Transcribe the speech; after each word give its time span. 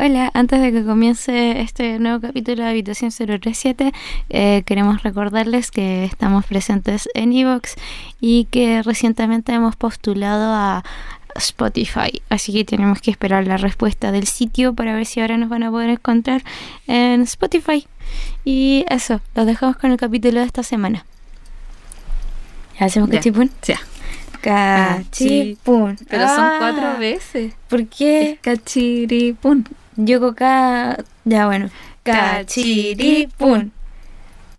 Hola, 0.00 0.30
antes 0.32 0.60
de 0.60 0.70
que 0.70 0.84
comience 0.84 1.60
este 1.60 1.98
nuevo 1.98 2.20
capítulo 2.20 2.62
de 2.62 2.68
Habitación 2.70 3.10
037, 3.10 3.92
eh, 4.30 4.62
queremos 4.64 5.02
recordarles 5.02 5.72
que 5.72 6.04
estamos 6.04 6.46
presentes 6.46 7.08
en 7.14 7.32
Evox 7.32 7.74
y 8.20 8.44
que 8.44 8.80
recientemente 8.84 9.52
hemos 9.52 9.74
postulado 9.74 10.54
a 10.54 10.84
Spotify, 11.34 12.22
así 12.28 12.52
que 12.52 12.64
tenemos 12.64 13.00
que 13.00 13.10
esperar 13.10 13.46
la 13.48 13.56
respuesta 13.56 14.12
del 14.12 14.28
sitio 14.28 14.72
para 14.72 14.94
ver 14.94 15.04
si 15.04 15.20
ahora 15.20 15.36
nos 15.36 15.48
van 15.48 15.64
a 15.64 15.70
poder 15.70 15.90
encontrar 15.90 16.44
en 16.86 17.22
Spotify. 17.22 17.84
Y 18.44 18.84
eso, 18.88 19.20
los 19.34 19.46
dejamos 19.46 19.76
con 19.78 19.90
el 19.90 19.96
capítulo 19.96 20.38
de 20.40 20.46
esta 20.46 20.62
semana. 20.62 21.04
¿Hacemos 22.78 23.10
cachipún? 23.10 23.50
Ya. 23.64 23.80
Cachipún. 24.42 25.98
Pero 26.08 26.28
son 26.28 26.38
Ah, 26.44 26.56
cuatro 26.60 26.98
veces. 27.00 27.52
¿Por 27.68 27.86
qué? 27.88 28.38
Cachiripún. 28.40 29.66
Yo 30.00 30.20
coca. 30.20 30.96
Ya 31.24 31.46
bueno. 31.46 31.70
Cachiripún. 32.04 33.72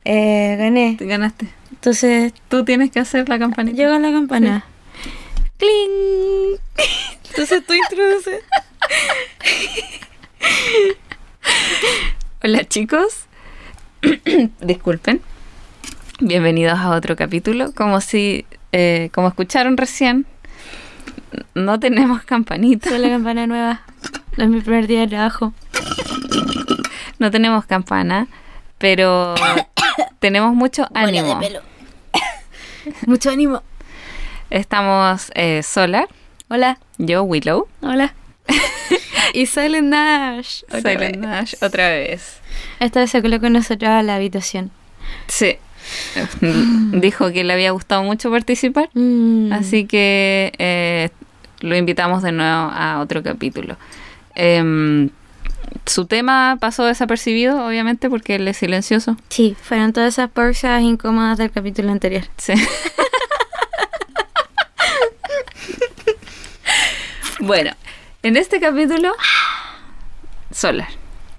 Eh, 0.04 0.58
gané. 0.60 0.96
Te 0.98 1.06
ganaste. 1.06 1.48
Entonces, 1.72 2.34
Tú 2.50 2.66
tienes 2.66 2.92
que 2.92 3.00
hacer 3.00 3.30
la 3.30 3.40
campanita. 3.40 3.78
llega 3.78 3.98
la 4.00 4.12
campana. 4.12 4.66
¡Cling! 5.58 6.58
Entonces 7.30 7.66
tú 7.66 7.74
introduces. 7.74 8.42
Hola 12.44 12.66
chicos. 12.66 13.28
Disculpen. 14.62 15.22
Bienvenidos 16.20 16.80
a 16.80 16.90
otro 16.90 17.16
capítulo. 17.16 17.72
Como 17.74 18.02
si, 18.02 18.46
eh, 18.74 19.10
como 19.14 19.30
escucharon 19.30 19.78
recién, 19.78 20.26
no 21.56 21.80
tenemos 21.80 22.24
campanita. 22.24 22.90
Soy 22.90 23.00
la 23.00 23.10
campana 23.10 23.48
nueva. 23.48 23.82
Es 24.40 24.48
mi 24.48 24.62
primer 24.62 24.88
día 24.88 25.02
de 25.02 25.08
trabajo. 25.08 25.54
No 27.18 27.30
tenemos 27.32 27.66
campana, 27.66 28.28
pero 28.78 29.36
tenemos 30.20 30.54
mucho 30.56 30.88
ánimo. 30.94 31.40
Mucho 33.06 33.30
ánimo. 33.30 33.62
Estamos 34.50 35.32
eh, 35.36 35.62
Solar, 35.64 36.08
Hola. 36.48 36.80
yo 36.98 37.22
Willow, 37.24 37.68
Hola. 37.82 38.14
y 39.34 39.46
Silent 39.46 39.90
Nash. 39.90 40.64
otra 40.70 40.80
Silent 40.94 41.18
vez. 41.18 41.20
Nash 41.20 41.54
otra 41.62 41.90
vez. 41.90 42.40
Esta 42.80 43.02
vez 43.02 43.12
se 43.12 43.22
coló 43.22 43.40
con 43.40 43.54
nosotros 43.54 43.90
a 43.92 44.02
la 44.02 44.16
habitación. 44.16 44.72
Sí. 45.28 45.58
Dijo 46.94 47.32
que 47.32 47.44
le 47.44 47.54
había 47.54 47.72
gustado 47.72 48.02
mucho 48.04 48.32
participar, 48.32 48.90
Mm. 48.94 49.52
así 49.54 49.86
que 49.86 50.54
eh, 50.58 51.10
lo 51.60 51.76
invitamos 51.76 52.24
de 52.24 52.32
nuevo 52.32 52.72
a 52.74 53.00
otro 53.02 53.22
capítulo. 53.22 53.76
Em, 54.36 55.10
su 55.86 56.06
tema 56.06 56.58
pasó 56.60 56.86
desapercibido, 56.86 57.66
obviamente, 57.66 58.10
porque 58.10 58.36
él 58.36 58.48
es 58.48 58.58
silencioso. 58.58 59.18
Sí, 59.30 59.56
fueron 59.62 59.94
todas 59.94 60.14
esas 60.14 60.30
pausas 60.30 60.82
incómodas 60.82 61.38
del 61.38 61.52
capítulo 61.52 61.92
anterior. 61.92 62.24
Sí. 62.38 62.54
bueno, 67.40 67.72
en 68.24 68.38
este 68.38 68.60
capítulo, 68.60 69.14
Solar, 70.52 70.90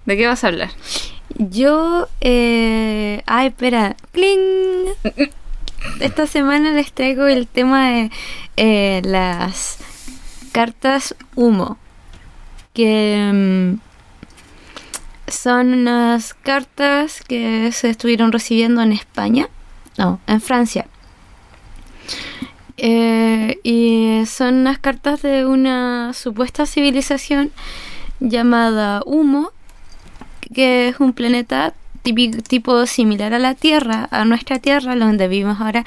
¿de 0.07 0.17
qué 0.17 0.27
vas 0.27 0.45
a 0.45 0.49
hablar? 0.49 0.71
Yo, 1.37 2.09
eh... 2.21 3.23
ay, 3.27 3.49
espera, 3.49 3.97
¡Cling! 4.13 4.89
Esta 6.01 6.27
semana 6.27 6.73
les 6.73 6.93
traigo 6.93 7.27
el 7.27 7.47
tema 7.47 7.91
de 7.91 8.11
eh, 8.57 9.01
las 9.05 9.79
cartas 10.53 11.15
humo, 11.35 11.79
que 12.73 13.31
mm, 13.33 13.81
son 15.31 15.75
unas 15.75 16.35
cartas 16.35 17.23
que 17.23 17.71
se 17.73 17.91
estuvieron 17.91 18.33
recibiendo 18.33 18.83
en 18.83 18.93
España, 18.93 19.49
no, 19.97 20.21
en 20.27 20.41
Francia. 20.41 20.87
Eh, 22.77 23.61
y 23.63 24.25
son 24.27 24.55
unas 24.61 24.79
cartas 24.79 25.23
de 25.23 25.45
una 25.45 26.13
supuesta 26.15 26.65
civilización 26.67 27.53
llamada 28.21 29.03
Humo, 29.05 29.53
que 30.55 30.89
es 30.89 31.01
un 31.01 31.13
planeta 31.13 31.75
típico- 32.03 32.43
tipo 32.43 32.87
similar 32.87 33.35
a 33.35 33.39
la 33.39 33.55
Tierra, 33.55 34.09
a 34.11 34.25
nuestra 34.25 34.59
Tierra, 34.59 34.97
donde 34.97 35.29
vivimos 35.29 35.61
ahora, 35.61 35.85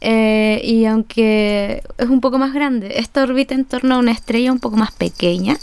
eh, 0.00 0.60
y 0.64 0.84
aunque 0.86 1.82
es 1.98 2.08
un 2.08 2.20
poco 2.20 2.38
más 2.38 2.52
grande, 2.52 2.94
esta 2.96 3.22
orbita 3.22 3.54
en 3.54 3.64
torno 3.64 3.96
a 3.96 3.98
una 3.98 4.12
estrella 4.12 4.52
un 4.52 4.60
poco 4.60 4.76
más 4.76 4.92
pequeña 4.92 5.56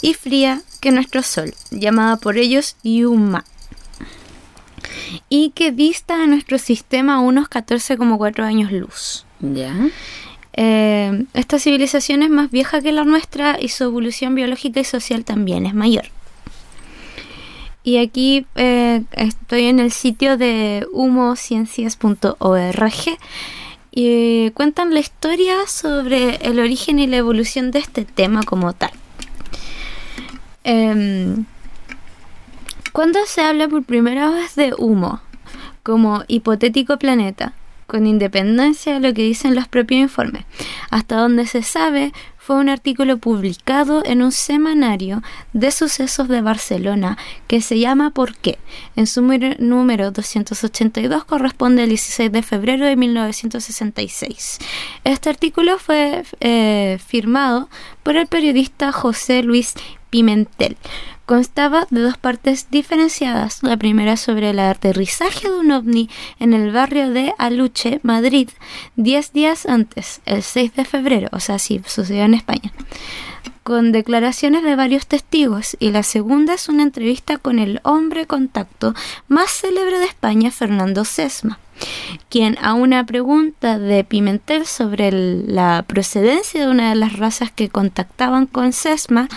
y 0.00 0.14
fría 0.14 0.62
que 0.80 0.90
nuestro 0.90 1.22
Sol, 1.22 1.52
llamada 1.70 2.16
por 2.16 2.38
ellos 2.38 2.76
Yuma, 2.82 3.44
y 5.28 5.50
que 5.50 5.70
dista 5.72 6.22
a 6.22 6.26
nuestro 6.26 6.58
sistema 6.58 7.20
unos 7.20 7.48
14,4 7.48 8.44
años 8.44 8.72
luz. 8.72 9.24
Ya. 9.40 9.74
Eh, 10.54 11.24
esta 11.34 11.58
civilización 11.58 12.22
es 12.22 12.30
más 12.30 12.50
vieja 12.50 12.80
que 12.80 12.92
la 12.92 13.04
nuestra 13.04 13.58
y 13.60 13.68
su 13.68 13.84
evolución 13.84 14.34
biológica 14.34 14.80
y 14.80 14.84
social 14.84 15.24
también 15.24 15.66
es 15.66 15.74
mayor. 15.74 16.06
Y 17.84 17.98
aquí 17.98 18.46
eh, 18.54 19.02
estoy 19.12 19.66
en 19.66 19.80
el 19.80 19.90
sitio 19.90 20.36
de 20.36 20.86
humociencias.org 20.92 23.18
y 23.90 24.50
cuentan 24.52 24.94
la 24.94 25.00
historia 25.00 25.66
sobre 25.66 26.36
el 26.36 26.60
origen 26.60 26.98
y 26.98 27.06
la 27.06 27.16
evolución 27.16 27.70
de 27.70 27.80
este 27.80 28.04
tema 28.04 28.42
como 28.44 28.72
tal. 28.72 28.92
Em, 30.64 31.44
cuando 32.92 33.18
se 33.26 33.42
habla 33.42 33.68
por 33.68 33.82
primera 33.82 34.30
vez 34.30 34.54
de 34.54 34.74
humo 34.78 35.20
como 35.82 36.22
hipotético 36.28 36.98
planeta, 36.98 37.52
con 37.86 38.06
independencia 38.06 38.94
de 38.94 39.00
lo 39.00 39.12
que 39.12 39.22
dicen 39.22 39.54
los 39.54 39.68
propios 39.68 40.00
informes, 40.00 40.44
hasta 40.90 41.16
donde 41.16 41.46
se 41.46 41.62
sabe 41.62 42.12
fue 42.44 42.56
un 42.56 42.68
artículo 42.68 43.18
publicado 43.18 44.02
en 44.04 44.20
un 44.20 44.32
semanario 44.32 45.22
de 45.52 45.70
sucesos 45.70 46.26
de 46.26 46.40
Barcelona 46.40 47.16
que 47.46 47.60
se 47.60 47.78
llama 47.78 48.10
¿Por 48.10 48.36
qué? 48.36 48.58
En 48.96 49.06
su 49.06 49.22
número- 49.22 49.54
número 49.60 50.10
282 50.10 51.24
corresponde 51.24 51.82
al 51.84 51.88
16 51.88 52.32
de 52.32 52.42
febrero 52.42 52.84
de 52.84 52.96
1966. 52.96 54.58
Este 55.04 55.30
artículo 55.30 55.78
fue 55.78 56.24
eh, 56.40 56.98
firmado 57.06 57.68
por 58.02 58.16
el 58.16 58.26
periodista 58.26 58.90
José 58.92 59.42
Luis 59.42 59.74
Pimentel. 60.10 60.76
Constaba 61.26 61.86
de 61.90 62.00
dos 62.00 62.18
partes 62.18 62.68
diferenciadas. 62.70 63.62
La 63.62 63.76
primera 63.76 64.16
sobre 64.16 64.50
el 64.50 64.58
aterrizaje 64.58 65.48
de 65.48 65.58
un 65.58 65.70
ovni 65.70 66.10
en 66.40 66.52
el 66.52 66.72
barrio 66.72 67.10
de 67.10 67.32
Aluche, 67.38 68.00
Madrid, 68.02 68.48
10 68.96 69.32
días 69.32 69.66
antes, 69.66 70.20
el 70.26 70.42
6 70.42 70.74
de 70.74 70.84
febrero, 70.84 71.28
o 71.32 71.40
sea, 71.40 71.58
sí, 71.58 71.80
sucedió 71.86 72.24
en 72.24 72.34
España, 72.34 72.72
con 73.62 73.92
declaraciones 73.92 74.64
de 74.64 74.74
varios 74.74 75.06
testigos. 75.06 75.76
Y 75.78 75.92
la 75.92 76.02
segunda 76.02 76.54
es 76.54 76.68
una 76.68 76.82
entrevista 76.82 77.38
con 77.38 77.58
el 77.58 77.80
hombre 77.84 78.26
contacto 78.26 78.94
más 79.28 79.50
célebre 79.50 79.98
de 79.98 80.06
España, 80.06 80.50
Fernando 80.50 81.04
Sesma 81.04 81.58
quien 82.28 82.56
a 82.62 82.74
una 82.74 83.04
pregunta 83.04 83.78
de 83.78 84.04
Pimentel 84.04 84.66
sobre 84.66 85.10
la 85.10 85.84
procedencia 85.86 86.60
de 86.60 86.70
una 86.70 86.90
de 86.90 86.94
las 86.94 87.18
razas 87.18 87.50
que 87.50 87.68
contactaban 87.68 88.46
con 88.46 88.72
Sesma, 88.72 89.28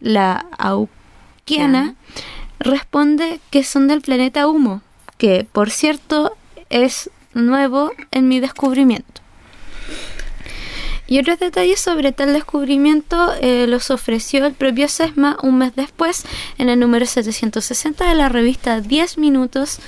la 0.00 0.46
Auquiana, 1.42 1.96
responde 2.60 3.40
que 3.50 3.64
son 3.64 3.88
del 3.88 4.00
planeta 4.00 4.46
Humo, 4.46 4.80
que 5.18 5.44
por 5.50 5.70
cierto 5.70 6.36
es 6.70 7.10
nuevo 7.34 7.90
en 8.12 8.28
mi 8.28 8.38
descubrimiento. 8.38 9.20
Y 11.08 11.18
otros 11.18 11.40
detalles 11.40 11.80
sobre 11.80 12.12
tal 12.12 12.32
descubrimiento 12.32 13.34
eh, 13.40 13.66
los 13.66 13.90
ofreció 13.90 14.46
el 14.46 14.54
propio 14.54 14.86
Sesma 14.86 15.36
un 15.42 15.58
mes 15.58 15.74
después 15.74 16.24
en 16.58 16.68
el 16.68 16.78
número 16.78 17.06
760 17.06 18.08
de 18.08 18.14
la 18.14 18.28
revista 18.28 18.80
10 18.80 19.18
Minutos 19.18 19.80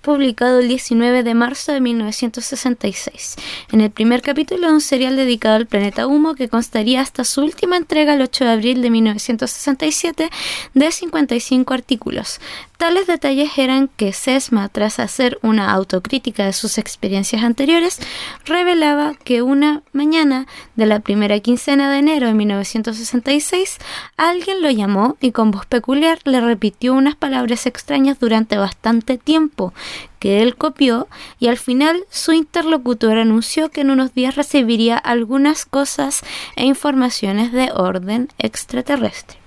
publicado 0.00 0.60
el 0.60 0.68
19 0.68 1.22
de 1.22 1.34
marzo 1.34 1.72
de 1.72 1.80
1966, 1.80 3.36
en 3.72 3.80
el 3.80 3.90
primer 3.90 4.22
capítulo 4.22 4.68
de 4.68 4.74
un 4.74 4.80
serial 4.80 5.16
dedicado 5.16 5.56
al 5.56 5.66
planeta 5.66 6.06
Humo 6.06 6.34
que 6.34 6.48
constaría 6.48 7.00
hasta 7.00 7.24
su 7.24 7.42
última 7.42 7.76
entrega 7.76 8.14
el 8.14 8.22
8 8.22 8.44
de 8.44 8.50
abril 8.50 8.82
de 8.82 8.90
1967 8.90 10.30
de 10.74 10.90
55 10.90 11.74
artículos. 11.74 12.40
Tales 12.80 13.06
detalles 13.06 13.58
eran 13.58 13.88
que 13.88 14.14
Sesma, 14.14 14.70
tras 14.70 15.00
hacer 15.00 15.38
una 15.42 15.70
autocrítica 15.70 16.46
de 16.46 16.54
sus 16.54 16.78
experiencias 16.78 17.42
anteriores, 17.42 17.98
revelaba 18.46 19.14
que 19.22 19.42
una 19.42 19.82
mañana 19.92 20.46
de 20.76 20.86
la 20.86 21.00
primera 21.00 21.38
quincena 21.40 21.92
de 21.92 21.98
enero 21.98 22.28
de 22.28 22.32
1966, 22.32 23.76
alguien 24.16 24.62
lo 24.62 24.70
llamó 24.70 25.18
y 25.20 25.32
con 25.32 25.50
voz 25.50 25.66
peculiar 25.66 26.20
le 26.24 26.40
repitió 26.40 26.94
unas 26.94 27.16
palabras 27.16 27.66
extrañas 27.66 28.18
durante 28.18 28.56
bastante 28.56 29.18
tiempo, 29.18 29.74
que 30.18 30.42
él 30.42 30.56
copió 30.56 31.08
y 31.38 31.48
al 31.48 31.56
final 31.58 32.04
su 32.10 32.32
interlocutor 32.32 33.16
anunció 33.18 33.70
que 33.70 33.80
en 33.80 33.90
unos 33.90 34.12
días 34.14 34.36
recibiría 34.36 34.96
algunas 34.98 35.64
cosas 35.64 36.22
e 36.56 36.64
informaciones 36.66 37.52
de 37.52 37.70
orden 37.72 38.28
extraterrestre. 38.38 39.38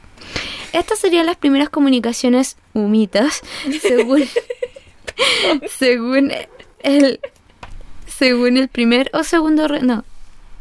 estas 0.73 0.97
serían 0.99 1.25
las 1.27 1.37
primeras 1.37 1.69
comunicaciones 1.69 2.57
humitas, 2.73 3.41
según, 3.81 4.23
según 5.77 6.31
el 6.81 7.19
según 8.07 8.57
el 8.57 8.67
primer 8.67 9.09
o 9.13 9.23
segundo 9.23 9.67
re- 9.67 9.81
no, 9.81 10.03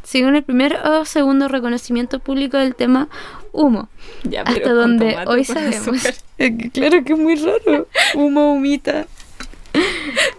según 0.03 0.35
el 0.35 0.43
primer 0.43 0.75
o 0.85 1.05
segundo 1.05 1.47
reconocimiento 1.47 2.19
público 2.19 2.57
del 2.57 2.75
tema 2.75 3.07
humo. 3.51 3.89
Ya, 4.23 4.41
Hasta 4.41 4.73
donde 4.73 5.17
hoy 5.27 5.43
sabemos. 5.45 5.87
azúcar. 5.87 6.15
Claro 6.73 7.03
que 7.03 7.13
es 7.13 7.19
muy 7.19 7.35
raro. 7.35 7.87
Humo, 8.15 8.53
humita. 8.53 9.05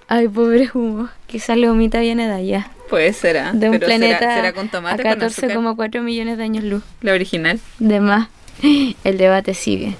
Ay, 0.08 0.28
pobre 0.28 0.69
humo. 0.75 1.08
Quizás 1.26 1.56
la 1.56 1.72
humita 1.72 2.00
viene 2.00 2.26
de 2.26 2.34
allá. 2.34 2.70
Puede 2.90 3.12
ser, 3.12 3.38
¿ah? 3.38 3.52
De 3.52 3.69
un 3.70 3.78
Pero 3.78 3.86
será- 3.90 3.98
planeta 3.98 4.34
será, 4.36 4.52
con 4.52 4.69
tomate 4.69 5.08
a 5.08 5.14
con 5.16 5.22
azúcar? 5.25 5.50
14,4 5.50 6.00
millones 6.02 6.38
de 6.38 6.44
años 6.44 6.64
luz. 6.64 6.82
La 7.00 7.12
original. 7.12 7.58
De 7.78 8.00
más. 8.00 8.28
El 9.02 9.19
debate 9.19 9.54
sigue. 9.54 9.96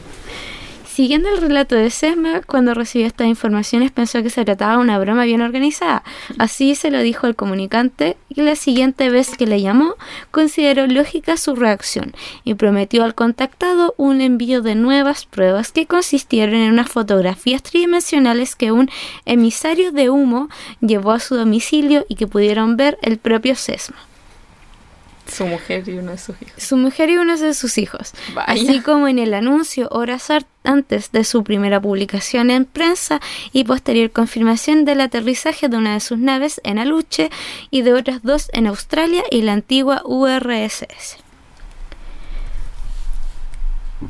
Siguiendo 0.95 1.29
el 1.29 1.41
relato 1.41 1.75
de 1.75 1.91
Sesma, 1.91 2.43
cuando 2.43 2.73
recibió 2.73 3.09
estas 3.09 3.27
informaciones 3.27 3.91
pensó 3.91 4.23
que 4.23 4.31
se 4.31 4.45
trataba 4.45 4.75
de 4.75 4.79
una 4.79 5.01
broma 5.01 5.25
bien 5.25 5.41
organizada. 5.41 6.05
Así 6.39 6.77
se 6.77 6.93
lo 6.93 7.01
dijo 7.01 7.27
al 7.27 7.35
comunicante 7.35 8.17
y 8.29 8.43
la 8.43 8.55
siguiente 8.55 9.11
vez 9.11 9.37
que 9.37 9.49
le 9.49 9.61
llamó 9.61 9.97
consideró 10.31 10.87
lógica 10.87 11.37
su 11.37 11.57
reacción 11.57 12.13
y 12.45 12.55
prometió 12.55 13.03
al 13.03 13.17
contactado 13.17 13.95
un 13.97 14.21
envío 14.21 14.63
de 14.63 14.77
nuevas 14.77 15.27
pruebas 15.27 15.73
que 15.73 15.87
consistieron 15.87 16.55
en 16.55 16.71
unas 16.71 16.91
fotografías 16.91 17.65
tridimensionales 17.65 18.55
que 18.55 18.71
un 18.71 18.89
emisario 19.25 19.91
de 19.91 20.11
humo 20.11 20.49
llevó 20.81 21.11
a 21.11 21.19
su 21.19 21.35
domicilio 21.35 22.07
y 22.09 22.15
que 22.15 22.29
pudieron 22.29 22.77
ver 22.77 22.99
el 23.03 23.19
propio 23.19 23.57
Sesma 23.57 23.97
Su 25.27 25.47
mujer 25.47 25.89
y 25.89 25.93
uno 25.93 26.13
de 26.13 26.19
sus 26.19 26.37
hijos. 26.41 26.63
su 26.63 26.77
mujer 26.77 27.11
y 27.11 27.17
uno 27.17 27.37
de 27.37 27.55
sus 27.55 27.79
hijos. 27.79 28.13
Vaya. 28.35 28.53
Así 28.53 28.81
como 28.81 29.09
en 29.09 29.19
el 29.19 29.35
anuncio 29.35 29.89
horas 29.91 30.29
antes 30.65 31.13
de 31.13 31.25
su 31.25 31.45
primera 31.45 31.81
publicación 31.81 32.51
en 32.51 32.65
prensa 32.65 33.21
y 33.53 33.65
posterior 33.65 34.11
confirmación 34.11 34.85
del 34.85 35.01
aterrizaje 35.01 35.69
de 35.69 35.77
una 35.77 35.95
de 35.95 36.01
sus 36.01 36.19
naves 36.19 36.61
en 36.65 36.79
Aluche 36.79 37.31
y 37.71 37.83
de 37.83 37.95
otras 37.95 38.23
dos 38.23 38.51
en 38.53 38.67
Australia 38.67 39.23
y 39.31 39.43
la 39.43 39.53
antigua 39.55 40.03
URSS. 40.05 41.19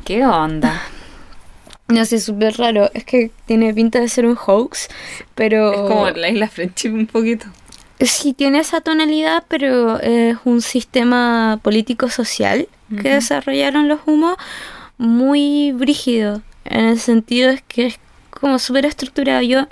¿Qué 0.03 0.25
onda? 0.25 0.81
No 1.87 2.03
sé, 2.03 2.19
súper 2.19 2.57
raro. 2.57 2.89
Es 2.93 3.05
que 3.05 3.31
tiene 3.45 3.73
pinta 3.73 3.99
de 3.99 4.09
ser 4.09 4.25
un 4.25 4.35
hoax, 4.35 4.89
pero... 5.35 5.71
Es 5.71 5.79
como 5.91 6.09
la 6.09 6.29
isla 6.29 6.49
Friendship 6.49 6.89
un 6.89 7.05
poquito. 7.05 7.45
Sí, 7.99 8.33
tiene 8.33 8.59
esa 8.59 8.81
tonalidad, 8.81 9.43
pero 9.47 9.99
es 9.99 10.37
un 10.43 10.61
sistema 10.61 11.59
político-social 11.63 12.67
que 13.01 13.09
desarrollaron 13.09 13.87
los 13.87 13.99
humos 14.05 14.35
muy 14.97 15.71
brígido. 15.71 16.41
En 16.65 16.85
el 16.85 16.99
sentido 16.99 17.51
es 17.51 17.61
que 17.61 17.87
es 17.87 17.99
como 18.29 18.59
súper 18.59 18.85
estructurado. 18.85 19.41
Yo, 19.41 19.67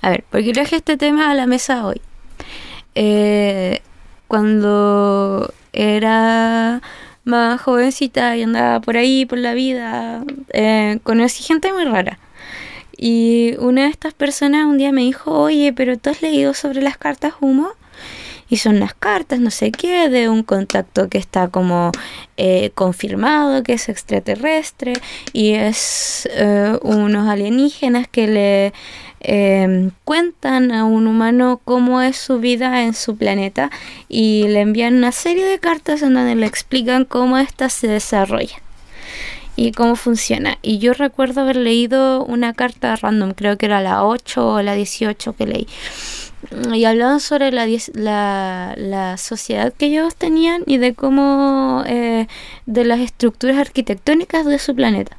a 0.00 0.10
ver, 0.10 0.24
porque 0.30 0.52
traje 0.52 0.76
este 0.76 0.96
tema 0.96 1.30
a 1.30 1.34
la 1.34 1.46
mesa 1.46 1.86
hoy. 1.86 2.00
Eh, 2.94 3.80
cuando 4.28 5.52
era 5.72 6.82
más 7.24 7.60
jovencita 7.60 8.36
y 8.36 8.42
andaba 8.42 8.80
por 8.80 8.96
ahí, 8.96 9.24
por 9.24 9.38
la 9.38 9.54
vida, 9.54 10.24
eh, 10.52 10.98
conocí 11.02 11.42
gente 11.42 11.72
muy 11.72 11.84
rara. 11.84 12.18
Y 13.04 13.56
una 13.58 13.82
de 13.82 13.88
estas 13.88 14.14
personas 14.14 14.64
un 14.64 14.78
día 14.78 14.92
me 14.92 15.00
dijo, 15.00 15.32
oye, 15.32 15.72
pero 15.72 15.98
tú 15.98 16.10
has 16.10 16.22
leído 16.22 16.54
sobre 16.54 16.82
las 16.82 16.98
cartas 16.98 17.34
humo? 17.40 17.70
Y 18.48 18.58
son 18.58 18.78
las 18.78 18.94
cartas, 18.94 19.40
no 19.40 19.50
sé 19.50 19.72
qué, 19.72 20.08
de 20.08 20.28
un 20.28 20.44
contacto 20.44 21.08
que 21.08 21.18
está 21.18 21.48
como 21.48 21.90
eh, 22.36 22.70
confirmado, 22.76 23.64
que 23.64 23.72
es 23.72 23.88
extraterrestre, 23.88 24.92
y 25.32 25.54
es 25.54 26.28
eh, 26.30 26.78
unos 26.82 27.28
alienígenas 27.28 28.06
que 28.06 28.28
le 28.28 28.72
eh, 29.18 29.90
cuentan 30.04 30.70
a 30.70 30.84
un 30.84 31.08
humano 31.08 31.60
cómo 31.64 32.02
es 32.02 32.16
su 32.16 32.38
vida 32.38 32.84
en 32.84 32.94
su 32.94 33.16
planeta 33.16 33.72
y 34.08 34.46
le 34.46 34.60
envían 34.60 34.94
una 34.94 35.10
serie 35.10 35.44
de 35.44 35.58
cartas 35.58 36.02
en 36.02 36.14
donde 36.14 36.36
le 36.36 36.46
explican 36.46 37.04
cómo 37.04 37.36
ésta 37.36 37.68
se 37.68 37.88
desarrolla 37.88 38.62
y 39.56 39.72
cómo 39.72 39.96
funciona. 39.96 40.58
Y 40.62 40.78
yo 40.78 40.92
recuerdo 40.94 41.42
haber 41.42 41.56
leído 41.56 42.24
una 42.24 42.54
carta 42.54 42.96
random, 42.96 43.32
creo 43.32 43.56
que 43.58 43.66
era 43.66 43.80
la 43.80 44.04
8 44.04 44.46
o 44.46 44.62
la 44.62 44.74
18 44.74 45.34
que 45.34 45.46
leí. 45.46 45.66
Y 46.72 46.84
hablaban 46.84 47.20
sobre 47.20 47.52
la, 47.52 47.66
la, 48.76 49.16
sociedad 49.16 49.72
que 49.72 49.86
ellos 49.86 50.16
tenían 50.16 50.64
y 50.66 50.78
de 50.78 50.92
cómo, 50.92 51.84
eh, 51.86 52.26
de 52.66 52.84
las 52.84 52.98
estructuras 52.98 53.58
arquitectónicas 53.58 54.44
de 54.46 54.58
su 54.58 54.74
planeta. 54.74 55.16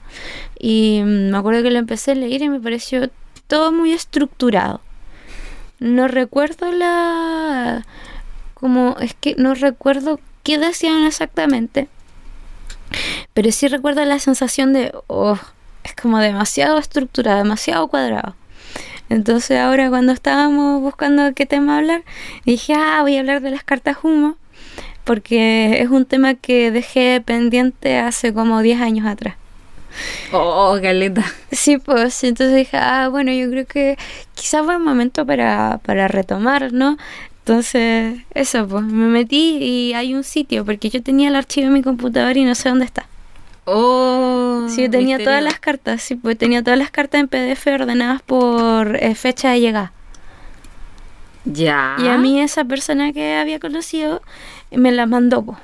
Y 0.59 1.01
me 1.05 1.37
acuerdo 1.37 1.63
que 1.63 1.71
lo 1.71 1.79
empecé 1.79 2.11
a 2.11 2.15
leer 2.15 2.41
y 2.41 2.49
me 2.49 2.59
pareció 2.59 3.09
todo 3.47 3.71
muy 3.71 3.93
estructurado. 3.93 4.81
No 5.79 6.07
recuerdo 6.07 6.71
la... 6.71 7.85
como 8.53 8.95
es 8.99 9.13
que 9.13 9.35
no 9.37 9.53
recuerdo 9.53 10.19
qué 10.43 10.57
decían 10.57 11.05
exactamente. 11.05 11.87
Pero 13.33 13.51
sí 13.51 13.67
recuerdo 13.67 14.03
la 14.05 14.19
sensación 14.19 14.73
de, 14.73 14.93
oh, 15.07 15.37
es 15.83 15.95
como 15.95 16.19
demasiado 16.19 16.77
estructurado, 16.77 17.37
demasiado 17.39 17.87
cuadrado. 17.87 18.35
Entonces 19.09 19.59
ahora 19.59 19.89
cuando 19.89 20.11
estábamos 20.11 20.81
buscando 20.81 21.33
qué 21.33 21.45
tema 21.45 21.77
hablar, 21.77 22.03
dije, 22.45 22.73
ah, 22.75 22.99
voy 23.01 23.17
a 23.17 23.19
hablar 23.19 23.41
de 23.41 23.51
las 23.51 23.63
cartas 23.63 23.97
humo, 24.03 24.37
porque 25.03 25.81
es 25.81 25.89
un 25.89 26.05
tema 26.05 26.35
que 26.35 26.71
dejé 26.71 27.21
pendiente 27.21 27.99
hace 27.99 28.33
como 28.33 28.61
10 28.61 28.81
años 28.81 29.05
atrás. 29.05 29.35
Oh, 30.31 30.79
galeta. 30.81 31.23
Sí, 31.51 31.77
pues 31.77 32.23
entonces 32.23 32.55
dije, 32.55 32.77
ah, 32.77 33.09
bueno, 33.09 33.31
yo 33.31 33.49
creo 33.49 33.67
que 33.67 33.97
quizás 34.33 34.65
fue 34.65 34.73
el 34.73 34.79
momento 34.79 35.25
para, 35.25 35.79
para 35.85 36.07
retomar, 36.07 36.73
¿no? 36.73 36.97
Entonces, 37.45 38.21
eso, 38.33 38.65
pues 38.69 38.85
me 38.85 39.07
metí 39.07 39.57
y 39.57 39.93
hay 39.95 40.15
un 40.15 40.23
sitio, 40.23 40.63
porque 40.63 40.89
yo 40.89 41.03
tenía 41.03 41.27
el 41.27 41.35
archivo 41.35 41.67
en 41.67 41.73
mi 41.73 41.81
computador 41.81 42.37
y 42.37 42.45
no 42.45 42.55
sé 42.55 42.69
dónde 42.69 42.85
está. 42.85 43.05
Oh. 43.65 44.65
Sí, 44.69 44.83
yo 44.83 44.89
tenía 44.89 45.17
misterio. 45.17 45.25
todas 45.25 45.43
las 45.43 45.59
cartas, 45.59 46.01
sí, 46.01 46.15
pues 46.15 46.37
tenía 46.37 46.63
todas 46.63 46.79
las 46.79 46.89
cartas 46.89 47.19
en 47.19 47.27
PDF 47.27 47.67
ordenadas 47.67 48.21
por 48.21 48.95
eh, 48.95 49.13
fecha 49.15 49.51
de 49.51 49.59
llegada. 49.59 49.91
Ya. 51.43 51.97
Y 51.99 52.07
a 52.07 52.17
mí 52.17 52.39
esa 52.39 52.63
persona 52.63 53.11
que 53.11 53.35
había 53.35 53.59
conocido 53.59 54.21
me 54.71 54.93
las 54.93 55.09
mandó, 55.09 55.43
po. 55.43 55.57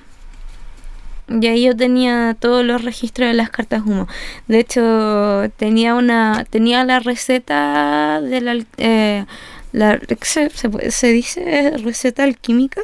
Y 1.29 1.47
ahí 1.47 1.63
yo 1.63 1.77
tenía 1.77 2.35
todos 2.37 2.65
los 2.65 2.83
registros 2.83 3.29
de 3.29 3.35
las 3.35 3.49
cartas 3.51 3.83
humo. 3.85 4.09
De 4.49 4.59
hecho, 4.59 5.49
tenía 5.55 5.95
una 5.95 6.45
tenía 6.49 6.83
la 6.83 6.99
receta 6.99 8.19
de 8.19 8.41
la, 8.41 8.65
eh, 8.77 9.25
la 9.71 9.99
se, 10.21 10.49
se 10.91 11.07
dice 11.11 11.71
receta 11.83 12.23
alquímica. 12.23 12.81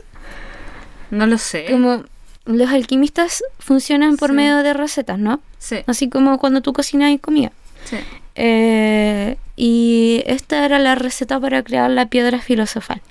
No 1.11 1.25
lo 1.27 1.37
sé. 1.37 1.65
Como 1.71 2.03
los 2.45 2.69
alquimistas 2.69 3.43
funcionan 3.59 4.17
por 4.17 4.29
Sí. 4.29 4.35
medio 4.35 4.57
de 4.63 4.73
recetas, 4.73 5.17
¿no? 5.19 5.41
Sí. 5.59 5.77
Así 5.87 6.09
como 6.09 6.37
cuando 6.37 6.61
tú 6.61 6.73
cocinas 6.73 7.11
y 7.11 7.17
comida. 7.19 7.51
sí. 7.85 7.97
Eh, 8.37 9.37
y 9.55 10.21
esta 10.25 10.65
era 10.65 10.77
la 10.77 10.95
receta 10.95 11.39
para 11.39 11.63
crear 11.63 11.89
la 11.89 12.07
piedra 12.07 12.39
filosofal, 12.41 13.01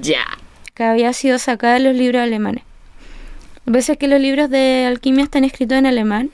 Ya. 0.00 0.24
que 0.74 0.84
había 0.84 1.12
sido 1.12 1.38
sacada 1.38 1.74
de 1.74 1.80
los 1.80 1.94
libros 1.94 2.22
alemanes. 2.22 2.64
A 3.66 3.70
veces 3.70 3.98
que 3.98 4.08
los 4.08 4.18
libros 4.20 4.48
de 4.48 4.86
alquimia 4.86 5.24
están 5.24 5.44
escritos 5.44 5.76
en 5.76 5.84
alemán 5.84 6.30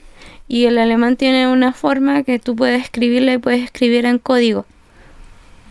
y 0.47 0.65
el 0.65 0.77
alemán 0.77 1.17
tiene 1.17 1.49
una 1.49 1.73
forma 1.73 2.23
que 2.23 2.39
tú 2.39 2.55
puedes 2.55 2.81
escribirla 2.81 3.33
y 3.33 3.37
puedes 3.37 3.61
escribir 3.65 4.05
en 4.05 4.17
código, 4.17 4.65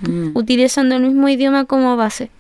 Mm. 0.00 0.31
utilizando 0.35 0.95
el 0.97 1.02
mismo 1.02 1.28
idioma 1.28 1.64
como 1.64 1.97
base. 1.97 2.31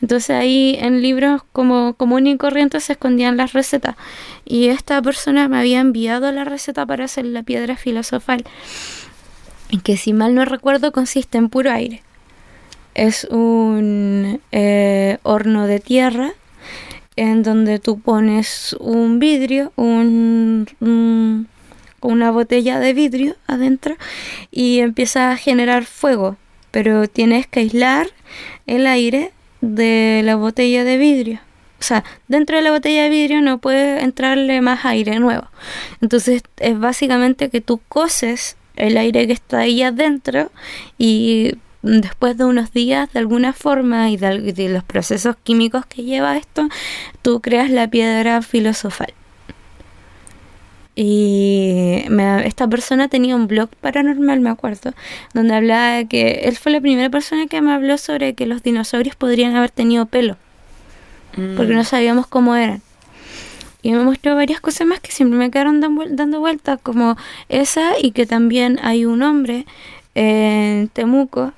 Entonces 0.00 0.30
ahí 0.30 0.76
en 0.80 1.02
libros 1.02 1.42
como 1.52 1.94
común 1.94 2.26
y 2.28 2.36
corriente 2.36 2.78
se 2.80 2.92
escondían 2.92 3.36
las 3.36 3.52
recetas. 3.52 3.96
Y 4.44 4.68
esta 4.68 5.02
persona 5.02 5.48
me 5.48 5.58
había 5.58 5.80
enviado 5.80 6.30
la 6.32 6.44
receta 6.44 6.86
para 6.86 7.06
hacer 7.06 7.24
la 7.24 7.42
piedra 7.42 7.76
filosofal, 7.76 8.44
que 9.82 9.96
si 9.96 10.12
mal 10.12 10.34
no 10.34 10.44
recuerdo 10.44 10.92
consiste 10.92 11.38
en 11.38 11.48
puro 11.48 11.70
aire. 11.70 12.02
Es 12.94 13.24
un 13.30 14.40
eh, 14.52 15.18
horno 15.22 15.66
de 15.66 15.78
tierra 15.80 16.32
en 17.16 17.42
donde 17.42 17.78
tú 17.78 18.00
pones 18.00 18.74
un 18.80 19.18
vidrio, 19.18 19.72
un, 19.76 20.66
un- 20.80 21.48
una 22.02 22.30
botella 22.30 22.78
de 22.80 22.94
vidrio 22.94 23.36
adentro 23.46 23.94
y 24.50 24.78
empieza 24.78 25.30
a 25.32 25.36
generar 25.36 25.84
fuego, 25.84 26.36
pero 26.70 27.08
tienes 27.08 27.46
que 27.46 27.60
aislar 27.60 28.08
el 28.66 28.86
aire 28.86 29.32
de 29.60 30.22
la 30.24 30.36
botella 30.36 30.84
de 30.84 30.96
vidrio. 30.96 31.40
O 31.78 31.82
sea, 31.82 32.04
dentro 32.28 32.56
de 32.56 32.62
la 32.62 32.72
botella 32.72 33.04
de 33.04 33.08
vidrio 33.08 33.40
no 33.40 33.58
puede 33.58 34.02
entrarle 34.02 34.60
más 34.60 34.84
aire 34.84 35.18
nuevo. 35.18 35.46
Entonces 36.02 36.42
es 36.58 36.78
básicamente 36.78 37.48
que 37.48 37.60
tú 37.60 37.80
coces 37.88 38.56
el 38.76 38.96
aire 38.98 39.26
que 39.26 39.32
está 39.32 39.60
ahí 39.60 39.82
adentro 39.82 40.50
y 40.98 41.54
después 41.82 42.36
de 42.36 42.44
unos 42.44 42.72
días 42.72 43.10
de 43.12 43.20
alguna 43.20 43.52
forma 43.54 44.10
y 44.10 44.16
de, 44.16 44.52
de 44.52 44.68
los 44.68 44.84
procesos 44.84 45.36
químicos 45.42 45.86
que 45.86 46.02
lleva 46.02 46.36
esto, 46.36 46.68
tú 47.22 47.40
creas 47.40 47.70
la 47.70 47.88
piedra 47.88 48.42
filosofal. 48.42 49.14
Y 51.02 52.04
me- 52.10 52.46
esta 52.46 52.68
persona 52.68 53.08
tenía 53.08 53.34
un 53.34 53.46
blog 53.46 53.70
paranormal, 53.80 54.38
me 54.40 54.50
acuerdo, 54.50 54.92
donde 55.32 55.54
hablaba 55.54 55.94
de 55.94 56.04
que 56.06 56.42
él 56.44 56.58
fue 56.58 56.72
la 56.72 56.80
primera 56.82 57.08
persona 57.08 57.46
que 57.46 57.62
me 57.62 57.72
habló 57.72 57.96
sobre 57.96 58.34
que 58.34 58.44
los 58.44 58.62
dinosaurios 58.62 59.16
podrían 59.16 59.56
haber 59.56 59.70
tenido 59.70 60.04
pelo, 60.04 60.36
Mm. 61.38 61.56
porque 61.56 61.72
no 61.72 61.84
sabíamos 61.84 62.26
cómo 62.26 62.54
eran. 62.54 62.82
Y 63.80 63.92
me 63.92 64.04
mostró 64.04 64.34
varias 64.34 64.60
cosas 64.60 64.86
más 64.86 65.00
que 65.00 65.10
siempre 65.10 65.38
me 65.38 65.50
quedaron 65.50 65.80
dan 65.80 65.96
vuel- 65.96 66.10
dando 66.16 66.38
vueltas, 66.38 66.78
como 66.82 67.16
esa 67.48 67.92
y 67.98 68.10
que 68.10 68.26
también 68.26 68.78
hay 68.82 69.06
un 69.06 69.22
hombre 69.22 69.64
en 70.14 70.88
Temuco 70.88 71.54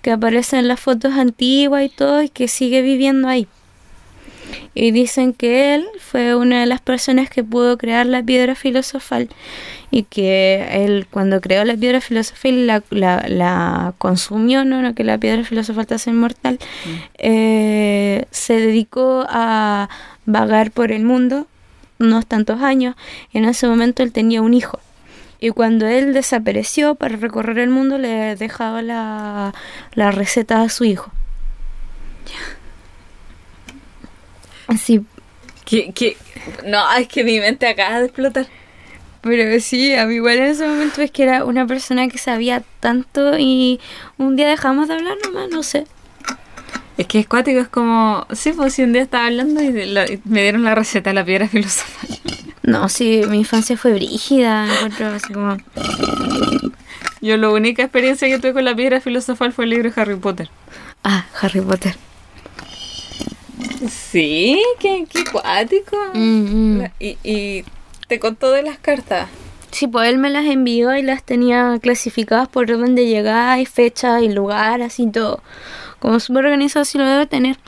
que 0.00 0.12
aparece 0.12 0.58
en 0.60 0.68
las 0.68 0.78
fotos 0.78 1.14
antiguas 1.14 1.82
y 1.84 1.88
todo 1.88 2.22
y 2.22 2.28
que 2.28 2.46
sigue 2.46 2.82
viviendo 2.82 3.26
ahí. 3.26 3.48
Y 4.74 4.90
dicen 4.90 5.32
que 5.32 5.74
él 5.74 5.86
fue 5.98 6.34
una 6.34 6.60
de 6.60 6.66
las 6.66 6.80
personas 6.80 7.30
que 7.30 7.42
pudo 7.42 7.78
crear 7.78 8.06
la 8.06 8.22
piedra 8.22 8.54
filosofal 8.54 9.28
y 9.90 10.02
que 10.04 10.84
él 10.84 11.06
cuando 11.10 11.40
creó 11.40 11.64
la 11.64 11.76
piedra 11.76 12.00
filosofal 12.00 12.66
la, 12.66 12.82
la, 12.90 13.24
la 13.28 13.94
consumió, 13.98 14.64
¿no? 14.64 14.82
No 14.82 14.94
que 14.94 15.04
la 15.04 15.18
piedra 15.18 15.44
filosofal 15.44 15.86
te 15.86 15.94
hace 15.94 16.10
inmortal, 16.10 16.58
eh, 17.18 18.26
se 18.30 18.54
dedicó 18.54 19.24
a 19.28 19.88
vagar 20.26 20.70
por 20.70 20.92
el 20.92 21.04
mundo 21.04 21.46
unos 21.98 22.26
tantos 22.26 22.60
años 22.60 22.94
y 23.32 23.38
en 23.38 23.46
ese 23.46 23.66
momento 23.66 24.02
él 24.02 24.12
tenía 24.12 24.42
un 24.42 24.54
hijo. 24.54 24.80
Y 25.38 25.50
cuando 25.50 25.86
él 25.86 26.14
desapareció 26.14 26.94
para 26.94 27.16
recorrer 27.16 27.58
el 27.58 27.70
mundo 27.70 27.98
le 27.98 28.36
dejaba 28.36 28.82
la, 28.82 29.54
la 29.94 30.10
receta 30.10 30.62
a 30.62 30.68
su 30.68 30.84
hijo. 30.84 31.12
Así, 34.66 35.04
¿Qué- 35.66 35.92
qué? 35.92 36.16
No, 36.64 36.80
es 36.94 37.08
que 37.08 37.24
mi 37.24 37.40
mente 37.40 37.66
acaba 37.66 37.98
de 37.98 38.06
explotar. 38.06 38.46
Pero 39.20 39.60
sí, 39.60 39.94
a 39.94 40.06
mí 40.06 40.14
igual 40.14 40.38
en 40.38 40.44
ese 40.44 40.66
momento 40.66 41.02
es 41.02 41.10
que 41.10 41.24
era 41.24 41.44
una 41.44 41.66
persona 41.66 42.06
que 42.06 42.16
sabía 42.16 42.62
tanto 42.78 43.36
y 43.36 43.80
un 44.16 44.36
día 44.36 44.48
dejamos 44.48 44.86
de 44.86 44.94
hablar 44.94 45.16
nomás, 45.24 45.50
no 45.50 45.64
sé. 45.64 45.84
Es 46.96 47.08
que 47.08 47.18
es 47.18 47.26
cuático, 47.26 47.58
es 47.58 47.68
como... 47.68 48.26
Sí, 48.32 48.52
pues 48.52 48.74
si 48.74 48.82
un 48.84 48.92
día 48.92 49.02
estaba 49.02 49.26
hablando 49.26 49.60
y, 49.60 49.72
me 50.24 50.42
dieron 50.42 50.62
la 50.62 50.76
receta 50.76 51.10
de 51.10 51.14
la 51.14 51.24
piedra 51.24 51.48
filosofal. 51.48 52.18
No, 52.62 52.88
sí, 52.88 53.22
mi 53.28 53.38
infancia 53.38 53.76
fue 53.76 53.92
brígida, 53.92 54.66
me 54.66 54.74
encuentro 54.74 55.08
así 55.08 55.32
como... 55.32 55.56
Yo 57.20 57.36
la 57.36 57.48
única 57.50 57.82
experiencia 57.82 58.28
que 58.28 58.38
tuve 58.38 58.52
con 58.52 58.64
la 58.64 58.76
piedra 58.76 59.00
filosofal 59.00 59.52
fue 59.52 59.64
el 59.64 59.70
libro 59.70 59.90
de 59.90 60.00
Harry 60.00 60.16
Potter. 60.16 60.48
Ah, 61.02 61.26
Harry 61.40 61.60
Potter. 61.60 61.96
Sí, 63.90 64.62
qué, 64.78 65.06
qué 65.10 65.24
cuático. 65.30 65.96
Mm, 66.14 66.82
Y, 67.00 67.18
y 67.22 67.64
te 68.08 68.18
contó 68.18 68.50
de 68.50 68.62
las 68.62 68.78
cartas. 68.78 69.28
Sí, 69.72 69.86
pues 69.86 70.08
él 70.08 70.18
me 70.18 70.30
las 70.30 70.46
envió 70.46 70.96
y 70.96 71.02
las 71.02 71.22
tenía 71.22 71.78
clasificadas 71.82 72.48
por 72.48 72.70
orden 72.70 72.94
de 72.94 73.06
llegada 73.06 73.58
y 73.60 73.66
fecha 73.66 74.20
y 74.20 74.32
lugar, 74.32 74.80
así 74.80 75.06
todo. 75.10 75.42
Como 75.98 76.18
súper 76.20 76.46
organizado, 76.46 76.82
así 76.82 76.96
lo 76.98 77.04
debe 77.04 77.26
tener. 77.26 77.58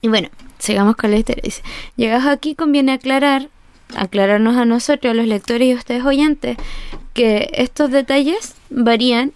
Y 0.00 0.08
bueno, 0.08 0.28
sigamos 0.58 0.96
con 0.96 1.10
la 1.10 1.18
historia. 1.18 1.42
Dice, 1.44 1.62
llegas 1.96 2.26
aquí 2.26 2.54
conviene 2.54 2.92
aclarar, 2.92 3.48
aclararnos 3.94 4.56
a 4.56 4.64
nosotros, 4.64 5.10
a 5.10 5.14
los 5.14 5.26
lectores 5.26 5.68
y 5.68 5.72
a 5.72 5.76
ustedes 5.76 6.04
oyentes, 6.04 6.56
que 7.12 7.50
estos 7.54 7.90
detalles 7.90 8.54
varían 8.70 9.32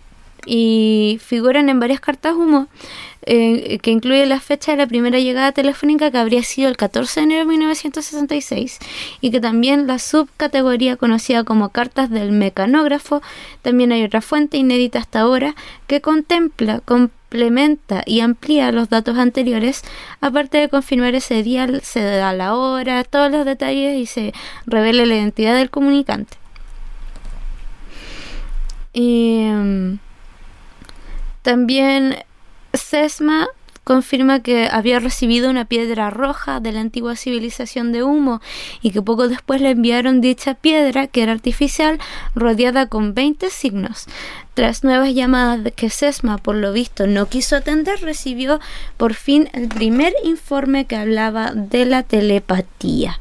y 0.47 1.19
figuran 1.23 1.69
en 1.69 1.81
varias 1.81 2.01
cartas 2.01 2.35
humo, 2.35 2.69
eh, 3.29 3.79
que 3.83 3.91
incluye 3.91 4.25
la 4.25 4.39
fecha 4.39 4.71
de 4.71 4.79
la 4.79 4.87
primera 4.87 5.19
llegada 5.19 5.51
telefónica 5.51 6.13
que 6.13 6.19
habría 6.19 6.45
sido 6.45 6.69
el 6.69 6.77
14 6.77 7.21
de 7.21 7.25
enero 7.25 7.41
de 7.41 7.47
1966 7.47 8.79
y 9.21 9.33
que 9.33 9.41
también 9.41 9.89
la 9.89 9.99
subcategoría 9.99 10.97
conocida 10.97 11.43
como 11.43 11.71
cartas 11.71 12.09
del 12.09 12.31
mecanógrafo, 12.31 13.23
también 13.63 13.91
hay 13.91 14.05
otra 14.05 14.21
fuente 14.21 14.59
inédita 14.59 15.01
hasta 15.01 15.21
ahora 15.21 15.57
que 15.89 16.01
contempla, 16.01 16.81
complementa 16.85 18.05
y 18.07 18.21
amplía 18.21 18.71
los 18.71 18.89
datos 18.91 19.19
anteriores, 19.19 19.83
aparte 20.21 20.59
de 20.59 20.69
confirmar 20.69 21.17
ese 21.17 21.43
día, 21.43 21.67
se 21.83 22.01
da 22.03 22.33
la 22.33 22.55
hora, 22.55 23.03
todos 23.03 23.33
los 23.33 23.45
detalles 23.45 23.99
y 23.99 24.07
se 24.07 24.33
revela 24.67 25.05
la 25.05 25.17
identidad 25.17 25.57
del 25.57 25.71
comunicante. 25.71 26.37
Mm, 28.95 29.99
también 31.47 32.17
Sesma 32.73 33.47
confirma 33.85 34.41
que 34.41 34.69
había 34.69 34.99
recibido 34.99 35.49
una 35.49 35.65
piedra 35.65 36.11
roja 36.11 36.59
de 36.59 36.73
la 36.73 36.81
antigua 36.81 37.15
civilización 37.15 37.93
de 37.93 38.03
Humo 38.03 38.41
y 38.83 38.91
que 38.91 39.01
poco 39.01 39.29
después 39.29 39.61
le 39.61 39.71
enviaron 39.71 40.21
dicha 40.21 40.55
piedra, 40.55 41.07
que 41.07 41.23
era 41.23 41.31
artificial, 41.31 42.01
rodeada 42.35 42.89
con 42.89 43.15
20 43.15 43.49
signos. 43.51 44.07
Tras 44.55 44.83
nuevas 44.83 45.15
llamadas 45.15 45.73
que 45.77 45.89
Sesma, 45.89 46.39
por 46.39 46.57
lo 46.57 46.73
visto, 46.73 47.07
no 47.07 47.27
quiso 47.27 47.55
atender, 47.55 48.01
recibió 48.01 48.59
por 48.97 49.15
fin 49.15 49.49
el 49.53 49.69
primer 49.69 50.15
informe 50.25 50.87
que 50.87 50.97
hablaba 50.97 51.53
de 51.53 51.85
la 51.85 52.03
telepatía. 52.03 53.21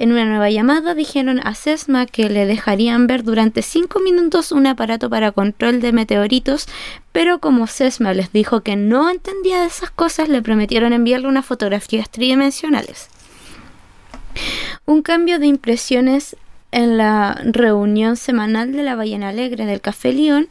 En 0.00 0.12
una 0.12 0.24
nueva 0.24 0.48
llamada 0.48 0.94
dijeron 0.94 1.46
a 1.46 1.54
Sesma 1.54 2.06
que 2.06 2.30
le 2.30 2.46
dejarían 2.46 3.06
ver 3.06 3.22
durante 3.22 3.60
cinco 3.60 4.00
minutos 4.00 4.50
un 4.50 4.66
aparato 4.66 5.10
para 5.10 5.30
control 5.30 5.82
de 5.82 5.92
meteoritos, 5.92 6.68
pero 7.12 7.38
como 7.38 7.66
Sesma 7.66 8.14
les 8.14 8.32
dijo 8.32 8.62
que 8.62 8.76
no 8.76 9.10
entendía 9.10 9.60
de 9.60 9.66
esas 9.66 9.90
cosas, 9.90 10.30
le 10.30 10.40
prometieron 10.40 10.94
enviarle 10.94 11.28
unas 11.28 11.44
fotografías 11.44 12.08
tridimensionales. 12.08 13.10
Un 14.86 15.02
cambio 15.02 15.38
de 15.38 15.48
impresiones 15.48 16.34
en 16.72 16.96
la 16.96 17.40
reunión 17.44 18.16
semanal 18.16 18.72
de 18.72 18.82
la 18.82 18.94
Ballena 18.94 19.28
Alegre 19.28 19.66
del 19.66 19.80
Café 19.80 20.12
León 20.12 20.48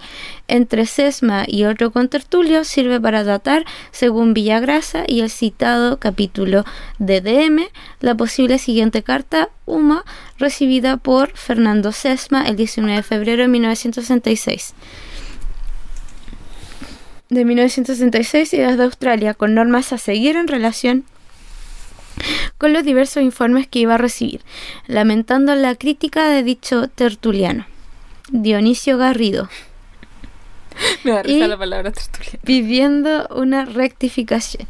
entre 0.47 0.85
Sesma 0.85 1.45
y 1.47 1.65
otro 1.65 1.91
contertulio 1.91 2.63
sirve 2.63 2.99
para 2.99 3.23
datar, 3.23 3.65
según 3.91 4.33
Villagrasa 4.33 5.03
y 5.07 5.21
el 5.21 5.29
citado 5.29 5.97
capítulo 5.97 6.65
de 6.97 7.21
DM, 7.21 7.67
la 8.01 8.15
posible 8.15 8.57
siguiente 8.57 9.03
carta 9.03 9.49
UMA 9.65 10.03
recibida 10.37 10.97
por 10.97 11.31
Fernando 11.35 11.91
Sesma 11.91 12.47
el 12.47 12.55
19 12.55 12.97
de 12.97 13.03
febrero 13.03 13.43
de 13.43 13.47
1966 13.47 14.73
de 17.29 17.45
1966 17.45 18.53
y 18.53 18.57
desde 18.57 18.83
Australia 18.83 19.35
con 19.35 19.53
normas 19.53 19.93
a 19.93 19.99
seguir 19.99 20.35
en 20.35 20.47
relación 20.47 21.05
con 22.57 22.73
los 22.73 22.83
diversos 22.83 23.23
informes 23.23 23.67
que 23.67 23.79
iba 23.79 23.95
a 23.95 23.97
recibir, 23.97 24.41
lamentando 24.87 25.55
la 25.55 25.75
crítica 25.75 26.29
de 26.29 26.43
dicho 26.43 26.87
tertuliano. 26.87 27.65
Dionisio 28.31 28.97
Garrido, 28.97 29.49
Me 31.03 31.11
da 31.11 31.23
risa 31.23 31.47
la 31.47 31.57
palabra 31.57 31.91
tertulia. 31.91 32.39
pidiendo 32.43 33.27
una 33.35 33.65
rectificación. 33.65 34.67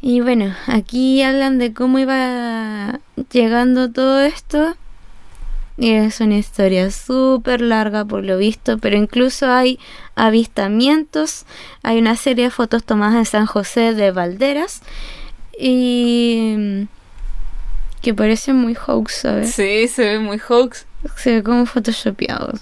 Y 0.00 0.20
bueno, 0.20 0.54
aquí 0.66 1.22
hablan 1.22 1.58
de 1.58 1.72
cómo 1.72 1.98
iba 1.98 3.00
llegando 3.30 3.90
todo 3.90 4.20
esto. 4.20 4.74
Y 5.78 5.90
es 5.92 6.20
una 6.20 6.36
historia 6.36 6.90
súper 6.90 7.60
larga 7.60 8.04
por 8.04 8.24
lo 8.24 8.36
visto, 8.36 8.78
pero 8.78 8.96
incluso 8.96 9.50
hay 9.50 9.78
avistamientos, 10.14 11.46
hay 11.82 11.98
una 11.98 12.16
serie 12.16 12.44
de 12.44 12.50
fotos 12.50 12.84
tomadas 12.84 13.14
en 13.16 13.24
San 13.24 13.46
José 13.46 13.94
de 13.94 14.10
Valderas 14.10 14.82
y 15.64 16.88
que 18.00 18.12
parecen 18.12 18.56
muy 18.56 18.74
hoax, 18.74 19.14
¿sabes? 19.14 19.54
Sí, 19.54 19.86
se 19.86 20.04
ve 20.04 20.18
muy 20.18 20.40
hoax. 20.40 20.86
Se 21.16 21.36
ve 21.36 21.42
como 21.44 21.66
photoshopeados. 21.66 22.60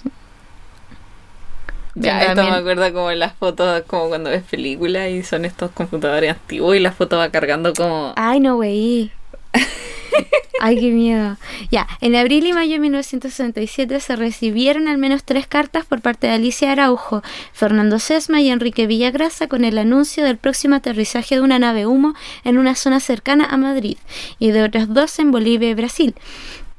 Ya, 1.95 2.21
esto 2.25 2.43
me 2.43 2.51
acuerda 2.51 2.93
como 2.93 3.11
las 3.11 3.33
fotos, 3.33 3.81
como 3.87 4.09
cuando 4.09 4.29
ves 4.29 4.43
películas 4.43 5.09
y 5.09 5.23
son 5.23 5.45
estos 5.45 5.71
computadores 5.71 6.29
antiguos 6.31 6.75
y 6.75 6.79
la 6.79 6.91
foto 6.91 7.17
va 7.17 7.29
cargando 7.29 7.73
como... 7.73 8.13
Ay, 8.15 8.39
no, 8.39 8.55
güey. 8.57 9.11
Ay, 10.59 10.79
qué 10.79 10.91
miedo. 10.91 11.37
Ya, 11.71 11.87
en 12.01 12.15
abril 12.15 12.45
y 12.45 12.53
mayo 12.53 12.73
de 12.73 12.79
1967 12.79 13.99
se 13.99 14.15
recibieron 14.15 14.87
al 14.87 14.97
menos 14.97 15.23
tres 15.23 15.47
cartas 15.47 15.85
por 15.85 16.01
parte 16.01 16.27
de 16.27 16.33
Alicia 16.33 16.71
Araujo, 16.71 17.23
Fernando 17.53 17.99
Sesma 17.99 18.41
y 18.41 18.49
Enrique 18.49 18.87
Villagrasa 18.87 19.47
con 19.47 19.65
el 19.65 19.77
anuncio 19.77 20.23
del 20.23 20.37
próximo 20.37 20.75
aterrizaje 20.75 21.35
de 21.35 21.41
una 21.41 21.59
nave 21.59 21.85
humo 21.85 22.13
en 22.43 22.57
una 22.57 22.75
zona 22.75 22.99
cercana 22.99 23.45
a 23.45 23.57
Madrid 23.57 23.97
y 24.39 24.51
de 24.51 24.63
otras 24.63 24.93
dos 24.93 25.17
en 25.19 25.31
Bolivia 25.31 25.69
y 25.69 25.73
Brasil 25.73 26.15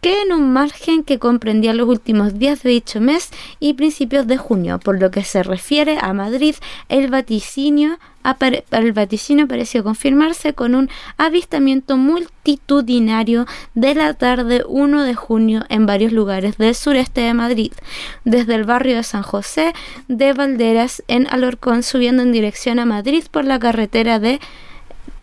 que 0.02 0.21
en 0.23 0.32
un 0.32 0.52
margen 0.52 1.04
que 1.04 1.21
comprendía 1.21 1.73
los 1.73 1.88
últimos 1.88 2.37
días 2.37 2.64
de 2.64 2.71
dicho 2.71 3.00
mes 3.00 3.30
y 3.61 3.75
principios 3.75 4.26
de 4.26 4.37
junio, 4.37 4.80
por 4.80 5.00
lo 5.00 5.12
que 5.12 5.23
se 5.23 5.44
refiere 5.44 5.97
a 6.00 6.12
Madrid, 6.12 6.56
el 6.88 7.09
vaticinio, 7.09 8.00
el 8.25 9.47
pareció 9.47 9.85
confirmarse 9.85 10.54
con 10.54 10.75
un 10.75 10.90
avistamiento 11.18 11.97
multitudinario 11.97 13.47
de 13.75 13.94
la 13.94 14.14
tarde 14.14 14.64
1 14.66 15.04
de 15.04 15.14
junio 15.14 15.64
en 15.68 15.87
varios 15.87 16.12
lugares 16.12 16.59
del 16.59 16.75
sureste 16.75 17.21
de 17.21 17.35
Madrid, 17.35 17.73
desde 18.25 18.56
el 18.56 18.64
barrio 18.64 18.97
de 18.97 19.04
San 19.04 19.23
José 19.23 19.73
de 20.09 20.32
Valderas 20.32 21.04
en 21.06 21.28
Alorcón, 21.28 21.85
subiendo 21.85 22.25
en 22.25 22.32
dirección 22.32 22.80
a 22.80 22.87
Madrid 22.87 23.23
por 23.30 23.44
la 23.44 23.61
carretera 23.61 24.18
de 24.18 24.40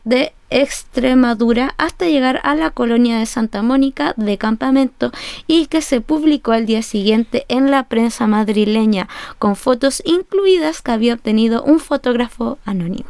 de 0.05 0.33
Extremadura 0.49 1.73
hasta 1.77 2.07
llegar 2.07 2.39
a 2.43 2.55
la 2.55 2.71
colonia 2.71 3.19
de 3.19 3.25
Santa 3.25 3.61
Mónica 3.61 4.13
de 4.17 4.37
campamento 4.37 5.11
y 5.47 5.67
que 5.67 5.81
se 5.81 6.01
publicó 6.01 6.51
al 6.51 6.65
día 6.65 6.81
siguiente 6.81 7.45
en 7.47 7.71
la 7.71 7.83
prensa 7.83 8.27
madrileña 8.27 9.07
con 9.37 9.55
fotos 9.55 10.01
incluidas 10.05 10.81
que 10.81 10.91
había 10.91 11.13
obtenido 11.13 11.63
un 11.63 11.79
fotógrafo 11.79 12.57
anónimo. 12.65 13.09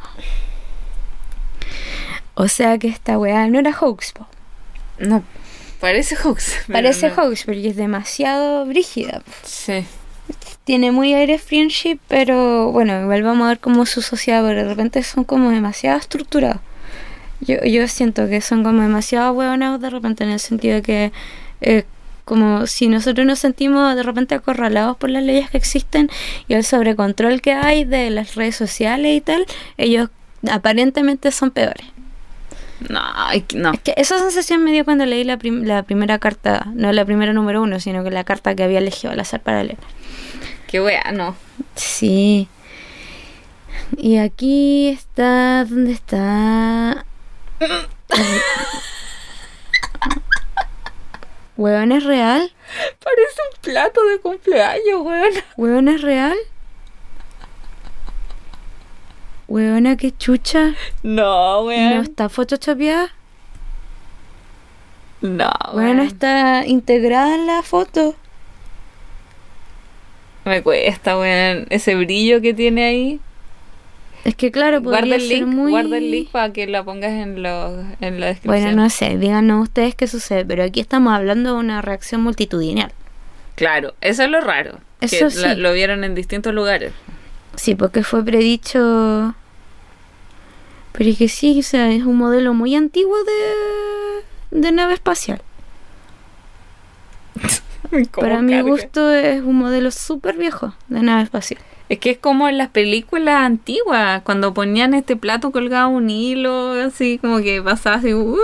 O 2.36 2.48
sea 2.48 2.78
que 2.78 2.88
esta 2.88 3.18
weá 3.18 3.48
no 3.48 3.60
era 3.60 3.74
hoax, 3.78 4.14
po. 4.14 4.28
No, 4.98 5.24
parece 5.80 6.16
hoax. 6.16 6.54
Parece 6.72 7.10
no. 7.10 7.16
hoax 7.16 7.44
porque 7.44 7.68
es 7.70 7.76
demasiado 7.76 8.66
brígida. 8.66 9.20
po. 9.20 9.32
Sí. 9.44 9.86
Tiene 10.64 10.92
muy 10.92 11.14
aire 11.14 11.38
friendship, 11.38 12.00
pero 12.08 12.72
bueno, 12.72 13.02
igual 13.02 13.24
vamos 13.24 13.46
a 13.46 13.50
ver 13.50 13.60
cómo 13.60 13.86
su 13.86 14.02
sociedad, 14.02 14.44
pero 14.46 14.64
de 14.64 14.70
repente 14.70 15.02
son 15.04 15.24
como 15.24 15.50
demasiado 15.50 15.98
estructurados. 15.98 16.62
Yo, 17.42 17.58
yo 17.64 17.88
siento 17.88 18.28
que 18.28 18.42
son 18.42 18.64
como 18.64 18.82
demasiado 18.82 19.32
huevonados 19.34 19.80
de 19.82 19.90
repente 19.90 20.24
en 20.24 20.32
el 20.32 20.40
sentido 20.40 20.76
de 20.76 20.82
que 20.82 21.12
eh, 21.62 21.86
como 22.26 22.68
si 22.68 22.88
nosotros 22.88 23.26
nos 23.26 23.40
sentimos 23.40 23.96
de 23.96 24.04
repente 24.04 24.36
acorralados 24.36 24.98
por 24.98 25.10
las 25.10 25.24
leyes 25.24 25.50
que 25.50 25.58
existen 25.58 26.10
y 26.48 26.54
el 26.54 26.64
sobrecontrol 26.64 27.42
que 27.42 27.54
hay 27.54 27.86
de 27.86 28.10
las 28.10 28.36
redes 28.36 28.56
sociales 28.56 29.16
y 29.16 29.22
tal, 29.22 29.46
ellos 29.78 30.10
aparentemente 30.52 31.32
son 31.32 31.52
peores. 31.52 31.86
No, 32.88 33.02
no. 33.56 33.72
Es 33.74 33.80
que 33.82 33.94
esa 33.98 34.20
sensación 34.20 34.64
me 34.64 34.72
dio 34.72 34.86
cuando 34.86 35.06
leí 35.06 35.24
la, 35.24 35.38
prim- 35.38 35.64
la 35.64 35.84
primera 35.84 36.20
carta, 36.20 36.68
no 36.76 36.92
la 36.94 37.04
primera 37.04 37.34
número 37.34 37.62
uno, 37.62 37.80
sino 37.80 38.04
que 38.04 38.12
la 38.12 38.24
carta 38.24 38.56
que 38.56 38.64
había 38.64 38.78
elegido 38.78 39.12
al 39.12 39.20
azar 39.20 39.42
para 39.42 39.64
leer. 39.64 39.78
Qué 40.68 40.80
wea, 40.82 41.12
no. 41.12 41.36
Sí. 41.76 42.48
Y 43.98 44.18
aquí 44.18 44.88
está. 44.88 45.66
¿Dónde 45.66 45.92
está? 45.92 47.06
¿Hueón 51.58 51.92
es 51.92 52.04
real? 52.06 52.52
Parece 53.04 53.42
un 53.54 53.62
plato 53.62 54.06
de 54.06 54.20
cumpleaños, 54.20 55.02
weón. 55.02 55.32
¿Hueón 55.58 55.88
es 55.90 56.02
real? 56.02 56.38
¿Hueona 59.48 59.98
qué 59.98 60.16
chucha? 60.16 60.76
No, 61.04 61.62
¿No 61.62 61.66
weón. 61.66 62.04
está 62.04 62.30
photoshopeada? 62.30 63.10
No, 65.22 65.50
¿Hueona 65.74 65.94
weón. 66.04 66.08
está 66.08 66.66
integrada 66.66 67.36
en 67.36 67.48
la 67.48 67.62
foto? 67.64 68.16
Me 70.46 70.62
cuesta, 70.64 71.18
weón. 71.18 71.68
Ese 71.70 71.96
brillo 71.96 72.40
que 72.42 72.54
tiene 72.54 72.86
ahí. 72.86 73.20
Es 74.30 74.36
que 74.36 74.52
claro, 74.52 74.84
podría 74.84 75.02
Guarda 75.02 75.16
el 75.16 75.28
link, 75.28 75.48
muy... 75.48 75.72
guarda 75.72 75.98
el 75.98 76.12
link 76.12 76.30
para 76.30 76.54
que 76.54 76.68
la 76.68 76.84
pongas 76.84 77.12
en, 77.14 77.42
lo, 77.42 77.80
en 78.00 78.20
la 78.20 78.28
descripción. 78.28 78.64
Bueno, 78.64 78.84
no 78.84 78.90
sé, 78.92 79.18
díganos 79.18 79.64
ustedes 79.64 79.96
qué 79.96 80.06
sucede, 80.06 80.46
pero 80.46 80.64
aquí 80.64 80.80
estamos 80.80 81.14
hablando 81.14 81.54
de 81.54 81.60
una 81.60 81.82
reacción 81.82 82.22
multitudinal. 82.22 82.92
Claro, 83.56 83.96
eso 84.02 84.22
es 84.24 84.30
lo 84.30 84.40
raro. 84.42 84.78
Eso 85.02 85.26
que 85.26 85.32
sí. 85.32 85.42
la- 85.42 85.56
lo 85.56 85.74
vieron 85.74 86.04
en 86.04 86.14
distintos 86.14 86.54
lugares. 86.54 86.94
Sí, 87.56 87.74
porque 87.74 88.04
fue 88.04 88.24
predicho. 88.24 89.34
Pero 90.92 91.10
es 91.10 91.18
que 91.18 91.28
sí, 91.28 91.60
o 91.60 91.64
sea, 91.64 91.92
es 91.92 92.04
un 92.04 92.18
modelo 92.18 92.54
muy 92.54 92.76
antiguo 92.76 93.18
de, 94.52 94.60
de 94.60 94.72
nave 94.72 94.94
espacial. 94.94 95.42
Para 98.16 98.44
mi 98.44 98.62
gusto 98.62 99.12
es 99.12 99.42
un 99.42 99.56
modelo 99.56 99.90
súper 99.90 100.38
viejo 100.38 100.76
de 100.88 101.02
nave 101.02 101.24
espacial. 101.24 101.60
Es 101.90 101.98
que 101.98 102.12
es 102.12 102.18
como 102.20 102.48
en 102.48 102.60
las 102.60 102.70
películas 102.70 103.42
antiguas, 103.42 104.22
cuando 104.24 104.54
ponían 104.54 104.94
este 104.94 105.16
plato 105.16 105.52
colgado 105.52 105.90
un 105.90 106.12
hilo, 106.12 106.74
así 106.74 107.18
como 107.18 107.40
que 107.40 107.62
pasaba 107.64 107.96
así. 107.96 108.14
uh. 108.14 108.38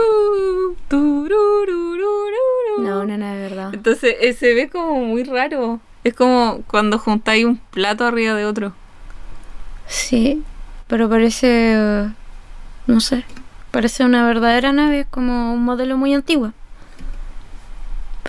No, 2.80 3.06
no, 3.06 3.18
no, 3.18 3.34
de 3.34 3.42
verdad. 3.42 3.74
Entonces 3.74 4.16
eh, 4.20 4.34
se 4.34 4.54
ve 4.56 4.68
como 4.70 4.96
muy 5.00 5.24
raro. 5.24 5.80
Es 6.04 6.14
como 6.16 6.64
cuando 6.68 6.98
juntáis 6.98 7.46
un 7.46 7.58
plato 7.58 8.06
arriba 8.06 8.34
de 8.34 8.46
otro. 8.46 8.74
Sí, 9.88 10.44
pero 10.88 11.08
parece. 11.08 12.10
No 12.88 13.00
sé. 13.00 13.26
Parece 13.72 14.06
una 14.06 14.26
verdadera 14.26 14.72
nave, 14.72 15.02
es 15.02 15.08
como 15.08 15.54
un 15.54 15.64
modelo 15.64 15.98
muy 15.98 16.14
antiguo. 16.14 16.52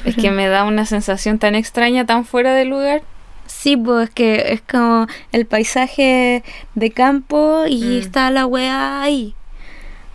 Es 0.04 0.14
que 0.14 0.30
me 0.30 0.46
da 0.46 0.64
una 0.64 0.84
sensación 0.86 1.38
tan 1.38 1.54
extraña, 1.54 2.04
tan 2.04 2.24
fuera 2.24 2.54
de 2.54 2.64
lugar. 2.64 3.02
Sí, 3.46 3.76
pues 3.76 4.08
es 4.08 4.14
que 4.14 4.52
es 4.52 4.60
como 4.62 5.06
el 5.32 5.46
paisaje 5.46 6.42
de 6.74 6.90
campo 6.90 7.64
y 7.68 7.82
Mm. 7.84 7.98
está 8.00 8.30
la 8.30 8.46
weá 8.46 9.02
ahí. 9.02 9.34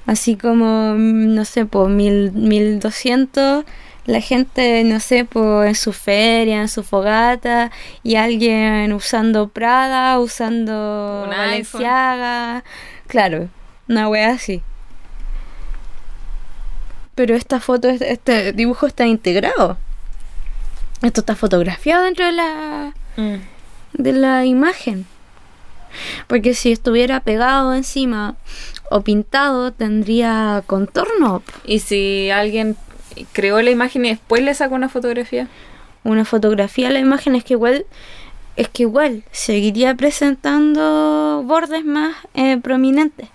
Así 0.06 0.36
como, 0.36 0.94
mm, 0.96 1.36
no 1.36 1.46
sé, 1.46 1.66
pues 1.66 1.90
mil, 1.90 2.32
1200, 2.34 3.64
la 4.06 4.20
gente, 4.20 4.84
no 4.84 5.00
sé, 5.00 5.26
pues 5.26 5.70
en 5.70 5.76
su 5.76 5.94
feria, 5.94 6.60
en 6.62 6.68
su 6.70 6.84
fogata, 6.84 7.72
y 8.04 8.16
alguien 8.16 8.92
usando 8.94 9.48
Prada, 9.50 10.20
usando 10.20 11.24
Un 11.26 11.30
Balenciaga. 11.30 12.64
Claro, 13.08 13.48
una 13.88 14.10
weá 14.10 14.32
así. 14.32 14.62
Pero 17.16 17.36
esta 17.36 17.60
foto, 17.60 17.90
este- 17.90 18.12
este 18.12 18.54
dibujo 18.54 18.88
está 18.88 19.06
integrado. 19.06 19.78
Esto 21.04 21.22
está 21.22 21.36
fotografiado 21.36 22.04
dentro 22.04 22.26
de 22.26 22.32
la 22.32 22.94
de 23.16 24.14
la 24.14 24.46
imagen. 24.46 25.06
Porque 26.28 26.54
si 26.54 26.72
estuviera 26.72 27.20
pegado 27.20 27.74
encima 27.74 28.36
o 28.90 29.02
pintado, 29.02 29.72
tendría 29.72 30.64
contorno. 30.66 31.44
Y 31.66 31.80
si 31.80 32.30
alguien 32.30 32.78
creó 33.34 33.62
la 33.62 33.72
imagen 33.72 34.06
y 34.06 34.10
después 34.10 34.42
le 34.42 34.54
sacó 34.54 34.76
una 34.76 34.90
fotografía. 34.90 35.48
Una 36.04 36.26
fotografía 36.26 36.88
de 36.88 36.94
la 36.94 37.00
imagen 37.00 37.36
es 37.36 37.44
que 37.44 37.54
igual 37.54 37.86
es 38.58 38.68
que 38.68 38.84
igual 38.84 39.24
seguiría 39.32 39.96
presentando 39.96 41.44
bordes 41.46 41.86
más 41.86 42.16
eh, 42.34 42.58
prominentes. 42.58 43.30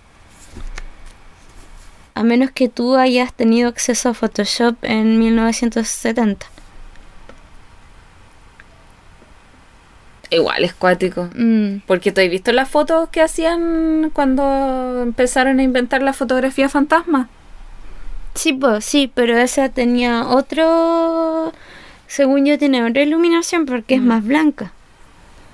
A 2.13 2.23
menos 2.23 2.51
que 2.51 2.69
tú 2.69 2.95
hayas 2.95 3.33
tenido 3.33 3.69
acceso 3.69 4.09
a 4.09 4.13
Photoshop 4.13 4.75
en 4.83 5.19
1970. 5.19 6.45
Igual 10.29 10.63
es 10.65 10.73
cuático. 10.73 11.29
Mm, 11.35 11.77
Porque 11.87 12.11
tú 12.11 12.21
has 12.21 12.29
visto 12.29 12.51
las 12.51 12.69
fotos 12.69 13.09
que 13.09 13.21
hacían 13.21 14.11
cuando 14.13 15.01
empezaron 15.03 15.59
a 15.59 15.63
inventar 15.63 16.01
la 16.01 16.13
fotografía 16.13 16.67
fantasma. 16.69 17.29
Sí, 18.35 18.53
pues, 18.53 18.83
sí, 18.85 19.11
pero 19.13 19.37
esa 19.37 19.69
tenía 19.69 20.27
otro. 20.27 21.53
Según 22.07 22.45
yo, 22.45 22.57
tiene 22.57 22.83
otra 22.83 23.01
iluminación 23.01 23.65
porque 23.65 23.95
es 23.95 24.01
Mm. 24.01 24.07
más 24.07 24.23
blanca. 24.25 24.71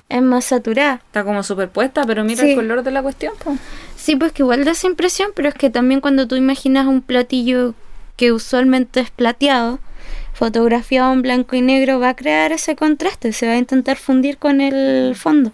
Es 0.08 0.22
más 0.22 0.44
saturada. 0.44 1.00
Está 1.06 1.24
como 1.24 1.42
superpuesta, 1.42 2.04
pero 2.06 2.24
mira 2.24 2.42
Sí. 2.42 2.50
el 2.50 2.56
color 2.56 2.82
de 2.82 2.90
la 2.90 3.02
cuestión. 3.02 3.32
po. 3.42 3.56
Sí, 3.96 4.16
pues 4.16 4.32
que 4.32 4.42
igual 4.42 4.64
da 4.64 4.72
esa 4.72 4.86
impresión, 4.86 5.30
pero 5.34 5.48
es 5.48 5.54
que 5.54 5.70
también 5.70 6.00
cuando 6.00 6.28
tú 6.28 6.36
imaginas 6.36 6.86
un 6.86 7.00
platillo 7.00 7.74
que 8.16 8.32
usualmente 8.32 9.00
es 9.00 9.10
plateado, 9.10 9.78
fotografiado 10.34 11.10
en 11.14 11.22
blanco 11.22 11.56
y 11.56 11.62
negro, 11.62 11.98
va 11.98 12.10
a 12.10 12.16
crear 12.16 12.52
ese 12.52 12.76
contraste, 12.76 13.32
se 13.32 13.46
va 13.46 13.54
a 13.54 13.58
intentar 13.58 13.96
fundir 13.96 14.36
con 14.36 14.60
el 14.60 15.14
fondo. 15.16 15.52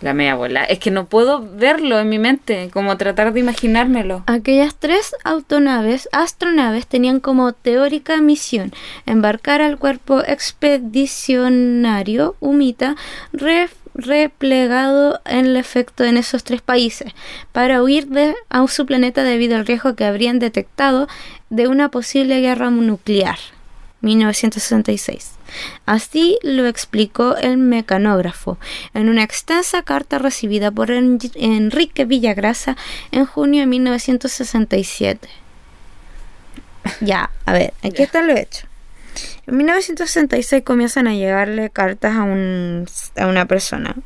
La 0.00 0.14
media 0.14 0.34
bola. 0.34 0.64
Es 0.64 0.78
que 0.78 0.90
no 0.90 1.04
puedo 1.04 1.46
verlo 1.46 1.98
en 1.98 2.08
mi 2.08 2.18
mente, 2.18 2.70
como 2.72 2.96
tratar 2.96 3.34
de 3.34 3.40
imaginármelo. 3.40 4.22
Aquellas 4.26 4.74
tres 4.76 5.14
autonaves, 5.24 6.08
astronaves, 6.10 6.86
tenían 6.86 7.20
como 7.20 7.52
teórica 7.52 8.18
misión 8.22 8.72
embarcar 9.04 9.60
al 9.60 9.76
cuerpo 9.76 10.22
expedicionario 10.26 12.34
Humita 12.40 12.96
re- 13.34 13.68
replegado 14.02 15.20
en 15.24 15.46
el 15.46 15.56
efecto 15.56 16.04
en 16.04 16.16
esos 16.16 16.44
tres 16.44 16.62
países 16.62 17.12
para 17.52 17.82
huir 17.82 18.06
de 18.08 18.34
a 18.48 18.66
su 18.68 18.86
planeta 18.86 19.22
debido 19.22 19.56
al 19.56 19.66
riesgo 19.66 19.94
que 19.96 20.04
habrían 20.04 20.38
detectado 20.38 21.08
de 21.50 21.68
una 21.68 21.90
posible 21.90 22.40
guerra 22.40 22.70
nuclear. 22.70 23.38
1966. 24.02 25.32
Así 25.84 26.38
lo 26.42 26.66
explicó 26.66 27.36
el 27.36 27.58
mecanógrafo 27.58 28.56
en 28.94 29.10
una 29.10 29.22
extensa 29.22 29.82
carta 29.82 30.18
recibida 30.18 30.70
por 30.70 30.90
En- 30.90 31.18
Enrique 31.34 32.06
Villagrasa 32.06 32.76
en 33.12 33.26
junio 33.26 33.60
de 33.60 33.66
1967. 33.66 35.28
Ya, 37.02 37.30
a 37.44 37.52
ver, 37.52 37.74
aquí 37.82 38.02
está 38.02 38.22
lo 38.22 38.34
hecho. 38.34 38.66
En 39.50 39.56
1966 39.56 40.62
comienzan 40.62 41.08
a 41.08 41.14
llegarle 41.14 41.70
cartas 41.70 42.14
a, 42.14 42.22
un, 42.22 42.86
a 43.16 43.26
una 43.26 43.46
persona. 43.46 43.96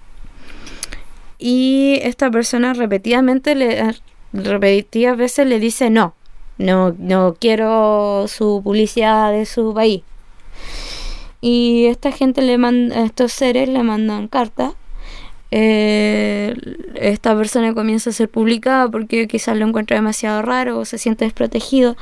Y 1.38 1.98
esta 2.02 2.30
persona 2.30 2.72
repetidamente 2.72 3.54
le, 3.54 3.94
repetidas 4.32 5.18
veces 5.18 5.46
le 5.46 5.60
dice 5.60 5.90
no. 5.90 6.14
No, 6.56 6.94
no 6.98 7.36
quiero 7.38 8.24
su 8.26 8.62
publicidad 8.64 9.32
de 9.32 9.44
su 9.44 9.74
país. 9.74 10.00
Y 11.42 11.88
esta 11.88 12.10
gente 12.10 12.40
le 12.40 12.56
manda, 12.56 13.04
estos 13.04 13.34
seres 13.34 13.68
le 13.68 13.82
mandan 13.82 14.28
cartas 14.28 14.72
eh, 15.56 16.56
esta 16.96 17.36
persona 17.36 17.74
comienza 17.74 18.10
a 18.10 18.12
ser 18.12 18.28
publicada 18.28 18.88
porque 18.88 19.28
quizás 19.28 19.56
lo 19.56 19.64
encuentra 19.64 19.96
demasiado 19.96 20.42
raro 20.42 20.80
o 20.80 20.84
se 20.84 20.98
siente 20.98 21.26
desprotegido. 21.26 21.96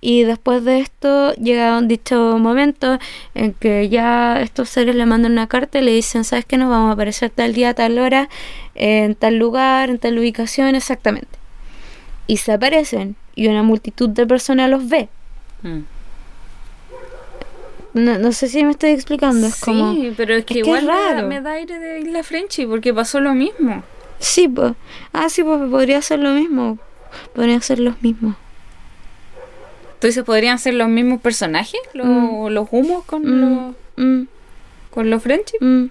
Y 0.00 0.24
después 0.24 0.64
de 0.64 0.80
esto 0.80 1.32
llega 1.34 1.78
un 1.78 1.86
dicho 1.86 2.36
momento 2.38 2.98
en 3.36 3.52
que 3.52 3.88
ya 3.88 4.40
estos 4.40 4.70
seres 4.70 4.96
le 4.96 5.06
mandan 5.06 5.30
una 5.30 5.46
carta 5.46 5.78
y 5.78 5.82
le 5.82 5.92
dicen, 5.92 6.24
¿sabes 6.24 6.44
qué? 6.44 6.56
Nos 6.56 6.68
vamos 6.68 6.90
a 6.90 6.94
aparecer 6.94 7.30
tal 7.30 7.54
día, 7.54 7.74
tal 7.74 7.96
hora, 7.96 8.28
en 8.74 9.14
tal 9.14 9.36
lugar, 9.36 9.88
en 9.88 10.00
tal 10.00 10.18
ubicación, 10.18 10.74
exactamente. 10.74 11.38
Y 12.26 12.38
se 12.38 12.50
aparecen 12.50 13.14
y 13.36 13.46
una 13.46 13.62
multitud 13.62 14.08
de 14.08 14.26
personas 14.26 14.68
los 14.68 14.88
ve. 14.88 15.08
Mm. 15.62 15.82
No, 17.94 18.18
no 18.18 18.32
sé 18.32 18.48
si 18.48 18.64
me 18.64 18.70
estoy 18.70 18.90
explicando. 18.90 19.46
Es 19.48 19.54
sí, 19.56 19.64
como. 19.64 19.94
pero 20.16 20.34
es 20.34 20.44
que 20.44 20.54
es 20.60 20.62
que 20.64 20.68
igual 20.70 20.78
es 20.80 20.84
me 20.86 20.92
da- 20.92 21.12
raro. 21.14 21.26
Me, 21.28 21.40
da 21.40 21.50
aire 21.52 21.78
de 21.78 22.00
Isla 22.00 22.22
Frenchy 22.22 22.66
porque 22.66 22.94
pasó 22.94 23.20
lo 23.20 23.34
mismo. 23.34 23.82
Sí, 24.18 24.46
pues. 24.48 24.74
Ah, 25.12 25.28
sí, 25.28 25.42
pues 25.42 25.60
podría 25.70 26.00
ser 26.02 26.18
lo 26.20 26.30
mismo. 26.30 26.78
Podrían 27.34 27.62
ser 27.62 27.80
los 27.80 28.00
mismos. 28.02 28.36
Entonces 29.94 30.24
podrían 30.24 30.58
ser 30.58 30.74
los 30.74 30.88
mismos 30.88 31.20
personajes, 31.20 31.80
los, 31.92 32.06
Mm. 32.06 32.46
los 32.48 32.68
humos 32.70 33.04
con 33.04 33.22
Mm, 33.22 33.40
los 33.40 33.74
mm, 33.96 34.22
con 34.90 35.10
los 35.10 35.22
Frenchy. 35.22 35.56
mm. 35.60 35.86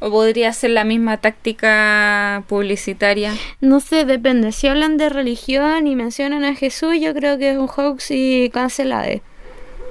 O 0.00 0.10
podría 0.10 0.52
ser 0.52 0.70
la 0.70 0.84
misma 0.84 1.16
táctica 1.16 2.42
publicitaria. 2.46 3.32
No 3.62 3.80
sé, 3.80 4.04
depende. 4.04 4.52
Si 4.52 4.66
hablan 4.66 4.98
de 4.98 5.08
religión 5.08 5.86
y 5.86 5.96
mencionan 5.96 6.44
a 6.44 6.54
Jesús, 6.54 6.96
yo 7.00 7.14
creo 7.14 7.38
que 7.38 7.52
es 7.52 7.56
un 7.58 7.68
hoax 7.74 8.10
y 8.10 8.50
cancelade. 8.52 9.22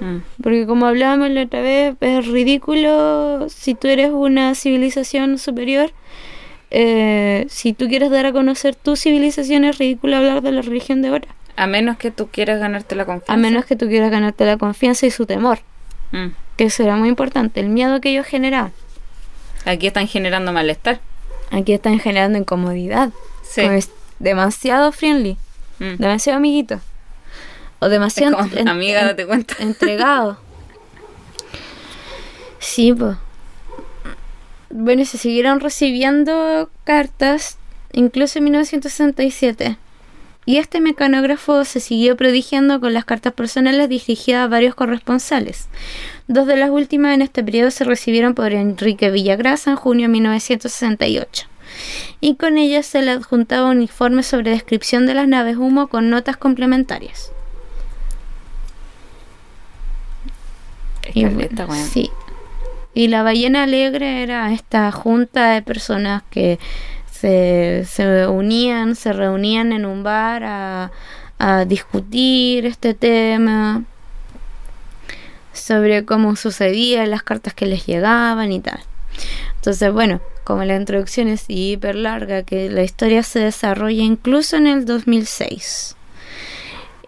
Mm. 0.00 0.16
Porque 0.42 0.66
como 0.66 0.86
hablábamos 0.86 1.30
la 1.30 1.42
otra 1.42 1.60
vez, 1.60 1.94
es 2.00 2.26
ridículo 2.26 3.46
si 3.48 3.74
tú 3.74 3.88
eres 3.88 4.10
una 4.10 4.54
civilización 4.54 5.38
superior. 5.38 5.92
eh, 6.70 7.46
si 7.48 7.72
tú 7.72 7.86
quieres 7.88 8.10
dar 8.10 8.26
a 8.26 8.32
conocer 8.32 8.74
tu 8.74 8.96
civilización, 8.96 9.64
es 9.64 9.78
ridículo 9.78 10.16
hablar 10.16 10.42
de 10.42 10.50
la 10.50 10.62
religión 10.62 11.02
de 11.02 11.08
ahora. 11.08 11.28
A 11.56 11.68
menos 11.68 11.96
que 11.98 12.10
tú 12.10 12.28
quieras 12.28 12.58
ganarte 12.58 12.96
la 12.96 13.04
confianza. 13.04 13.32
A 13.32 13.36
menos 13.36 13.64
que 13.64 13.76
tú 13.76 13.86
quieras 13.86 14.10
ganarte 14.10 14.44
la 14.44 14.56
confianza 14.56 15.06
y 15.06 15.12
su 15.12 15.24
temor. 15.24 15.60
Mm. 16.10 16.28
Que 16.56 16.64
eso 16.64 16.82
era 16.82 16.96
muy 16.96 17.08
importante. 17.08 17.60
El 17.60 17.68
miedo 17.68 18.00
que 18.00 18.10
ellos 18.10 18.26
generaban. 18.26 18.72
Aquí 19.64 19.86
están 19.86 20.08
generando 20.08 20.52
malestar. 20.52 21.00
Aquí 21.52 21.72
están 21.74 22.00
generando 22.00 22.38
incomodidad. 22.38 23.10
Sí. 23.44 23.62
Como 23.62 23.74
es 23.74 23.90
demasiado 24.18 24.90
friendly. 24.90 25.36
Mm. 25.78 25.96
Demasiado 25.98 26.38
amiguito. 26.38 26.80
O 27.80 27.88
demasiado 27.88 28.36
como, 28.36 28.56
en- 28.56 28.68
amiga, 28.68 29.00
en- 29.02 29.06
date 29.08 29.26
cuenta. 29.26 29.54
entregado. 29.58 30.38
Sí, 32.58 32.92
pues. 32.92 33.16
Bueno, 34.70 35.04
se 35.04 35.18
siguieron 35.18 35.60
recibiendo 35.60 36.70
cartas, 36.84 37.58
incluso 37.92 38.38
en 38.38 38.44
1967. 38.44 39.76
Y 40.46 40.58
este 40.58 40.80
mecanógrafo 40.80 41.64
se 41.64 41.80
siguió 41.80 42.16
prodigiando 42.16 42.78
con 42.80 42.92
las 42.92 43.04
cartas 43.06 43.32
personales 43.32 43.88
dirigidas 43.88 44.44
a 44.44 44.48
varios 44.48 44.74
corresponsales. 44.74 45.68
Dos 46.28 46.46
de 46.46 46.56
las 46.56 46.68
últimas 46.70 47.14
en 47.14 47.22
este 47.22 47.42
periodo 47.42 47.70
se 47.70 47.84
recibieron 47.84 48.34
por 48.34 48.52
Enrique 48.52 49.10
Villagrasa 49.10 49.70
en 49.70 49.76
junio 49.76 50.04
de 50.08 50.12
1968. 50.12 51.46
Y 52.20 52.34
con 52.36 52.58
ellas 52.58 52.84
se 52.84 53.00
le 53.00 53.12
adjuntaba 53.12 53.70
un 53.70 53.80
informe 53.80 54.22
sobre 54.22 54.50
descripción 54.50 55.06
de 55.06 55.14
las 55.14 55.28
naves 55.28 55.56
humo 55.56 55.86
con 55.88 56.10
notas 56.10 56.36
complementarias. 56.36 57.30
Y 61.12 61.24
bueno. 61.26 61.66
Sí. 61.90 62.10
Y 62.94 63.08
la 63.08 63.22
ballena 63.22 63.64
alegre 63.64 64.22
era 64.22 64.52
esta 64.52 64.90
junta 64.92 65.50
de 65.50 65.62
personas 65.62 66.22
que 66.30 66.58
se, 67.10 67.84
se 67.88 68.26
unían, 68.26 68.94
se 68.94 69.12
reunían 69.12 69.72
en 69.72 69.84
un 69.84 70.02
bar 70.02 70.44
a, 70.44 70.92
a 71.38 71.64
discutir 71.64 72.66
este 72.66 72.94
tema 72.94 73.82
sobre 75.52 76.04
cómo 76.04 76.36
sucedía, 76.36 77.06
las 77.06 77.22
cartas 77.22 77.54
que 77.54 77.66
les 77.66 77.86
llegaban 77.86 78.52
y 78.52 78.60
tal. 78.60 78.80
Entonces, 79.56 79.92
bueno, 79.92 80.20
como 80.44 80.64
la 80.64 80.76
introducción 80.76 81.28
es 81.28 81.44
hiper 81.48 81.94
larga, 81.94 82.42
que 82.42 82.68
la 82.68 82.82
historia 82.82 83.22
se 83.22 83.40
desarrolla 83.40 84.02
incluso 84.02 84.56
en 84.56 84.66
el 84.66 84.84
2006. 84.84 85.96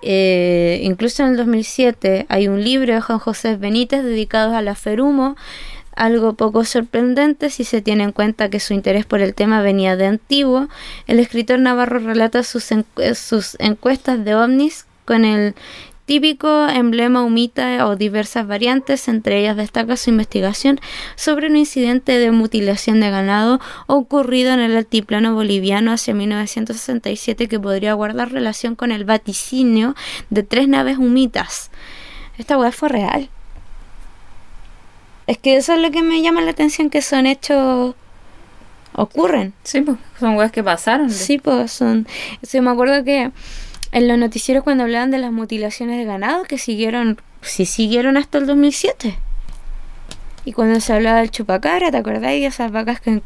Eh, 0.03 0.81
incluso 0.83 1.23
en 1.23 1.31
el 1.31 1.37
2007 1.37 2.27
hay 2.29 2.49
un 2.49 2.63
libro 2.63 2.95
de 2.95 3.01
Juan 3.01 3.19
José 3.19 3.57
Benítez 3.57 4.03
dedicado 4.03 4.55
a 4.55 4.63
la 4.63 4.75
Ferumo, 4.75 5.37
algo 5.95 6.35
poco 6.35 6.65
sorprendente 6.65 7.49
si 7.49 7.65
se 7.65 7.81
tiene 7.81 8.05
en 8.05 8.13
cuenta 8.13 8.51
que 8.51 8.61
su 8.61 8.75
interés 8.75 9.07
por 9.07 9.21
el 9.21 9.35
tema 9.35 9.63
venía 9.63 9.97
de 9.97 10.07
antiguo. 10.07 10.69
El 11.07 11.19
escritor 11.21 11.59
Navarro 11.59 11.99
relata 11.99 12.43
sus, 12.43 12.71
encu- 12.71 13.15
sus 13.15 13.57
encuestas 13.61 14.23
de 14.25 14.35
ovnis 14.35 14.85
con 15.07 15.25
el 15.25 15.55
típico 16.07 16.69
emblema 16.69 17.23
humita 17.23 17.87
o 17.87 17.97
diversas 17.97 18.47
variantes, 18.47 19.09
entre 19.09 19.41
ellas 19.41 19.57
destaca 19.57 19.97
su 19.97 20.11
investigación 20.11 20.81
sobre 21.17 21.49
un 21.49 21.57
incidente 21.57 22.19
de 22.19 22.31
mutilación 22.31 23.01
de 23.01 23.11
ganado 23.11 23.61
ocurrido 23.89 24.55
en 24.55 24.61
el 24.61 24.77
altiplano 24.77 25.35
boliviano 25.35 25.93
hacia 25.93 26.15
1967 26.15 27.49
que 27.49 27.61
podría 27.61 27.93
guardar 27.95 28.33
relación 28.33 28.77
con 28.77 28.93
el 28.93 29.05
vaticinio 29.05 29.95
de 30.31 30.45
tres 30.45 30.69
naves 30.69 30.97
humitas. 30.97 31.71
Esta 32.39 32.57
weá 32.57 32.71
fue 32.71 32.89
real. 32.89 33.29
Es 35.27 35.39
que 35.39 35.57
eso 35.57 35.75
es 35.75 35.81
lo 35.81 35.91
que 35.91 36.03
me 36.03 36.23
llama 36.23 36.41
la 36.41 36.53
atención, 36.53 36.89
que 36.89 37.03
son 37.03 37.27
hechos... 37.27 37.97
ocurren. 38.93 39.55
Sí, 39.65 39.81
pues, 39.81 39.99
son 40.21 40.37
weas 40.37 40.53
que 40.53 40.63
pasaron. 40.63 41.11
Sí, 41.11 41.39
pues 41.39 41.73
son... 41.73 42.07
Sí, 42.43 42.61
me 42.61 42.71
acuerdo 42.71 43.03
que 43.03 43.33
en 43.93 44.09
los 44.09 44.19
noticieros 44.19 44.65
cuando 44.65 44.85
hablaban 44.85 45.11
de 45.11 45.19
las 45.19 45.33
mutilaciones 45.33 45.99
de 45.99 46.05
ganado, 46.05 46.43
que 46.45 46.59
siguieron, 46.59 47.21
sí 47.43 47.67
siguieron 47.67 48.17
hasta 48.17 48.39
el 48.39 48.47
2007. 48.47 49.19
Y 50.45 50.53
cuando 50.53 50.79
se 50.81 50.93
hablaba 50.93 51.19
del 51.21 51.31
chupacabra, 51.31 51.91
¿te 51.91 51.97
acordáis 51.97 52.41
de 52.41 52.47
esas 52.47 52.71
vacas 52.71 53.01
que, 53.01 53.21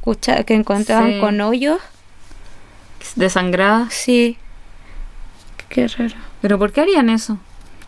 que 0.46 0.54
encontraban 0.54 1.12
Sí. 1.14 1.20
con 1.20 1.40
hoyos? 1.40 1.78
Desangradas. 3.16 3.92
Sí. 3.92 4.38
Qué 5.68 5.86
raro. 5.88 6.14
¿Pero 6.40 6.58
por 6.58 6.72
qué 6.72 6.80
harían 6.80 7.10
eso? 7.10 7.38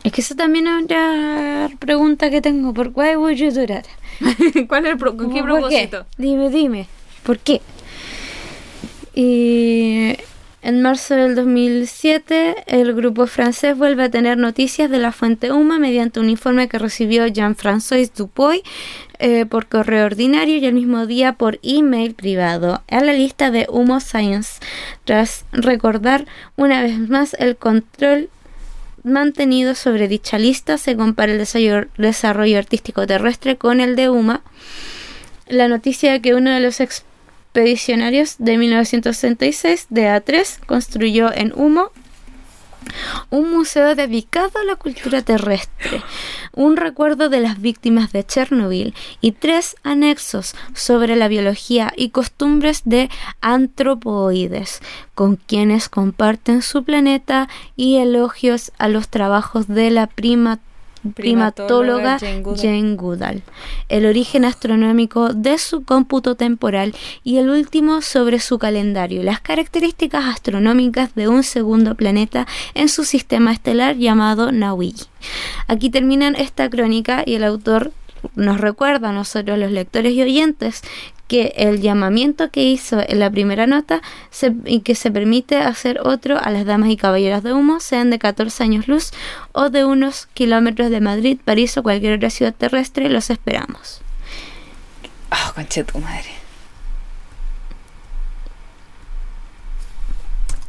Es 0.04 0.12
que 0.12 0.20
esa 0.20 0.35
también 0.35 0.66
es 0.66 0.85
otra 0.85 1.68
pregunta 1.78 2.28
que 2.28 2.40
tengo. 2.42 2.74
¿Por 2.74 2.92
qué 2.92 3.12
you 3.37 3.50
do 3.52 3.66
that? 3.66 3.85
¿Cuál 4.68 4.87
es 4.87 4.92
el 4.92 4.98
pro- 4.98 5.16
¿Con 5.16 5.32
qué 5.32 5.40
¿Por 5.40 5.50
propósito? 5.61 6.06
Dime, 6.18 6.50
dime. 6.50 6.87
¿Por 7.22 7.38
qué? 7.38 7.61
Y 9.14 10.16
en 10.62 10.81
marzo 10.81 11.16
del 11.16 11.35
2007, 11.35 12.64
el 12.66 12.94
grupo 12.94 13.27
francés 13.27 13.77
vuelve 13.77 14.05
a 14.05 14.11
tener 14.11 14.38
noticias 14.38 14.88
de 14.88 14.98
la 14.98 15.11
fuente 15.11 15.51
Huma 15.51 15.81
mediante 15.81 16.20
un 16.20 16.31
informe 16.31 16.68
que 16.68 16.79
recibió 16.79 17.27
Jean-François 17.27 18.12
Dupuy 18.16 18.62
eh, 19.18 19.44
por 19.44 19.66
correo 19.66 20.07
ordinario 20.07 20.57
y 20.59 20.66
el 20.66 20.75
mismo 20.75 21.07
día 21.07 21.33
por 21.33 21.59
email 21.64 22.14
privado 22.14 22.83
a 22.88 23.01
la 23.01 23.12
lista 23.12 23.51
de 23.51 23.66
Humo 23.68 23.98
Science, 23.98 24.61
tras 25.05 25.44
recordar 25.51 26.27
una 26.57 26.81
vez 26.81 26.96
más 26.96 27.35
el 27.40 27.57
control 27.57 28.31
mantenido 29.03 29.75
sobre 29.75 30.07
dicha 30.07 30.38
lista 30.38 30.79
se 30.79 30.96
compara 30.96 31.33
el 31.33 31.38
desarrollo, 31.38 32.59
artístico 32.59 33.07
terrestre 33.07 33.57
con 33.57 33.81
el 33.81 33.96
de 33.96 34.11
UMA. 34.11 34.42
La 35.48 35.66
noticia 35.66 36.12
de 36.12 36.20
que 36.22 36.35
uno 36.35 36.51
de 36.51 36.61
los 36.61 36.81
expedicionarios 37.53 38.37
de 38.38 38.57
1966 38.57 39.88
de 39.91 40.07
A3 40.07 40.59
construyó 40.65 41.31
en 41.35 41.53
Humo 41.55 41.91
un 43.29 43.51
museo 43.51 43.95
dedicado 43.95 44.59
a 44.59 44.65
la 44.65 44.77
cultura 44.77 45.21
terrestre, 45.21 46.03
un 46.55 46.79
recuerdo 46.79 47.29
de 47.29 47.41
las 47.41 47.61
víctimas 47.61 48.11
de 48.11 48.25
Chernobyl 48.25 48.95
y 49.21 49.33
tres 49.33 49.77
anexos 49.83 50.55
sobre 50.75 51.15
la 51.15 51.29
biología 51.29 51.93
y 51.95 52.09
costumbres 52.09 52.83
de 52.87 53.11
antropoides, 53.43 54.81
con 55.15 55.37
quienes 55.37 55.91
comparten 55.91 56.62
su 56.62 56.85
planeta 56.85 57.51
y 57.77 57.99
elogios 57.99 58.73
a 58.79 58.88
los 58.88 59.09
trabajos 59.09 59.69
de 59.69 59.91
la 59.91 60.07
prima 60.07 60.59
primatóloga. 61.15 62.19
Jane 62.19 62.95
Goodall, 62.97 63.43
el 63.88 64.07
origen 64.07 64.45
astronómico 64.45 65.33
de 65.33 65.59
su 65.59 65.85
cómputo 65.85 66.35
temporal 66.35 66.95
y 67.25 67.38
el 67.38 67.51
último 67.51 68.03
sobre 68.03 68.41
su 68.41 68.59
calendario, 68.59 69.23
las 69.23 69.41
características 69.41 70.25
astronómicas 70.27 71.15
de 71.15 71.29
un 71.29 71.43
segundo 71.43 71.95
planeta 71.95 72.47
en 72.75 72.88
su 72.88 73.05
sistema 73.05 73.53
estelar 73.53 73.97
llamado 73.97 74.53
Naui. 74.53 74.95
Aquí 75.67 75.91
terminan 75.91 76.37
esta 76.37 76.69
crónica 76.69 77.23
y 77.25 77.35
el 77.35 77.45
autor 77.45 77.93
nos 78.35 78.61
recuerda 78.61 79.11
a 79.11 79.12
nosotros 79.12 79.58
los 79.58 79.70
lectores 79.70 80.12
y 80.12 80.22
oyentes 80.22 80.82
que 81.28 81.54
el 81.56 81.80
llamamiento 81.80 82.50
que 82.50 82.62
hizo 82.62 83.00
en 83.06 83.18
la 83.18 83.30
primera 83.30 83.66
nota 83.66 84.02
se- 84.30 84.52
y 84.66 84.80
que 84.80 84.94
se 84.94 85.11
permite 85.11 85.56
hacer 85.56 85.98
otro 86.02 86.38
a 86.38 86.50
las 86.50 86.66
damas 86.66 86.90
y 86.90 86.96
caballeros 86.96 87.42
de 87.42 87.52
humo, 87.54 87.80
sean 87.80 88.11
de 88.11 88.18
14 88.18 88.62
años 88.64 88.87
luz 88.87 89.12
o 89.52 89.70
de 89.70 89.85
unos 89.87 90.26
kilómetros 90.35 90.90
de 90.90 91.00
Madrid, 91.00 91.38
París 91.42 91.76
o 91.78 91.82
cualquier 91.82 92.14
otra 92.18 92.28
ciudad 92.30 92.54
terrestre, 92.54 93.08
los 93.08 93.30
esperamos. 93.30 94.02
Ah, 95.30 95.52
conche 95.54 95.82
tu 95.85 95.98
madre. 95.98 96.30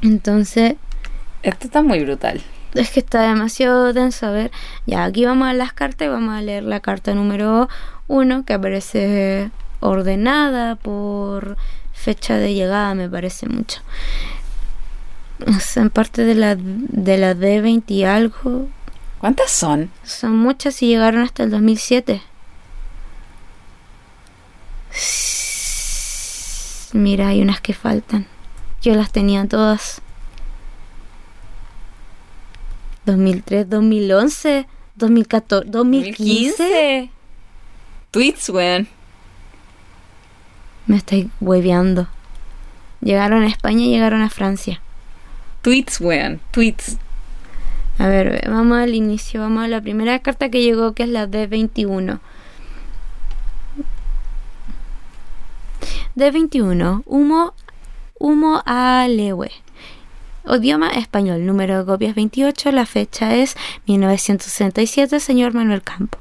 Entonces, 0.02 0.76
Esto 1.44 1.66
está 1.68 1.82
muy 1.82 2.00
brutal. 2.06 2.42
Es 2.74 2.92
que 2.92 3.00
está 3.00 3.22
demasiado 3.22 3.94
denso. 3.94 4.28
A 4.28 4.32
ver, 4.32 4.52
ya 4.86 5.04
aquí 5.04 5.26
vamos 5.26 5.48
a 5.48 5.54
las 5.54 5.74
cartas 5.74 6.08
y 6.08 6.10
vamos 6.10 6.34
a 6.36 6.42
leer 6.42 6.64
la 6.64 6.80
carta 6.80 7.14
número 7.14 7.70
uno 8.08 8.44
que 8.46 8.54
aparece 8.54 9.52
ordenada 9.80 10.76
por 10.76 11.58
fecha 11.94 12.38
de 12.38 12.54
llegada, 12.54 12.94
me 12.96 13.10
parece 13.10 13.48
mucho. 13.48 13.82
O 15.48 15.60
sea, 15.60 15.84
en 15.84 15.90
parte 15.90 16.24
de 16.24 16.36
la, 16.36 16.56
de 16.56 17.18
la 17.18 17.36
D20 17.36 17.84
y 17.88 18.04
algo, 18.04 18.68
¿Cuántas 19.20 19.52
son? 19.52 19.90
son 20.04 20.36
muchas 20.36 20.82
y 20.82 20.88
llegaron 20.88 21.22
hasta 21.22 21.44
el 21.44 21.52
2007. 21.52 22.22
Mira, 26.94 27.30
hay 27.30 27.42
unas 27.42 27.60
que 27.62 27.74
faltan. 27.74 28.28
Yo 28.82 28.94
las 28.96 29.12
tenía 29.12 29.48
todas. 29.48 30.03
2003, 33.06 33.70
2011, 33.70 34.68
2014, 34.96 35.70
2015. 35.70 37.12
Tweets, 38.12 38.50
weón. 38.50 38.88
Me 40.86 40.98
estáis 40.98 41.28
hueveando. 41.40 42.08
Llegaron 43.02 43.44
a 43.44 43.48
España 43.48 43.84
y 43.86 43.90
llegaron 43.90 44.22
a 44.22 44.30
Francia. 44.30 44.82
Tweets, 45.62 46.00
weón. 46.00 46.40
Tweets. 46.52 46.98
A 47.98 48.08
ver, 48.08 48.30
ve, 48.32 48.42
vamos 48.50 48.78
al 48.78 48.94
inicio. 48.94 49.42
Vamos 49.42 49.64
a 49.64 49.68
la 49.68 49.82
primera 49.82 50.20
carta 50.20 50.50
que 50.50 50.62
llegó, 50.62 50.94
que 50.94 51.04
es 51.04 51.10
la 51.10 51.28
D21. 51.28 52.20
D21. 56.16 57.04
Humo, 57.06 57.54
humo 58.20 58.62
a 58.66 59.08
lewe. 59.10 59.52
Idioma 60.46 60.90
español. 60.90 61.46
Número 61.46 61.80
de 61.80 61.86
copias 61.86 62.16
28. 62.16 62.72
La 62.72 62.86
fecha 62.86 63.36
es 63.36 63.56
1967. 63.88 65.20
Señor 65.20 65.54
Manuel 65.54 65.82
Campo. 65.82 66.20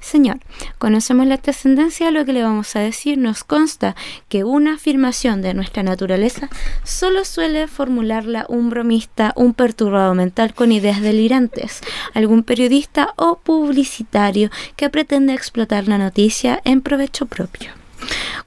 Señor, 0.00 0.38
conocemos 0.78 1.26
la 1.26 1.38
trascendencia 1.38 2.06
de 2.06 2.12
lo 2.12 2.24
que 2.24 2.32
le 2.32 2.42
vamos 2.42 2.76
a 2.76 2.80
decir. 2.80 3.18
Nos 3.18 3.42
consta 3.42 3.96
que 4.28 4.44
una 4.44 4.74
afirmación 4.74 5.42
de 5.42 5.54
nuestra 5.54 5.82
naturaleza 5.82 6.48
solo 6.84 7.24
suele 7.24 7.66
formularla 7.66 8.46
un 8.48 8.70
bromista, 8.70 9.32
un 9.36 9.54
perturbado 9.54 10.14
mental 10.14 10.54
con 10.54 10.70
ideas 10.70 11.00
delirantes, 11.00 11.80
algún 12.14 12.44
periodista 12.44 13.14
o 13.16 13.36
publicitario 13.36 14.50
que 14.76 14.90
pretende 14.90 15.34
explotar 15.34 15.88
la 15.88 15.98
noticia 15.98 16.60
en 16.64 16.80
provecho 16.80 17.26
propio. 17.26 17.85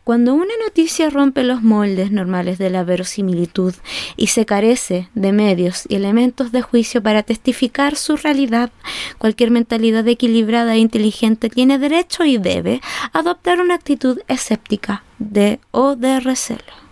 Cuando 0.04 0.34
una 0.34 0.54
noticia 0.66 1.10
rompe 1.10 1.44
los 1.44 1.62
moldes 1.62 2.12
normales 2.12 2.58
de 2.58 2.70
la 2.70 2.84
verosimilitud 2.84 3.76
y 4.18 4.28
se 4.28 4.46
carece 4.46 5.10
de 5.14 5.32
medios 5.32 5.84
y 5.88 5.96
elementos 5.96 6.52
de 6.52 6.62
juicio 6.62 7.04
para 7.04 7.22
testificar 7.22 7.96
su 7.96 8.18
realidad, 8.18 8.72
cualquier 9.18 9.52
mentalidad 9.52 10.08
equilibrada 10.08 10.74
e 10.74 10.80
inteligente 10.80 11.50
tiene 11.50 11.78
derecho 11.78 12.24
y 12.26 12.38
debe 12.38 12.82
adoptar 13.14 13.62
una 13.62 13.76
actitud 13.76 14.20
escéptica 14.28 15.04
de 15.20 15.60
o 15.72 15.96
de 15.96 16.20
recelo. 16.20 16.90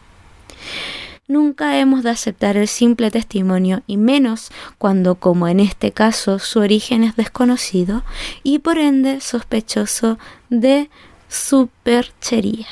Nunca 1.30 1.78
hemos 1.78 2.04
de 2.04 2.12
aceptar 2.12 2.56
el 2.56 2.70
simple 2.70 3.12
testimonio, 3.12 3.82
y 3.86 3.98
menos 3.98 4.50
cuando, 4.78 5.16
como 5.16 5.50
en 5.50 5.60
este 5.60 5.92
caso, 5.92 6.40
su 6.40 6.60
origen 6.60 7.04
es 7.04 7.18
desconocido 7.18 8.04
y 8.44 8.60
por 8.60 8.78
ende 8.78 9.20
sospechoso 9.20 10.18
de 10.50 10.90
superchería. 11.28 12.68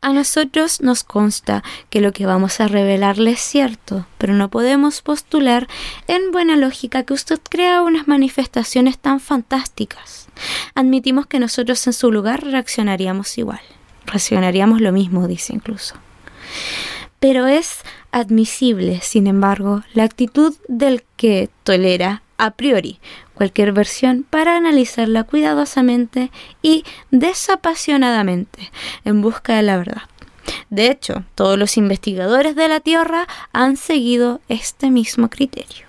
A 0.00 0.12
nosotros 0.12 0.80
nos 0.80 1.04
consta 1.04 1.62
que 1.90 2.00
lo 2.00 2.12
que 2.12 2.26
vamos 2.26 2.60
a 2.60 2.68
revelarle 2.68 3.32
es 3.32 3.40
cierto, 3.40 4.06
pero 4.16 4.34
no 4.34 4.48
podemos 4.48 5.02
postular 5.02 5.68
en 6.06 6.32
buena 6.32 6.56
lógica 6.56 7.02
que 7.02 7.14
usted 7.14 7.40
crea 7.48 7.82
unas 7.82 8.08
manifestaciones 8.08 8.98
tan 8.98 9.20
fantásticas. 9.20 10.28
Admitimos 10.74 11.26
que 11.26 11.38
nosotros 11.38 11.86
en 11.86 11.92
su 11.92 12.10
lugar 12.10 12.44
reaccionaríamos 12.44 13.36
igual. 13.38 13.60
Reaccionaríamos 14.06 14.80
lo 14.80 14.92
mismo, 14.92 15.28
dice 15.28 15.54
incluso. 15.54 15.96
Pero 17.20 17.46
es 17.46 17.80
admisible, 18.10 19.00
sin 19.02 19.26
embargo, 19.26 19.82
la 19.92 20.04
actitud 20.04 20.54
del 20.68 21.04
que 21.16 21.50
tolera 21.64 22.22
a 22.38 22.52
priori 22.52 23.00
cualquier 23.38 23.72
versión 23.72 24.26
para 24.28 24.56
analizarla 24.56 25.22
cuidadosamente 25.22 26.32
y 26.60 26.84
desapasionadamente 27.12 28.70
en 29.04 29.22
busca 29.22 29.54
de 29.54 29.62
la 29.62 29.76
verdad. 29.76 30.02
De 30.70 30.90
hecho, 30.90 31.22
todos 31.36 31.56
los 31.56 31.76
investigadores 31.76 32.56
de 32.56 32.68
la 32.68 32.80
Tierra 32.80 33.28
han 33.52 33.76
seguido 33.76 34.40
este 34.48 34.90
mismo 34.90 35.30
criterio. 35.30 35.86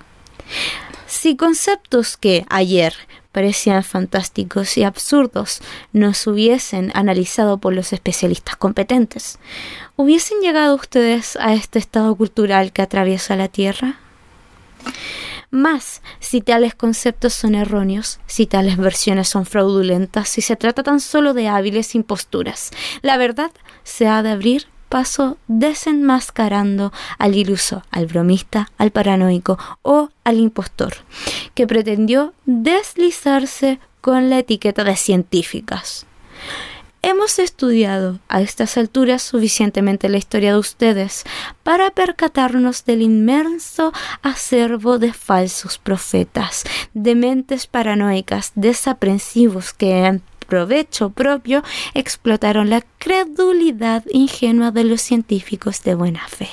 Si 1.08 1.36
conceptos 1.36 2.18
que 2.18 2.46
ayer 2.50 2.94
parecían 3.32 3.84
fantásticos 3.84 4.78
y 4.78 4.84
absurdos 4.84 5.62
nos 5.92 6.28
hubiesen 6.28 6.92
analizado 6.94 7.58
por 7.58 7.74
los 7.74 7.94
especialistas 7.94 8.58
competentes, 8.58 9.40
¿hubiesen 9.96 10.40
llegado 10.42 10.76
ustedes 10.76 11.36
a 11.38 11.56
este 11.56 11.80
estado 11.80 12.16
cultural 12.16 12.72
que 12.72 12.84
atraviesa 12.84 13.36
la 13.36 13.48
Tierra? 13.48 13.98
Más, 15.52 16.04
si 16.20 16.42
tales 16.42 16.76
conceptos 16.76 17.34
son 17.34 17.56
erróneos, 17.56 18.20
si 18.28 18.46
tales 18.46 18.78
versiones 18.78 19.30
son 19.30 19.48
fraudulentas, 19.48 20.30
si 20.30 20.42
se 20.42 20.56
trata 20.56 20.84
tan 20.84 21.00
solo 21.00 21.34
de 21.34 21.48
hábiles 21.48 21.96
imposturas, 21.96 22.70
la 23.02 23.18
verdad 23.18 23.52
se 23.84 24.08
ha 24.08 24.22
de 24.22 24.30
abrir 24.30 24.68
paso 24.90 25.38
desenmascarando 25.48 26.92
al 27.18 27.36
iluso, 27.36 27.84
al 27.90 28.08
bromista, 28.08 28.72
al 28.78 28.92
paranoico 28.92 29.58
o 29.82 30.10
al 30.24 30.38
impostor, 30.38 30.94
que 31.56 31.68
pretendió 31.68 32.34
deslizarse 32.46 33.80
con 34.02 34.30
la 34.30 34.40
etiqueta 34.40 34.84
de 34.84 34.96
científicas. 34.96 36.06
Hemos 37.02 37.40
estudiado 37.40 38.20
a 38.28 38.42
estas 38.42 38.78
alturas 38.78 39.22
suficientemente 39.22 40.10
la 40.10 40.18
historia 40.18 40.52
de 40.52 40.60
ustedes 40.60 41.24
para 41.64 41.92
percatarnos 41.92 42.84
del 42.84 43.02
inmenso 43.02 43.94
acervo 44.22 45.00
de 45.00 45.14
falsos 45.14 45.78
profetas, 45.78 46.66
de 46.94 47.16
mentes 47.16 47.68
paranoicas, 47.68 48.52
desaprensivos 48.56 49.72
que 49.72 50.06
en 50.06 50.22
provecho 50.46 51.12
propio 51.12 51.64
explotaron 51.94 52.70
la 52.70 52.82
credulidad 52.98 54.04
ingenua 54.12 54.72
de 54.72 54.84
los 54.84 55.02
científicos 55.02 55.84
de 55.84 55.96
buena 55.96 56.28
fe. 56.28 56.50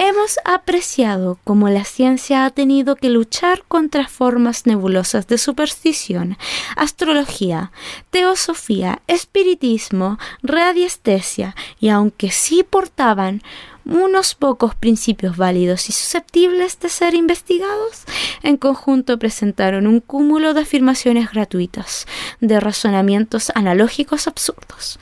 Hemos 0.00 0.38
apreciado 0.44 1.40
cómo 1.42 1.68
la 1.70 1.82
ciencia 1.82 2.44
ha 2.44 2.50
tenido 2.50 2.94
que 2.94 3.10
luchar 3.10 3.64
contra 3.66 4.06
formas 4.06 4.64
nebulosas 4.64 5.26
de 5.26 5.38
superstición, 5.38 6.38
astrología, 6.76 7.72
teosofía, 8.10 9.02
espiritismo, 9.08 10.16
radiestesia, 10.40 11.56
y 11.80 11.88
aunque 11.88 12.30
sí 12.30 12.62
portaban 12.62 13.42
unos 13.84 14.36
pocos 14.36 14.76
principios 14.76 15.36
válidos 15.36 15.88
y 15.88 15.92
susceptibles 15.92 16.78
de 16.78 16.90
ser 16.90 17.14
investigados, 17.16 18.04
en 18.44 18.56
conjunto 18.56 19.18
presentaron 19.18 19.88
un 19.88 19.98
cúmulo 19.98 20.54
de 20.54 20.60
afirmaciones 20.60 21.28
gratuitas, 21.32 22.06
de 22.40 22.60
razonamientos 22.60 23.50
analógicos 23.56 24.28
absurdos, 24.28 25.00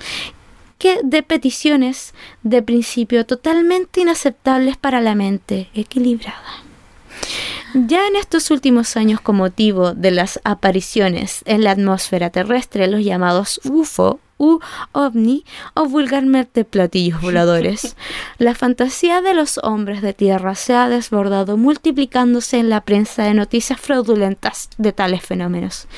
que 0.78 1.00
de 1.02 1.22
peticiones 1.22 2.14
de 2.42 2.62
principio 2.62 3.26
totalmente 3.26 4.00
inaceptables 4.00 4.76
para 4.76 5.00
la 5.00 5.14
mente 5.14 5.68
equilibrada. 5.74 6.62
Ya 7.74 8.06
en 8.06 8.16
estos 8.16 8.50
últimos 8.50 8.96
años, 8.96 9.20
con 9.20 9.36
motivo 9.36 9.92
de 9.92 10.10
las 10.10 10.40
apariciones 10.44 11.42
en 11.44 11.64
la 11.64 11.72
atmósfera 11.72 12.30
terrestre, 12.30 12.86
los 12.86 13.04
llamados 13.04 13.60
UFO 13.64 14.20
u 14.38 14.60
ovni 14.92 15.44
o 15.74 15.86
vulgarmente 15.86 16.64
platillos 16.64 17.20
voladores. 17.20 17.96
La 18.38 18.54
fantasía 18.54 19.20
de 19.22 19.34
los 19.34 19.58
hombres 19.62 20.02
de 20.02 20.12
tierra 20.12 20.54
se 20.54 20.74
ha 20.74 20.88
desbordado 20.88 21.56
multiplicándose 21.56 22.58
en 22.58 22.70
la 22.70 22.82
prensa 22.82 23.24
de 23.24 23.34
noticias 23.34 23.80
fraudulentas 23.80 24.68
de 24.78 24.92
tales 24.92 25.22
fenómenos. 25.22 25.88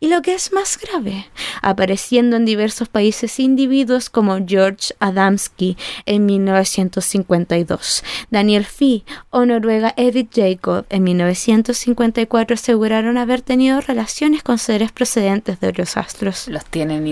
Y 0.00 0.08
lo 0.08 0.22
que 0.22 0.34
es 0.34 0.52
más 0.52 0.78
grave, 0.78 1.26
apareciendo 1.62 2.36
en 2.36 2.44
diversos 2.44 2.88
países 2.88 3.40
individuos 3.40 4.10
como 4.10 4.38
George 4.46 4.94
Adamski 5.00 5.76
en 6.06 6.26
1952, 6.26 8.04
Daniel 8.30 8.64
Fee 8.64 9.04
o 9.30 9.44
Noruega 9.44 9.94
Edith 9.96 10.30
Jacob 10.34 10.86
en 10.90 11.04
1954 11.04 12.54
aseguraron 12.54 13.18
haber 13.18 13.42
tenido 13.42 13.80
relaciones 13.80 14.42
con 14.42 14.58
seres 14.58 14.92
procedentes 14.92 15.60
de 15.60 15.68
otros 15.68 15.96
astros. 15.96 16.48
Los 16.48 16.64
tienen 16.64 17.02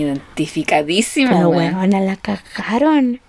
identificadísimos, 0.77 1.35
Pero 1.35 1.49
weona, 1.49 1.99
la 1.99 2.15
cagaron. 2.15 3.19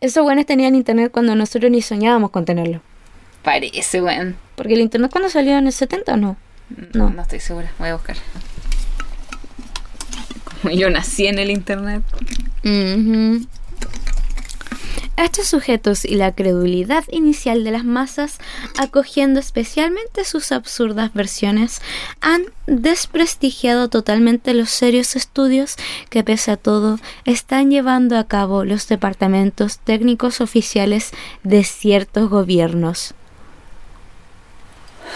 Esos 0.00 0.24
buenos 0.24 0.46
tenían 0.46 0.74
internet 0.74 1.12
cuando 1.12 1.34
nosotros 1.34 1.70
ni 1.70 1.80
soñábamos 1.80 2.30
con 2.30 2.44
tenerlo. 2.44 2.80
Parece, 3.42 4.02
weón. 4.02 4.36
Porque 4.56 4.74
el 4.74 4.80
internet 4.80 5.10
cuando 5.10 5.30
salió 5.30 5.56
en 5.56 5.66
el 5.66 5.72
70 5.72 6.14
o 6.14 6.16
no. 6.16 6.36
No. 6.68 6.86
No. 6.94 7.10
no 7.10 7.22
estoy 7.22 7.40
segura. 7.40 7.72
Voy 7.78 7.88
a 7.88 7.94
buscar. 7.94 8.16
Como 10.62 10.74
yo 10.74 10.90
nací 10.90 11.26
en 11.26 11.38
el 11.38 11.50
internet. 11.50 12.02
Estos 15.16 15.46
sujetos 15.46 16.06
y 16.06 16.16
la 16.16 16.34
credulidad 16.34 17.04
inicial 17.10 17.64
de 17.64 17.70
las 17.70 17.84
masas, 17.84 18.38
acogiendo 18.78 19.40
especialmente 19.40 20.24
sus 20.24 20.52
absurdas 20.52 21.12
versiones, 21.12 21.82
han 22.22 22.44
desprestigiado 22.66 23.88
totalmente 23.88 24.54
los 24.54 24.70
serios 24.70 25.14
estudios 25.14 25.76
que 26.08 26.24
pese 26.24 26.50
a 26.50 26.56
todo 26.56 26.98
están 27.26 27.70
llevando 27.70 28.16
a 28.16 28.24
cabo 28.24 28.64
los 28.64 28.88
departamentos 28.88 29.78
técnicos 29.78 30.40
oficiales 30.40 31.10
de 31.42 31.62
ciertos 31.62 32.30
gobiernos. 32.30 33.14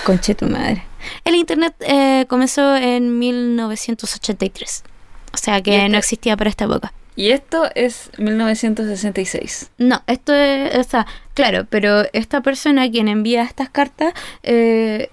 Conche 0.04 0.34
tu 0.34 0.46
madre. 0.46 0.84
El 1.24 1.36
Internet 1.36 1.74
eh, 1.80 2.26
comenzó 2.28 2.76
en 2.76 3.18
1983. 3.18 4.84
O 5.32 5.36
sea 5.38 5.62
que 5.62 5.88
no 5.88 5.96
existía 5.96 6.36
para 6.36 6.50
esta 6.50 6.66
época. 6.66 6.92
Y 7.16 7.30
esto 7.30 7.68
es 7.74 8.10
1966. 8.18 9.70
No, 9.78 10.02
esto 10.06 10.34
es, 10.34 10.76
o 10.76 10.82
sea, 10.88 11.06
claro, 11.34 11.66
pero 11.70 12.04
esta 12.12 12.42
persona 12.42 12.90
quien 12.90 13.08
envía 13.08 13.42
estas 13.42 13.70
cartas 13.70 14.12
eh, 14.42 15.08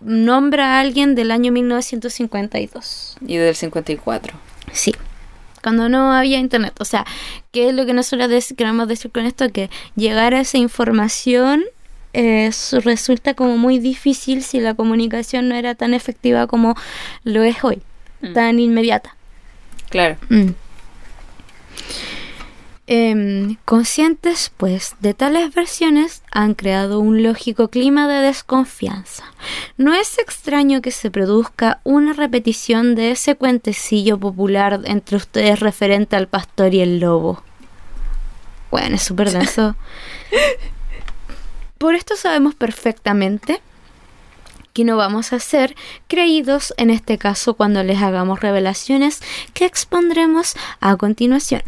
nombra 0.00 0.76
a 0.76 0.80
alguien 0.80 1.14
del 1.14 1.30
año 1.30 1.50
1952. 1.52 3.16
Y 3.26 3.36
del 3.36 3.54
54. 3.54 4.34
Sí, 4.72 4.94
cuando 5.62 5.88
no 5.88 6.12
había 6.12 6.38
internet. 6.38 6.74
O 6.78 6.84
sea, 6.84 7.04
¿qué 7.52 7.68
es 7.70 7.74
lo 7.74 7.86
que 7.86 7.92
nosotros 7.94 8.30
queremos 8.56 8.88
decir 8.88 9.10
con 9.10 9.24
esto? 9.26 9.50
Que 9.50 9.70
llegar 9.96 10.34
a 10.34 10.40
esa 10.40 10.58
información 10.58 11.62
eh, 12.12 12.50
su- 12.52 12.80
resulta 12.80 13.34
como 13.34 13.56
muy 13.56 13.78
difícil 13.78 14.42
si 14.42 14.58
la 14.60 14.74
comunicación 14.74 15.48
no 15.48 15.54
era 15.54 15.74
tan 15.74 15.94
efectiva 15.94 16.46
como 16.48 16.74
lo 17.24 17.42
es 17.44 17.62
hoy, 17.62 17.80
Mm. 18.20 18.32
tan 18.34 18.58
inmediata. 18.58 19.16
Claro. 19.90 20.16
Mm. 20.28 20.48
Em, 22.92 23.54
conscientes, 23.64 24.50
pues, 24.56 24.96
de 24.98 25.14
tales 25.14 25.54
versiones 25.54 26.24
han 26.32 26.54
creado 26.54 26.98
un 26.98 27.22
lógico 27.22 27.68
clima 27.68 28.08
de 28.08 28.20
desconfianza. 28.20 29.22
No 29.76 29.94
es 29.94 30.18
extraño 30.18 30.82
que 30.82 30.90
se 30.90 31.08
produzca 31.08 31.78
una 31.84 32.14
repetición 32.14 32.96
de 32.96 33.12
ese 33.12 33.36
cuentecillo 33.36 34.18
popular 34.18 34.80
entre 34.86 35.18
ustedes 35.18 35.60
referente 35.60 36.16
al 36.16 36.26
pastor 36.26 36.74
y 36.74 36.80
el 36.80 36.98
lobo. 36.98 37.44
Bueno, 38.72 38.96
es 38.96 39.02
súper 39.04 39.30
denso. 39.30 39.76
Por 41.78 41.94
esto 41.94 42.16
sabemos 42.16 42.56
perfectamente 42.56 43.62
que 44.72 44.82
no 44.82 44.96
vamos 44.96 45.32
a 45.32 45.38
ser 45.38 45.76
creídos 46.08 46.74
en 46.76 46.90
este 46.90 47.18
caso 47.18 47.54
cuando 47.54 47.84
les 47.84 48.02
hagamos 48.02 48.40
revelaciones 48.40 49.20
que 49.54 49.64
expondremos 49.64 50.56
a 50.80 50.96
continuación. 50.96 51.62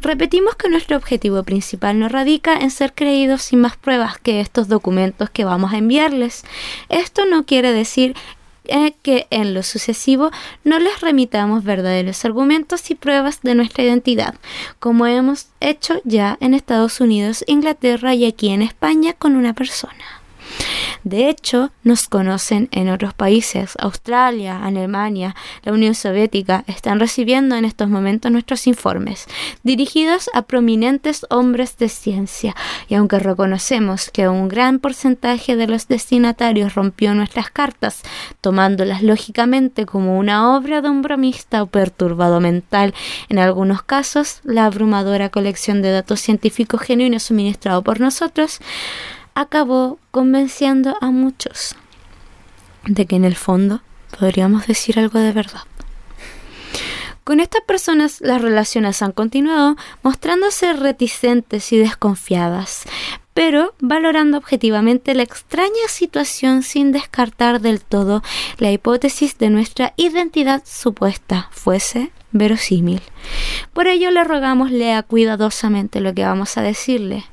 Repetimos 0.00 0.54
que 0.56 0.68
nuestro 0.68 0.96
objetivo 0.96 1.42
principal 1.42 1.98
no 1.98 2.08
radica 2.08 2.56
en 2.56 2.70
ser 2.70 2.92
creídos 2.94 3.42
sin 3.42 3.60
más 3.60 3.76
pruebas 3.76 4.18
que 4.18 4.40
estos 4.40 4.68
documentos 4.68 5.30
que 5.30 5.44
vamos 5.44 5.72
a 5.72 5.78
enviarles. 5.78 6.44
Esto 6.88 7.26
no 7.26 7.44
quiere 7.44 7.72
decir 7.72 8.14
eh, 8.70 8.94
que 9.02 9.26
en 9.30 9.54
lo 9.54 9.62
sucesivo 9.62 10.30
no 10.62 10.78
les 10.78 11.00
remitamos 11.00 11.64
verdaderos 11.64 12.24
argumentos 12.24 12.90
y 12.90 12.94
pruebas 12.94 13.40
de 13.42 13.54
nuestra 13.54 13.82
identidad, 13.82 14.34
como 14.78 15.06
hemos 15.06 15.48
hecho 15.60 16.02
ya 16.04 16.36
en 16.40 16.52
Estados 16.52 17.00
Unidos, 17.00 17.44
Inglaterra 17.46 18.14
y 18.14 18.26
aquí 18.26 18.50
en 18.50 18.60
España 18.60 19.14
con 19.14 19.36
una 19.36 19.54
persona. 19.54 20.17
De 21.04 21.28
hecho, 21.28 21.70
nos 21.84 22.08
conocen 22.08 22.68
en 22.70 22.88
otros 22.88 23.14
países. 23.14 23.74
Australia, 23.78 24.64
Alemania, 24.64 25.34
la 25.62 25.72
Unión 25.72 25.94
Soviética 25.94 26.64
están 26.66 27.00
recibiendo 27.00 27.56
en 27.56 27.64
estos 27.64 27.88
momentos 27.88 28.30
nuestros 28.30 28.66
informes, 28.66 29.26
dirigidos 29.62 30.28
a 30.34 30.42
prominentes 30.42 31.26
hombres 31.30 31.78
de 31.78 31.88
ciencia. 31.88 32.54
Y 32.88 32.94
aunque 32.94 33.18
reconocemos 33.18 34.10
que 34.10 34.28
un 34.28 34.48
gran 34.48 34.80
porcentaje 34.80 35.56
de 35.56 35.66
los 35.66 35.88
destinatarios 35.88 36.74
rompió 36.74 37.14
nuestras 37.14 37.50
cartas, 37.50 38.02
tomándolas 38.40 39.02
lógicamente 39.02 39.86
como 39.86 40.18
una 40.18 40.56
obra 40.56 40.82
de 40.82 40.90
un 40.90 41.02
bromista 41.02 41.62
o 41.62 41.66
perturbado 41.66 42.40
mental, 42.40 42.94
en 43.28 43.38
algunos 43.38 43.82
casos, 43.82 44.40
la 44.44 44.66
abrumadora 44.66 45.28
colección 45.30 45.82
de 45.82 45.92
datos 45.92 46.20
científicos 46.20 46.80
genuinos 46.80 47.22
suministrado 47.24 47.82
por 47.82 48.00
nosotros, 48.00 48.60
acabó 49.38 50.00
convenciendo 50.10 50.96
a 51.00 51.12
muchos 51.12 51.76
de 52.86 53.06
que 53.06 53.14
en 53.14 53.24
el 53.24 53.36
fondo 53.36 53.82
podríamos 54.18 54.66
decir 54.66 54.98
algo 54.98 55.20
de 55.20 55.30
verdad. 55.30 55.62
Con 57.22 57.38
estas 57.38 57.62
personas 57.62 58.20
las 58.20 58.42
relaciones 58.42 59.00
han 59.00 59.12
continuado 59.12 59.76
mostrándose 60.02 60.72
reticentes 60.72 61.72
y 61.72 61.78
desconfiadas, 61.78 62.82
pero 63.32 63.74
valorando 63.78 64.38
objetivamente 64.38 65.14
la 65.14 65.22
extraña 65.22 65.86
situación 65.88 66.64
sin 66.64 66.90
descartar 66.90 67.60
del 67.60 67.80
todo 67.80 68.24
la 68.56 68.72
hipótesis 68.72 69.38
de 69.38 69.50
nuestra 69.50 69.94
identidad 69.96 70.64
supuesta 70.66 71.48
fuese 71.52 72.10
verosímil. 72.32 73.02
Por 73.72 73.86
ello 73.86 74.10
le 74.10 74.24
rogamos 74.24 74.72
lea 74.72 75.04
cuidadosamente 75.04 76.00
lo 76.00 76.12
que 76.12 76.24
vamos 76.24 76.58
a 76.58 76.62
decirle. 76.62 77.24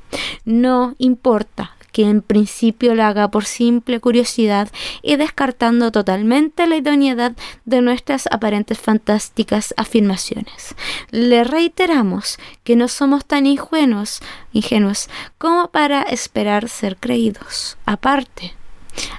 No 0.44 0.94
importa 1.00 1.74
que 1.95 2.10
en 2.10 2.21
principio 2.21 2.93
lo 2.93 3.05
haga 3.05 3.29
por 3.29 3.45
simple 3.45 4.01
curiosidad 4.01 4.67
y 5.01 5.15
descartando 5.15 5.93
totalmente 5.93 6.67
la 6.67 6.75
idoneidad 6.75 7.31
de 7.63 7.79
nuestras 7.79 8.27
aparentes 8.31 8.77
fantásticas 8.77 9.73
afirmaciones. 9.77 10.75
Le 11.12 11.45
reiteramos 11.45 12.38
que 12.65 12.75
no 12.75 12.89
somos 12.89 13.23
tan 13.23 13.45
ingenuos, 13.45 14.19
ingenuos 14.51 15.08
como 15.38 15.69
para 15.69 16.01
esperar 16.01 16.67
ser 16.67 16.97
creídos. 16.97 17.77
Aparte, 17.86 18.55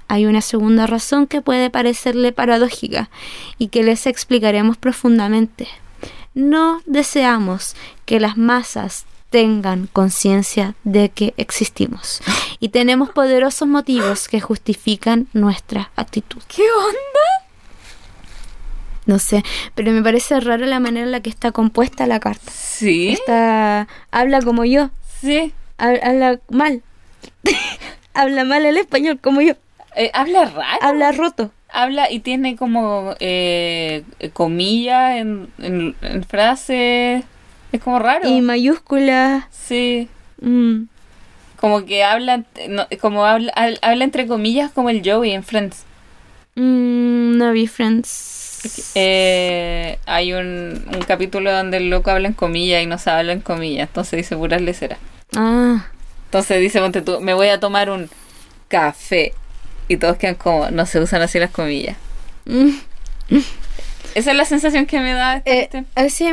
hay 0.07 0.27
una 0.27 0.43
segunda 0.43 0.87
razón 0.87 1.27
que 1.27 1.41
puede 1.41 1.71
parecerle 1.71 2.33
paradójica 2.33 3.09
y 3.57 3.69
que 3.69 3.85
les 3.85 4.07
explicaremos 4.07 4.77
profundamente. 4.77 5.67
No 6.35 6.83
deseamos 6.85 7.75
que 8.05 8.21
las 8.21 8.37
masas 8.37 9.07
tengan 9.31 9.89
conciencia 9.95 10.75
de 10.85 11.09
que 11.09 11.33
existimos 11.39 12.21
y 12.61 12.69
tenemos 12.71 13.11
poderosos 13.11 13.69
motivos 13.69 14.29
que 14.29 14.41
justifican 14.41 15.27
nuestra 15.33 15.91
actitud. 15.97 16.43
¿Qué 16.49 16.63
onda? 16.63 17.47
No 19.07 19.19
sé, 19.21 19.45
pero 19.75 19.93
me 19.93 20.03
parece 20.03 20.41
raro 20.41 20.67
la 20.67 20.81
manera 20.81 21.07
en 21.07 21.13
la 21.13 21.21
que 21.21 21.31
está 21.31 21.53
compuesta 21.53 22.07
la 22.07 22.19
carta. 22.19 22.51
Sí. 22.53 23.11
Está 23.11 23.87
habla 24.11 24.41
como 24.43 24.65
yo, 24.65 24.91
Sí. 25.21 25.53
ha- 25.79 25.91
habla 26.03 26.41
mal. 26.51 26.83
habla 28.15 28.45
mal 28.45 28.65
el 28.67 28.77
español 28.77 29.21
como 29.23 29.41
yo, 29.43 29.55
Eh, 29.95 30.11
habla 30.13 30.47
raro. 30.47 30.79
habla 30.83 31.13
roto. 31.13 31.53
Habla 31.69 32.11
y 32.11 32.21
tiene 32.21 32.57
como 32.57 33.15
eh, 33.21 34.03
comillas 34.33 35.17
en, 35.17 35.53
en, 35.59 35.95
en 36.03 36.25
frases. 36.25 37.25
Es 37.73 37.81
como 37.83 37.99
raro. 37.99 38.27
Y 38.29 38.41
mayúsculas. 38.41 39.45
Sí. 39.51 40.09
mm, 40.41 40.83
Como 41.61 41.85
que 41.87 42.05
habla, 42.05 42.43
no, 42.69 42.87
como 43.01 43.25
habla, 43.25 43.53
hab- 43.55 43.79
habla 43.83 44.05
entre 44.05 44.27
comillas 44.27 44.71
como 44.73 44.91
el 44.91 45.03
Joey 45.05 45.33
en 45.33 45.43
Friends. 45.43 45.85
mm, 46.55 47.37
no 47.39 47.53
vi 47.53 47.67
Friends. 47.67 48.93
Eh, 48.95 49.99
hay 50.07 50.33
un, 50.33 50.85
un 50.93 51.01
capítulo 51.07 51.53
donde 51.53 51.77
el 51.77 51.89
loco 51.91 52.11
habla 52.11 52.29
en 52.29 52.35
comillas 52.35 52.83
y 52.83 52.87
no 52.87 52.99
se 52.99 53.11
habla 53.11 53.33
en 53.33 53.41
comillas. 53.41 53.89
Entonces 53.89 54.17
dice 54.19 54.37
puras 54.37 54.61
leceras. 54.61 54.99
Ah, 55.37 55.87
Entonces 56.27 56.61
dice, 56.61 56.81
ponte 56.81 57.03
tú, 57.03 57.21
me 57.21 57.35
voy 57.35 57.49
a 57.49 57.61
tomar 57.61 57.91
un 57.91 58.09
café. 58.69 59.33
Y 59.89 59.99
todos 59.99 60.17
quedan 60.17 60.35
como, 60.35 60.69
no 60.71 60.85
se 60.87 60.99
usan 61.01 61.23
así 61.23 61.39
las 61.39 61.51
comillas. 61.51 61.97
mm. 62.47 62.71
Esa 64.15 64.31
es 64.31 64.37
la 64.37 64.45
sensación 64.47 64.87
que 64.87 64.99
me 64.99 65.13
da. 65.13 65.43
Eh, 65.45 65.69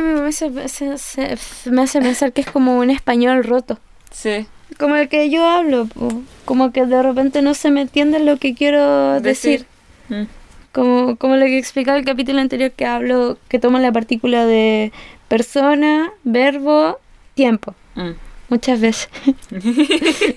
me 0.00 0.28
hace, 0.28 0.50
me 0.50 1.82
hace 1.82 2.00
pensar 2.00 2.32
que 2.32 2.40
es 2.40 2.46
como 2.50 2.78
un 2.78 2.90
español 2.90 3.44
roto. 3.44 3.78
Sí. 4.10 4.46
Como 4.78 4.96
el 4.96 5.08
que 5.08 5.30
yo 5.30 5.46
hablo, 5.46 5.86
po. 5.86 6.22
como 6.44 6.72
que 6.72 6.84
de 6.86 7.02
repente 7.02 7.42
no 7.42 7.54
se 7.54 7.70
me 7.70 7.82
entiende 7.82 8.18
lo 8.18 8.38
que 8.38 8.54
quiero 8.54 9.20
decir. 9.20 9.66
Mm. 10.08 10.24
Como, 10.72 11.16
como 11.16 11.36
lo 11.36 11.46
que 11.46 11.58
explicaba 11.58 11.96
el 11.96 12.04
capítulo 12.04 12.40
anterior 12.40 12.72
que 12.72 12.84
hablo, 12.84 13.38
que 13.48 13.60
toma 13.60 13.78
la 13.78 13.92
partícula 13.92 14.44
de 14.44 14.92
persona, 15.28 16.12
verbo, 16.24 16.98
tiempo. 17.34 17.74
Mm. 17.94 18.12
Muchas 18.48 18.80
veces. 18.80 19.08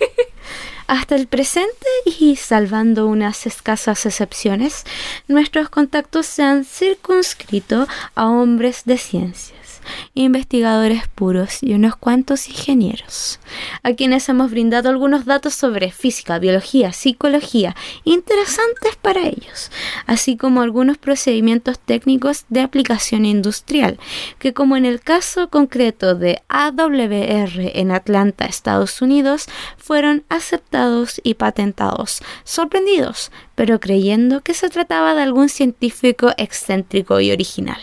Hasta 0.88 1.16
el 1.16 1.28
presente 1.28 1.88
y 2.20 2.38
salvando 2.38 3.08
unas 3.08 3.46
escasas 3.46 4.06
excepciones, 4.06 4.86
nuestros 5.28 5.70
contactos 5.70 6.26
se 6.26 6.44
han 6.44 6.64
circunscrito 6.64 7.88
a 8.16 8.30
hombres 8.30 8.84
de 8.86 8.98
ciencias. 8.98 9.67
Investigadores 10.14 11.08
puros 11.08 11.64
y 11.64 11.74
unos 11.74 11.96
cuantos 11.96 12.48
ingenieros, 12.48 13.40
a 13.84 13.94
quienes 13.94 14.28
hemos 14.30 14.52
brindado 14.52 14.90
algunos 14.90 15.26
datos 15.26 15.54
sobre 15.54 15.92
física, 15.92 16.40
biología, 16.40 16.94
psicología, 16.94 17.76
interesantes 18.04 18.96
para 19.02 19.28
ellos, 19.28 19.72
así 20.06 20.38
como 20.38 20.62
algunos 20.62 20.98
procedimientos 20.98 21.80
técnicos 21.80 22.46
de 22.50 22.62
aplicación 22.62 23.26
industrial, 23.26 24.00
que 24.40 24.54
como 24.54 24.78
en 24.78 24.86
el 24.86 25.02
caso 25.02 25.50
concreto 25.50 26.16
de 26.16 26.42
AWR 26.50 27.72
en 27.74 27.92
Atlanta, 27.92 28.46
Estados 28.46 29.02
Unidos, 29.02 29.48
fueron 29.78 30.24
aceptados 30.30 31.22
y 31.24 31.36
patentados, 31.36 32.22
sorprendidos, 32.44 33.32
pero 33.56 33.80
creyendo 33.80 34.42
que 34.42 34.54
se 34.54 34.70
trataba 34.70 35.14
de 35.14 35.22
algún 35.22 35.50
científico 35.50 36.32
excéntrico 36.38 37.20
y 37.20 37.32
original. 37.32 37.80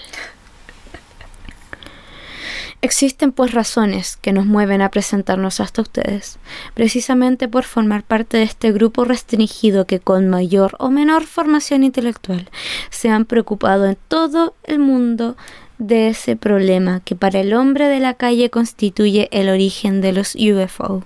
Existen 2.84 3.32
pues 3.32 3.52
razones 3.52 4.18
que 4.18 4.34
nos 4.34 4.44
mueven 4.44 4.82
a 4.82 4.90
presentarnos 4.90 5.58
hasta 5.58 5.80
ustedes, 5.80 6.36
precisamente 6.74 7.48
por 7.48 7.64
formar 7.64 8.02
parte 8.02 8.36
de 8.36 8.42
este 8.42 8.72
grupo 8.72 9.06
restringido 9.06 9.86
que 9.86 10.00
con 10.00 10.28
mayor 10.28 10.76
o 10.78 10.90
menor 10.90 11.24
formación 11.24 11.82
intelectual 11.82 12.50
se 12.90 13.08
han 13.08 13.24
preocupado 13.24 13.86
en 13.86 13.96
todo 14.08 14.54
el 14.64 14.80
mundo 14.80 15.34
de 15.78 16.08
ese 16.08 16.36
problema 16.36 17.00
que 17.00 17.16
para 17.16 17.40
el 17.40 17.54
hombre 17.54 17.88
de 17.88 18.00
la 18.00 18.12
calle 18.12 18.50
constituye 18.50 19.30
el 19.32 19.48
origen 19.48 20.02
de 20.02 20.12
los 20.12 20.34
UFO. 20.34 21.04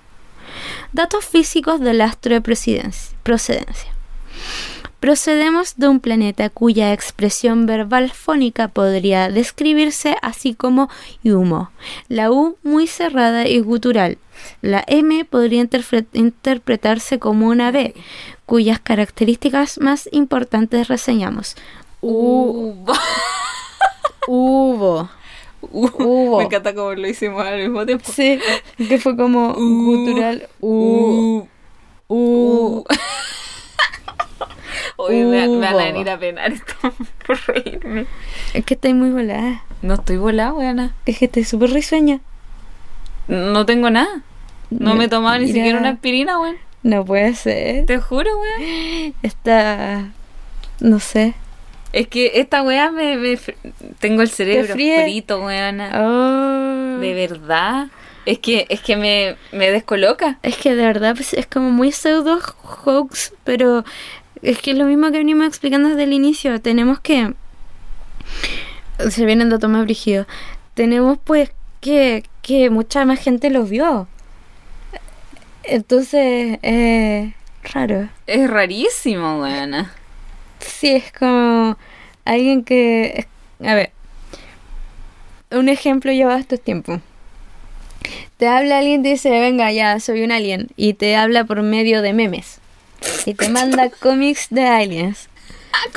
Datos 0.93 1.26
físicos 1.26 1.79
del 1.79 2.01
astro 2.01 2.35
de 2.35 2.41
procedencia. 2.41 3.97
Procedemos 5.01 5.76
de 5.76 5.86
un 5.88 6.01
planeta 6.01 6.51
cuya 6.51 6.92
expresión 6.92 7.66
verbal 7.66 8.11
fónica 8.11 8.66
podría 8.66 9.30
describirse 9.30 10.16
así 10.22 10.55
como 10.55 10.88
humo, 11.24 11.70
la 12.09 12.32
U 12.32 12.57
muy 12.64 12.88
cerrada 12.88 13.46
y 13.46 13.61
gutural. 13.61 14.18
La 14.61 14.84
M 14.88 15.24
podría 15.24 15.66
interpretarse 16.12 17.18
como 17.18 17.46
una 17.46 17.70
B, 17.70 17.94
cuyas 18.44 18.80
características 18.80 19.78
más 19.78 20.09
importantes 20.11 20.88
reseñamos. 20.88 21.55
Hubo. 22.01 22.74
Hubo. 24.26 25.09
Hubo. 25.61 26.38
Me 26.38 26.44
encanta 26.44 26.74
cómo 26.74 26.92
lo 26.94 27.09
hicimos 27.09 27.44
al 27.44 27.59
mismo 27.61 27.84
tiempo. 27.86 28.05
Sí, 28.12 28.38
que 28.76 28.99
fue 28.99 29.16
como 29.16 29.55
gutural. 29.55 30.49
U. 30.61 31.46
U. 32.09 32.84
Hoy 35.01 35.22
me, 35.22 35.46
me, 35.46 35.59
van 35.59 35.78
a 35.78 35.84
venir 35.84 36.11
a 36.11 36.18
penar 36.18 36.51
esto 36.51 36.74
por 37.26 37.38
reírme. 37.46 38.07
Es 38.53 38.64
que 38.64 38.74
estoy 38.74 38.94
muy 38.94 39.11
volada. 39.11 39.62
No 39.80 39.94
estoy 39.94 40.16
volada, 40.16 40.53
weona. 40.53 40.92
Es 41.07 41.20
que 41.20 41.26
estoy 41.26 41.44
súper 41.44 41.70
risueña. 41.70 42.18
No 43.28 43.64
tengo 43.64 43.90
nada. 43.90 44.22
No, 44.70 44.96
me 44.96 45.05
he 45.05 45.09
tomado 45.09 45.38
ni 45.38 45.46
siquiera 45.46 45.78
una 45.78 45.90
aspirina, 45.90 46.40
weón. 46.40 46.57
No 46.82 47.05
puede 47.05 47.36
ser. 47.36 47.86
Te 47.86 48.01
juro, 48.01 48.28
weón. 48.40 49.14
Está. 49.22 50.09
No 50.80 50.99
sé. 50.99 51.34
Es 51.92 52.09
que 52.09 52.32
esta 52.34 52.64
weá 52.64 52.90
me, 52.90 53.16
me 53.18 53.38
tengo 54.01 54.22
el 54.22 54.30
cerebro 54.30 54.74
frito, 54.74 55.44
weona. 55.44 55.92
Oh. 55.94 56.99
De 56.99 57.14
verdad. 57.14 57.86
Es 58.26 58.40
que, 58.40 58.66
es 58.68 58.80
que 58.80 58.96
me, 58.96 59.36
me 59.53 59.70
descoloca. 59.70 60.40
Es 60.42 60.57
que 60.57 60.74
de 60.74 60.84
verdad 60.84 61.14
pues, 61.14 61.34
es 61.34 61.46
como 61.46 61.70
muy 61.70 61.92
pseudo 61.92 62.40
hoax, 62.84 63.32
pero 63.44 63.84
es 64.43 64.59
que 64.61 64.72
es 64.72 64.78
lo 64.78 64.84
mismo 64.84 65.11
que 65.11 65.18
venimos 65.18 65.47
explicando 65.47 65.89
desde 65.89 66.05
el 66.05 66.12
inicio. 66.12 66.61
Tenemos 66.61 67.01
que. 67.01 67.34
Se 69.11 69.24
vienen 69.24 69.49
datos 69.49 69.70
más 69.70 69.84
brígidos. 69.84 70.26
Tenemos 70.74 71.18
pues 71.22 71.51
que, 71.80 72.24
que 72.43 72.70
mucha 72.70 73.05
más 73.05 73.20
gente 73.20 73.51
los 73.51 73.68
vio. 73.68 74.09
Entonces, 75.64 76.59
eh, 76.62 77.34
raro. 77.72 78.09
Es 78.26 78.49
rarísimo, 78.49 79.39
buena. 79.39 79.93
Sí, 80.59 80.91
es 80.91 81.12
como 81.12 81.76
alguien 82.24 82.64
que. 82.64 83.26
A 83.61 83.74
ver. 83.74 83.93
Un 85.51 85.68
ejemplo 85.68 86.12
lleva 86.12 86.39
estos 86.39 86.61
tiempos. 86.61 87.01
Te 88.36 88.47
habla 88.47 88.78
alguien 88.78 89.01
y 89.01 89.03
te 89.03 89.09
dice, 89.11 89.30
venga, 89.30 89.72
ya, 89.72 89.99
soy 89.99 90.22
un 90.22 90.30
alien. 90.30 90.68
Y 90.76 90.95
te 90.95 91.16
habla 91.16 91.45
por 91.45 91.62
medio 91.62 92.03
de 92.03 92.12
memes. 92.12 92.61
Y 93.26 93.34
te 93.34 93.49
manda 93.49 93.90
cómics 93.90 94.49
de 94.51 94.66
aliens. 94.66 95.28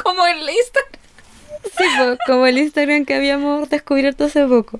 como 0.03 0.25
el 0.25 0.39
Instagram. 0.39 1.01
Sí, 1.77 1.83
como 2.25 2.47
el 2.47 2.57
Instagram 2.57 3.05
que 3.05 3.13
habíamos 3.13 3.69
descubierto 3.69 4.25
hace 4.25 4.45
poco. 4.45 4.79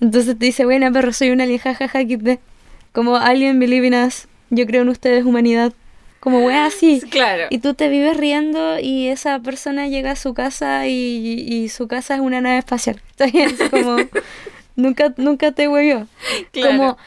Entonces 0.00 0.38
te 0.38 0.46
dice, 0.46 0.64
bueno, 0.64 0.92
perro, 0.92 1.12
soy 1.12 1.30
un 1.30 1.40
alien, 1.40 1.58
jajaja, 1.58 2.04
ja, 2.04 2.38
Como 2.92 3.16
Alien 3.16 3.58
Believe 3.58 3.86
in 3.86 3.94
Us. 3.94 4.26
Yo 4.50 4.66
creo 4.66 4.82
en 4.82 4.88
ustedes, 4.88 5.24
humanidad. 5.24 5.72
Como 6.20 6.44
wea 6.44 6.66
así. 6.66 7.00
Claro. 7.10 7.44
Y 7.50 7.58
tú 7.58 7.74
te 7.74 7.88
vives 7.88 8.16
riendo 8.16 8.78
y 8.78 9.08
esa 9.08 9.38
persona 9.38 9.88
llega 9.88 10.12
a 10.12 10.16
su 10.16 10.34
casa 10.34 10.86
y, 10.86 11.68
su 11.68 11.88
casa 11.88 12.14
es 12.14 12.20
una 12.20 12.40
nave 12.40 12.58
espacial. 12.58 13.00
Está 13.10 13.26
bien, 13.26 13.56
como... 13.70 13.96
nunca, 14.76 15.14
nunca 15.16 15.52
te 15.52 15.68
huevió. 15.68 16.06
Claro. 16.52 16.76
Como, 16.76 16.98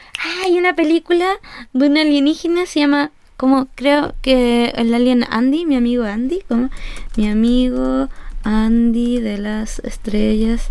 hay 0.44 0.58
una 0.58 0.74
película 0.74 1.28
de 1.72 1.86
un 1.86 1.98
alienígena, 1.98 2.66
se 2.66 2.80
llama 2.80 3.12
como 3.40 3.68
creo 3.74 4.12
que 4.20 4.66
el 4.76 4.92
alien 4.92 5.24
Andy, 5.30 5.64
mi 5.64 5.74
amigo 5.74 6.04
Andy, 6.04 6.42
como 6.46 6.68
mi 7.16 7.26
amigo 7.26 8.10
Andy 8.42 9.18
de 9.18 9.38
las 9.38 9.78
estrellas, 9.78 10.68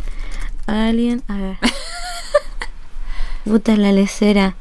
alien, 0.68 1.24
a 1.28 1.38
ver. 1.38 1.58
Puta 3.44 3.76
la 3.76 3.92
lecera. 3.92 4.56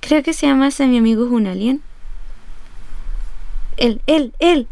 Creo 0.00 0.22
que 0.22 0.34
se 0.34 0.46
llama 0.46 0.68
ese 0.68 0.86
mi 0.88 0.98
amigo 0.98 1.24
es 1.24 1.32
un 1.32 1.46
alien. 1.46 1.80
Él, 3.78 4.02
él, 4.06 4.34
él. 4.38 4.68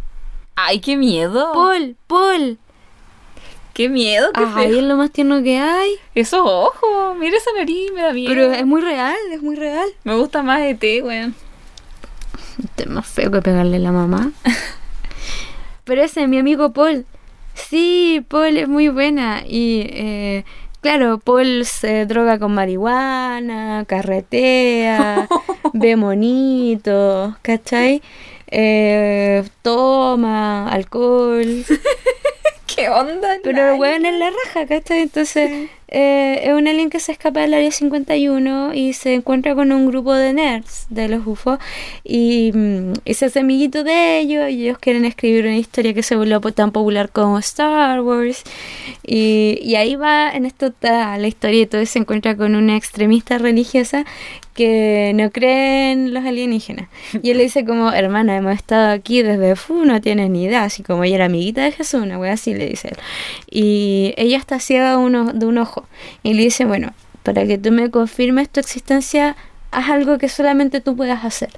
Ay, 0.54 0.80
qué 0.80 0.98
miedo. 0.98 1.50
Paul, 1.54 1.96
Paul. 2.06 2.58
Qué 3.72 3.88
miedo, 3.88 4.30
qué 4.34 4.44
Ay, 4.54 4.80
es 4.80 4.84
lo 4.84 4.96
más 4.98 5.10
tierno 5.10 5.42
que 5.42 5.60
hay. 5.60 5.92
Esos 6.14 6.42
ojos, 6.44 7.16
mira 7.16 7.38
esa 7.38 7.52
nariz, 7.56 7.90
me 7.94 8.02
da 8.02 8.12
miedo. 8.12 8.28
Pero 8.28 8.52
es 8.52 8.66
muy 8.66 8.82
real, 8.82 9.16
es 9.32 9.40
muy 9.40 9.56
real. 9.56 9.88
Me 10.04 10.14
gusta 10.14 10.42
más 10.42 10.60
ET, 10.60 10.82
weón. 11.02 11.34
Este 12.64 12.84
es 12.84 12.88
más 12.88 13.06
feo 13.06 13.30
que 13.30 13.42
pegarle 13.42 13.76
a 13.76 13.80
la 13.80 13.92
mamá. 13.92 14.32
Pero 15.84 16.02
ese 16.02 16.22
es 16.22 16.28
mi 16.28 16.38
amigo 16.38 16.72
Paul. 16.72 17.04
Sí, 17.54 18.24
Paul 18.28 18.56
es 18.56 18.68
muy 18.68 18.88
buena. 18.88 19.42
Y 19.46 19.86
eh, 19.90 20.44
claro, 20.80 21.18
Paul 21.18 21.64
se 21.64 22.06
droga 22.06 22.38
con 22.38 22.54
marihuana, 22.54 23.84
carretea, 23.86 25.28
ve 25.72 25.96
monitos, 25.96 27.36
¿cachai? 27.42 28.02
Eh, 28.48 29.44
toma 29.62 30.68
alcohol. 30.68 31.64
¿Qué 32.66 32.88
onda? 32.88 33.36
Pero 33.42 33.74
el 33.74 33.80
weón 33.80 34.04
es 34.04 34.14
la 34.14 34.30
raja, 34.30 34.66
¿cachai? 34.66 35.02
Entonces, 35.02 35.70
eh, 35.88 36.40
es 36.44 36.52
un 36.52 36.68
alien 36.68 36.90
que 36.90 37.00
se 37.00 37.12
escapa 37.12 37.40
del 37.40 37.54
área 37.54 37.70
51 37.70 38.74
y 38.74 38.92
se 38.92 39.14
encuentra 39.14 39.54
con 39.54 39.72
un 39.72 39.86
grupo 39.86 40.14
de 40.14 40.32
nerds 40.32 40.86
de 40.90 41.08
los 41.08 41.26
UFO 41.26 41.58
y, 42.02 42.52
mm, 42.52 42.92
y 43.04 43.14
se 43.14 43.26
hace 43.26 43.40
amiguito 43.40 43.84
de 43.84 44.18
ellos 44.18 44.50
y 44.50 44.64
ellos 44.64 44.78
quieren 44.78 45.04
escribir 45.04 45.44
una 45.46 45.56
historia 45.56 45.94
que 45.94 46.02
se 46.02 46.16
volvió 46.16 46.40
tan 46.52 46.72
popular 46.72 47.10
como 47.10 47.38
Star 47.38 48.00
Wars 48.00 48.44
y, 49.06 49.74
ahí 49.76 49.96
va, 49.96 50.30
en 50.30 50.46
esto 50.46 50.66
está 50.66 51.16
la 51.18 51.26
historia 51.26 51.62
y 51.62 51.66
todo 51.66 51.84
se 51.84 51.98
encuentra 51.98 52.36
con 52.36 52.54
una 52.54 52.76
extremista 52.76 53.38
religiosa 53.38 54.04
que 54.54 55.12
no 55.16 55.30
creen 55.30 56.14
los 56.14 56.24
alienígenas. 56.24 56.88
Y 57.22 57.30
él 57.30 57.38
le 57.38 57.42
dice 57.42 57.64
como, 57.64 57.92
hermana, 57.92 58.36
hemos 58.36 58.54
estado 58.54 58.92
aquí 58.92 59.20
desde, 59.22 59.56
fu, 59.56 59.84
no 59.84 60.00
tienes 60.00 60.30
ni 60.30 60.44
idea, 60.44 60.62
así 60.62 60.82
como 60.82 61.02
ella 61.02 61.16
era 61.16 61.24
amiguita 61.26 61.64
de 61.64 61.72
Jesús, 61.72 62.02
una 62.02 62.18
wea 62.18 62.34
así 62.34 62.54
le 62.54 62.68
dice 62.68 62.88
él. 62.88 62.96
Y 63.50 64.14
ella 64.16 64.38
está 64.38 64.60
ciega 64.60 64.90
de, 64.90 64.96
uno, 64.96 65.32
de 65.32 65.46
un 65.46 65.58
Y 66.22 66.34
le 66.34 66.42
dice, 66.42 66.64
bueno, 66.64 66.92
para 67.22 67.46
que 67.46 67.58
tú 67.58 67.72
me 67.72 67.90
confirmes 67.90 68.48
tu 68.48 68.60
existencia, 68.60 69.36
haz 69.70 69.90
algo 69.90 70.18
que 70.18 70.28
solamente 70.28 70.80
tú 70.80 70.96
puedas 70.96 71.24
hacer. 71.24 71.50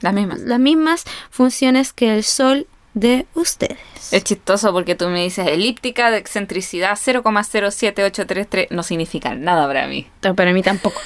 Las 0.00 0.14
mismas. 0.14 0.40
las 0.40 0.58
mismas 0.58 1.04
funciones 1.30 1.92
que 1.92 2.14
el 2.14 2.24
Sol 2.24 2.66
de 2.94 3.26
ustedes. 3.34 3.78
Es 4.12 4.24
chistoso 4.24 4.72
porque 4.72 4.94
tú 4.94 5.08
me 5.08 5.22
dices 5.22 5.46
elíptica 5.46 6.10
de 6.10 6.18
excentricidad 6.18 6.96
0,07833 6.96 8.68
no 8.70 8.82
significa 8.82 9.34
nada 9.34 9.66
para 9.66 9.86
mí. 9.86 10.06
No, 10.22 10.34
para 10.34 10.52
mí 10.52 10.62
tampoco. 10.62 11.00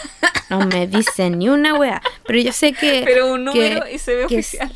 No 0.50 0.60
me 0.66 0.86
dicen 0.86 1.38
ni 1.38 1.48
una 1.48 1.74
wea. 1.74 2.02
Pero 2.26 2.38
yo 2.40 2.52
sé 2.52 2.72
que. 2.72 3.02
Pero 3.04 3.32
un 3.32 3.44
número 3.44 3.84
que- 3.84 3.94
y 3.94 3.98
se 3.98 4.14
ve 4.14 4.24
oficial. 4.26 4.72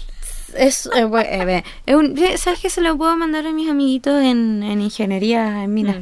Es, 0.55 0.87
eh, 0.87 1.07
eh, 1.13 1.63
es 1.87 1.95
un- 1.95 2.15
ve, 2.15 2.39
¿Sabes 2.39 2.61
que 2.61 2.71
se 2.71 2.81
lo 2.81 2.97
puedo 2.97 3.15
mandar 3.17 3.47
a 3.47 3.53
mis 3.53 3.69
amiguitos 3.71 4.23
en, 4.23 4.63
en 4.63 4.81
ingeniería 4.81 5.63
en 5.65 5.75
minas? 5.75 5.97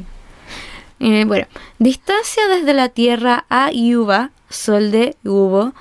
Mm. 0.99 1.11
Eh, 1.13 1.25
bueno, 1.25 1.47
distancia 1.79 2.47
desde 2.47 2.73
la 2.73 2.89
Tierra 2.89 3.45
a 3.49 3.71
Yuba, 3.71 4.31
Sol 4.49 4.91
de 4.91 5.15
Hubo. 5.23 5.73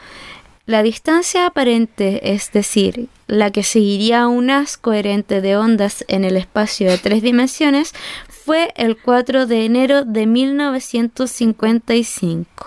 La 0.67 0.83
distancia 0.83 1.47
aparente, 1.47 2.35
es 2.35 2.51
decir, 2.53 3.09
la 3.27 3.51
que 3.51 3.63
seguiría 3.63 4.29
un 4.29 4.51
haz 4.51 4.77
coherente 4.77 5.41
de 5.41 5.57
ondas 5.57 6.05
en 6.09 6.25
el 6.25 6.37
espacio 6.37 6.91
de 6.91 6.99
tres 6.99 7.23
dimensiones, 7.23 7.93
fue 8.29 8.73
el 8.77 8.97
4 8.97 9.47
de 9.47 9.65
enero 9.65 10.05
de 10.05 10.27
1955. 10.27 12.67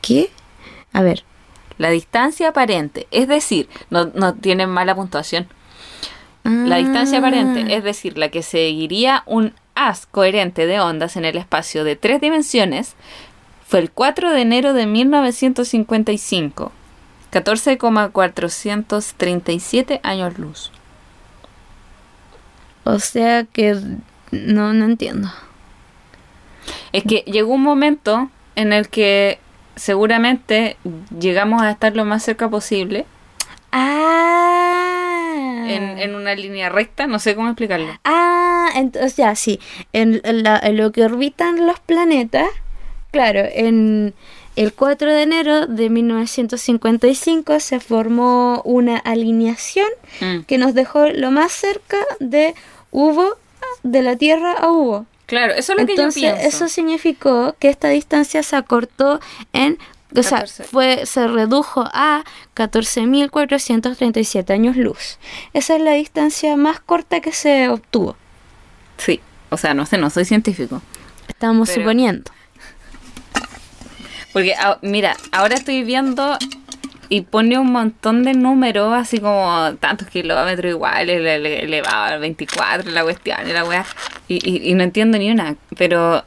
¿Qué? 0.00 0.30
A 0.92 1.02
ver. 1.02 1.24
La 1.78 1.90
distancia 1.90 2.48
aparente, 2.48 3.06
es 3.10 3.28
decir, 3.28 3.68
no, 3.90 4.06
no 4.06 4.34
tienen 4.34 4.70
mala 4.70 4.94
puntuación. 4.94 5.46
La 6.42 6.76
distancia 6.76 7.18
Ah. 7.18 7.20
aparente, 7.20 7.74
es 7.74 7.84
decir, 7.84 8.16
la 8.16 8.30
que 8.30 8.42
seguiría 8.42 9.24
un 9.26 9.52
haz 9.74 10.06
coherente 10.06 10.66
de 10.66 10.80
ondas 10.80 11.16
en 11.16 11.24
el 11.24 11.36
espacio 11.36 11.84
de 11.84 11.96
tres 11.96 12.20
dimensiones, 12.20 12.94
fue 13.66 13.80
el 13.80 13.90
4 13.90 14.30
de 14.30 14.40
enero 14.40 14.72
de 14.72 14.86
1955. 14.86 16.72
14,437 17.30 20.00
años 20.02 20.38
luz. 20.38 20.70
O 22.84 22.98
sea 22.98 23.44
que 23.44 23.76
no, 24.30 24.72
no 24.72 24.84
entiendo. 24.84 25.28
Es 26.92 27.04
que 27.04 27.22
llegó 27.26 27.54
un 27.54 27.62
momento 27.62 28.30
en 28.54 28.72
el 28.72 28.88
que 28.88 29.38
seguramente 29.76 30.76
llegamos 31.18 31.62
a 31.62 31.70
estar 31.70 31.94
lo 31.96 32.04
más 32.04 32.22
cerca 32.22 32.48
posible 32.48 33.04
Ah. 33.72 35.64
en, 35.68 35.98
en 35.98 36.14
una 36.14 36.34
línea 36.34 36.68
recta, 36.70 37.06
no 37.06 37.18
sé 37.18 37.34
cómo 37.34 37.48
explicarlo. 37.48 37.88
Ah, 38.04 38.68
entonces 38.74 39.16
ya, 39.16 39.34
sí. 39.34 39.60
En, 39.92 40.20
en 40.24 40.42
la- 40.44 40.58
en 40.62 40.76
lo 40.78 40.92
que 40.92 41.04
orbitan 41.04 41.66
los 41.66 41.78
planetas, 41.80 42.48
claro, 43.10 43.40
en 43.52 44.14
el 44.56 44.72
4 44.72 45.12
de 45.12 45.22
enero 45.22 45.66
de 45.66 45.88
1955 45.90 47.60
se 47.60 47.78
formó 47.80 48.62
una 48.64 48.96
alineación 48.98 49.86
Mm. 50.20 50.40
que 50.46 50.58
nos 50.58 50.74
dejó 50.74 51.06
lo 51.08 51.30
más 51.30 51.52
cerca 51.52 51.98
de 52.20 52.54
Hugo, 52.90 53.36
de 53.82 54.02
la 54.02 54.16
Tierra 54.16 54.52
a 54.54 54.70
Hugo. 54.72 55.06
Claro, 55.26 55.52
eso 55.54 55.72
es 55.72 55.78
lo 55.82 55.88
Entonces, 55.88 56.14
que 56.22 56.28
yo 56.28 56.34
pienso. 56.36 56.48
eso 56.56 56.68
significó 56.68 57.54
que 57.58 57.68
esta 57.68 57.88
distancia 57.88 58.42
se 58.42 58.56
acortó 58.56 59.20
en. 59.52 59.78
O 60.16 60.22
sea, 60.22 60.38
14. 60.38 60.64
fue, 60.64 61.04
se 61.04 61.26
redujo 61.26 61.84
a 61.92 62.22
14.437 62.54 64.50
años 64.52 64.76
luz. 64.76 65.18
Esa 65.52 65.76
es 65.76 65.82
la 65.82 65.92
distancia 65.92 66.56
más 66.56 66.80
corta 66.80 67.20
que 67.20 67.32
se 67.32 67.68
obtuvo. 67.68 68.16
Sí, 68.98 69.20
o 69.50 69.56
sea, 69.56 69.74
no 69.74 69.84
sé, 69.84 69.98
no 69.98 70.08
soy 70.10 70.24
científico. 70.24 70.80
Estamos 71.28 71.68
Pero- 71.68 71.82
suponiendo. 71.82 72.30
Porque, 74.36 74.54
ah, 74.54 74.76
mira, 74.82 75.16
ahora 75.32 75.54
estoy 75.54 75.82
viendo 75.82 76.36
y 77.08 77.22
pone 77.22 77.56
un 77.58 77.72
montón 77.72 78.22
de 78.22 78.34
números, 78.34 78.92
así 78.92 79.18
como 79.18 79.74
tantos 79.80 80.08
kilómetros 80.08 80.68
iguales, 80.70 81.16
ele- 81.20 81.36
ele- 81.36 81.62
elevado 81.64 82.12
al 82.12 82.20
24, 82.20 82.90
la 82.90 83.02
cuestión 83.02 83.38
la 83.50 83.64
weá. 83.64 83.86
Y 84.28 84.74
no 84.74 84.82
entiendo 84.82 85.16
ni 85.16 85.30
una, 85.30 85.56
pero 85.78 86.22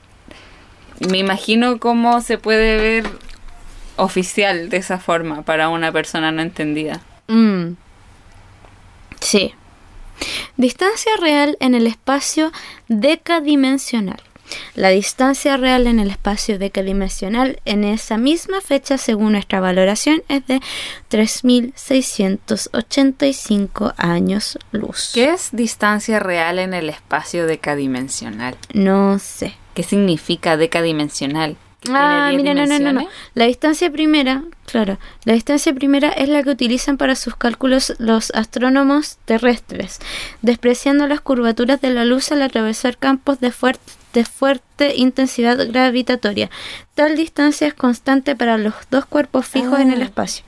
me 1.11 1.19
imagino 1.19 1.77
cómo 1.79 2.19
se 2.21 2.39
puede 2.39 2.77
ver 2.81 3.11
oficial 3.97 4.69
de 4.69 4.77
esa 4.77 4.97
forma 4.97 5.43
para 5.43 5.69
una 5.69 5.91
persona 5.91 6.31
no 6.31 6.41
entendida. 6.41 7.01
Mm. 7.27 7.73
Sí. 9.19 9.53
Distancia 10.57 11.11
real 11.21 11.57
en 11.59 11.75
el 11.75 11.85
espacio 11.85 12.51
decadimensional. 12.87 14.19
La 14.75 14.89
distancia 14.89 15.57
real 15.57 15.87
en 15.87 15.99
el 15.99 16.09
espacio 16.09 16.57
decadimensional 16.59 17.59
en 17.65 17.83
esa 17.83 18.17
misma 18.17 18.61
fecha, 18.61 18.97
según 18.97 19.33
nuestra 19.33 19.59
valoración, 19.59 20.23
es 20.27 20.45
de 20.47 20.59
3.685 21.09 23.93
años 23.97 24.57
luz. 24.71 25.11
¿Qué 25.13 25.31
es 25.31 25.49
distancia 25.51 26.19
real 26.19 26.59
en 26.59 26.73
el 26.73 26.89
espacio 26.89 27.45
decadimensional? 27.45 28.55
No 28.73 29.19
sé. 29.19 29.55
¿Qué 29.73 29.83
significa 29.83 30.57
decadimensional? 30.57 31.55
¿Que 31.81 31.91
Ah, 31.95 32.29
mira, 32.35 32.53
10 32.53 32.67
no, 32.67 32.79
no, 32.79 32.91
no, 32.91 33.01
no. 33.03 33.07
La 33.35 33.45
distancia 33.45 33.89
primera, 33.89 34.43
claro, 34.65 34.99
la 35.23 35.31
distancia 35.33 35.71
primera 35.73 36.09
es 36.09 36.27
la 36.27 36.43
que 36.43 36.49
utilizan 36.49 36.97
para 36.97 37.15
sus 37.15 37.37
cálculos 37.37 37.93
los 37.99 38.31
astrónomos 38.31 39.17
terrestres, 39.23 39.99
despreciando 40.41 41.07
las 41.07 41.21
curvaturas 41.21 41.79
de 41.79 41.91
la 41.91 42.03
luz 42.03 42.33
al 42.33 42.41
atravesar 42.41 42.97
campos 42.97 43.39
de, 43.39 43.53
fuer- 43.53 43.77
de 44.13 44.25
fuerte 44.25 44.95
intensidad 44.95 45.57
gravitatoria. 45.71 46.49
Tal 46.95 47.15
distancia 47.15 47.67
es 47.67 47.73
constante 47.73 48.35
para 48.35 48.57
los 48.57 48.73
dos 48.89 49.05
cuerpos 49.05 49.45
fijos 49.47 49.79
en 49.79 49.91
el 49.91 50.01
Ah. 50.01 50.05
espacio. 50.05 50.43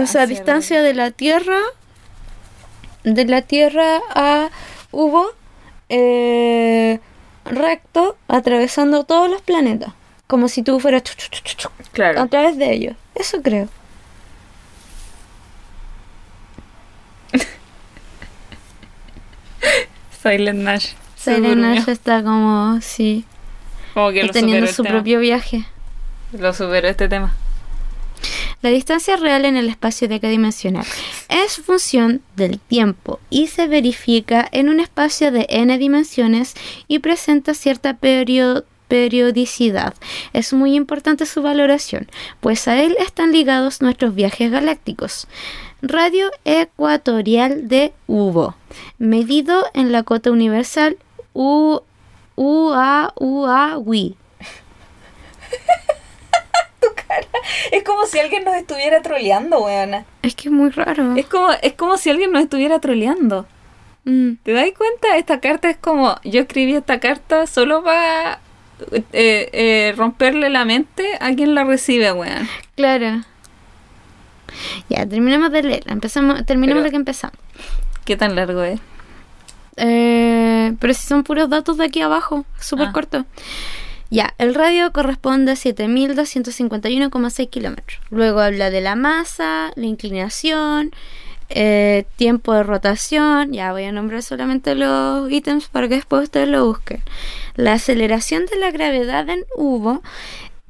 O 0.00 0.06
sea, 0.06 0.26
distancia 0.26 0.82
de 0.82 0.94
la 0.94 1.10
Tierra, 1.10 1.58
de 3.04 3.24
la 3.24 3.42
Tierra 3.42 4.00
a 4.14 4.50
Hugo, 4.92 5.26
eh, 5.88 7.00
recto, 7.44 8.16
atravesando 8.28 9.04
todos 9.04 9.30
los 9.30 9.42
planetas. 9.42 9.92
Como 10.26 10.48
si 10.48 10.62
tú 10.62 10.78
fueras 10.80 11.02
Claro. 11.92 12.20
a 12.20 12.26
través 12.26 12.56
de 12.58 12.72
ellos. 12.72 12.96
Eso 13.14 13.40
creo. 13.42 13.68
Silent 20.22 20.60
Nash. 20.60 20.92
Se 21.28 21.34
Silent 21.36 21.54
durmió. 21.60 21.74
Nash 21.74 21.88
está 21.88 22.22
como, 22.22 22.78
sí, 22.80 23.24
Como 23.94 24.10
que 24.12 24.24
lo 24.24 24.32
teniendo 24.32 24.66
su 24.68 24.82
tema. 24.82 24.94
propio 24.96 25.20
viaje. 25.20 25.64
Lo 26.32 26.52
superó 26.52 26.88
este 26.88 27.08
tema. 27.08 27.34
La 28.60 28.70
distancia 28.70 29.16
real 29.16 29.44
en 29.44 29.56
el 29.56 29.68
espacio 29.68 30.08
decadimensional 30.08 30.84
es 31.28 31.58
función 31.58 32.20
del 32.34 32.58
tiempo 32.58 33.20
y 33.30 33.46
se 33.46 33.68
verifica 33.68 34.48
en 34.50 34.68
un 34.68 34.80
espacio 34.80 35.30
de 35.30 35.46
n 35.48 35.78
dimensiones 35.78 36.54
y 36.88 36.98
presenta 36.98 37.54
cierta 37.54 37.94
perio- 37.94 38.64
periodicidad. 38.88 39.94
Es 40.32 40.52
muy 40.52 40.74
importante 40.74 41.24
su 41.26 41.40
valoración, 41.42 42.08
pues 42.40 42.66
a 42.66 42.82
él 42.82 42.96
están 42.98 43.30
ligados 43.30 43.80
nuestros 43.80 44.14
viajes 44.16 44.50
galácticos. 44.50 45.28
Radio 45.80 46.28
ecuatorial 46.44 47.68
de 47.68 47.92
Hugo, 48.08 48.56
medido 48.98 49.66
en 49.74 49.92
la 49.92 50.02
cota 50.02 50.32
universal 50.32 50.96
U 51.40 51.80
UA 52.34 53.12
UA 53.14 53.78
Wi. 53.78 54.16
Es 57.70 57.82
como 57.84 58.06
si 58.06 58.18
alguien 58.18 58.44
nos 58.44 58.54
estuviera 58.56 59.00
troleando, 59.02 59.60
weona. 59.64 60.04
Es 60.22 60.34
que 60.34 60.48
es 60.48 60.52
muy 60.52 60.70
raro. 60.70 61.14
Es 61.16 61.26
como, 61.26 61.50
es 61.62 61.72
como 61.74 61.96
si 61.96 62.10
alguien 62.10 62.32
nos 62.32 62.42
estuviera 62.42 62.80
troleando. 62.80 63.46
Mm. 64.04 64.32
¿Te 64.42 64.52
das 64.52 64.66
cuenta? 64.76 65.16
Esta 65.16 65.40
carta 65.40 65.70
es 65.70 65.76
como. 65.76 66.16
Yo 66.24 66.40
escribí 66.40 66.74
esta 66.74 66.98
carta 67.00 67.46
solo 67.46 67.82
para 67.84 68.40
eh, 68.90 69.48
eh, 69.52 69.94
romperle 69.96 70.50
la 70.50 70.64
mente 70.64 71.04
a 71.20 71.32
quien 71.34 71.54
la 71.54 71.64
recibe, 71.64 72.12
weón. 72.12 72.48
Claro. 72.74 73.22
Ya, 74.88 75.06
terminemos 75.06 75.52
de 75.52 75.62
leer. 75.62 75.84
Empezamos, 75.86 76.44
terminemos 76.46 76.80
Pero- 76.80 76.84
de 76.84 76.90
que 76.90 76.96
empezamos. 76.96 77.38
¿Qué 78.04 78.16
tan 78.16 78.34
largo 78.34 78.62
es? 78.62 78.80
Eh, 79.78 80.74
pero 80.80 80.92
si 80.94 81.06
son 81.06 81.22
puros 81.24 81.48
datos 81.48 81.76
de 81.78 81.84
aquí 81.84 82.00
abajo, 82.02 82.44
súper 82.60 82.88
Ah. 82.88 82.92
corto. 82.92 83.24
Ya, 84.10 84.34
el 84.38 84.54
radio 84.54 84.90
corresponde 84.92 85.52
a 85.52 85.56
7.251,6 85.56 87.48
kilómetros. 87.50 88.00
Luego 88.10 88.40
habla 88.40 88.70
de 88.70 88.80
la 88.80 88.96
masa, 88.96 89.70
la 89.76 89.86
inclinación, 89.86 90.90
eh, 91.50 92.04
tiempo 92.16 92.54
de 92.54 92.62
rotación. 92.62 93.52
Ya 93.52 93.72
voy 93.72 93.84
a 93.84 93.92
nombrar 93.92 94.22
solamente 94.22 94.74
los 94.74 95.30
ítems 95.30 95.68
para 95.68 95.88
que 95.88 95.96
después 95.96 96.24
ustedes 96.24 96.48
lo 96.48 96.64
busquen. 96.66 97.02
La 97.56 97.74
aceleración 97.74 98.46
de 98.46 98.58
la 98.58 98.70
gravedad 98.70 99.28
en 99.28 99.44
Hugo 99.56 100.02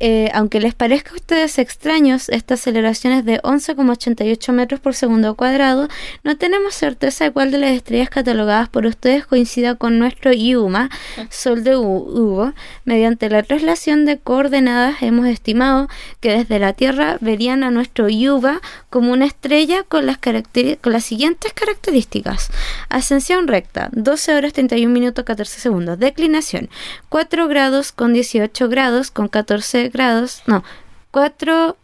eh, 0.01 0.31
aunque 0.33 0.61
les 0.61 0.75
parezca 0.75 1.11
a 1.11 1.17
ustedes 1.17 1.59
extraños, 1.59 2.29
esta 2.29 2.55
aceleración 2.55 3.13
es 3.13 3.25
de 3.25 3.41
11,88 3.43 4.53
metros 4.53 4.81
por 4.81 4.95
segundo 4.95 5.35
cuadrado, 5.35 5.89
no 6.23 6.37
tenemos 6.37 6.75
certeza 6.75 7.25
de 7.25 7.33
cuál 7.33 7.51
de 7.51 7.59
las 7.59 7.73
estrellas 7.73 8.09
catalogadas 8.09 8.69
por 8.69 8.87
ustedes 8.87 9.27
coincida 9.27 9.75
con 9.75 9.99
nuestro 9.99 10.33
Yuma, 10.33 10.89
Sol 11.31 11.65
de 11.65 11.77
Hugo. 11.77 12.53
Mediante 12.85 13.29
la 13.29 13.43
traslación 13.43 14.05
de 14.05 14.19
coordenadas 14.19 15.03
hemos 15.03 15.27
estimado 15.27 15.89
que 16.21 16.31
desde 16.31 16.59
la 16.59 16.73
Tierra 16.75 17.19
verían 17.21 17.65
a 17.65 17.71
nuestro 17.71 18.09
Yuba 18.09 18.61
como 18.91 19.13
una 19.13 19.27
estrella 19.27 19.83
con 19.83 20.07
las, 20.07 20.19
con 20.19 20.93
las 20.93 21.05
siguientes 21.05 21.53
características. 21.53 22.51
Ascensión 22.89 23.49
recta, 23.49 23.89
12 23.93 24.35
horas 24.35 24.53
31 24.53 24.93
minutos 24.93 25.25
14 25.25 25.61
segundos. 25.61 25.99
Declinación, 25.99 26.69
4 27.09 27.49
grados 27.49 27.91
con 27.91 28.13
18 28.13 28.69
grados 28.69 29.11
con 29.11 29.29
14 29.29 29.88
grados, 29.91 30.43
no, 30.47 30.65
4, 31.11 31.77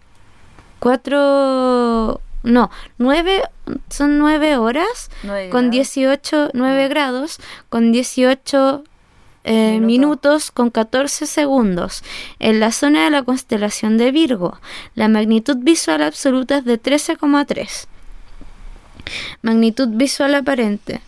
4, 0.78 2.20
no, 2.42 2.70
9, 2.98 3.42
son 3.88 4.18
9 4.18 4.56
horas 4.56 5.10
con 5.50 5.70
18, 5.70 6.50
9 6.52 6.88
grados 6.88 7.38
con 7.68 7.92
18 7.92 8.84
eh, 9.46 9.78
minutos 9.78 10.50
con 10.50 10.70
14 10.70 11.26
segundos 11.26 12.02
en 12.38 12.60
la 12.60 12.72
zona 12.72 13.04
de 13.04 13.10
la 13.10 13.22
constelación 13.22 13.98
de 13.98 14.10
Virgo. 14.10 14.58
La 14.94 15.08
magnitud 15.08 15.56
visual 15.58 16.02
absoluta 16.02 16.58
es 16.58 16.64
de 16.64 16.80
13,3. 16.80 17.86
Magnitud 19.42 19.88
visual 19.88 20.34
aparente 20.34 21.02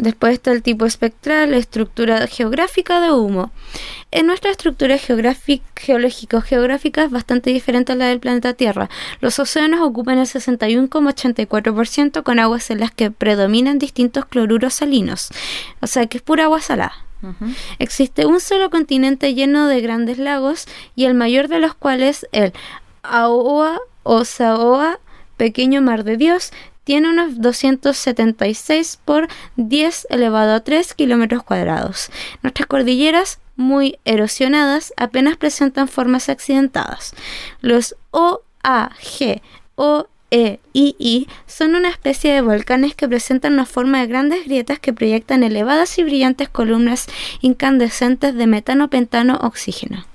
Después 0.00 0.32
está 0.32 0.50
el 0.52 0.62
tipo 0.62 0.86
espectral, 0.86 1.50
la 1.50 1.58
estructura 1.58 2.26
geográfica 2.26 3.02
de 3.02 3.12
humo. 3.12 3.50
En 4.10 4.26
nuestra 4.26 4.50
estructura 4.50 4.96
geológico-geográfica 4.96 7.04
es 7.04 7.10
bastante 7.10 7.50
diferente 7.50 7.92
a 7.92 7.96
la 7.96 8.06
del 8.06 8.18
planeta 8.18 8.54
Tierra. 8.54 8.88
Los 9.20 9.38
océanos 9.38 9.82
ocupan 9.82 10.16
el 10.18 10.26
61,84% 10.26 12.22
con 12.22 12.38
aguas 12.38 12.70
en 12.70 12.80
las 12.80 12.92
que 12.92 13.10
predominan 13.10 13.78
distintos 13.78 14.24
cloruros 14.24 14.72
salinos. 14.72 15.28
O 15.82 15.86
sea 15.86 16.06
que 16.06 16.16
es 16.16 16.22
pura 16.22 16.44
agua 16.44 16.62
salada. 16.62 16.94
Existe 17.78 18.24
un 18.24 18.40
solo 18.40 18.70
continente 18.70 19.34
lleno 19.34 19.68
de 19.68 19.82
grandes 19.82 20.16
lagos 20.16 20.64
y 20.96 21.04
el 21.04 21.12
mayor 21.12 21.48
de 21.48 21.58
los 21.58 21.74
cuales 21.74 22.26
el 22.32 22.54
Aoa 23.02 23.78
o 24.02 24.24
Saoa, 24.24 24.98
pequeño 25.36 25.82
mar 25.82 26.04
de 26.04 26.16
Dios, 26.16 26.52
tiene 26.90 27.08
unos 27.08 27.40
276 27.40 28.98
por 29.04 29.28
10 29.54 30.08
elevado 30.10 30.54
a 30.54 30.64
3 30.64 30.92
kilómetros 30.94 31.44
cuadrados. 31.44 32.10
Nuestras 32.42 32.66
cordilleras, 32.66 33.38
muy 33.54 34.00
erosionadas, 34.04 34.92
apenas 34.96 35.36
presentan 35.36 35.86
formas 35.86 36.28
accidentadas. 36.28 37.14
Los 37.60 37.94
OAG, 38.10 39.40
O, 39.76 40.08
E 40.32 40.58
I 40.72 41.28
son 41.46 41.76
una 41.76 41.90
especie 41.90 42.32
de 42.32 42.40
volcanes 42.40 42.96
que 42.96 43.06
presentan 43.06 43.52
una 43.52 43.66
forma 43.66 44.00
de 44.00 44.08
grandes 44.08 44.44
grietas 44.44 44.80
que 44.80 44.92
proyectan 44.92 45.44
elevadas 45.44 45.96
y 45.96 46.02
brillantes 46.02 46.48
columnas 46.48 47.06
incandescentes 47.40 48.34
de 48.34 48.48
metano, 48.48 48.90
pentano, 48.90 49.38
oxígeno. 49.42 50.09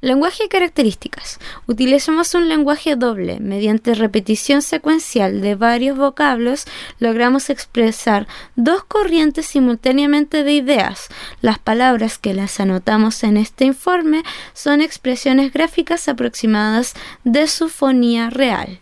Lenguaje 0.00 0.44
y 0.44 0.48
características. 0.48 1.38
Utilizamos 1.66 2.34
un 2.34 2.48
lenguaje 2.48 2.96
doble. 2.96 3.40
Mediante 3.40 3.94
repetición 3.94 4.62
secuencial 4.62 5.40
de 5.40 5.54
varios 5.54 5.96
vocablos 5.96 6.66
logramos 6.98 7.50
expresar 7.50 8.26
dos 8.56 8.84
corrientes 8.84 9.46
simultáneamente 9.46 10.44
de 10.44 10.52
ideas. 10.52 11.08
Las 11.40 11.58
palabras 11.58 12.18
que 12.18 12.34
las 12.34 12.60
anotamos 12.60 13.22
en 13.24 13.36
este 13.36 13.64
informe 13.64 14.22
son 14.52 14.80
expresiones 14.80 15.52
gráficas 15.52 16.08
aproximadas 16.08 16.94
de 17.24 17.46
su 17.48 17.68
fonía 17.68 18.30
real. 18.30 18.80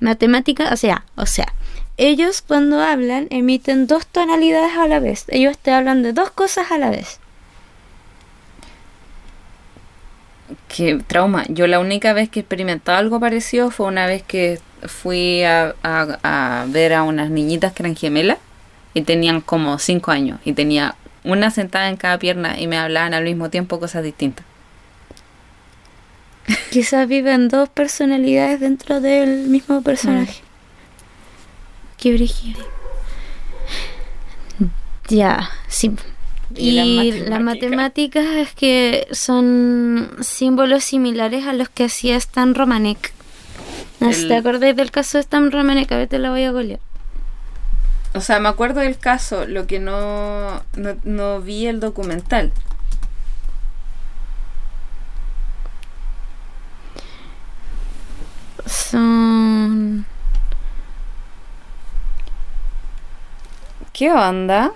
Matemática, 0.00 0.70
o 0.72 0.76
sea, 0.76 1.04
o 1.16 1.26
sea, 1.26 1.52
ellos 1.96 2.42
cuando 2.42 2.80
hablan 2.80 3.26
emiten 3.30 3.86
dos 3.86 4.06
tonalidades 4.06 4.76
a 4.76 4.88
la 4.88 4.98
vez. 4.98 5.24
Ellos 5.28 5.58
te 5.58 5.72
hablan 5.72 6.02
de 6.02 6.12
dos 6.12 6.30
cosas 6.30 6.70
a 6.70 6.78
la 6.78 6.90
vez. 6.90 7.21
Qué 10.68 11.00
trauma. 11.06 11.44
Yo 11.48 11.66
la 11.66 11.80
única 11.80 12.12
vez 12.12 12.28
que 12.28 12.40
he 12.40 12.42
experimentado 12.42 12.98
algo 12.98 13.20
parecido 13.20 13.70
fue 13.70 13.86
una 13.86 14.06
vez 14.06 14.22
que 14.22 14.60
fui 14.84 15.42
a, 15.44 15.74
ver 16.68 16.92
a 16.94 17.02
unas 17.02 17.30
niñitas 17.30 17.72
que 17.72 17.82
eran 17.82 17.96
gemelas 17.96 18.38
y 18.94 19.02
tenían 19.02 19.40
como 19.40 19.78
5 19.78 20.10
años 20.10 20.40
y 20.44 20.52
tenía 20.52 20.96
una 21.24 21.50
sentada 21.50 21.88
en 21.88 21.96
cada 21.96 22.18
pierna 22.18 22.58
y 22.58 22.66
me 22.66 22.78
hablaban 22.78 23.14
al 23.14 23.24
mismo 23.24 23.48
tiempo 23.50 23.78
cosas 23.78 24.02
distintas. 24.02 24.44
Quizás 26.70 27.06
viven 27.06 27.48
dos 27.48 27.68
personalidades 27.68 28.60
dentro 28.60 29.00
del 29.00 29.48
mismo 29.48 29.82
personaje. 29.82 30.40
Mm. 30.40 31.96
Qué 31.98 32.12
brígido. 32.14 32.64
Ya, 35.08 35.50
sí. 35.68 35.92
Y, 36.56 37.12
las 37.28 37.40
matemáticas 37.40 38.24
es 38.24 38.52
que 38.54 39.06
son 39.10 40.10
símbolos 40.20 40.84
similares 40.84 41.46
a 41.46 41.52
los 41.52 41.68
que 41.68 41.84
hacía 41.84 42.16
Stan 42.16 42.54
Romanek. 42.54 43.12
No 44.00 44.10
te 44.10 44.34
acordáis 44.34 44.76
del 44.76 44.90
caso 44.90 45.18
de 45.18 45.22
Stan 45.22 45.50
Romanek, 45.50 45.90
a 45.92 45.96
ver 45.96 46.08
te 46.08 46.18
la 46.18 46.30
voy 46.30 46.44
a 46.44 46.50
golear. 46.50 46.80
O 48.14 48.20
sea, 48.20 48.40
me 48.40 48.48
acuerdo 48.48 48.80
del 48.80 48.98
caso, 48.98 49.46
lo 49.46 49.66
que 49.66 49.78
no, 49.78 50.62
no, 50.76 50.96
no 51.04 51.40
vi 51.40 51.66
el 51.66 51.80
documental. 51.80 52.52
Son... 58.66 60.04
¿Qué 63.92 64.10
onda? 64.10 64.72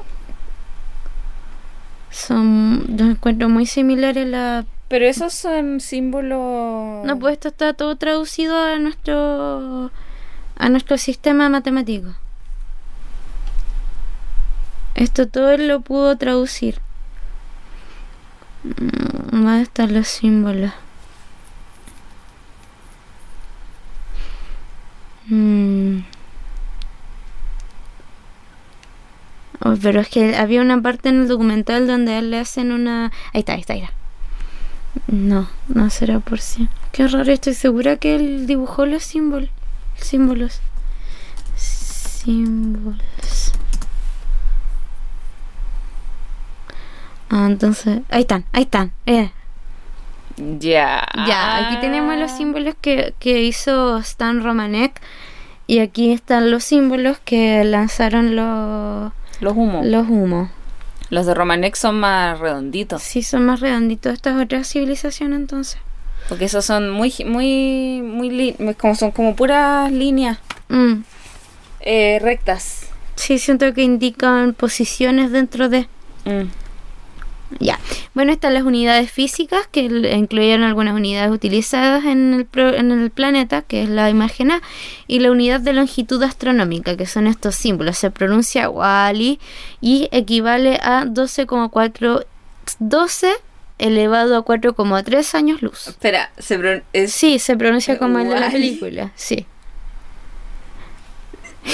Son 2.16 2.96
yo 2.96 3.04
encuentro 3.04 3.48
muy 3.48 3.66
similares 3.66 4.26
la 4.26 4.64
pero 4.88 5.04
esos 5.04 5.34
son 5.34 5.80
símbolos 5.80 7.04
no 7.04 7.18
pues 7.18 7.34
esto 7.34 7.48
está 7.48 7.74
todo 7.74 7.96
traducido 7.96 8.56
a 8.56 8.78
nuestro 8.78 9.90
a 10.56 10.68
nuestro 10.68 10.96
sistema 10.96 11.48
matemático 11.48 12.14
esto 14.94 15.28
todo 15.28 15.50
él 15.50 15.68
lo 15.68 15.80
pudo 15.80 16.16
traducir 16.16 16.80
¿Dónde 18.64 19.50
mm, 19.50 19.62
están 19.62 19.94
los 19.94 20.08
símbolos? 20.08 20.72
Mm. 25.28 26.15
Oh, 29.64 29.74
pero 29.80 30.00
es 30.00 30.08
que 30.08 30.36
había 30.36 30.60
una 30.60 30.80
parte 30.80 31.08
en 31.08 31.22
el 31.22 31.28
documental 31.28 31.86
donde 31.86 32.14
a 32.14 32.18
él 32.18 32.30
le 32.30 32.38
hacen 32.38 32.72
una... 32.72 33.12
Ahí 33.32 33.40
está, 33.40 33.54
ahí 33.54 33.60
está, 33.60 33.72
ahí 33.74 33.80
está. 33.80 33.94
No, 35.06 35.48
no 35.68 35.90
será 35.90 36.20
por 36.20 36.40
sí. 36.40 36.68
Qué 36.92 37.06
raro, 37.08 37.30
estoy 37.32 37.54
segura 37.54 37.96
que 37.96 38.16
él 38.16 38.46
dibujó 38.46 38.86
los 38.86 39.02
símbolos. 39.02 39.50
Símbolos. 39.96 40.60
Símbolos. 41.56 43.52
Ah, 47.30 47.46
entonces... 47.46 48.00
Ahí 48.10 48.22
están, 48.22 48.44
ahí 48.52 48.62
están. 48.62 48.92
Eh. 49.06 49.30
Ya. 50.36 51.06
Ya, 51.26 51.66
aquí 51.66 51.80
tenemos 51.80 52.16
los 52.18 52.30
símbolos 52.30 52.74
que, 52.80 53.14
que 53.18 53.42
hizo 53.42 53.98
Stan 53.98 54.42
Romanek. 54.42 55.00
Y 55.66 55.80
aquí 55.80 56.12
están 56.12 56.50
los 56.50 56.62
símbolos 56.62 57.18
que 57.24 57.64
lanzaron 57.64 58.36
los 58.36 59.12
los 59.40 59.56
humos. 59.56 59.84
Los 59.86 60.08
humos. 60.08 60.50
Los 61.10 61.26
de 61.26 61.34
Romanex 61.34 61.78
son 61.78 62.00
más 62.00 62.38
redonditos. 62.38 63.02
Sí, 63.02 63.22
son 63.22 63.46
más 63.46 63.60
redonditos. 63.60 64.12
Esta 64.12 64.30
es 64.30 64.44
otra 64.44 64.64
civilización 64.64 65.32
entonces. 65.32 65.78
Porque 66.28 66.46
esos 66.46 66.64
son 66.64 66.90
muy, 66.90 67.14
muy, 67.24 68.02
muy, 68.02 68.56
como 68.74 68.94
son 68.96 69.12
como 69.12 69.36
puras 69.36 69.92
líneas 69.92 70.38
mm. 70.68 70.94
eh, 71.80 72.18
rectas. 72.20 72.88
Sí, 73.14 73.38
siento 73.38 73.72
que 73.72 73.82
indican 73.82 74.52
posiciones 74.54 75.30
dentro 75.30 75.68
de. 75.68 75.88
Mm. 76.24 76.48
Ya. 77.60 77.78
Bueno, 78.14 78.32
están 78.32 78.54
las 78.54 78.64
unidades 78.64 79.10
físicas 79.10 79.66
que 79.70 79.82
incluyeron 79.82 80.64
algunas 80.64 80.94
unidades 80.94 81.30
utilizadas 81.30 82.04
en 82.04 82.34
el, 82.34 82.74
en 82.74 82.90
el 82.90 83.10
planeta, 83.10 83.62
que 83.62 83.82
es 83.82 83.88
la 83.88 84.10
imagen 84.10 84.50
A, 84.50 84.62
y 85.06 85.20
la 85.20 85.30
unidad 85.30 85.60
de 85.60 85.72
longitud 85.72 86.22
astronómica, 86.22 86.96
que 86.96 87.06
son 87.06 87.26
estos 87.26 87.54
símbolos. 87.54 87.98
Se 87.98 88.10
pronuncia 88.10 88.68
Wally 88.68 89.38
y 89.80 90.08
equivale 90.12 90.78
a 90.82 91.04
12,4 91.04 92.26
12 92.78 93.32
elevado 93.78 94.36
a 94.36 94.44
4,3 94.44 95.34
años 95.34 95.62
luz. 95.62 95.86
Espera, 95.88 96.30
se 96.38 96.82
Sí, 97.08 97.38
se 97.38 97.56
pronuncia 97.56 97.98
como 97.98 98.18
en 98.18 98.30
la 98.30 98.50
película, 98.50 99.12
sí. 99.14 99.46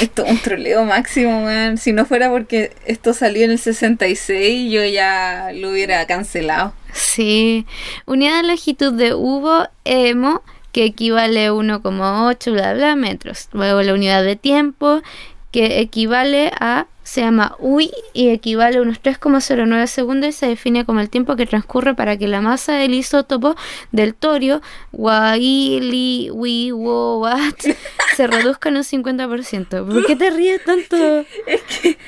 Esto 0.01 0.25
es 0.25 0.31
un 0.31 0.39
troleo 0.39 0.85
máximo, 0.85 1.43
man. 1.43 1.79
Si 1.79 1.93
no 1.93 2.07
fuera 2.07 2.31
porque 2.31 2.73
esto 2.87 3.13
salió 3.13 3.45
en 3.45 3.53
el 3.53 3.59
66, 3.59 4.71
yo 4.71 4.85
ya 4.85 5.51
lo 5.55 5.71
hubiera 5.71 6.07
cancelado. 6.07 6.73
Sí. 6.93 7.67
Unidad 8.07 8.43
de 8.43 8.49
longitud 8.49 8.93
de 8.93 9.15
Hugo 9.15 9.69
Emo, 9.85 10.43
que 10.73 10.85
equivale 10.85 11.47
a 11.47 11.53
1,8 11.53 12.53
bla 12.53 12.75
bla 12.75 12.97
metros. 12.97 13.49
Luego 13.53 13.83
la 13.83 13.95
unidad 13.95 14.25
de 14.25 14.37
tiempo, 14.37 15.03
que 15.53 15.81
equivale 15.81 16.51
a, 16.59 16.87
se 17.05 17.21
llama 17.21 17.55
UI 17.59 17.93
y 18.15 18.31
equivale 18.31 18.79
a 18.79 18.83
unos 18.83 19.03
3,09 19.03 19.87
segundos 19.87 20.31
y 20.31 20.33
se 20.33 20.47
define 20.47 20.85
como 20.85 21.01
el 21.01 21.11
tiempo 21.11 21.37
que 21.37 21.47
transcurre 21.47 21.95
para 21.95 22.17
que 22.17 22.27
la 22.27 22.41
masa 22.41 22.73
del 22.73 22.95
isótopo 22.95 23.55
del 23.93 24.15
torio, 24.15 24.63
Waili, 24.93 26.31
Wi, 26.33 26.73
Wat, 26.73 27.61
se 28.17 28.27
reduzca 28.27 28.71
en 28.71 28.79
un 28.79 28.83
50%. 28.83 29.87
¿Por 29.87 30.07
qué 30.07 30.17
te 30.17 30.31
ríes 30.31 30.65
tanto? 30.65 30.97
Es 31.47 31.63
que. 31.63 31.99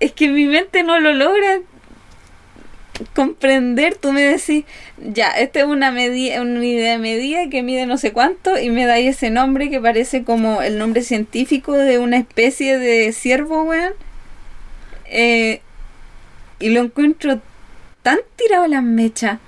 Es 0.00 0.10
que 0.10 0.26
mi 0.26 0.46
mente 0.46 0.82
no 0.82 0.98
lo 0.98 1.12
logra 1.12 1.60
comprender. 3.14 3.96
Tú 3.96 4.12
me 4.12 4.22
decís, 4.22 4.64
ya, 4.98 5.28
esta 5.30 5.60
es 5.60 5.66
una 5.66 5.90
medida, 5.90 6.40
una 6.42 6.58
unidad 6.58 6.92
de 6.92 6.98
medida 6.98 7.48
que 7.50 7.62
mide 7.62 7.86
no 7.86 7.98
sé 7.98 8.12
cuánto, 8.12 8.58
y 8.58 8.70
me 8.70 8.86
dais 8.86 9.16
ese 9.16 9.30
nombre 9.30 9.70
que 9.70 9.80
parece 9.80 10.24
como 10.24 10.62
el 10.62 10.78
nombre 10.78 11.02
científico 11.02 11.72
de 11.72 11.98
una 11.98 12.16
especie 12.18 12.78
de 12.78 13.12
ciervo, 13.12 13.62
weón. 13.64 13.92
Eh, 15.06 15.60
y 16.60 16.70
lo 16.70 16.80
encuentro 16.82 17.40
tan 18.02 18.18
tirado 18.36 18.64
a 18.64 18.68
las 18.68 18.82
mechas. 18.82 19.38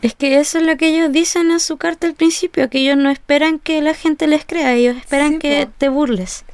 Es 0.00 0.14
que 0.16 0.40
eso 0.40 0.58
es 0.58 0.64
lo 0.64 0.76
que 0.76 0.88
ellos 0.88 1.12
dicen 1.12 1.50
en 1.52 1.60
su 1.60 1.76
carta 1.76 2.08
al 2.08 2.14
principio, 2.14 2.68
que 2.68 2.78
ellos 2.78 2.96
no 2.96 3.08
esperan 3.10 3.58
que 3.60 3.80
la 3.82 3.94
gente 3.94 4.26
les 4.26 4.44
crea, 4.44 4.72
ellos 4.74 4.96
esperan 4.96 5.34
Sí, 5.34 5.38
que 5.38 5.66
po. 5.66 5.72
te 5.78 5.88
burles. 5.88 6.44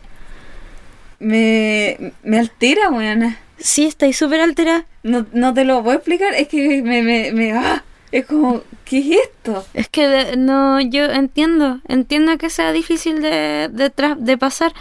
Me, 1.18 2.12
me 2.22 2.38
altera, 2.38 2.90
weón. 2.90 3.36
Sí, 3.58 3.86
estáis 3.86 4.16
súper 4.16 4.40
alterada. 4.40 4.86
No, 5.02 5.26
no 5.32 5.52
te 5.54 5.64
lo 5.64 5.82
voy 5.82 5.92
a 5.92 5.96
explicar, 5.96 6.34
es 6.34 6.48
que 6.48 6.82
me, 6.82 7.02
me, 7.02 7.32
me 7.32 7.52
ah, 7.52 7.82
es 8.12 8.26
como, 8.26 8.62
¿qué 8.84 8.98
es 8.98 9.20
esto? 9.24 9.66
Es 9.74 9.88
que 9.88 10.34
no, 10.36 10.80
yo 10.80 11.04
entiendo, 11.04 11.80
entiendo 11.88 12.38
que 12.38 12.50
sea 12.50 12.72
difícil 12.72 13.20
de, 13.20 13.68
de, 13.70 13.92
de 14.16 14.38
pasar, 14.38 14.72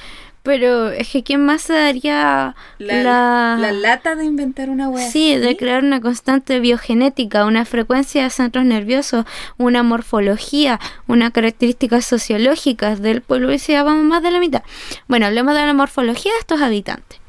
pero 0.43 0.89
es 0.89 1.09
que 1.09 1.23
¿quién 1.23 1.45
más 1.45 1.63
se 1.63 1.73
daría 1.73 2.55
La, 2.77 3.03
la, 3.03 3.57
la 3.59 3.71
lata 3.73 4.15
de 4.15 4.23
inventar 4.23 4.69
una 4.69 4.87
wea. 4.87 5.09
Sí, 5.11 5.35
de 5.35 5.57
crear 5.57 5.83
una 5.83 5.99
constante 5.99 6.61
biogenética, 6.61 7.45
una 7.45 7.65
frecuencia 7.65 8.23
de 8.23 8.29
centros 8.29 8.63
nerviosos, 8.63 9.25
una 9.57 9.83
morfología, 9.83 10.79
unas 11.05 11.31
características 11.31 12.05
sociológicas 12.05 13.01
del 13.01 13.21
pueblo 13.21 13.51
y 13.51 13.59
si 13.59 13.73
vamos 13.73 14.05
más 14.05 14.23
de 14.23 14.31
la 14.31 14.39
mitad. 14.39 14.63
Bueno, 15.09 15.25
hablemos 15.25 15.53
de 15.53 15.65
la 15.65 15.73
morfología 15.73 16.31
de 16.31 16.39
estos 16.39 16.61
habitantes. 16.61 17.19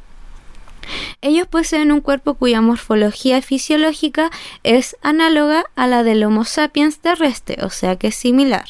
Ellos 1.20 1.46
poseen 1.46 1.92
un 1.92 2.00
cuerpo 2.00 2.34
cuya 2.34 2.60
morfología 2.60 3.40
fisiológica 3.42 4.30
es 4.62 4.96
análoga 5.02 5.64
a 5.76 5.86
la 5.86 6.02
del 6.02 6.24
Homo 6.24 6.44
sapiens 6.44 6.98
terrestre, 6.98 7.58
o 7.62 7.70
sea 7.70 7.96
que 7.96 8.08
es 8.08 8.14
similar. 8.14 8.66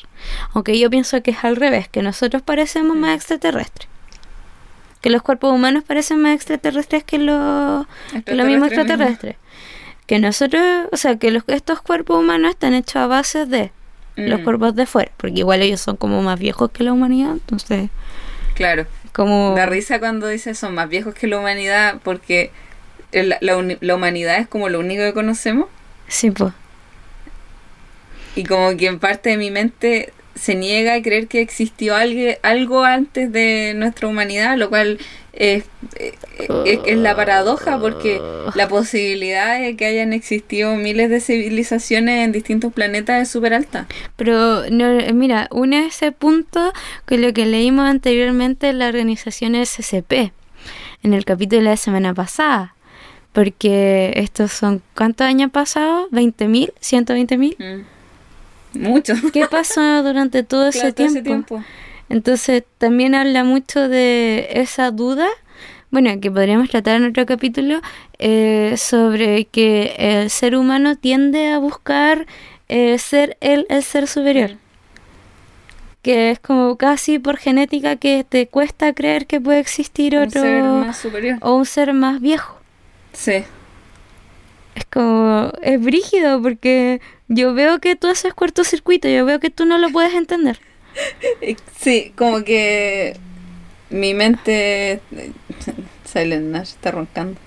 Aunque 0.52 0.78
yo 0.78 0.90
pienso 0.90 1.22
que 1.22 1.30
es 1.32 1.44
al 1.44 1.56
revés, 1.56 1.88
que 1.88 2.02
nosotros 2.02 2.42
parecemos 2.42 2.96
más 2.96 3.14
extraterrestres. 3.14 3.88
Que 5.00 5.10
los 5.10 5.22
cuerpos 5.22 5.52
humanos 5.52 5.84
parecen 5.86 6.20
más 6.20 6.34
extraterrestres 6.34 7.04
que 7.04 7.18
los, 7.18 7.86
que 8.24 8.34
los 8.34 8.46
mismos 8.46 8.68
extraterrestres. 8.68 9.36
Que 10.06 10.18
nosotros, 10.18 10.62
o 10.90 10.96
sea, 10.96 11.16
que 11.16 11.30
los, 11.30 11.44
estos 11.46 11.80
cuerpos 11.80 12.18
humanos 12.18 12.50
están 12.50 12.74
hechos 12.74 12.96
a 12.96 13.06
base 13.06 13.46
de 13.46 13.70
los 14.18 14.40
Mm, 14.40 14.44
cuerpos 14.44 14.74
de 14.74 14.86
fuera, 14.86 15.12
porque 15.16 15.38
igual 15.38 15.62
ellos 15.62 15.80
son 15.80 15.96
como 15.96 16.22
más 16.22 16.38
viejos 16.38 16.70
que 16.70 16.82
la 16.82 16.92
humanidad, 16.92 17.32
entonces, 17.32 17.90
Claro. 18.54 18.86
Como... 19.18 19.54
Da 19.56 19.66
risa 19.66 19.98
cuando 19.98 20.28
dices 20.28 20.56
son 20.58 20.74
más 20.74 20.88
viejos 20.88 21.12
que 21.14 21.26
la 21.26 21.38
humanidad 21.38 21.96
porque 22.02 22.50
la, 23.12 23.38
la 23.40 23.94
humanidad 23.94 24.38
es 24.38 24.48
como 24.48 24.68
lo 24.68 24.78
único 24.78 25.02
que 25.02 25.12
conocemos 25.12 25.66
Sí, 26.06 26.30
pues. 26.30 26.52
y 28.36 28.44
como 28.44 28.76
que 28.76 28.86
en 28.86 28.98
parte 28.98 29.30
de 29.30 29.36
mi 29.36 29.50
mente 29.50 30.12
se 30.38 30.54
niega 30.54 30.94
a 30.94 31.02
creer 31.02 31.26
que 31.28 31.40
existió 31.40 31.94
algo, 31.96 32.20
algo 32.42 32.84
antes 32.84 33.30
de 33.32 33.72
nuestra 33.76 34.08
humanidad, 34.08 34.56
lo 34.56 34.68
cual 34.68 34.98
es, 35.32 35.64
es, 35.98 36.14
es- 36.86 36.96
la 36.98 37.14
paradoja 37.14 37.78
porque 37.78 38.20
la 38.54 38.68
posibilidad 38.68 39.60
de 39.60 39.76
que 39.76 39.86
hayan 39.86 40.12
existido 40.12 40.74
miles 40.76 41.10
de 41.10 41.20
civilizaciones 41.20 42.24
en 42.24 42.32
distintos 42.32 42.72
planetas 42.72 43.22
es 43.22 43.28
súper 43.28 43.54
alta. 43.54 43.86
Pero, 44.16 44.68
no, 44.70 44.86
mira, 45.14 45.48
une 45.50 45.86
ese 45.86 46.10
punto 46.12 46.72
con 47.06 47.20
lo 47.22 47.32
que 47.32 47.46
leímos 47.46 47.86
anteriormente 47.86 48.68
en 48.70 48.78
la 48.78 48.88
organización 48.88 49.54
SCP, 49.54 50.32
en 51.02 51.14
el 51.14 51.24
capítulo 51.24 51.62
de 51.62 51.68
la 51.70 51.76
semana 51.76 52.14
pasada. 52.14 52.74
Porque 53.32 54.12
estos 54.16 54.50
son, 54.52 54.82
¿cuántos 54.96 55.26
años 55.26 55.50
pasados? 55.52 56.10
¿20.000? 56.10 56.72
¿120.000? 56.80 57.56
Mm. 57.58 57.84
Mucho. 58.74 59.14
¿Qué 59.32 59.46
pasó 59.46 60.02
durante 60.02 60.42
todo 60.42 60.68
ese 60.68 60.92
todo 60.92 60.92
tiempo? 60.94 61.12
ese 61.18 61.22
tiempo. 61.22 61.64
Entonces 62.08 62.64
también 62.78 63.14
habla 63.14 63.44
mucho 63.44 63.88
de 63.88 64.48
esa 64.52 64.90
duda, 64.90 65.26
bueno, 65.90 66.10
que 66.20 66.30
podríamos 66.30 66.68
tratar 66.70 66.96
en 66.96 67.04
otro 67.06 67.26
capítulo, 67.26 67.80
eh, 68.18 68.74
sobre 68.78 69.44
que 69.46 69.94
el 69.98 70.30
ser 70.30 70.56
humano 70.56 70.96
tiende 70.96 71.50
a 71.50 71.58
buscar 71.58 72.26
eh, 72.68 72.98
ser 72.98 73.36
él 73.40 73.66
el 73.68 73.82
ser 73.82 74.06
superior. 74.06 74.52
Que 76.02 76.30
es 76.30 76.38
como 76.38 76.76
casi 76.76 77.18
por 77.18 77.36
genética 77.36 77.96
que 77.96 78.24
te 78.26 78.46
cuesta 78.46 78.92
creer 78.94 79.26
que 79.26 79.40
puede 79.40 79.58
existir 79.58 80.16
Un 80.16 80.22
otro 80.28 80.40
ser 80.42 80.62
más 80.62 80.96
superior. 80.98 81.38
o 81.40 81.54
un 81.56 81.66
ser 81.66 81.92
más 81.92 82.20
viejo. 82.20 82.56
Sí. 83.12 83.44
Es 84.78 84.84
como, 84.84 85.50
es 85.60 85.80
brígido 85.80 86.40
porque 86.40 87.00
yo 87.26 87.52
veo 87.52 87.80
que 87.80 87.96
tú 87.96 88.06
haces 88.06 88.32
cortocircuito, 88.32 89.08
yo 89.08 89.24
veo 89.24 89.40
que 89.40 89.50
tú 89.50 89.64
no 89.66 89.76
lo 89.78 89.90
puedes 89.90 90.14
entender. 90.14 90.60
Sí, 91.78 92.12
como 92.16 92.42
que 92.44 93.16
mi 93.90 94.14
mente. 94.14 95.00
Silent 96.04 96.46
Nash 96.46 96.70
está 96.70 96.90
roncando. 96.92 97.38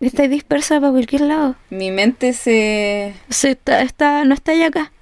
Está 0.00 0.26
dispersa 0.28 0.80
para 0.80 0.92
cualquier 0.92 1.22
lado. 1.22 1.54
Mi 1.70 1.90
mente 1.90 2.32
se, 2.32 3.14
Se 3.28 3.50
está, 3.50 3.82
está, 3.82 4.24
no 4.24 4.32
está 4.34 4.54
ya 4.54 4.66
acá. 4.68 4.92